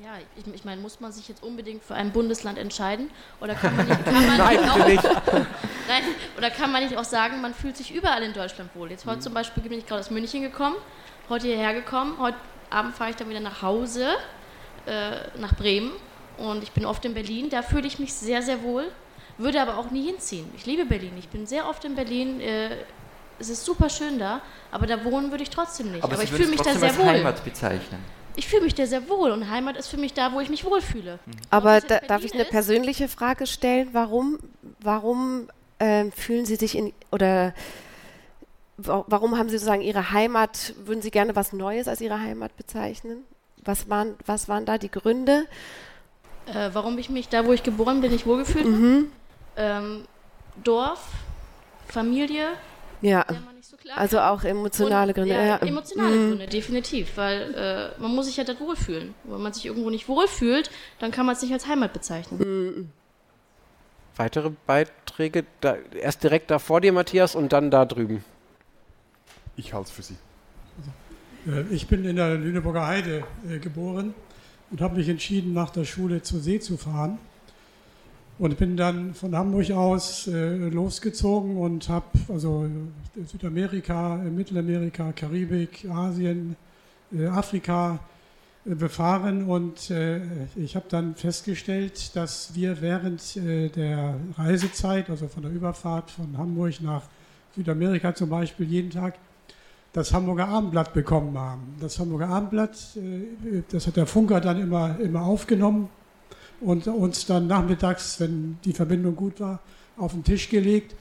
Ja, 0.01 0.11
ich, 0.37 0.53
ich 0.53 0.63
meine, 0.63 0.81
muss 0.81 1.01
man 1.01 1.11
sich 1.11 1.27
jetzt 1.27 1.43
unbedingt 1.43 1.83
für 1.83 1.93
ein 1.93 2.11
Bundesland 2.11 2.57
entscheiden? 2.57 3.09
Oder 3.41 3.53
kann 3.53 3.75
man 3.75 3.85
nicht, 3.85 4.05
kann 4.05 4.25
man 4.25 4.37
Nein, 4.37 4.69
auch, 4.69 4.87
nicht. 4.87 5.03
Nein, 5.87 6.03
oder 6.37 6.49
kann 6.49 6.71
man 6.71 6.83
nicht 6.83 6.97
auch 6.97 7.03
sagen, 7.03 7.41
man 7.41 7.53
fühlt 7.53 7.75
sich 7.75 7.93
überall 7.93 8.23
in 8.23 8.31
Deutschland 8.31 8.73
wohl? 8.75 8.89
Jetzt 8.89 9.05
heute 9.05 9.17
mhm. 9.17 9.21
zum 9.21 9.33
Beispiel 9.33 9.61
bin 9.61 9.73
ich 9.73 9.85
gerade 9.85 9.99
aus 9.99 10.09
München 10.09 10.41
gekommen, 10.41 10.77
heute 11.27 11.47
hierher 11.47 11.73
gekommen, 11.73 12.15
heute 12.17 12.37
Abend 12.69 12.95
fahre 12.95 13.09
ich 13.09 13.17
dann 13.17 13.29
wieder 13.29 13.41
nach 13.41 13.61
Hause 13.61 14.15
äh, 14.89 15.39
nach 15.39 15.55
Bremen 15.55 15.91
und 16.37 16.63
ich 16.63 16.71
bin 16.71 16.85
oft 16.85 17.03
in 17.05 17.13
Berlin. 17.13 17.49
Da 17.49 17.61
fühle 17.61 17.87
ich 17.87 17.99
mich 17.99 18.13
sehr, 18.13 18.41
sehr 18.41 18.63
wohl, 18.63 18.85
würde 19.37 19.61
aber 19.61 19.77
auch 19.77 19.91
nie 19.91 20.05
hinziehen. 20.05 20.49
Ich 20.55 20.65
liebe 20.65 20.85
Berlin. 20.85 21.13
Ich 21.19 21.29
bin 21.29 21.45
sehr 21.45 21.67
oft 21.67 21.85
in 21.85 21.95
Berlin. 21.95 22.41
Äh, 22.41 22.69
es 23.39 23.49
ist 23.49 23.63
super 23.63 23.89
schön 23.89 24.19
da, 24.19 24.41
aber 24.71 24.85
da 24.85 25.03
wohnen 25.05 25.31
würde 25.31 25.43
ich 25.43 25.49
trotzdem 25.49 25.91
nicht. 25.91 26.03
Aber, 26.03 26.13
aber 26.13 26.23
ich 26.23 26.31
fühle 26.31 26.49
mich 26.49 26.61
da 26.61 26.73
sehr 26.73 26.97
wohl. 26.97 27.05
Heimat 27.05 27.43
bezeichnen. 27.43 28.03
Ich 28.35 28.47
fühle 28.47 28.63
mich 28.63 28.75
da 28.75 28.85
sehr 28.85 29.07
wohl 29.09 29.31
und 29.31 29.49
Heimat 29.49 29.75
ist 29.77 29.87
für 29.87 29.97
mich 29.97 30.13
da, 30.13 30.33
wo 30.33 30.39
ich 30.39 30.49
mich 30.49 30.63
wohlfühle. 30.63 31.19
Mhm. 31.25 31.31
Aber 31.49 31.81
da, 31.81 31.99
darf 31.99 32.23
ich 32.23 32.33
eine 32.33 32.43
ist? 32.43 32.51
persönliche 32.51 33.07
Frage 33.07 33.47
stellen? 33.47 33.89
Warum, 33.91 34.39
warum 34.81 35.49
äh, 35.79 36.11
fühlen 36.11 36.45
Sie 36.45 36.55
sich 36.55 36.77
in 36.77 36.93
oder 37.11 37.53
warum 38.77 39.37
haben 39.37 39.49
Sie 39.49 39.57
sozusagen 39.57 39.81
Ihre 39.81 40.11
Heimat, 40.11 40.73
würden 40.85 41.01
Sie 41.01 41.11
gerne 41.11 41.35
was 41.35 41.51
Neues 41.51 41.87
als 41.87 41.99
Ihre 42.01 42.19
Heimat 42.19 42.55
bezeichnen? 42.55 43.25
Was 43.69 43.87
waren, 43.87 44.15
was 44.25 44.49
waren 44.49 44.65
da 44.65 44.79
die 44.79 44.89
Gründe? 44.89 45.45
Äh, 46.47 46.71
warum 46.73 46.97
ich 46.97 47.11
mich 47.11 47.29
da, 47.29 47.45
wo 47.45 47.53
ich 47.53 47.61
geboren 47.61 48.01
bin, 48.01 48.11
nicht 48.11 48.25
wohlgefühlt 48.25 48.65
habe? 48.65 48.75
Mhm. 48.75 49.11
Ähm, 49.57 50.05
Dorf, 50.63 51.05
Familie. 51.87 52.47
Ja. 53.01 53.27
So 53.61 53.77
also 53.95 54.19
auch 54.21 54.43
emotionale 54.43 55.13
Gründe. 55.13 55.35
Ja, 55.35 55.45
ja. 55.45 55.57
emotionale 55.57 56.15
mhm. 56.15 56.29
Gründe, 56.29 56.47
definitiv, 56.47 57.15
weil 57.15 57.53
äh, 57.53 58.01
man 58.01 58.15
muss 58.15 58.25
sich 58.25 58.37
ja 58.37 58.43
dort 58.43 58.59
wohlfühlen. 58.59 59.13
Wenn 59.23 59.39
man 59.39 59.53
sich 59.53 59.67
irgendwo 59.67 59.91
nicht 59.91 60.07
wohlfühlt, 60.07 60.71
dann 60.97 61.11
kann 61.11 61.27
man 61.27 61.35
es 61.35 61.43
nicht 61.43 61.53
als 61.53 61.67
Heimat 61.67 61.93
bezeichnen. 61.93 62.39
Mhm. 62.39 62.89
Weitere 64.15 64.49
Beiträge? 64.65 65.45
Da, 65.61 65.75
erst 65.93 66.23
direkt 66.23 66.49
da 66.49 66.57
vor 66.57 66.81
dir, 66.81 66.91
Matthias, 66.91 67.35
und 67.35 67.53
dann 67.53 67.69
da 67.69 67.85
drüben. 67.85 68.25
Ich 69.57 69.75
halte 69.75 69.89
es 69.89 69.91
für 69.91 70.01
Sie. 70.01 70.17
Äh, 71.47 71.73
ich 71.73 71.87
bin 71.87 72.05
in 72.05 72.15
der 72.15 72.35
Lüneburger 72.35 72.87
Heide 72.87 73.23
äh, 73.49 73.59
geboren 73.59 74.13
und 74.71 74.81
habe 74.81 74.97
mich 74.97 75.09
entschieden, 75.09 75.53
nach 75.53 75.69
der 75.69 75.85
Schule 75.85 76.21
zur 76.21 76.39
See 76.39 76.59
zu 76.59 76.77
fahren. 76.77 77.17
Und 78.37 78.57
bin 78.57 78.77
dann 78.77 79.13
von 79.15 79.35
Hamburg 79.35 79.69
aus 79.71 80.27
äh, 80.27 80.55
losgezogen 80.69 81.57
und 81.57 81.89
habe 81.89 82.05
also 82.29 82.69
Südamerika, 83.25 84.15
Mittelamerika, 84.15 85.11
Karibik, 85.11 85.85
Asien, 85.89 86.55
Afrika 87.31 87.99
befahren 88.63 89.45
und 89.45 89.91
ich 90.55 90.75
habe 90.75 90.85
dann 90.89 91.15
festgestellt, 91.15 92.15
dass 92.15 92.53
wir 92.53 92.81
während 92.81 93.35
der 93.35 94.15
Reisezeit, 94.37 95.09
also 95.09 95.27
von 95.27 95.41
der 95.41 95.51
Überfahrt 95.51 96.11
von 96.11 96.37
Hamburg 96.37 96.79
nach 96.81 97.01
Südamerika 97.55 98.13
zum 98.13 98.29
Beispiel, 98.29 98.67
jeden 98.67 98.91
Tag 98.91 99.15
das 99.99 100.13
Hamburger 100.13 100.47
Abendblatt 100.47 100.93
bekommen 100.93 101.37
haben. 101.37 101.75
Das 101.81 101.99
Hamburger 101.99 102.29
Abendblatt, 102.29 102.77
das 103.69 103.85
hat 103.85 103.97
der 103.97 104.07
Funker 104.07 104.39
dann 104.39 104.57
immer, 104.57 104.97
immer 104.99 105.23
aufgenommen 105.23 105.89
und 106.61 106.87
uns 106.87 107.25
dann 107.25 107.47
nachmittags, 107.47 108.17
wenn 108.21 108.57
die 108.63 108.71
Verbindung 108.71 109.17
gut 109.17 109.41
war, 109.41 109.59
auf 109.97 110.13
den 110.13 110.23
Tisch 110.23 110.49
gelegt. 110.49 110.95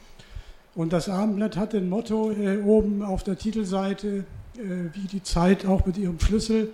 Und 0.75 0.93
das 0.93 1.09
Abendblatt 1.09 1.57
hat 1.57 1.75
ein 1.75 1.89
Motto 1.89 2.33
äh, 2.33 2.59
oben 2.59 3.03
auf 3.03 3.23
der 3.23 3.39
Titelseite, 3.39 4.25
äh, 4.57 4.61
wie 4.93 5.07
die 5.07 5.23
Zeit 5.23 5.65
auch 5.65 5.87
mit 5.87 5.97
ihrem 5.97 6.19
Schlüssel 6.19 6.71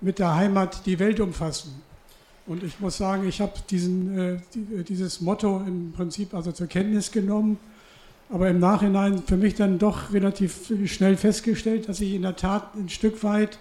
mit 0.00 0.20
der 0.20 0.36
Heimat 0.36 0.86
die 0.86 1.00
Welt 1.00 1.18
umfassen. 1.18 1.82
Und 2.46 2.62
ich 2.62 2.78
muss 2.78 2.98
sagen, 2.98 3.28
ich 3.28 3.40
habe 3.40 3.54
äh, 3.72 4.38
die, 4.54 4.84
dieses 4.84 5.20
Motto 5.20 5.60
im 5.66 5.90
Prinzip 5.90 6.34
also 6.34 6.52
zur 6.52 6.68
Kenntnis 6.68 7.10
genommen, 7.10 7.58
aber 8.30 8.50
im 8.50 8.58
Nachhinein 8.58 9.22
für 9.22 9.36
mich 9.36 9.54
dann 9.54 9.78
doch 9.78 10.12
relativ 10.12 10.72
schnell 10.86 11.16
festgestellt, 11.16 11.88
dass 11.88 12.00
ich 12.00 12.14
in 12.14 12.22
der 12.22 12.36
Tat 12.36 12.74
ein 12.74 12.88
Stück 12.88 13.24
weit 13.24 13.58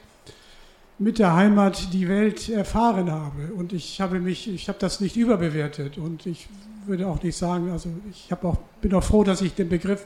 mit 1.00 1.20
der 1.20 1.36
Heimat 1.36 1.94
die 1.94 2.10
Welt 2.10 2.50
erfahren 2.50 3.12
habe. 3.12 3.54
Und 3.56 3.72
ich 3.72 4.02
habe 4.02 4.20
mich, 4.20 4.50
ich 4.50 4.68
habe 4.68 4.80
das 4.80 5.00
nicht 5.00 5.16
überbewertet. 5.16 5.98
Und 5.98 6.26
ich 6.26 6.48
würde 6.86 7.08
auch 7.08 7.22
nicht 7.22 7.38
sagen, 7.38 7.72
also 7.72 7.90
ich 8.12 8.32
habe 8.32 8.48
auch, 8.48 8.58
bin 8.82 8.94
auch 8.94 9.04
froh, 9.04 9.24
dass 9.24 9.42
ich 9.42 9.54
den 9.54 9.70
Begriff, 9.70 10.06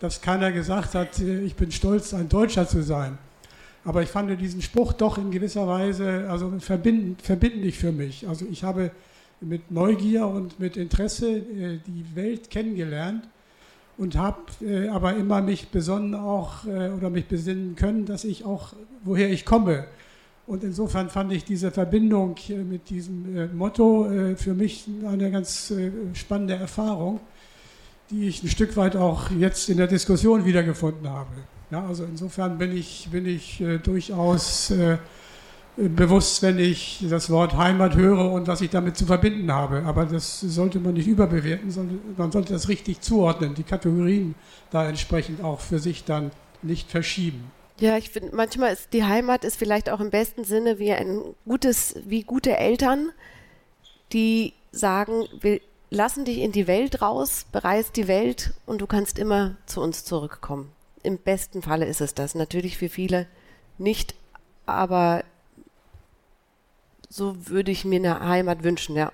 dass 0.00 0.22
keiner 0.22 0.50
gesagt 0.50 0.94
hat, 0.94 1.18
äh, 1.20 1.40
ich 1.42 1.54
bin 1.56 1.70
stolz, 1.70 2.14
ein 2.14 2.28
Deutscher 2.28 2.66
zu 2.66 2.82
sein. 2.82 3.18
Aber 3.84 4.02
ich 4.02 4.08
fand 4.08 4.40
diesen 4.40 4.62
Spruch 4.62 4.92
doch 4.92 5.18
in 5.18 5.30
gewisser 5.30 5.66
Weise 5.66 6.26
also 6.28 6.52
verbindend, 6.58 7.22
verbindlich 7.22 7.78
für 7.78 7.92
mich. 7.92 8.26
Also 8.28 8.44
ich 8.50 8.64
habe 8.64 8.90
mit 9.40 9.70
Neugier 9.70 10.26
und 10.26 10.58
mit 10.58 10.76
Interesse 10.76 11.28
äh, 11.36 11.78
die 11.86 12.04
Welt 12.14 12.50
kennengelernt 12.50 13.24
und 14.00 14.16
habe 14.16 14.40
äh, 14.60 14.88
aber 14.88 15.14
immer 15.14 15.42
mich 15.42 15.68
besonnen 15.68 16.16
auch 16.16 16.64
oder 16.64 17.10
mich 17.10 17.26
besinnen 17.26 17.76
können, 17.76 18.06
dass 18.06 18.24
ich 18.24 18.44
auch, 18.44 18.72
woher 19.04 19.30
ich 19.30 19.44
komme, 19.44 19.86
und 20.50 20.64
insofern 20.64 21.08
fand 21.08 21.32
ich 21.32 21.44
diese 21.44 21.70
Verbindung 21.70 22.34
mit 22.68 22.90
diesem 22.90 23.36
äh, 23.36 23.46
Motto 23.46 24.10
äh, 24.10 24.34
für 24.34 24.52
mich 24.52 24.84
eine 25.06 25.30
ganz 25.30 25.70
äh, 25.70 25.92
spannende 26.12 26.54
Erfahrung, 26.54 27.20
die 28.10 28.26
ich 28.26 28.42
ein 28.42 28.48
Stück 28.48 28.76
weit 28.76 28.96
auch 28.96 29.30
jetzt 29.30 29.68
in 29.68 29.76
der 29.76 29.86
Diskussion 29.86 30.44
wiedergefunden 30.44 31.08
habe. 31.08 31.30
Ja, 31.70 31.86
also 31.86 32.02
insofern 32.02 32.58
bin 32.58 32.76
ich, 32.76 33.08
bin 33.12 33.26
ich 33.26 33.62
durchaus 33.84 34.74
bewusst, 35.76 36.42
wenn 36.42 36.58
ich 36.58 37.04
das 37.08 37.30
Wort 37.30 37.56
Heimat 37.56 37.94
höre 37.94 38.30
und 38.32 38.46
was 38.46 38.60
ich 38.60 38.70
damit 38.70 38.96
zu 38.96 39.06
verbinden 39.06 39.50
habe. 39.52 39.82
Aber 39.86 40.04
das 40.04 40.40
sollte 40.40 40.78
man 40.78 40.94
nicht 40.94 41.06
überbewerten, 41.06 41.70
sondern 41.70 42.00
man 42.16 42.32
sollte 42.32 42.52
das 42.52 42.68
richtig 42.68 43.00
zuordnen, 43.00 43.54
die 43.54 43.62
Kategorien 43.62 44.34
da 44.70 44.88
entsprechend 44.88 45.42
auch 45.42 45.60
für 45.60 45.78
sich 45.78 46.04
dann 46.04 46.30
nicht 46.62 46.90
verschieben. 46.90 47.50
Ja, 47.78 47.96
ich 47.96 48.10
finde, 48.10 48.34
manchmal 48.34 48.74
ist 48.74 48.92
die 48.92 49.04
Heimat 49.04 49.44
ist 49.44 49.56
vielleicht 49.56 49.88
auch 49.88 50.00
im 50.00 50.10
besten 50.10 50.44
Sinne 50.44 50.78
wie 50.78 50.92
ein 50.92 51.22
gutes, 51.46 51.94
wie 52.04 52.22
gute 52.22 52.56
Eltern, 52.58 53.10
die 54.12 54.52
sagen, 54.70 55.24
wir 55.40 55.60
lassen 55.88 56.26
dich 56.26 56.38
in 56.38 56.52
die 56.52 56.66
Welt 56.66 57.00
raus, 57.00 57.46
bereist 57.50 57.96
die 57.96 58.06
Welt 58.06 58.52
und 58.66 58.82
du 58.82 58.86
kannst 58.86 59.18
immer 59.18 59.56
zu 59.64 59.80
uns 59.80 60.04
zurückkommen. 60.04 60.70
Im 61.02 61.16
besten 61.16 61.62
Falle 61.62 61.86
ist 61.86 62.02
es 62.02 62.14
das. 62.14 62.34
Natürlich 62.34 62.76
für 62.76 62.90
viele 62.90 63.26
nicht, 63.78 64.14
aber 64.66 65.24
so 67.10 67.48
würde 67.48 67.70
ich 67.72 67.84
mir 67.84 67.96
eine 67.96 68.26
Heimat 68.26 68.62
wünschen, 68.62 68.96
ja. 68.96 69.12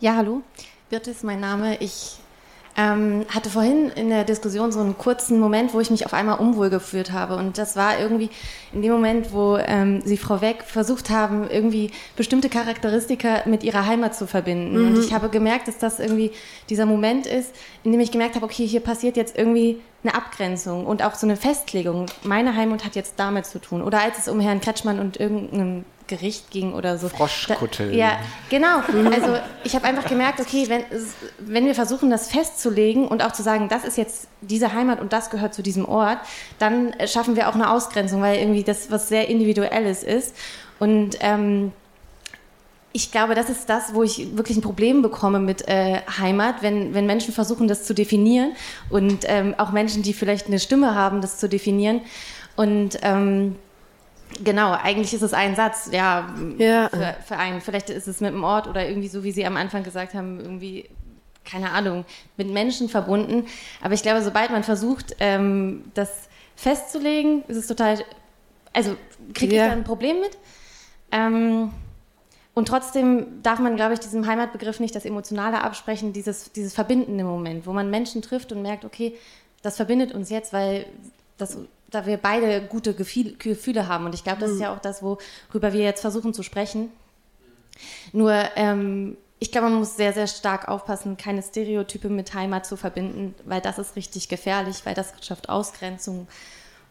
Ja, 0.00 0.16
hallo. 0.16 0.42
Birte 0.90 1.10
ist 1.10 1.22
mein 1.22 1.40
Name. 1.40 1.76
Ich 1.80 2.18
ähm, 2.78 3.26
hatte 3.28 3.50
vorhin 3.50 3.90
in 3.90 4.08
der 4.08 4.22
Diskussion 4.22 4.70
so 4.70 4.78
einen 4.78 4.96
kurzen 4.96 5.40
Moment, 5.40 5.74
wo 5.74 5.80
ich 5.80 5.90
mich 5.90 6.06
auf 6.06 6.14
einmal 6.14 6.38
unwohl 6.38 6.70
gefühlt 6.70 7.10
habe. 7.10 7.34
Und 7.34 7.58
das 7.58 7.74
war 7.74 7.98
irgendwie 7.98 8.30
in 8.72 8.82
dem 8.82 8.92
Moment, 8.92 9.32
wo 9.32 9.58
ähm, 9.58 10.00
Sie, 10.04 10.16
Frau 10.16 10.40
Weck, 10.40 10.62
versucht 10.62 11.10
haben, 11.10 11.50
irgendwie 11.50 11.90
bestimmte 12.14 12.48
Charakteristika 12.48 13.42
mit 13.46 13.64
ihrer 13.64 13.84
Heimat 13.84 14.14
zu 14.14 14.28
verbinden. 14.28 14.78
Mhm. 14.78 14.86
Und 14.86 15.04
ich 15.04 15.12
habe 15.12 15.28
gemerkt, 15.28 15.66
dass 15.66 15.78
das 15.78 15.98
irgendwie 15.98 16.30
dieser 16.70 16.86
Moment 16.86 17.26
ist, 17.26 17.52
in 17.82 17.90
dem 17.90 18.00
ich 18.00 18.12
gemerkt 18.12 18.36
habe, 18.36 18.46
okay, 18.46 18.64
hier 18.64 18.80
passiert 18.80 19.16
jetzt 19.16 19.36
irgendwie 19.36 19.80
eine 20.04 20.14
Abgrenzung 20.14 20.86
und 20.86 21.02
auch 21.02 21.16
so 21.16 21.26
eine 21.26 21.36
Festlegung. 21.36 22.06
Meine 22.22 22.54
Heimat 22.54 22.84
hat 22.84 22.94
jetzt 22.94 23.14
damit 23.16 23.46
zu 23.46 23.58
tun. 23.58 23.82
Oder 23.82 24.02
als 24.02 24.18
es 24.18 24.28
um 24.28 24.38
Herrn 24.38 24.60
Kretschmann 24.60 25.00
und 25.00 25.18
irgendeinem 25.18 25.84
Gericht 26.08 26.50
ging 26.50 26.72
oder 26.72 26.98
so. 26.98 27.08
Froschkutteln. 27.08 27.94
Ja, 27.94 28.18
genau. 28.50 28.78
Also 29.12 29.36
ich 29.64 29.74
habe 29.74 29.86
einfach 29.86 30.06
gemerkt, 30.08 30.40
okay, 30.40 30.68
wenn, 30.68 30.84
wenn 31.38 31.66
wir 31.66 31.74
versuchen, 31.74 32.10
das 32.10 32.30
festzulegen 32.30 33.06
und 33.06 33.22
auch 33.22 33.32
zu 33.32 33.42
sagen, 33.42 33.68
das 33.68 33.84
ist 33.84 33.96
jetzt 33.96 34.28
diese 34.40 34.72
Heimat 34.72 35.00
und 35.00 35.12
das 35.12 35.30
gehört 35.30 35.54
zu 35.54 35.62
diesem 35.62 35.84
Ort, 35.86 36.18
dann 36.58 36.92
schaffen 37.06 37.36
wir 37.36 37.48
auch 37.48 37.54
eine 37.54 37.70
Ausgrenzung, 37.70 38.20
weil 38.22 38.38
irgendwie 38.38 38.64
das 38.64 38.90
was 38.90 39.08
sehr 39.08 39.28
Individuelles 39.28 40.02
ist. 40.02 40.34
Und 40.80 41.18
ähm, 41.20 41.72
ich 42.92 43.12
glaube, 43.12 43.34
das 43.34 43.50
ist 43.50 43.68
das, 43.68 43.94
wo 43.94 44.02
ich 44.02 44.36
wirklich 44.36 44.56
ein 44.56 44.62
Problem 44.62 45.02
bekomme 45.02 45.38
mit 45.38 45.68
äh, 45.68 46.00
Heimat, 46.18 46.62
wenn, 46.62 46.94
wenn 46.94 47.06
Menschen 47.06 47.34
versuchen, 47.34 47.68
das 47.68 47.84
zu 47.84 47.94
definieren 47.94 48.52
und 48.90 49.24
ähm, 49.26 49.54
auch 49.58 49.70
Menschen, 49.70 50.02
die 50.02 50.14
vielleicht 50.14 50.46
eine 50.46 50.58
Stimme 50.58 50.94
haben, 50.94 51.20
das 51.20 51.38
zu 51.38 51.48
definieren. 51.48 52.00
Und 52.56 52.98
ähm, 53.02 53.56
Genau, 54.42 54.72
eigentlich 54.72 55.14
ist 55.14 55.22
es 55.22 55.32
ein 55.32 55.56
Satz, 55.56 55.88
ja, 55.92 56.28
ja. 56.58 56.88
Für, 56.88 57.16
für, 57.26 57.36
einen. 57.36 57.60
Vielleicht 57.60 57.90
ist 57.90 58.06
es 58.06 58.20
mit 58.20 58.32
einem 58.32 58.44
Ort 58.44 58.66
oder 58.66 58.86
irgendwie 58.86 59.08
so, 59.08 59.24
wie 59.24 59.32
Sie 59.32 59.44
am 59.44 59.56
Anfang 59.56 59.82
gesagt 59.82 60.14
haben, 60.14 60.38
irgendwie, 60.38 60.88
keine 61.44 61.72
Ahnung, 61.72 62.04
mit 62.36 62.48
Menschen 62.48 62.88
verbunden. 62.88 63.46
Aber 63.80 63.94
ich 63.94 64.02
glaube, 64.02 64.22
sobald 64.22 64.50
man 64.50 64.64
versucht, 64.64 65.16
ähm, 65.20 65.84
das 65.94 66.28
festzulegen, 66.56 67.42
ist 67.48 67.56
es 67.56 67.66
total, 67.66 67.98
also 68.72 68.96
kriege 69.34 69.54
ich 69.54 69.58
ja. 69.58 69.68
da 69.68 69.72
ein 69.72 69.84
Problem 69.84 70.20
mit. 70.20 70.36
Ähm, 71.10 71.72
und 72.54 72.66
trotzdem 72.66 73.40
darf 73.42 73.60
man, 73.60 73.76
glaube 73.76 73.94
ich, 73.94 74.00
diesem 74.00 74.26
Heimatbegriff 74.26 74.80
nicht 74.80 74.94
das 74.94 75.04
Emotionale 75.04 75.62
absprechen, 75.62 76.12
dieses, 76.12 76.50
dieses 76.52 76.74
verbindende 76.74 77.24
Moment, 77.24 77.66
wo 77.66 77.72
man 77.72 77.88
Menschen 77.88 78.20
trifft 78.20 78.52
und 78.52 78.62
merkt, 78.62 78.84
okay, 78.84 79.16
das 79.62 79.76
verbindet 79.76 80.12
uns 80.12 80.28
jetzt, 80.28 80.52
weil 80.52 80.86
das 81.36 81.56
da 81.90 82.06
wir 82.06 82.18
beide 82.18 82.62
gute 82.62 82.94
Gefühle 82.94 83.88
haben. 83.88 84.04
Und 84.06 84.14
ich 84.14 84.24
glaube, 84.24 84.40
das 84.40 84.50
ist 84.50 84.56
mhm. 84.56 84.62
ja 84.62 84.74
auch 84.74 84.80
das, 84.80 85.02
worüber 85.02 85.72
wir 85.72 85.80
jetzt 85.80 86.00
versuchen 86.00 86.34
zu 86.34 86.42
sprechen. 86.42 86.90
Nur, 88.12 88.32
ähm, 88.56 89.16
ich 89.38 89.52
glaube, 89.52 89.68
man 89.68 89.78
muss 89.78 89.96
sehr, 89.96 90.12
sehr 90.12 90.26
stark 90.26 90.68
aufpassen, 90.68 91.16
keine 91.16 91.42
Stereotype 91.42 92.08
mit 92.08 92.34
Heimat 92.34 92.66
zu 92.66 92.76
verbinden, 92.76 93.34
weil 93.44 93.60
das 93.60 93.78
ist 93.78 93.96
richtig 93.96 94.28
gefährlich, 94.28 94.84
weil 94.84 94.94
das 94.94 95.12
schafft 95.20 95.48
Ausgrenzung. 95.48 96.26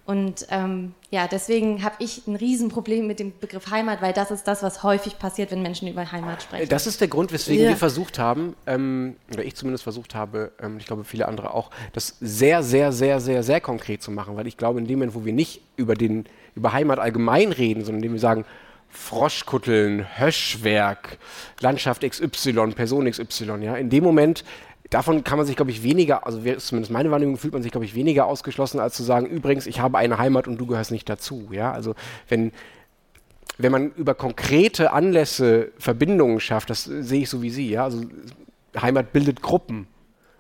Und 0.08 0.48
ähm, 0.52 0.94
ja, 1.10 1.28
deswegen 1.28 1.84
habe 1.84 1.98
ich 2.00 2.26
ein 2.28 2.38
Riesenproblem 2.38 3.06
mit 3.06 3.20
dem 3.20 3.38
Begriff 3.38 3.70
Heimat, 3.70 4.02
weil 4.02 4.14
das 4.14 4.32
ist 4.32 4.48
das, 4.48 4.64
was 4.64 4.82
häufig 4.82 5.20
passiert, 5.20 5.52
wenn 5.52 5.62
Menschen 5.62 5.86
über 5.90 6.10
Heimat 6.10 6.44
sprechen. 6.44 6.70
Das 6.70 6.88
ist 6.88 7.02
der 7.02 7.10
Grund, 7.10 7.34
weswegen 7.34 7.66
ja. 7.66 7.72
wir 7.72 7.76
versucht 7.76 8.18
haben, 8.18 8.56
ähm, 8.68 9.18
oder 9.34 9.44
ich 9.44 9.56
zumindest 9.56 9.84
versucht 9.84 10.16
habe, 10.16 10.54
ähm, 10.62 10.78
ich 10.78 10.86
glaube 10.86 11.04
viele 11.04 11.28
andere 11.28 11.54
auch, 11.54 11.72
das 11.92 12.16
sehr, 12.22 12.64
sehr, 12.64 12.94
sehr, 12.94 13.20
sehr, 13.20 13.44
sehr 13.44 13.60
konkret 13.60 14.02
zu 14.02 14.10
machen, 14.10 14.38
weil 14.38 14.48
ich 14.48 14.56
glaube, 14.56 14.80
in 14.80 14.88
dem 14.88 15.00
Moment, 15.00 15.14
wo 15.14 15.26
wir 15.26 15.34
nicht 15.34 15.60
über, 15.76 15.96
den, 15.96 16.24
über 16.56 16.72
Heimat 16.72 17.00
allgemein 17.00 17.52
reden, 17.52 17.84
sondern 17.84 17.98
indem 17.98 18.14
wir 18.14 18.22
sagen, 18.22 18.46
Froschkutteln, 18.90 20.08
Höschwerk, 20.18 21.18
Landschaft 21.60 22.10
XY, 22.10 22.72
Person 22.74 23.12
XY, 23.12 23.58
ja, 23.62 23.76
in 23.76 23.90
dem 23.90 24.06
Moment 24.06 24.46
davon 24.90 25.24
kann 25.24 25.38
man 25.38 25.46
sich, 25.46 25.56
glaube 25.56 25.72
ich, 25.72 25.84
weniger, 25.84 26.26
also 26.26 26.40
zumindest 26.58 26.92
meine 26.92 27.12
Wahrnehmung, 27.12 27.38
fühlt 27.38 27.54
man 27.54 27.64
sich, 27.64 27.72
glaube 27.72 27.86
ich, 27.86 27.96
weniger 27.96 28.26
ausgeschlossen, 28.26 28.80
als 28.80 28.96
zu 28.96 29.04
sagen, 29.04 29.26
übrigens, 29.26 29.68
ich 29.68 29.80
habe 29.80 29.98
eine 29.98 30.18
Heimat 30.18 30.48
und 30.48 30.58
du 30.58 30.66
gehörst 30.66 30.92
nicht 30.92 31.10
dazu. 31.10 31.50
Ja? 31.52 31.72
Also 31.72 31.96
wenn, 32.30 32.52
wenn 33.58 33.72
man 33.72 33.92
über 33.92 34.14
konkrete 34.14 34.92
Anlässe 34.92 35.72
Verbindungen 35.78 36.40
schafft, 36.40 36.70
das 36.70 36.84
sehe 36.86 37.24
ich 37.24 37.30
so 37.30 37.42
wie 37.42 37.50
Sie, 37.50 37.70
ja, 37.70 37.84
also 37.84 38.04
Heimat 38.80 39.14
bildet 39.14 39.42
Gruppen. 39.42 39.88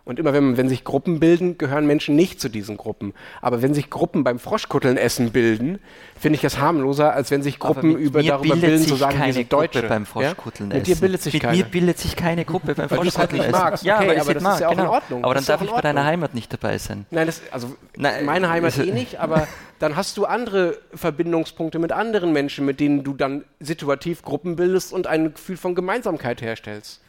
Und 0.07 0.19
immer 0.19 0.31
wenn, 0.31 0.55
wenn 0.55 0.69
sich 0.69 0.85
Gruppen 0.85 1.19
bilden, 1.19 1.57
gehören 1.57 1.85
Menschen 1.85 2.15
nicht 2.15 2.39
zu 2.39 2.47
diesen 2.47 2.77
Gruppen. 2.77 3.13
Aber 3.41 3.61
wenn 3.61 3.73
sich 3.73 3.89
Gruppen 3.89 4.23
beim 4.23 4.39
Froschkutteln 4.39 4.95
essen 4.95 5.31
bilden, 5.31 5.79
finde 6.17 6.38
ich 6.38 6.41
das 6.41 6.59
harmloser, 6.59 7.13
als 7.13 7.29
wenn 7.29 7.43
sich 7.43 7.59
Gruppen 7.59 7.97
über, 7.97 8.23
darüber 8.23 8.55
bilden, 8.55 8.88
zu 8.88 8.95
sagen, 8.95 9.21
wir 9.21 9.34
sind 9.34 9.51
Deutsche. 9.51 9.84
beim 9.84 10.05
Froschkutteln 10.05 10.71
ja? 10.71 10.77
Mit 10.77 10.88
dir 10.88 10.95
bildet 10.95 11.21
sich 11.21 11.34
Mit 11.34 11.43
keine. 11.43 11.57
mir 11.57 11.65
bildet 11.65 11.99
sich 11.99 12.15
keine 12.15 12.45
Gruppe 12.45 12.73
beim 12.73 12.85
es 12.85 13.17
halt. 13.17 13.84
Ja, 13.84 13.97
Okay, 13.97 14.07
weil 14.07 14.15
ich 14.15 14.21
aber 14.21 14.34
das 14.34 14.43
mag, 14.43 14.53
ist 14.53 14.59
ja 14.61 14.67
auch 14.67 14.71
in 14.71 14.77
genau. 14.77 14.91
Ordnung. 14.91 15.23
Aber 15.25 15.34
dann 15.34 15.45
darf 15.45 15.61
ich 15.61 15.67
in 15.67 15.75
bei 15.75 15.81
deiner. 15.81 16.05
Heimat 16.05 16.34
nicht 16.34 16.53
dabei 16.53 16.77
sein. 16.77 17.05
Nein, 17.11 17.25
das, 17.25 17.41
also 17.51 17.75
Nein, 17.97 18.23
meine 18.23 18.49
Heimat 18.49 18.77
also- 18.77 18.89
eh 18.89 18.93
nicht, 18.93 19.19
aber 19.19 19.45
dann 19.79 19.95
hast 19.97 20.17
du 20.17 20.25
andere 20.25 20.77
Verbindungspunkte 20.93 21.79
mit 21.79 21.91
anderen 21.91 22.31
Menschen, 22.31 22.65
mit 22.65 22.79
denen 22.79 23.03
du 23.03 23.13
dann 23.13 23.43
situativ 23.59 24.21
Gruppen 24.23 24.55
bildest 24.55 24.93
und 24.93 25.05
ein 25.05 25.34
Gefühl 25.34 25.57
von 25.57 25.75
Gemeinsamkeit 25.75 26.41
herstellst. 26.41 27.01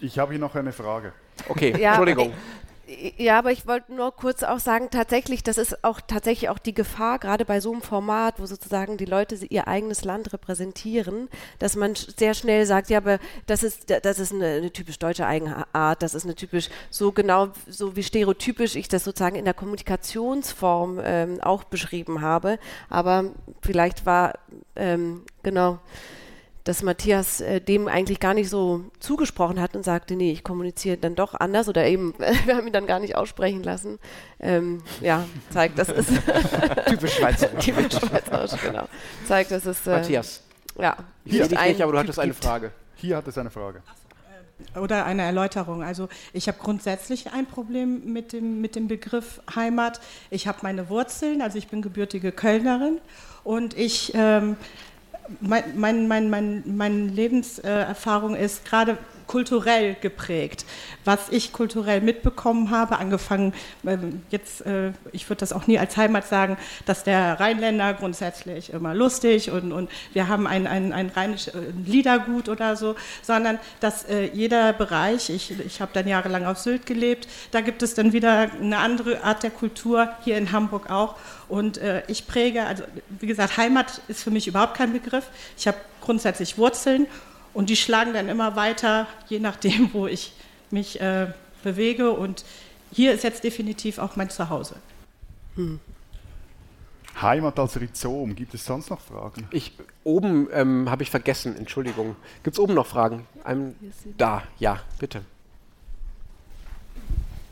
Ich 0.00 0.18
habe 0.18 0.32
hier 0.32 0.40
noch 0.40 0.54
eine 0.54 0.72
Frage. 0.72 1.12
Okay, 1.48 1.74
Ja, 1.78 1.90
Entschuldigung. 1.90 2.32
Ja, 3.16 3.40
aber 3.40 3.50
ich 3.50 3.66
wollte 3.66 3.92
nur 3.92 4.12
kurz 4.12 4.44
auch 4.44 4.60
sagen, 4.60 4.90
tatsächlich, 4.92 5.42
das 5.42 5.58
ist 5.58 5.82
auch 5.82 6.00
tatsächlich 6.00 6.50
auch 6.50 6.58
die 6.60 6.72
Gefahr, 6.72 7.18
gerade 7.18 7.44
bei 7.44 7.58
so 7.58 7.72
einem 7.72 7.82
Format, 7.82 8.38
wo 8.38 8.46
sozusagen 8.46 8.96
die 8.96 9.06
Leute 9.06 9.34
ihr 9.48 9.66
eigenes 9.66 10.04
Land 10.04 10.32
repräsentieren, 10.32 11.28
dass 11.58 11.74
man 11.74 11.96
sehr 11.96 12.32
schnell 12.34 12.64
sagt, 12.64 12.88
ja, 12.88 12.98
aber 12.98 13.18
das 13.46 13.64
ist, 13.64 13.90
das 13.90 14.20
ist 14.20 14.32
eine, 14.32 14.46
eine 14.46 14.70
typisch 14.70 15.00
deutsche 15.00 15.26
Eigenart, 15.26 16.00
das 16.00 16.14
ist 16.14 16.24
eine 16.24 16.36
typisch, 16.36 16.68
so 16.88 17.10
genau, 17.10 17.48
so 17.66 17.96
wie 17.96 18.04
stereotypisch 18.04 18.76
ich 18.76 18.86
das 18.86 19.02
sozusagen 19.02 19.34
in 19.34 19.44
der 19.44 19.54
Kommunikationsform 19.54 21.00
ähm, 21.02 21.40
auch 21.42 21.64
beschrieben 21.64 22.20
habe. 22.20 22.60
Aber 22.88 23.32
vielleicht 23.62 24.06
war, 24.06 24.34
ähm, 24.76 25.24
genau, 25.42 25.80
dass 26.66 26.82
Matthias 26.82 27.40
äh, 27.40 27.60
dem 27.60 27.86
eigentlich 27.86 28.18
gar 28.18 28.34
nicht 28.34 28.50
so 28.50 28.84
zugesprochen 28.98 29.60
hat 29.60 29.76
und 29.76 29.84
sagte, 29.84 30.16
nee, 30.16 30.32
ich 30.32 30.42
kommuniziere 30.42 30.96
dann 30.96 31.14
doch 31.14 31.34
anders 31.34 31.68
oder 31.68 31.86
eben, 31.86 32.12
wir 32.44 32.56
haben 32.56 32.66
ihn 32.66 32.72
dann 32.72 32.86
gar 32.86 32.98
nicht 32.98 33.14
aussprechen 33.14 33.62
lassen. 33.62 33.98
Ähm, 34.40 34.82
ja, 35.00 35.24
zeigt, 35.50 35.78
das 35.78 35.88
ist 35.88 36.08
Typisch 36.86 37.14
Schweizer. 37.14 37.56
typisch 37.58 37.94
schweizerisch, 37.98 38.60
genau. 38.60 38.88
Zeigt, 39.26 39.52
dass 39.52 39.64
es 39.64 39.86
äh, 39.86 39.90
Matthias. 39.90 40.42
ja, 40.78 40.96
Ich 41.24 41.34
sehe 41.34 41.48
dich 41.48 41.58
ein 41.58 41.70
nicht, 41.70 41.82
aber 41.82 41.92
du 41.92 41.98
hattest 41.98 42.18
eine. 42.18 42.34
Frage. 42.34 42.72
Hier 42.96 43.16
hat 43.16 43.28
es 43.28 43.38
eine 43.38 43.50
Frage. 43.50 43.82
Oder 44.74 45.04
eine 45.04 45.22
Erläuterung. 45.22 45.82
Also 45.84 46.08
ich 46.32 46.48
habe 46.48 46.58
grundsätzlich 46.60 47.32
ein 47.32 47.46
Problem 47.46 48.12
mit 48.12 48.32
dem, 48.32 48.60
mit 48.60 48.74
dem 48.74 48.88
Begriff 48.88 49.40
Heimat. 49.54 50.00
Ich 50.30 50.48
habe 50.48 50.58
meine 50.62 50.88
Wurzeln, 50.88 51.42
also 51.42 51.58
ich 51.58 51.68
bin 51.68 51.82
gebürtige 51.82 52.32
Kölnerin 52.32 52.98
und 53.44 53.76
ich, 53.78 54.12
ähm, 54.14 54.56
mein, 55.40 55.64
mein, 55.76 56.08
mein, 56.08 56.30
mein, 56.30 56.76
meine 56.76 57.06
Lebenserfahrung 57.06 58.34
ist 58.34 58.64
gerade 58.64 58.98
kulturell 59.26 59.96
geprägt. 60.00 60.64
Was 61.04 61.28
ich 61.30 61.52
kulturell 61.52 62.00
mitbekommen 62.00 62.70
habe, 62.70 62.98
angefangen, 62.98 63.54
ähm, 63.86 64.22
jetzt, 64.30 64.64
äh, 64.66 64.92
ich 65.12 65.28
würde 65.28 65.40
das 65.40 65.52
auch 65.52 65.66
nie 65.66 65.78
als 65.78 65.96
Heimat 65.96 66.26
sagen, 66.26 66.56
dass 66.84 67.04
der 67.04 67.38
Rheinländer 67.40 67.94
grundsätzlich 67.94 68.72
immer 68.72 68.94
lustig 68.94 69.50
und, 69.50 69.72
und 69.72 69.90
wir 70.12 70.28
haben 70.28 70.46
ein, 70.46 70.66
ein, 70.66 70.92
ein 70.92 71.08
rheinisches 71.10 71.54
äh, 71.54 71.58
Liedergut 71.84 72.48
oder 72.48 72.76
so, 72.76 72.94
sondern 73.22 73.58
dass 73.80 74.04
äh, 74.04 74.30
jeder 74.32 74.72
Bereich, 74.72 75.30
ich, 75.30 75.58
ich 75.58 75.80
habe 75.80 75.92
dann 75.94 76.06
jahrelang 76.06 76.44
auf 76.44 76.58
Sylt 76.58 76.86
gelebt, 76.86 77.28
da 77.50 77.60
gibt 77.60 77.82
es 77.82 77.94
dann 77.94 78.12
wieder 78.12 78.50
eine 78.60 78.78
andere 78.78 79.22
Art 79.24 79.42
der 79.42 79.50
Kultur, 79.50 80.10
hier 80.24 80.38
in 80.38 80.52
Hamburg 80.52 80.90
auch. 80.90 81.16
Und 81.48 81.78
äh, 81.78 82.02
ich 82.08 82.26
präge, 82.26 82.64
also 82.64 82.84
wie 83.08 83.26
gesagt, 83.26 83.56
Heimat 83.56 84.00
ist 84.08 84.22
für 84.22 84.30
mich 84.30 84.48
überhaupt 84.48 84.76
kein 84.76 84.92
Begriff. 84.92 85.26
Ich 85.56 85.66
habe 85.66 85.78
grundsätzlich 86.00 86.58
Wurzeln 86.58 87.06
und 87.56 87.70
die 87.70 87.76
schlagen 87.76 88.12
dann 88.12 88.28
immer 88.28 88.54
weiter, 88.54 89.06
je 89.28 89.38
nachdem, 89.38 89.94
wo 89.94 90.06
ich 90.06 90.34
mich 90.70 91.00
äh, 91.00 91.28
bewege. 91.64 92.10
Und 92.10 92.44
hier 92.92 93.14
ist 93.14 93.24
jetzt 93.24 93.44
definitiv 93.44 93.98
auch 93.98 94.14
mein 94.14 94.28
Zuhause. 94.28 94.76
Heimat 97.22 97.58
als 97.58 97.80
Rhizom. 97.80 98.36
Gibt 98.36 98.52
es 98.52 98.66
sonst 98.66 98.90
noch 98.90 99.00
Fragen? 99.00 99.48
Ich, 99.52 99.72
oben 100.04 100.48
ähm, 100.52 100.90
habe 100.90 101.02
ich 101.02 101.10
vergessen, 101.10 101.56
Entschuldigung. 101.56 102.16
Gibt 102.42 102.56
es 102.56 102.60
oben 102.60 102.74
noch 102.74 102.86
Fragen? 102.86 103.26
Einem, 103.42 103.74
da, 104.18 104.42
ja, 104.58 104.80
bitte. 104.98 105.22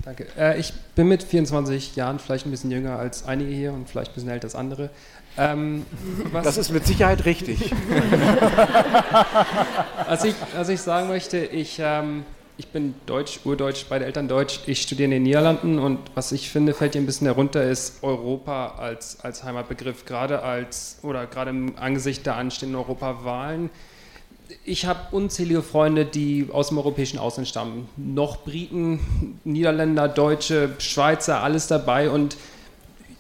Danke. 0.02 0.26
Äh, 0.36 0.60
ich 0.60 0.74
bin 0.94 1.09
mit 1.09 1.22
24 1.22 1.97
Jahren 1.97 2.18
vielleicht 2.18 2.44
ein 2.44 2.51
bisschen 2.51 2.70
jünger 2.70 2.98
als 2.98 3.24
einige 3.24 3.55
hier 3.55 3.72
und 3.72 3.89
vielleicht 3.89 4.10
ein 4.10 4.14
bisschen 4.16 4.28
älter 4.28 4.44
als 4.44 4.55
andere. 4.55 4.90
Ähm, 5.36 5.85
Das 6.43 6.56
ist 6.56 6.70
mit 6.70 6.86
Sicherheit 6.86 7.24
richtig. 7.24 7.73
was, 10.09 10.24
ich, 10.24 10.35
was 10.55 10.69
ich 10.69 10.81
sagen 10.81 11.09
möchte, 11.09 11.39
ich, 11.39 11.78
ähm, 11.81 12.24
ich 12.56 12.69
bin 12.69 12.94
Deutsch, 13.06 13.40
Urdeutsch, 13.44 13.86
beide 13.89 14.05
Eltern 14.05 14.28
Deutsch. 14.28 14.61
Ich 14.66 14.82
studiere 14.82 15.06
in 15.06 15.11
den 15.11 15.23
Niederlanden 15.24 15.78
und 15.81 15.98
was 16.15 16.31
ich 16.31 16.51
finde, 16.51 16.73
fällt 16.73 16.93
hier 16.93 17.02
ein 17.02 17.06
bisschen 17.06 17.27
herunter, 17.27 17.65
ist 17.65 18.02
Europa 18.02 18.74
als, 18.78 19.19
als 19.20 19.43
Heimatbegriff, 19.43 20.05
gerade 20.05 20.43
als 20.43 20.98
oder 21.02 21.27
gerade 21.27 21.51
im 21.51 21.77
Angesicht 21.78 22.24
der 22.27 22.36
anstehenden 22.36 22.78
Europawahlen. 22.78 23.70
Ich 24.65 24.86
habe 24.86 25.01
unzählige 25.11 25.62
Freunde, 25.62 26.05
die 26.05 26.48
aus 26.52 26.69
dem 26.69 26.78
europäischen 26.78 27.19
Ausland 27.19 27.48
stammen. 27.48 27.89
Noch 27.97 28.44
Briten, 28.44 29.01
Niederländer, 29.43 30.06
Deutsche, 30.06 30.74
Schweizer, 30.78 31.43
alles 31.43 31.66
dabei 31.66 32.11
und 32.11 32.36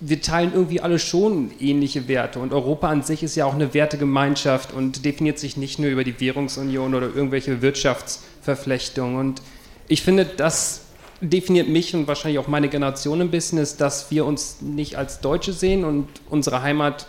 wir 0.06 0.20
teilen 0.20 0.52
irgendwie 0.52 0.80
alle 0.80 0.98
schon 0.98 1.50
ähnliche 1.58 2.08
Werte. 2.08 2.38
Und 2.38 2.52
Europa 2.52 2.88
an 2.88 3.02
sich 3.02 3.22
ist 3.22 3.36
ja 3.36 3.46
auch 3.46 3.54
eine 3.54 3.72
Wertegemeinschaft 3.72 4.72
und 4.72 5.04
definiert 5.04 5.38
sich 5.38 5.56
nicht 5.56 5.78
nur 5.78 5.88
über 5.88 6.04
die 6.04 6.20
Währungsunion 6.20 6.94
oder 6.94 7.06
irgendwelche 7.06 7.62
Wirtschaftsverflechtungen. 7.62 9.18
Und 9.18 9.40
ich 9.88 10.02
finde, 10.02 10.26
das 10.26 10.82
definiert 11.22 11.68
mich 11.68 11.94
und 11.94 12.06
wahrscheinlich 12.06 12.38
auch 12.38 12.48
meine 12.48 12.68
Generation 12.68 13.22
ein 13.22 13.30
bisschen, 13.30 13.56
ist, 13.58 13.80
dass 13.80 14.10
wir 14.10 14.26
uns 14.26 14.60
nicht 14.60 14.96
als 14.96 15.20
Deutsche 15.20 15.54
sehen 15.54 15.84
und 15.84 16.06
unsere 16.28 16.60
Heimat 16.60 17.06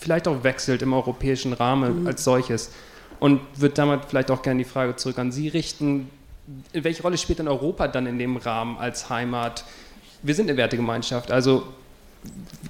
vielleicht 0.00 0.26
auch 0.26 0.42
wechselt 0.42 0.82
im 0.82 0.92
europäischen 0.92 1.52
Rahmen 1.52 2.06
als 2.08 2.24
solches. 2.24 2.72
Und 3.20 3.40
würde 3.54 3.76
damit 3.76 4.06
vielleicht 4.08 4.32
auch 4.32 4.42
gerne 4.42 4.58
die 4.58 4.68
Frage 4.68 4.96
zurück 4.96 5.18
an 5.18 5.30
Sie 5.30 5.46
richten. 5.46 6.10
Welche 6.72 7.02
Rolle 7.02 7.16
spielt 7.16 7.38
denn 7.38 7.48
Europa 7.48 7.86
dann 7.86 8.06
in 8.06 8.18
dem 8.18 8.36
Rahmen 8.36 8.76
als 8.76 9.08
Heimat? 9.08 9.64
Wir 10.24 10.34
sind 10.34 10.48
eine 10.48 10.56
Wertegemeinschaft, 10.56 11.30
also 11.30 11.62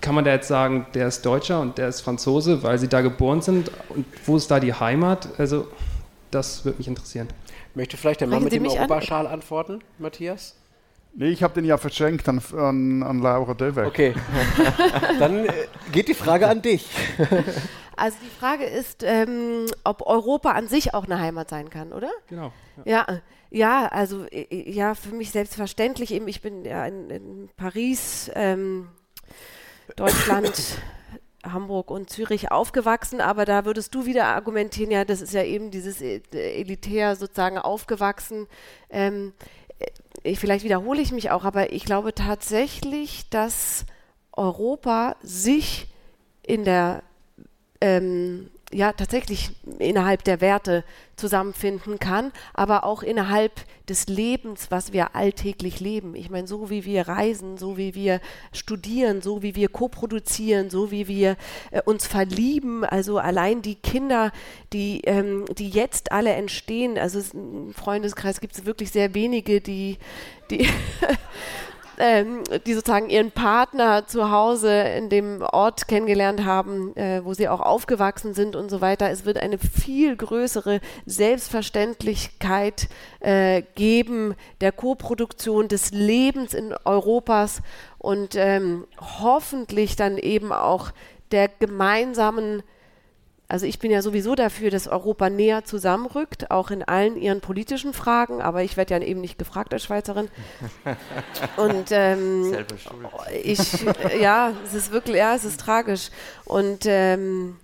kann 0.00 0.14
man 0.14 0.24
da 0.24 0.32
jetzt 0.32 0.48
sagen, 0.48 0.86
der 0.94 1.08
ist 1.08 1.24
Deutscher 1.24 1.60
und 1.60 1.78
der 1.78 1.88
ist 1.88 2.00
Franzose, 2.00 2.62
weil 2.62 2.78
sie 2.78 2.88
da 2.88 3.00
geboren 3.00 3.42
sind? 3.42 3.70
Und 3.88 4.06
wo 4.26 4.36
ist 4.36 4.50
da 4.50 4.60
die 4.60 4.74
Heimat? 4.74 5.28
Also, 5.38 5.66
das 6.30 6.64
würde 6.64 6.78
mich 6.78 6.88
interessieren. 6.88 7.28
Möchte 7.74 7.96
vielleicht 7.96 8.20
der 8.20 8.28
Mann 8.28 8.40
Sprechen 8.40 8.44
mit 8.44 8.52
Sie 8.52 8.58
dem 8.58 8.62
mich 8.62 8.80
an? 8.80 8.90
Europaschal 8.90 9.26
antworten, 9.26 9.80
Matthias? 9.98 10.56
Nee, 11.16 11.28
ich 11.28 11.42
habe 11.42 11.54
den 11.54 11.64
ja 11.64 11.76
verschenkt 11.76 12.28
an, 12.28 12.42
an, 12.56 13.02
an 13.02 13.18
Laura 13.20 13.54
Döweck. 13.54 13.86
Okay. 13.86 14.14
Dann 15.18 15.46
äh, 15.46 15.52
geht 15.92 16.08
die 16.08 16.14
Frage 16.14 16.48
an 16.48 16.62
dich. 16.62 16.88
Also 17.96 18.16
die 18.24 18.40
Frage 18.40 18.64
ist, 18.64 19.04
ähm, 19.04 19.66
ob 19.84 20.04
Europa 20.04 20.50
an 20.50 20.66
sich 20.66 20.94
auch 20.94 21.04
eine 21.04 21.20
Heimat 21.20 21.50
sein 21.50 21.70
kann, 21.70 21.92
oder? 21.92 22.10
Genau. 22.28 22.52
Ja, 22.84 23.06
ja, 23.50 23.86
also 23.86 24.24
äh, 24.32 24.68
ja, 24.68 24.94
für 24.96 25.14
mich 25.14 25.30
selbstverständlich 25.30 26.12
eben, 26.12 26.26
ich 26.26 26.42
bin 26.42 26.64
ja 26.64 26.86
in, 26.86 27.10
in 27.10 27.48
Paris, 27.56 28.30
ähm, 28.34 28.88
Deutschland, 29.96 30.78
Hamburg 31.44 31.90
und 31.90 32.10
Zürich 32.10 32.50
aufgewachsen, 32.50 33.20
aber 33.20 33.44
da 33.44 33.64
würdest 33.64 33.94
du 33.94 34.06
wieder 34.06 34.26
argumentieren, 34.26 34.90
ja, 34.90 35.04
das 35.04 35.20
ist 35.20 35.34
ja 35.34 35.42
eben 35.42 35.70
dieses 35.70 36.00
äh, 36.00 36.20
elitär 36.32 37.16
sozusagen 37.16 37.58
aufgewachsen. 37.58 38.46
Ähm, 38.90 39.32
äh, 40.22 40.34
vielleicht 40.36 40.64
wiederhole 40.64 41.00
ich 41.00 41.12
mich 41.12 41.30
auch, 41.30 41.44
aber 41.44 41.72
ich 41.72 41.84
glaube 41.84 42.14
tatsächlich, 42.14 43.28
dass 43.30 43.84
Europa 44.32 45.16
sich 45.22 45.88
in 46.42 46.64
der 46.64 47.02
ähm, 47.80 48.50
ja 48.74 48.92
tatsächlich 48.92 49.50
innerhalb 49.78 50.24
der 50.24 50.40
Werte 50.40 50.84
zusammenfinden 51.16 51.98
kann, 51.98 52.32
aber 52.52 52.84
auch 52.84 53.02
innerhalb 53.02 53.52
des 53.88 54.08
Lebens, 54.08 54.70
was 54.70 54.92
wir 54.92 55.14
alltäglich 55.14 55.78
leben. 55.78 56.16
Ich 56.16 56.28
meine, 56.28 56.46
so 56.46 56.70
wie 56.70 56.84
wir 56.84 57.06
reisen, 57.06 57.56
so 57.56 57.76
wie 57.76 57.94
wir 57.94 58.20
studieren, 58.52 59.22
so 59.22 59.42
wie 59.42 59.54
wir 59.54 59.68
koproduzieren, 59.68 60.70
so 60.70 60.90
wie 60.90 61.06
wir 61.06 61.36
äh, 61.70 61.82
uns 61.82 62.06
verlieben, 62.06 62.84
also 62.84 63.18
allein 63.18 63.62
die 63.62 63.76
Kinder, 63.76 64.32
die, 64.72 65.02
ähm, 65.02 65.44
die 65.56 65.68
jetzt 65.68 66.10
alle 66.12 66.32
entstehen, 66.32 66.98
also 66.98 67.20
im 67.32 67.72
Freundeskreis 67.72 68.40
gibt 68.40 68.56
es 68.56 68.66
wirklich 68.66 68.90
sehr 68.90 69.14
wenige, 69.14 69.60
die, 69.60 69.98
die 70.50 70.66
ähm, 71.98 72.42
die 72.66 72.74
sozusagen 72.74 73.10
ihren 73.10 73.30
Partner 73.30 74.06
zu 74.06 74.30
Hause 74.30 74.70
in 74.70 75.08
dem 75.08 75.42
Ort 75.42 75.88
kennengelernt 75.88 76.44
haben, 76.44 76.96
äh, 76.96 77.24
wo 77.24 77.34
sie 77.34 77.48
auch 77.48 77.60
aufgewachsen 77.60 78.34
sind 78.34 78.56
und 78.56 78.70
so 78.70 78.80
weiter. 78.80 79.10
Es 79.10 79.24
wird 79.24 79.38
eine 79.38 79.58
viel 79.58 80.16
größere 80.16 80.80
Selbstverständlichkeit 81.06 82.88
äh, 83.20 83.62
geben 83.74 84.34
der 84.60 84.72
Koproduktion 84.72 85.68
des 85.68 85.90
Lebens 85.90 86.54
in 86.54 86.74
Europas 86.84 87.60
und 87.98 88.34
ähm, 88.36 88.86
hoffentlich 89.20 89.96
dann 89.96 90.18
eben 90.18 90.52
auch 90.52 90.90
der 91.30 91.48
gemeinsamen 91.48 92.62
Also 93.54 93.66
ich 93.66 93.78
bin 93.78 93.92
ja 93.92 94.02
sowieso 94.02 94.34
dafür, 94.34 94.70
dass 94.70 94.88
Europa 94.88 95.30
näher 95.30 95.62
zusammenrückt, 95.62 96.50
auch 96.50 96.72
in 96.72 96.82
allen 96.82 97.16
ihren 97.16 97.40
politischen 97.40 97.92
Fragen, 97.92 98.42
aber 98.42 98.64
ich 98.64 98.76
werde 98.76 98.94
ja 98.94 99.00
eben 99.00 99.20
nicht 99.20 99.38
gefragt 99.38 99.72
als 99.72 99.84
Schweizerin. 99.84 100.28
Und 101.56 101.92
ähm, 101.92 102.52
ich, 103.44 103.60
ja, 104.20 104.52
es 104.64 104.74
ist 104.74 104.90
wirklich, 104.90 105.18
ja, 105.18 105.36
es 105.36 105.44
ist 105.44 105.60
tragisch. 105.60 106.10
Und 106.44 106.80
ähm, 106.86 107.58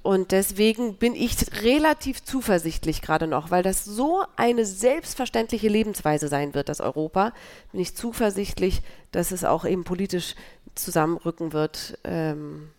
und 0.00 0.32
deswegen 0.32 0.96
bin 0.96 1.14
ich 1.14 1.36
relativ 1.62 2.24
zuversichtlich 2.24 3.02
gerade 3.02 3.26
noch, 3.26 3.50
weil 3.50 3.62
das 3.62 3.84
so 3.84 4.24
eine 4.36 4.64
selbstverständliche 4.64 5.68
Lebensweise 5.68 6.28
sein 6.28 6.54
wird, 6.54 6.70
das 6.70 6.80
Europa, 6.80 7.34
bin 7.72 7.82
ich 7.82 7.94
zuversichtlich, 7.94 8.80
dass 9.12 9.30
es 9.30 9.44
auch 9.44 9.66
eben 9.66 9.84
politisch 9.84 10.36
zusammenrücken 10.74 11.52
wird. 11.52 11.98
Ähm, 12.04 12.70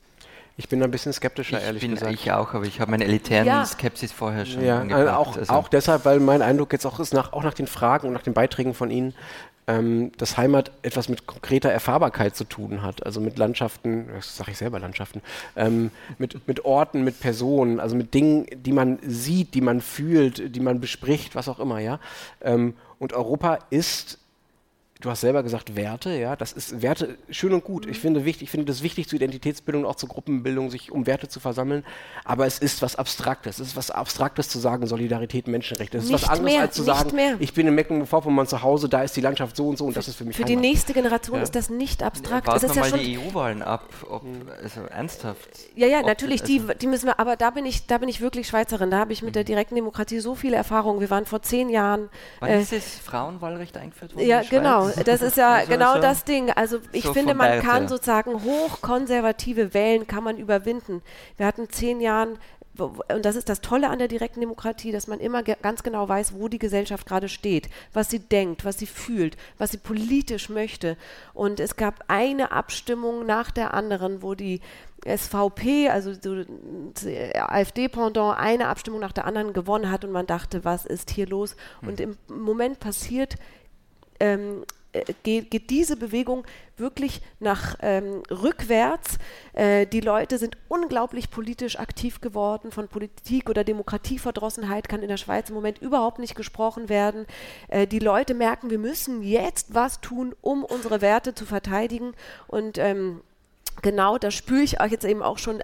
Ich 0.60 0.68
bin 0.68 0.84
ein 0.84 0.91
bisschen 0.91 1.14
skeptischer, 1.14 1.57
Ich 1.57 1.64
ehrlich 1.64 1.81
bin 1.84 1.91
gesagt. 1.94 2.11
ich 2.14 2.34
auch, 2.34 2.53
aber 2.53 2.65
ich 2.65 2.81
habe 2.81 2.91
meine 2.91 3.06
elitären 3.06 3.48
Ja. 3.48 3.65
Skepsis 3.65 4.11
vorher 4.11 4.45
schon 4.45 4.61
Ja, 4.61 4.81
angebracht. 4.81 5.07
äh, 5.07 5.10
auch, 5.11 5.38
Also- 5.38 5.53
auch 5.53 5.68
deshalb, 5.69 6.03
weil 6.03 6.19
mein 6.19 6.41
Eindruck 6.41 6.73
jetzt 6.73 6.86
auch 6.86 6.99
ist, 6.99 7.14
nach, 7.14 7.31
auch 7.31 7.44
nach 7.44 7.53
den 7.53 7.65
Fragen 7.65 8.07
und 8.07 8.14
nach 8.14 8.23
den 8.23 8.34
Beiträgen 8.34 8.73
von 8.73 8.91
Ihnen, 8.91 9.14
ähm, 9.68 10.11
dass 10.18 10.36
Heimat 10.36 10.72
etwas 10.81 11.07
mit 11.07 11.27
konkreter 11.27 11.72
Erfahrbarkeit 11.72 12.36
zu 12.36 12.44
tun 12.44 12.81
hat. 12.81 13.06
Also 13.06 13.22
mit 13.22 13.38
Landschaften, 13.38 14.10
das 14.14 14.36
sage 14.36 14.52
ich 14.52 14.57
selber 14.57 14.80
Landschaften, 14.80 15.22
ähm, 15.56 15.91
mit, 16.18 16.45
mit 16.45 16.65
Orten, 16.65 17.06
mit 17.06 17.22
Personen, 17.22 17.80
also 17.80 17.95
mit 17.95 18.14
Dingen, 18.14 18.45
die 18.53 18.73
man 18.73 18.99
sieht, 19.02 19.53
die 19.53 19.61
man 19.61 19.80
fühlt, 19.80 20.53
die 20.57 20.60
man 20.60 20.81
bespricht, 20.81 21.36
was 21.36 21.48
auch 21.48 21.60
immer, 21.61 21.80
ja. 21.80 22.02
Ähm, 22.41 22.73
und 22.98 23.14
Europa 23.14 23.60
ist 23.69 24.18
Du 25.01 25.09
hast 25.09 25.21
selber 25.21 25.43
gesagt 25.43 25.77
Werte, 25.77 26.09
ja, 26.11 26.35
das 26.35 26.51
ist 26.51 26.81
Werte 26.81 27.17
schön 27.30 27.53
und 27.53 27.63
gut. 27.63 27.85
Ich 27.85 27.99
finde 27.99 28.26
wichtig, 28.26 28.43
ich 28.43 28.49
finde 28.51 28.65
das 28.65 28.84
wichtig 28.84 29.07
zur 29.07 29.15
Identitätsbildung, 29.15 29.85
auch 29.85 29.95
zur 29.95 30.09
Gruppenbildung, 30.09 30.69
sich 30.69 30.91
um 30.91 31.07
Werte 31.07 31.30
zu 31.30 31.39
versammeln. 31.39 31.85
Aber 32.26 32.45
es 32.45 32.59
ist 32.59 32.81
was 32.81 32.97
Abstraktes. 32.97 33.59
Es 33.59 33.67
ist 33.69 33.76
was 33.77 33.91
Abstraktes 33.91 34.49
zu 34.49 34.59
sagen, 34.59 34.85
Solidarität, 34.88 35.47
Menschenrechte. 35.47 35.99
Es 35.99 36.03
ist 36.03 36.11
was 36.11 36.21
Nicht 36.23 36.30
anderes 36.31 36.51
mehr, 36.53 36.61
als 36.63 36.76
zu 36.76 36.84
nicht 36.84 36.93
sagen, 36.93 37.15
mehr. 37.15 37.38
ich 37.39 37.53
bin 37.53 37.65
in 37.67 37.76
Mecklenburg-Vorpommern 37.76 38.45
zu 38.45 38.61
Hause, 38.61 38.89
da 38.89 39.01
ist 39.01 39.15
die 39.15 39.21
Landschaft 39.21 39.55
so 39.55 39.69
und 39.69 39.77
so 39.77 39.85
und 39.85 39.95
das 39.95 40.09
ist 40.09 40.15
für 40.17 40.26
mich 40.26 40.35
für 40.35 40.43
die 40.43 40.51
Heimat. 40.51 40.63
nächste 40.63 40.91
Generation 40.91 41.38
Ja. 41.38 41.43
ist 41.43 41.55
das 41.55 41.69
nicht 41.69 42.03
abstrakt. 42.03 42.47
Warten 42.47 42.57
es 42.57 42.63
ist 42.69 42.76
wir 42.76 42.84
ja 42.84 42.89
mal 42.91 42.97
schon 42.97 42.99
die 42.99 43.17
EU-Wahlen 43.19 43.61
ab, 43.61 43.88
ob, 44.09 44.23
also 44.61 44.81
ernsthaft. 44.81 45.47
Ja, 45.76 45.88
ja, 45.88 46.01
natürlich, 46.01 46.43
die, 46.43 46.61
die 46.81 46.88
müssen 46.88 47.05
wir, 47.05 47.21
aber 47.21 47.38
da 47.38 47.51
bin 47.51 47.65
ich, 47.65 47.88
da 47.88 47.99
bin 47.99 48.09
ich 48.09 48.19
wirklich 48.19 48.47
Schweizerin. 48.49 48.91
Da 48.91 48.97
habe 48.97 49.13
ich 49.13 49.21
mit 49.21 49.35
der 49.38 49.45
direkten 49.45 49.76
Demokratie 49.76 50.19
so 50.19 50.35
viele 50.35 50.57
Erfahrungen. 50.57 50.99
Wir 50.99 51.09
waren 51.09 51.26
vor 51.26 51.41
zehn 51.41 51.69
Jahren. 51.69 52.09
Wann 52.41 52.49
äh, 52.49 52.61
ist 52.61 52.73
das 52.73 52.84
Frauenwahlrecht 52.95 53.77
eingeführt 53.77 54.13
worden? 54.13 54.27
ja, 54.27 54.41
in 54.41 54.49
der 54.49 54.88
genau. 54.93 55.03
Schweiz? 55.05 55.19
Das 55.19 55.21
ist 55.21 55.37
ja 55.37 55.53
Also 55.55 55.71
genau 55.71 55.93
so- 55.95 56.01
das 56.01 56.23
Ding. 56.23 56.51
Also 56.51 56.79
ich 56.91 57.03
so 57.03 57.13
finde, 57.13 57.33
man 57.33 57.61
kann 57.61 57.87
sozusagen 57.87 58.43
hochkonservative 58.43 59.73
Wellen 59.73 60.07
kann 60.07 60.23
man 60.23 60.37
überwinden. 60.37 61.01
Wir 61.37 61.45
hatten 61.45 61.69
zehn 61.69 62.01
Jahren 62.01 62.37
und 62.77 63.25
das 63.25 63.35
ist 63.35 63.49
das 63.49 63.59
Tolle 63.61 63.89
an 63.89 63.99
der 63.99 64.07
direkten 64.07 64.39
Demokratie, 64.39 64.91
dass 64.91 65.07
man 65.07 65.19
immer 65.19 65.43
ge 65.43 65.55
ganz 65.61 65.83
genau 65.83 66.07
weiß, 66.07 66.33
wo 66.35 66.47
die 66.47 66.59
Gesellschaft 66.59 67.05
gerade 67.05 67.27
steht, 67.27 67.69
was 67.93 68.09
sie 68.09 68.19
denkt, 68.19 68.63
was 68.63 68.79
sie 68.79 68.85
fühlt, 68.85 69.35
was 69.57 69.71
sie 69.71 69.77
politisch 69.77 70.49
möchte. 70.49 70.95
Und 71.33 71.59
es 71.59 71.75
gab 71.75 72.05
eine 72.07 72.51
Abstimmung 72.51 73.25
nach 73.25 73.51
der 73.51 73.73
anderen, 73.73 74.21
wo 74.23 74.33
die 74.33 74.61
SVP, 75.05 75.89
also 75.89 76.13
so, 76.13 76.35
äh, 77.07 77.37
AfD-Pendant, 77.37 78.37
eine 78.37 78.67
Abstimmung 78.67 78.99
nach 78.99 79.13
der 79.13 79.25
anderen 79.25 79.53
gewonnen 79.53 79.91
hat 79.91 80.03
und 80.03 80.11
man 80.11 80.27
dachte, 80.27 80.65
was 80.65 80.85
ist 80.85 81.09
hier 81.09 81.27
los? 81.27 81.55
Und 81.81 81.99
im 81.99 82.17
Moment 82.27 82.79
passiert 82.79 83.35
ähm, 84.19 84.63
äh, 84.63 84.78
geht, 85.23 85.51
geht 85.51 85.69
diese 85.69 85.95
Bewegung 85.95 86.45
wirklich 86.77 87.21
nach 87.39 87.75
ähm, 87.81 88.23
rückwärts. 88.29 89.17
Äh, 89.53 89.85
die 89.85 89.99
Leute 89.99 90.37
sind 90.37 90.57
unglaublich 90.67 91.29
politisch 91.29 91.77
aktiv 91.77 92.21
geworden. 92.21 92.71
Von 92.71 92.87
Politik 92.87 93.49
oder 93.49 93.63
Demokratieverdrossenheit 93.63 94.89
kann 94.89 95.01
in 95.01 95.09
der 95.09 95.17
Schweiz 95.17 95.49
im 95.49 95.55
Moment 95.55 95.79
überhaupt 95.79 96.19
nicht 96.19 96.35
gesprochen 96.35 96.89
werden. 96.89 97.25
Äh, 97.67 97.87
die 97.87 97.99
Leute 97.99 98.33
merken, 98.33 98.69
wir 98.69 98.79
müssen 98.79 99.21
jetzt 99.21 99.73
was 99.73 100.01
tun, 100.01 100.35
um 100.41 100.63
unsere 100.63 101.01
Werte 101.01 101.35
zu 101.35 101.45
verteidigen. 101.45 102.13
Und 102.47 102.77
ähm, 102.77 103.21
genau 103.81 104.17
das 104.17 104.33
spüre 104.33 104.61
ich 104.61 104.79
auch 104.81 104.87
jetzt 104.87 105.05
eben 105.05 105.21
auch 105.21 105.37
schon 105.37 105.59
äh, 105.59 105.63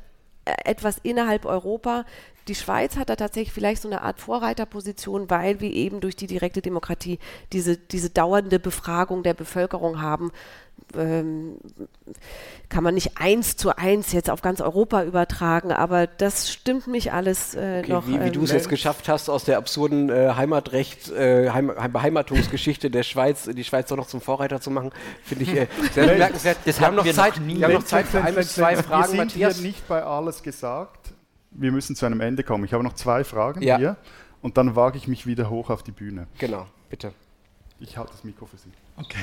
etwas 0.66 0.98
innerhalb 1.02 1.46
Europa. 1.46 2.06
Die 2.48 2.56
Schweiz 2.56 2.96
hat 2.98 3.10
da 3.10 3.16
tatsächlich 3.16 3.52
vielleicht 3.54 3.82
so 3.82 3.88
eine 3.90 4.02
Art 4.02 4.20
Vorreiterposition, 4.20 5.30
weil 5.30 5.62
wir 5.62 5.72
eben 5.72 6.00
durch 6.00 6.16
die 6.16 6.28
direkte 6.28 6.62
Demokratie 6.62 7.18
diese, 7.54 7.76
diese 7.78 8.10
dauernde 8.12 8.60
Befragung 8.60 9.24
der 9.24 9.34
Bevölkerung 9.34 10.02
haben. 10.02 10.32
Ähm, 10.96 11.58
kann 12.70 12.84
man 12.84 12.94
nicht 12.94 13.18
eins 13.18 13.56
zu 13.56 13.76
eins 13.78 14.12
jetzt 14.12 14.30
auf 14.30 14.42
ganz 14.42 14.62
Europa 14.62 15.04
übertragen, 15.04 15.72
aber 15.72 16.06
das 16.06 16.52
stimmt 16.52 16.88
mich 16.88 17.12
alles 17.14 17.56
äh, 17.56 17.80
Okay, 17.82 17.92
noch. 17.92 18.08
wie, 18.08 18.20
wie 18.20 18.26
ähm, 18.28 18.34
du 18.34 18.44
es 18.44 18.52
jetzt 18.52 18.70
geschafft 18.70 19.08
hast, 19.10 19.30
aus 19.30 19.46
der 19.46 19.58
absurden 19.58 20.10
äh, 20.10 20.34
Heimatrecht, 20.36 21.10
äh, 21.12 21.50
Heim 21.50 21.72
Beheimatungsgeschichte 21.92 22.92
der 22.92 23.04
Schweiz, 23.04 23.46
die 23.52 23.64
Schweiz 23.64 23.88
doch 23.88 23.98
noch 23.98 24.08
zum 24.08 24.22
Vorreiter 24.22 24.62
zu 24.62 24.70
machen, 24.70 24.92
finde 25.24 25.46
ich 25.46 25.56
äh, 25.56 25.68
sehr 25.94 26.08
bemerkenswert. 26.08 26.58
Das 26.66 26.80
wir 26.80 26.88
haben 26.88 26.96
noch 26.96 27.06
wir 27.06 27.14
Zeit, 27.14 27.38
noch 27.38 27.46
nie. 27.46 27.58
wir 27.58 27.66
haben 27.66 27.74
noch 27.74 27.84
Zeit 27.84 28.06
für 28.06 28.22
ein 28.22 28.36
bis 28.36 28.54
zwei 28.54 28.76
Fragen, 28.76 29.04
Wir 29.04 29.08
sind 29.08 29.18
Matthias. 29.18 29.56
hier 29.56 29.68
nicht 29.68 29.88
bei 29.88 30.04
alles 30.04 30.44
gesagt. 30.44 31.15
Wir 31.58 31.72
müssen 31.72 31.96
zu 31.96 32.06
einem 32.06 32.22
Ende 32.22 32.44
kommen. 32.44 32.64
Ich 32.66 32.74
habe 32.74 32.84
noch 32.84 32.94
zwei 32.94 33.24
Fragen 33.24 33.62
Ja. 33.62 33.78
hier 33.78 33.98
und 34.42 34.58
dann 34.58 34.76
wage 34.76 34.98
ich 34.98 35.08
mich 35.08 35.26
wieder 35.26 35.50
hoch 35.50 35.70
auf 35.70 35.84
die 35.84 35.92
Bühne. 35.92 36.28
Genau, 36.38 36.66
bitte. 36.90 37.14
Ich 37.80 37.98
halte 37.98 38.12
das 38.12 38.24
Mikro 38.24 38.46
für 38.46 38.58
Sie. 38.58 38.70
Okay. 38.98 39.18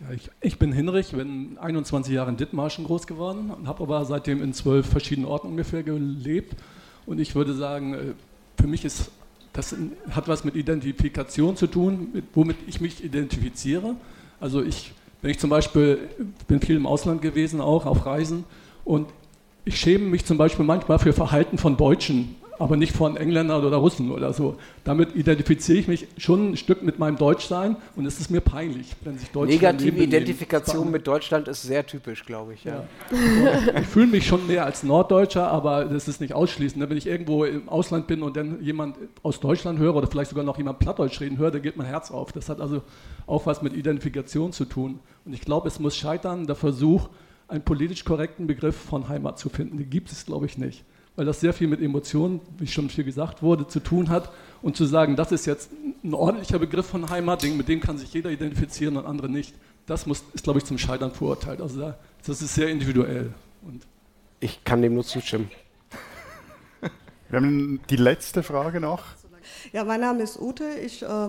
Ja, 0.00 0.10
ich, 0.14 0.30
ich 0.40 0.58
bin 0.58 0.72
Hinrich, 0.72 1.12
bin 1.12 1.56
21 1.58 2.12
Jahre 2.12 2.30
in 2.30 2.36
Dithmarschen 2.36 2.84
groß 2.84 3.06
geworden 3.06 3.50
und 3.50 3.68
habe 3.68 3.82
aber 3.82 4.04
seitdem 4.04 4.42
in 4.42 4.52
zwölf 4.52 4.86
verschiedenen 4.88 5.28
Orten 5.28 5.48
ungefähr 5.48 5.82
gelebt. 5.82 6.54
Und 7.06 7.20
ich 7.20 7.34
würde 7.34 7.54
sagen, 7.54 7.94
äh, 7.94 7.98
für 8.60 8.66
mich 8.66 8.84
ist 8.84 9.10
das 9.52 9.74
hat 10.10 10.26
was 10.26 10.42
mit 10.42 10.56
Identifikation 10.56 11.56
zu 11.56 11.68
tun, 11.68 12.08
mit, 12.12 12.24
womit 12.34 12.56
ich 12.66 12.80
mich 12.80 13.04
identifiziere. 13.04 13.94
Also 14.40 14.62
ich, 14.62 14.92
wenn 15.22 15.30
ich 15.30 15.38
zum 15.38 15.48
Beispiel, 15.48 16.08
bin 16.48 16.60
viel 16.60 16.76
im 16.76 16.86
Ausland 16.86 17.22
gewesen, 17.22 17.60
auch 17.60 17.86
auf 17.86 18.04
Reisen 18.04 18.44
und 18.84 19.08
ich 19.64 19.78
schäme 19.78 20.04
mich 20.06 20.24
zum 20.24 20.36
Beispiel 20.36 20.64
manchmal 20.64 20.98
für 20.98 21.12
Verhalten 21.12 21.58
von 21.58 21.76
Deutschen, 21.76 22.36
aber 22.58 22.76
nicht 22.76 22.94
von 22.94 23.16
Engländern 23.16 23.64
oder 23.64 23.78
Russen 23.78 24.12
oder 24.12 24.32
so. 24.32 24.56
Damit 24.84 25.16
identifiziere 25.16 25.78
ich 25.78 25.88
mich 25.88 26.06
schon 26.18 26.52
ein 26.52 26.56
Stück 26.56 26.82
mit 26.82 26.98
meinem 26.98 27.16
Deutschsein 27.16 27.76
und 27.96 28.06
es 28.06 28.20
ist 28.20 28.30
mir 28.30 28.40
peinlich, 28.40 28.88
wenn 29.02 29.18
sich 29.18 29.30
Deutsche 29.30 29.54
Negative. 29.54 30.02
Identifikation 30.02 30.90
mit 30.90 31.06
Deutschland 31.06 31.48
ist 31.48 31.62
sehr 31.62 31.84
typisch, 31.84 32.24
glaube 32.24 32.54
ich. 32.54 32.64
Ja. 32.64 32.84
Ja. 33.10 33.80
Ich 33.80 33.86
fühle 33.86 34.06
mich 34.06 34.26
schon 34.26 34.46
mehr 34.46 34.64
als 34.64 34.82
Norddeutscher, 34.82 35.48
aber 35.48 35.86
das 35.86 36.06
ist 36.06 36.20
nicht 36.20 36.32
ausschließend. 36.32 36.88
Wenn 36.88 36.96
ich 36.96 37.06
irgendwo 37.06 37.44
im 37.44 37.68
Ausland 37.68 38.06
bin 38.06 38.22
und 38.22 38.36
dann 38.36 38.62
jemand 38.62 38.96
aus 39.22 39.40
Deutschland 39.40 39.78
höre 39.78 39.96
oder 39.96 40.06
vielleicht 40.06 40.30
sogar 40.30 40.44
noch 40.44 40.58
jemand 40.58 40.78
Plattdeutsch 40.78 41.20
reden 41.20 41.38
höre, 41.38 41.50
dann 41.50 41.62
geht 41.62 41.76
mein 41.76 41.86
Herz 41.86 42.10
auf. 42.10 42.30
Das 42.30 42.48
hat 42.48 42.60
also 42.60 42.82
auch 43.26 43.46
was 43.46 43.62
mit 43.62 43.74
Identifikation 43.74 44.52
zu 44.52 44.64
tun. 44.64 45.00
Und 45.24 45.32
ich 45.32 45.40
glaube, 45.40 45.66
es 45.68 45.80
muss 45.80 45.96
scheitern, 45.96 46.46
der 46.46 46.54
Versuch, 46.54 47.08
einen 47.48 47.62
politisch 47.62 48.04
korrekten 48.04 48.46
Begriff 48.46 48.76
von 48.76 49.08
Heimat 49.08 49.38
zu 49.38 49.48
finden. 49.48 49.78
Den 49.78 49.90
gibt 49.90 50.10
es, 50.12 50.24
glaube 50.26 50.46
ich, 50.46 50.58
nicht. 50.58 50.84
Weil 51.16 51.26
das 51.26 51.40
sehr 51.40 51.52
viel 51.52 51.68
mit 51.68 51.80
Emotionen, 51.80 52.40
wie 52.58 52.66
schon 52.66 52.90
viel 52.90 53.04
gesagt 53.04 53.42
wurde, 53.42 53.68
zu 53.68 53.80
tun 53.80 54.08
hat. 54.08 54.32
Und 54.62 54.76
zu 54.76 54.84
sagen, 54.86 55.14
das 55.14 55.30
ist 55.30 55.46
jetzt 55.46 55.70
ein 56.02 56.14
ordentlicher 56.14 56.58
Begriff 56.58 56.86
von 56.86 57.08
Heimat, 57.10 57.42
mit 57.44 57.68
dem 57.68 57.80
kann 57.80 57.98
sich 57.98 58.12
jeder 58.12 58.30
identifizieren 58.30 58.96
und 58.96 59.06
andere 59.06 59.28
nicht, 59.28 59.54
das 59.86 60.06
muss, 60.06 60.24
ist, 60.32 60.44
glaube 60.44 60.58
ich, 60.58 60.64
zum 60.64 60.78
Scheitern 60.78 61.12
verurteilt. 61.12 61.60
Also 61.60 61.80
da, 61.80 61.98
das 62.26 62.40
ist 62.40 62.54
sehr 62.54 62.68
individuell. 62.68 63.32
Und 63.62 63.82
Ich 64.40 64.64
kann 64.64 64.80
dem 64.82 64.94
nur 64.94 65.04
zustimmen. 65.04 65.50
Wir 67.28 67.38
haben 67.40 67.80
die 67.90 67.96
letzte 67.96 68.42
Frage 68.42 68.80
noch. 68.80 69.04
Ja, 69.72 69.84
mein 69.84 70.00
Name 70.00 70.22
ist 70.22 70.40
Ute. 70.40 70.64
Ich 70.84 71.02
äh, 71.02 71.28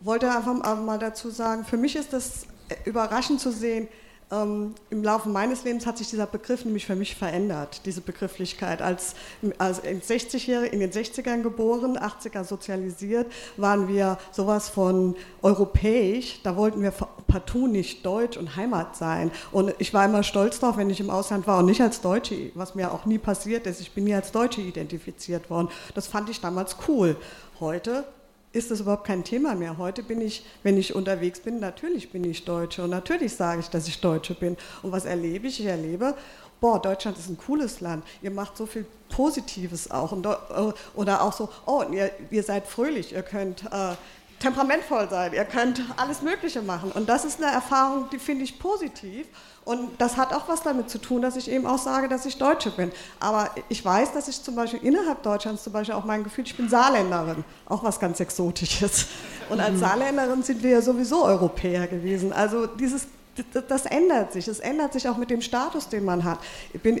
wollte 0.00 0.30
einfach 0.30 0.54
mal- 0.54 0.74
mal 0.76 0.98
dazu 0.98 1.30
sagen, 1.30 1.64
für 1.64 1.76
mich 1.76 1.94
ist 1.96 2.12
das 2.12 2.46
äh, 2.68 2.74
überraschend 2.88 3.40
zu 3.40 3.52
sehen, 3.52 3.88
ähm, 4.32 4.74
im 4.90 5.02
Laufe 5.02 5.28
meines 5.28 5.64
Lebens 5.64 5.86
hat 5.86 5.98
sich 5.98 6.08
dieser 6.10 6.26
Begriff 6.26 6.64
nämlich 6.64 6.86
für 6.86 6.94
mich 6.94 7.16
verändert, 7.16 7.82
diese 7.84 8.00
Begrifflichkeit. 8.00 8.80
Als, 8.80 9.14
als 9.58 9.80
in, 9.80 10.00
60 10.00 10.48
in 10.48 10.80
den 10.80 10.90
60ern 10.90 11.42
geboren, 11.42 11.98
80er 11.98 12.44
sozialisiert, 12.44 13.30
waren 13.56 13.88
wir 13.88 14.18
sowas 14.30 14.68
von 14.68 15.16
europäisch. 15.42 16.40
Da 16.42 16.56
wollten 16.56 16.82
wir 16.82 16.92
partout 17.26 17.66
nicht 17.66 18.06
Deutsch 18.06 18.36
und 18.36 18.56
Heimat 18.56 18.96
sein. 18.96 19.30
Und 19.50 19.74
ich 19.78 19.92
war 19.92 20.04
immer 20.04 20.22
stolz 20.22 20.60
darauf, 20.60 20.76
wenn 20.76 20.90
ich 20.90 21.00
im 21.00 21.10
Ausland 21.10 21.46
war 21.46 21.58
und 21.58 21.66
nicht 21.66 21.80
als 21.80 22.00
Deutsche, 22.00 22.52
was 22.54 22.74
mir 22.74 22.92
auch 22.92 23.06
nie 23.06 23.18
passiert 23.18 23.66
ist. 23.66 23.80
Ich 23.80 23.92
bin 23.92 24.04
nie 24.04 24.14
als 24.14 24.30
Deutsche 24.30 24.60
identifiziert 24.60 25.50
worden. 25.50 25.68
Das 25.94 26.06
fand 26.06 26.30
ich 26.30 26.40
damals 26.40 26.76
cool. 26.88 27.16
Heute 27.58 28.04
ist 28.52 28.70
das 28.70 28.80
überhaupt 28.80 29.04
kein 29.04 29.22
Thema 29.22 29.54
mehr. 29.54 29.78
Heute 29.78 30.02
bin 30.02 30.20
ich, 30.20 30.44
wenn 30.62 30.76
ich 30.76 30.94
unterwegs 30.94 31.40
bin, 31.40 31.60
natürlich 31.60 32.10
bin 32.10 32.24
ich 32.24 32.44
Deutsche 32.44 32.82
und 32.82 32.90
natürlich 32.90 33.34
sage 33.34 33.60
ich, 33.60 33.68
dass 33.68 33.86
ich 33.86 34.00
Deutsche 34.00 34.34
bin. 34.34 34.56
Und 34.82 34.90
was 34.90 35.04
erlebe 35.04 35.46
ich? 35.46 35.60
Ich 35.60 35.66
erlebe, 35.66 36.14
boah, 36.60 36.80
Deutschland 36.80 37.16
ist 37.16 37.28
ein 37.28 37.38
cooles 37.38 37.80
Land. 37.80 38.04
Ihr 38.22 38.32
macht 38.32 38.56
so 38.56 38.66
viel 38.66 38.86
Positives 39.08 39.90
auch. 39.90 40.12
Und, 40.12 40.26
äh, 40.26 40.30
oder 40.94 41.22
auch 41.22 41.32
so, 41.32 41.48
oh, 41.66 41.84
ihr, 41.92 42.10
ihr 42.30 42.42
seid 42.42 42.66
fröhlich, 42.66 43.12
ihr 43.12 43.22
könnt 43.22 43.64
äh, 43.70 43.94
temperamentvoll 44.40 45.08
sein, 45.08 45.32
ihr 45.34 45.44
könnt 45.44 45.82
alles 45.96 46.22
Mögliche 46.22 46.62
machen. 46.62 46.90
Und 46.92 47.08
das 47.08 47.24
ist 47.24 47.42
eine 47.42 47.52
Erfahrung, 47.52 48.08
die 48.10 48.18
finde 48.18 48.42
ich 48.44 48.58
positiv. 48.58 49.26
Und 49.64 49.90
das 49.98 50.16
hat 50.16 50.32
auch 50.32 50.48
was 50.48 50.62
damit 50.62 50.88
zu 50.88 50.98
tun, 50.98 51.20
dass 51.20 51.36
ich 51.36 51.50
eben 51.50 51.66
auch 51.66 51.78
sage, 51.78 52.08
dass 52.08 52.24
ich 52.24 52.38
Deutsche 52.38 52.70
bin. 52.70 52.90
Aber 53.20 53.50
ich 53.68 53.84
weiß, 53.84 54.12
dass 54.14 54.26
ich 54.26 54.42
zum 54.42 54.56
Beispiel 54.56 54.80
innerhalb 54.82 55.22
Deutschlands 55.22 55.62
zum 55.62 55.74
Beispiel 55.74 55.94
auch 55.94 56.04
mein 56.04 56.24
Gefühl, 56.24 56.44
ich 56.44 56.56
bin 56.56 56.68
Saarländerin, 56.68 57.44
auch 57.66 57.84
was 57.84 58.00
ganz 58.00 58.18
Exotisches. 58.18 59.06
Und 59.50 59.60
als 59.60 59.74
mhm. 59.74 59.80
Saarländerin 59.80 60.42
sind 60.42 60.62
wir 60.62 60.70
ja 60.70 60.82
sowieso 60.82 61.24
Europäer 61.24 61.86
gewesen. 61.86 62.32
Also 62.32 62.66
dieses 62.66 63.06
das 63.68 63.86
ändert 63.86 64.32
sich. 64.32 64.48
Es 64.48 64.60
ändert 64.60 64.92
sich 64.92 65.08
auch 65.08 65.16
mit 65.16 65.30
dem 65.30 65.40
Status, 65.40 65.88
den 65.88 66.04
man 66.04 66.24
hat. 66.24 66.38
Bin, 66.82 67.00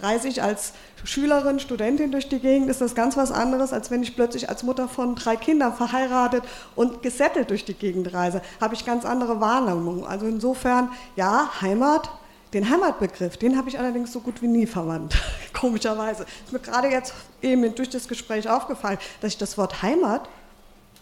reise 0.00 0.28
ich 0.28 0.42
als 0.42 0.72
Schülerin, 1.04 1.60
Studentin 1.60 2.12
durch 2.12 2.28
die 2.28 2.38
Gegend, 2.38 2.68
ist 2.70 2.80
das 2.80 2.94
ganz 2.94 3.16
was 3.16 3.30
anderes, 3.32 3.72
als 3.72 3.90
wenn 3.90 4.02
ich 4.02 4.14
plötzlich 4.14 4.48
als 4.48 4.62
Mutter 4.62 4.88
von 4.88 5.14
drei 5.14 5.36
Kindern 5.36 5.74
verheiratet 5.74 6.44
und 6.76 7.02
gesettelt 7.02 7.50
durch 7.50 7.64
die 7.64 7.74
Gegend 7.74 8.12
reise. 8.12 8.42
Habe 8.60 8.74
ich 8.74 8.84
ganz 8.84 9.04
andere 9.04 9.40
Wahrnehmungen. 9.40 10.04
Also 10.04 10.26
insofern, 10.26 10.90
ja, 11.16 11.50
Heimat, 11.60 12.10
den 12.52 12.68
Heimatbegriff, 12.68 13.36
den 13.36 13.56
habe 13.56 13.68
ich 13.68 13.78
allerdings 13.78 14.12
so 14.12 14.20
gut 14.20 14.42
wie 14.42 14.48
nie 14.48 14.66
verwandt, 14.66 15.16
komischerweise. 15.52 16.26
Ist 16.44 16.52
mir 16.52 16.58
gerade 16.58 16.88
jetzt 16.88 17.14
eben 17.42 17.74
durch 17.74 17.90
das 17.90 18.08
Gespräch 18.08 18.48
aufgefallen, 18.48 18.98
dass 19.20 19.32
ich 19.32 19.38
das 19.38 19.56
Wort 19.56 19.82
Heimat 19.82 20.28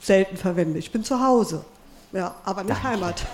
selten 0.00 0.36
verwende. 0.36 0.78
Ich 0.78 0.92
bin 0.92 1.04
zu 1.04 1.20
Hause, 1.20 1.64
ja, 2.12 2.34
aber 2.44 2.62
nicht 2.62 2.82
Danke. 2.82 2.88
Heimat. 2.88 3.26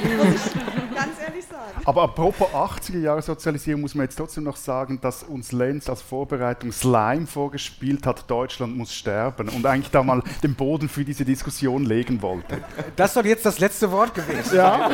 Muss 0.00 0.46
ich 0.46 0.94
ganz 0.94 1.20
ehrlich 1.20 1.44
sagen. 1.44 1.72
Aber 1.84 2.02
apropos 2.02 2.48
80er 2.48 2.98
Jahre 2.98 3.22
Sozialisierung 3.22 3.82
muss 3.82 3.94
man 3.94 4.04
jetzt 4.04 4.16
trotzdem 4.16 4.44
noch 4.44 4.56
sagen, 4.56 5.00
dass 5.00 5.22
uns 5.22 5.52
Lenz 5.52 5.88
als 5.88 6.02
Vorbereitung 6.02 6.72
Slime 6.72 7.26
vorgespielt 7.26 8.06
hat, 8.06 8.30
Deutschland 8.30 8.76
muss 8.76 8.94
sterben 8.94 9.48
und 9.48 9.66
eigentlich 9.66 9.90
da 9.90 10.02
mal 10.02 10.22
den 10.42 10.54
Boden 10.54 10.88
für 10.88 11.04
diese 11.04 11.24
Diskussion 11.24 11.84
legen 11.84 12.22
wollte. 12.22 12.58
Das 12.96 13.14
soll 13.14 13.26
jetzt 13.26 13.46
das 13.46 13.58
letzte 13.58 13.90
Wort 13.90 14.14
gewesen 14.14 14.56
ja. 14.56 14.90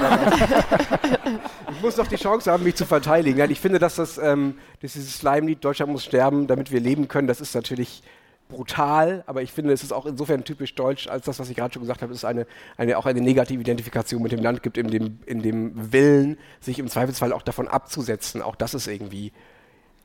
Ich 1.71 1.83
muss 1.83 1.97
doch 1.97 2.07
die 2.07 2.17
Chance 2.17 2.51
haben, 2.51 2.65
mich 2.65 2.75
zu 2.75 2.87
verteidigen. 2.87 3.51
Ich 3.51 3.61
finde, 3.61 3.79
dass 3.79 3.97
das, 3.97 4.19
ähm, 4.19 4.55
dieses 4.83 5.19
Slime-Lied 5.19 5.65
Deutschland 5.65 5.93
muss 5.93 6.05
sterben, 6.05 6.47
damit 6.47 6.73
wir 6.73 6.81
leben 6.81 7.09
können, 7.09 7.29
das 7.29 7.41
ist 7.41 7.55
natürlich 7.55 8.03
brutal, 8.49 9.23
aber 9.27 9.43
ich 9.43 9.53
finde, 9.53 9.73
es 9.73 9.83
ist 9.83 9.93
auch 9.93 10.07
insofern 10.07 10.45
typisch 10.45 10.75
deutsch, 10.75 11.07
als 11.07 11.27
das, 11.27 11.39
was 11.39 11.51
ich 11.51 11.57
gerade 11.57 11.73
schon 11.73 11.83
gesagt 11.83 12.03
habe, 12.03 12.13
es 12.13 12.19
ist 12.19 12.25
eine, 12.25 12.47
eine, 12.77 12.99
auch 12.99 13.07
eine 13.07 13.21
negative 13.21 13.61
Identifikation 13.61 14.23
mit 14.23 14.33
dem 14.33 14.43
Land 14.43 14.63
gibt, 14.63 14.79
in 14.79 14.89
dem, 14.89 15.21
in 15.27 15.43
dem 15.43 15.93
Willen, 15.93 16.39
sich 16.61 16.79
im 16.79 16.89
Zweifelsfall 16.89 17.33
auch 17.33 17.43
davon 17.43 17.69
abzusetzen. 17.69 18.43
Auch 18.43 18.57
das 18.57 18.75
ist 18.75 18.87
irgendwie 18.87 19.33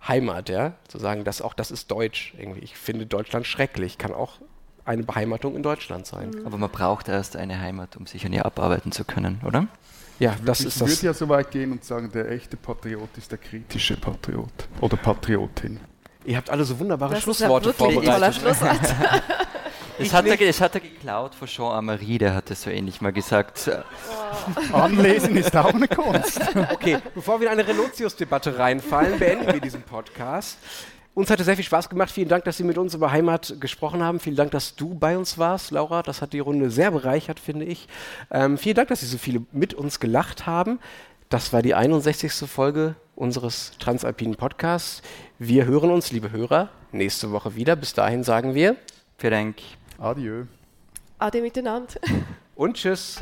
Heimat, 0.08 0.50
ja, 0.50 0.74
zu 0.88 1.00
sagen, 1.00 1.24
dass 1.24 1.42
auch 1.42 1.54
das 1.54 1.72
ist 1.72 1.90
deutsch. 1.90 2.34
Irgendwie. 2.38 2.60
Ich 2.60 2.76
finde 2.76 3.06
Deutschland 3.06 3.48
schrecklich, 3.48 3.98
kann 3.98 4.14
auch 4.14 4.40
eine 4.86 5.04
Beheimatung 5.04 5.56
in 5.56 5.64
Deutschland 5.64 6.06
sein. 6.06 6.32
Mhm. 6.32 6.46
Aber 6.46 6.58
man 6.58 6.70
braucht 6.70 7.08
erst 7.08 7.38
eine 7.38 7.60
Heimat, 7.60 7.96
um 7.96 8.06
sich 8.06 8.26
an 8.26 8.34
ihr 8.34 8.46
abarbeiten 8.46 8.92
zu 8.92 9.06
können, 9.06 9.40
oder? 9.46 9.68
Ja, 10.20 10.36
das 10.46 10.60
ich 10.60 10.68
ist 10.68 10.82
das. 10.82 10.92
Ich 10.92 10.98
würde 10.98 11.08
ja 11.08 11.14
so 11.14 11.30
weit 11.30 11.52
gehen 11.52 11.72
und 11.72 11.84
sagen, 11.84 12.12
der 12.12 12.30
echte 12.30 12.58
Patriot 12.58 13.10
ist 13.18 13.32
der 13.32 13.40
kritische 13.40 13.98
Patriot 13.98 14.52
oder 14.82 14.98
Patriotin. 14.98 15.80
Ihr 16.26 16.38
habt 16.38 16.50
alle 16.50 16.64
so 16.64 16.80
wunderbare 16.80 17.14
das 17.14 17.24
Schlussworte 17.24 17.70
ist 17.72 17.80
ja 17.80 17.86
vorbereitet. 17.86 18.36
Schlusswort. 18.36 18.80
es, 20.00 20.14
hat 20.14 20.26
er, 20.26 20.42
es 20.42 20.62
hat 20.62 20.76
er 20.76 20.82
geklaut 20.82 21.36
von 21.36 21.48
Jean 21.48 21.72
Amery, 21.72 22.18
der 22.18 22.34
hat 22.34 22.50
es 22.52 22.64
so 22.64 22.70
ähnlich 22.70 23.02
mal 23.02 23.12
gesagt. 23.12 23.70
Oh. 23.70 24.76
Anlesen 24.76 25.36
ist 25.36 25.56
auch 25.56 25.74
eine 25.74 25.88
Kunst. 25.88 26.40
okay, 26.72 26.98
bevor 27.14 27.40
wir 27.40 27.48
in 27.48 27.54
eine 27.60 27.68
Relotius-Debatte 27.68 28.58
reinfallen, 28.58 29.20
beenden 29.20 29.54
wir 29.54 29.60
diesen 29.60 29.84
Podcast. 29.84 30.58
Uns 31.16 31.30
hat 31.30 31.40
es 31.40 31.46
sehr 31.46 31.56
viel 31.56 31.66
Spaß 31.66 31.90
gemacht. 31.90 32.10
Vielen 32.10 32.28
Dank, 32.28 32.44
dass 32.46 32.58
Sie 32.58 32.64
mit 32.64 32.80
uns 32.80 32.96
über 32.96 33.12
Heimat 33.12 33.58
gesprochen 33.60 34.02
haben. 34.02 34.20
Vielen 34.20 34.36
Dank, 34.36 34.50
dass 34.50 34.76
du 34.76 34.96
bei 34.96 35.16
uns 35.16 35.38
warst, 35.38 35.70
Laura. 35.70 36.02
Das 36.02 36.24
hat 36.24 36.34
die 36.34 36.40
Runde 36.40 36.72
sehr 36.72 36.90
bereichert, 36.90 37.40
finde 37.40 37.66
ich. 37.66 37.88
Ähm, 38.32 38.58
vielen 38.58 38.76
Dank, 38.76 38.90
dass 38.90 39.02
Sie 39.02 39.06
so 39.06 39.20
viele 39.20 39.44
mit 39.52 39.76
uns 39.76 40.00
gelacht 40.00 40.48
haben. 40.48 40.80
Das 41.30 41.54
war 41.54 41.62
die 41.62 41.76
61. 41.76 42.50
Folge 42.50 42.96
unseres 43.16 43.74
Transalpinen 43.78 44.36
Podcasts. 44.36 45.04
Wir 45.46 45.66
hören 45.66 45.92
uns, 45.92 46.10
liebe 46.14 46.32
Hörer, 46.32 46.70
nächste 46.94 47.34
Woche 47.34 47.54
wieder. 47.54 47.76
Bis 47.76 47.94
dahin 47.94 48.24
sagen 48.24 48.56
wir 48.56 48.78
Vielen 49.18 49.32
Dank. 49.34 49.56
Adieu. 49.98 50.46
Ade 51.20 51.42
miteinander. 51.42 51.96
Und 52.56 52.78
tschüss. 52.78 53.22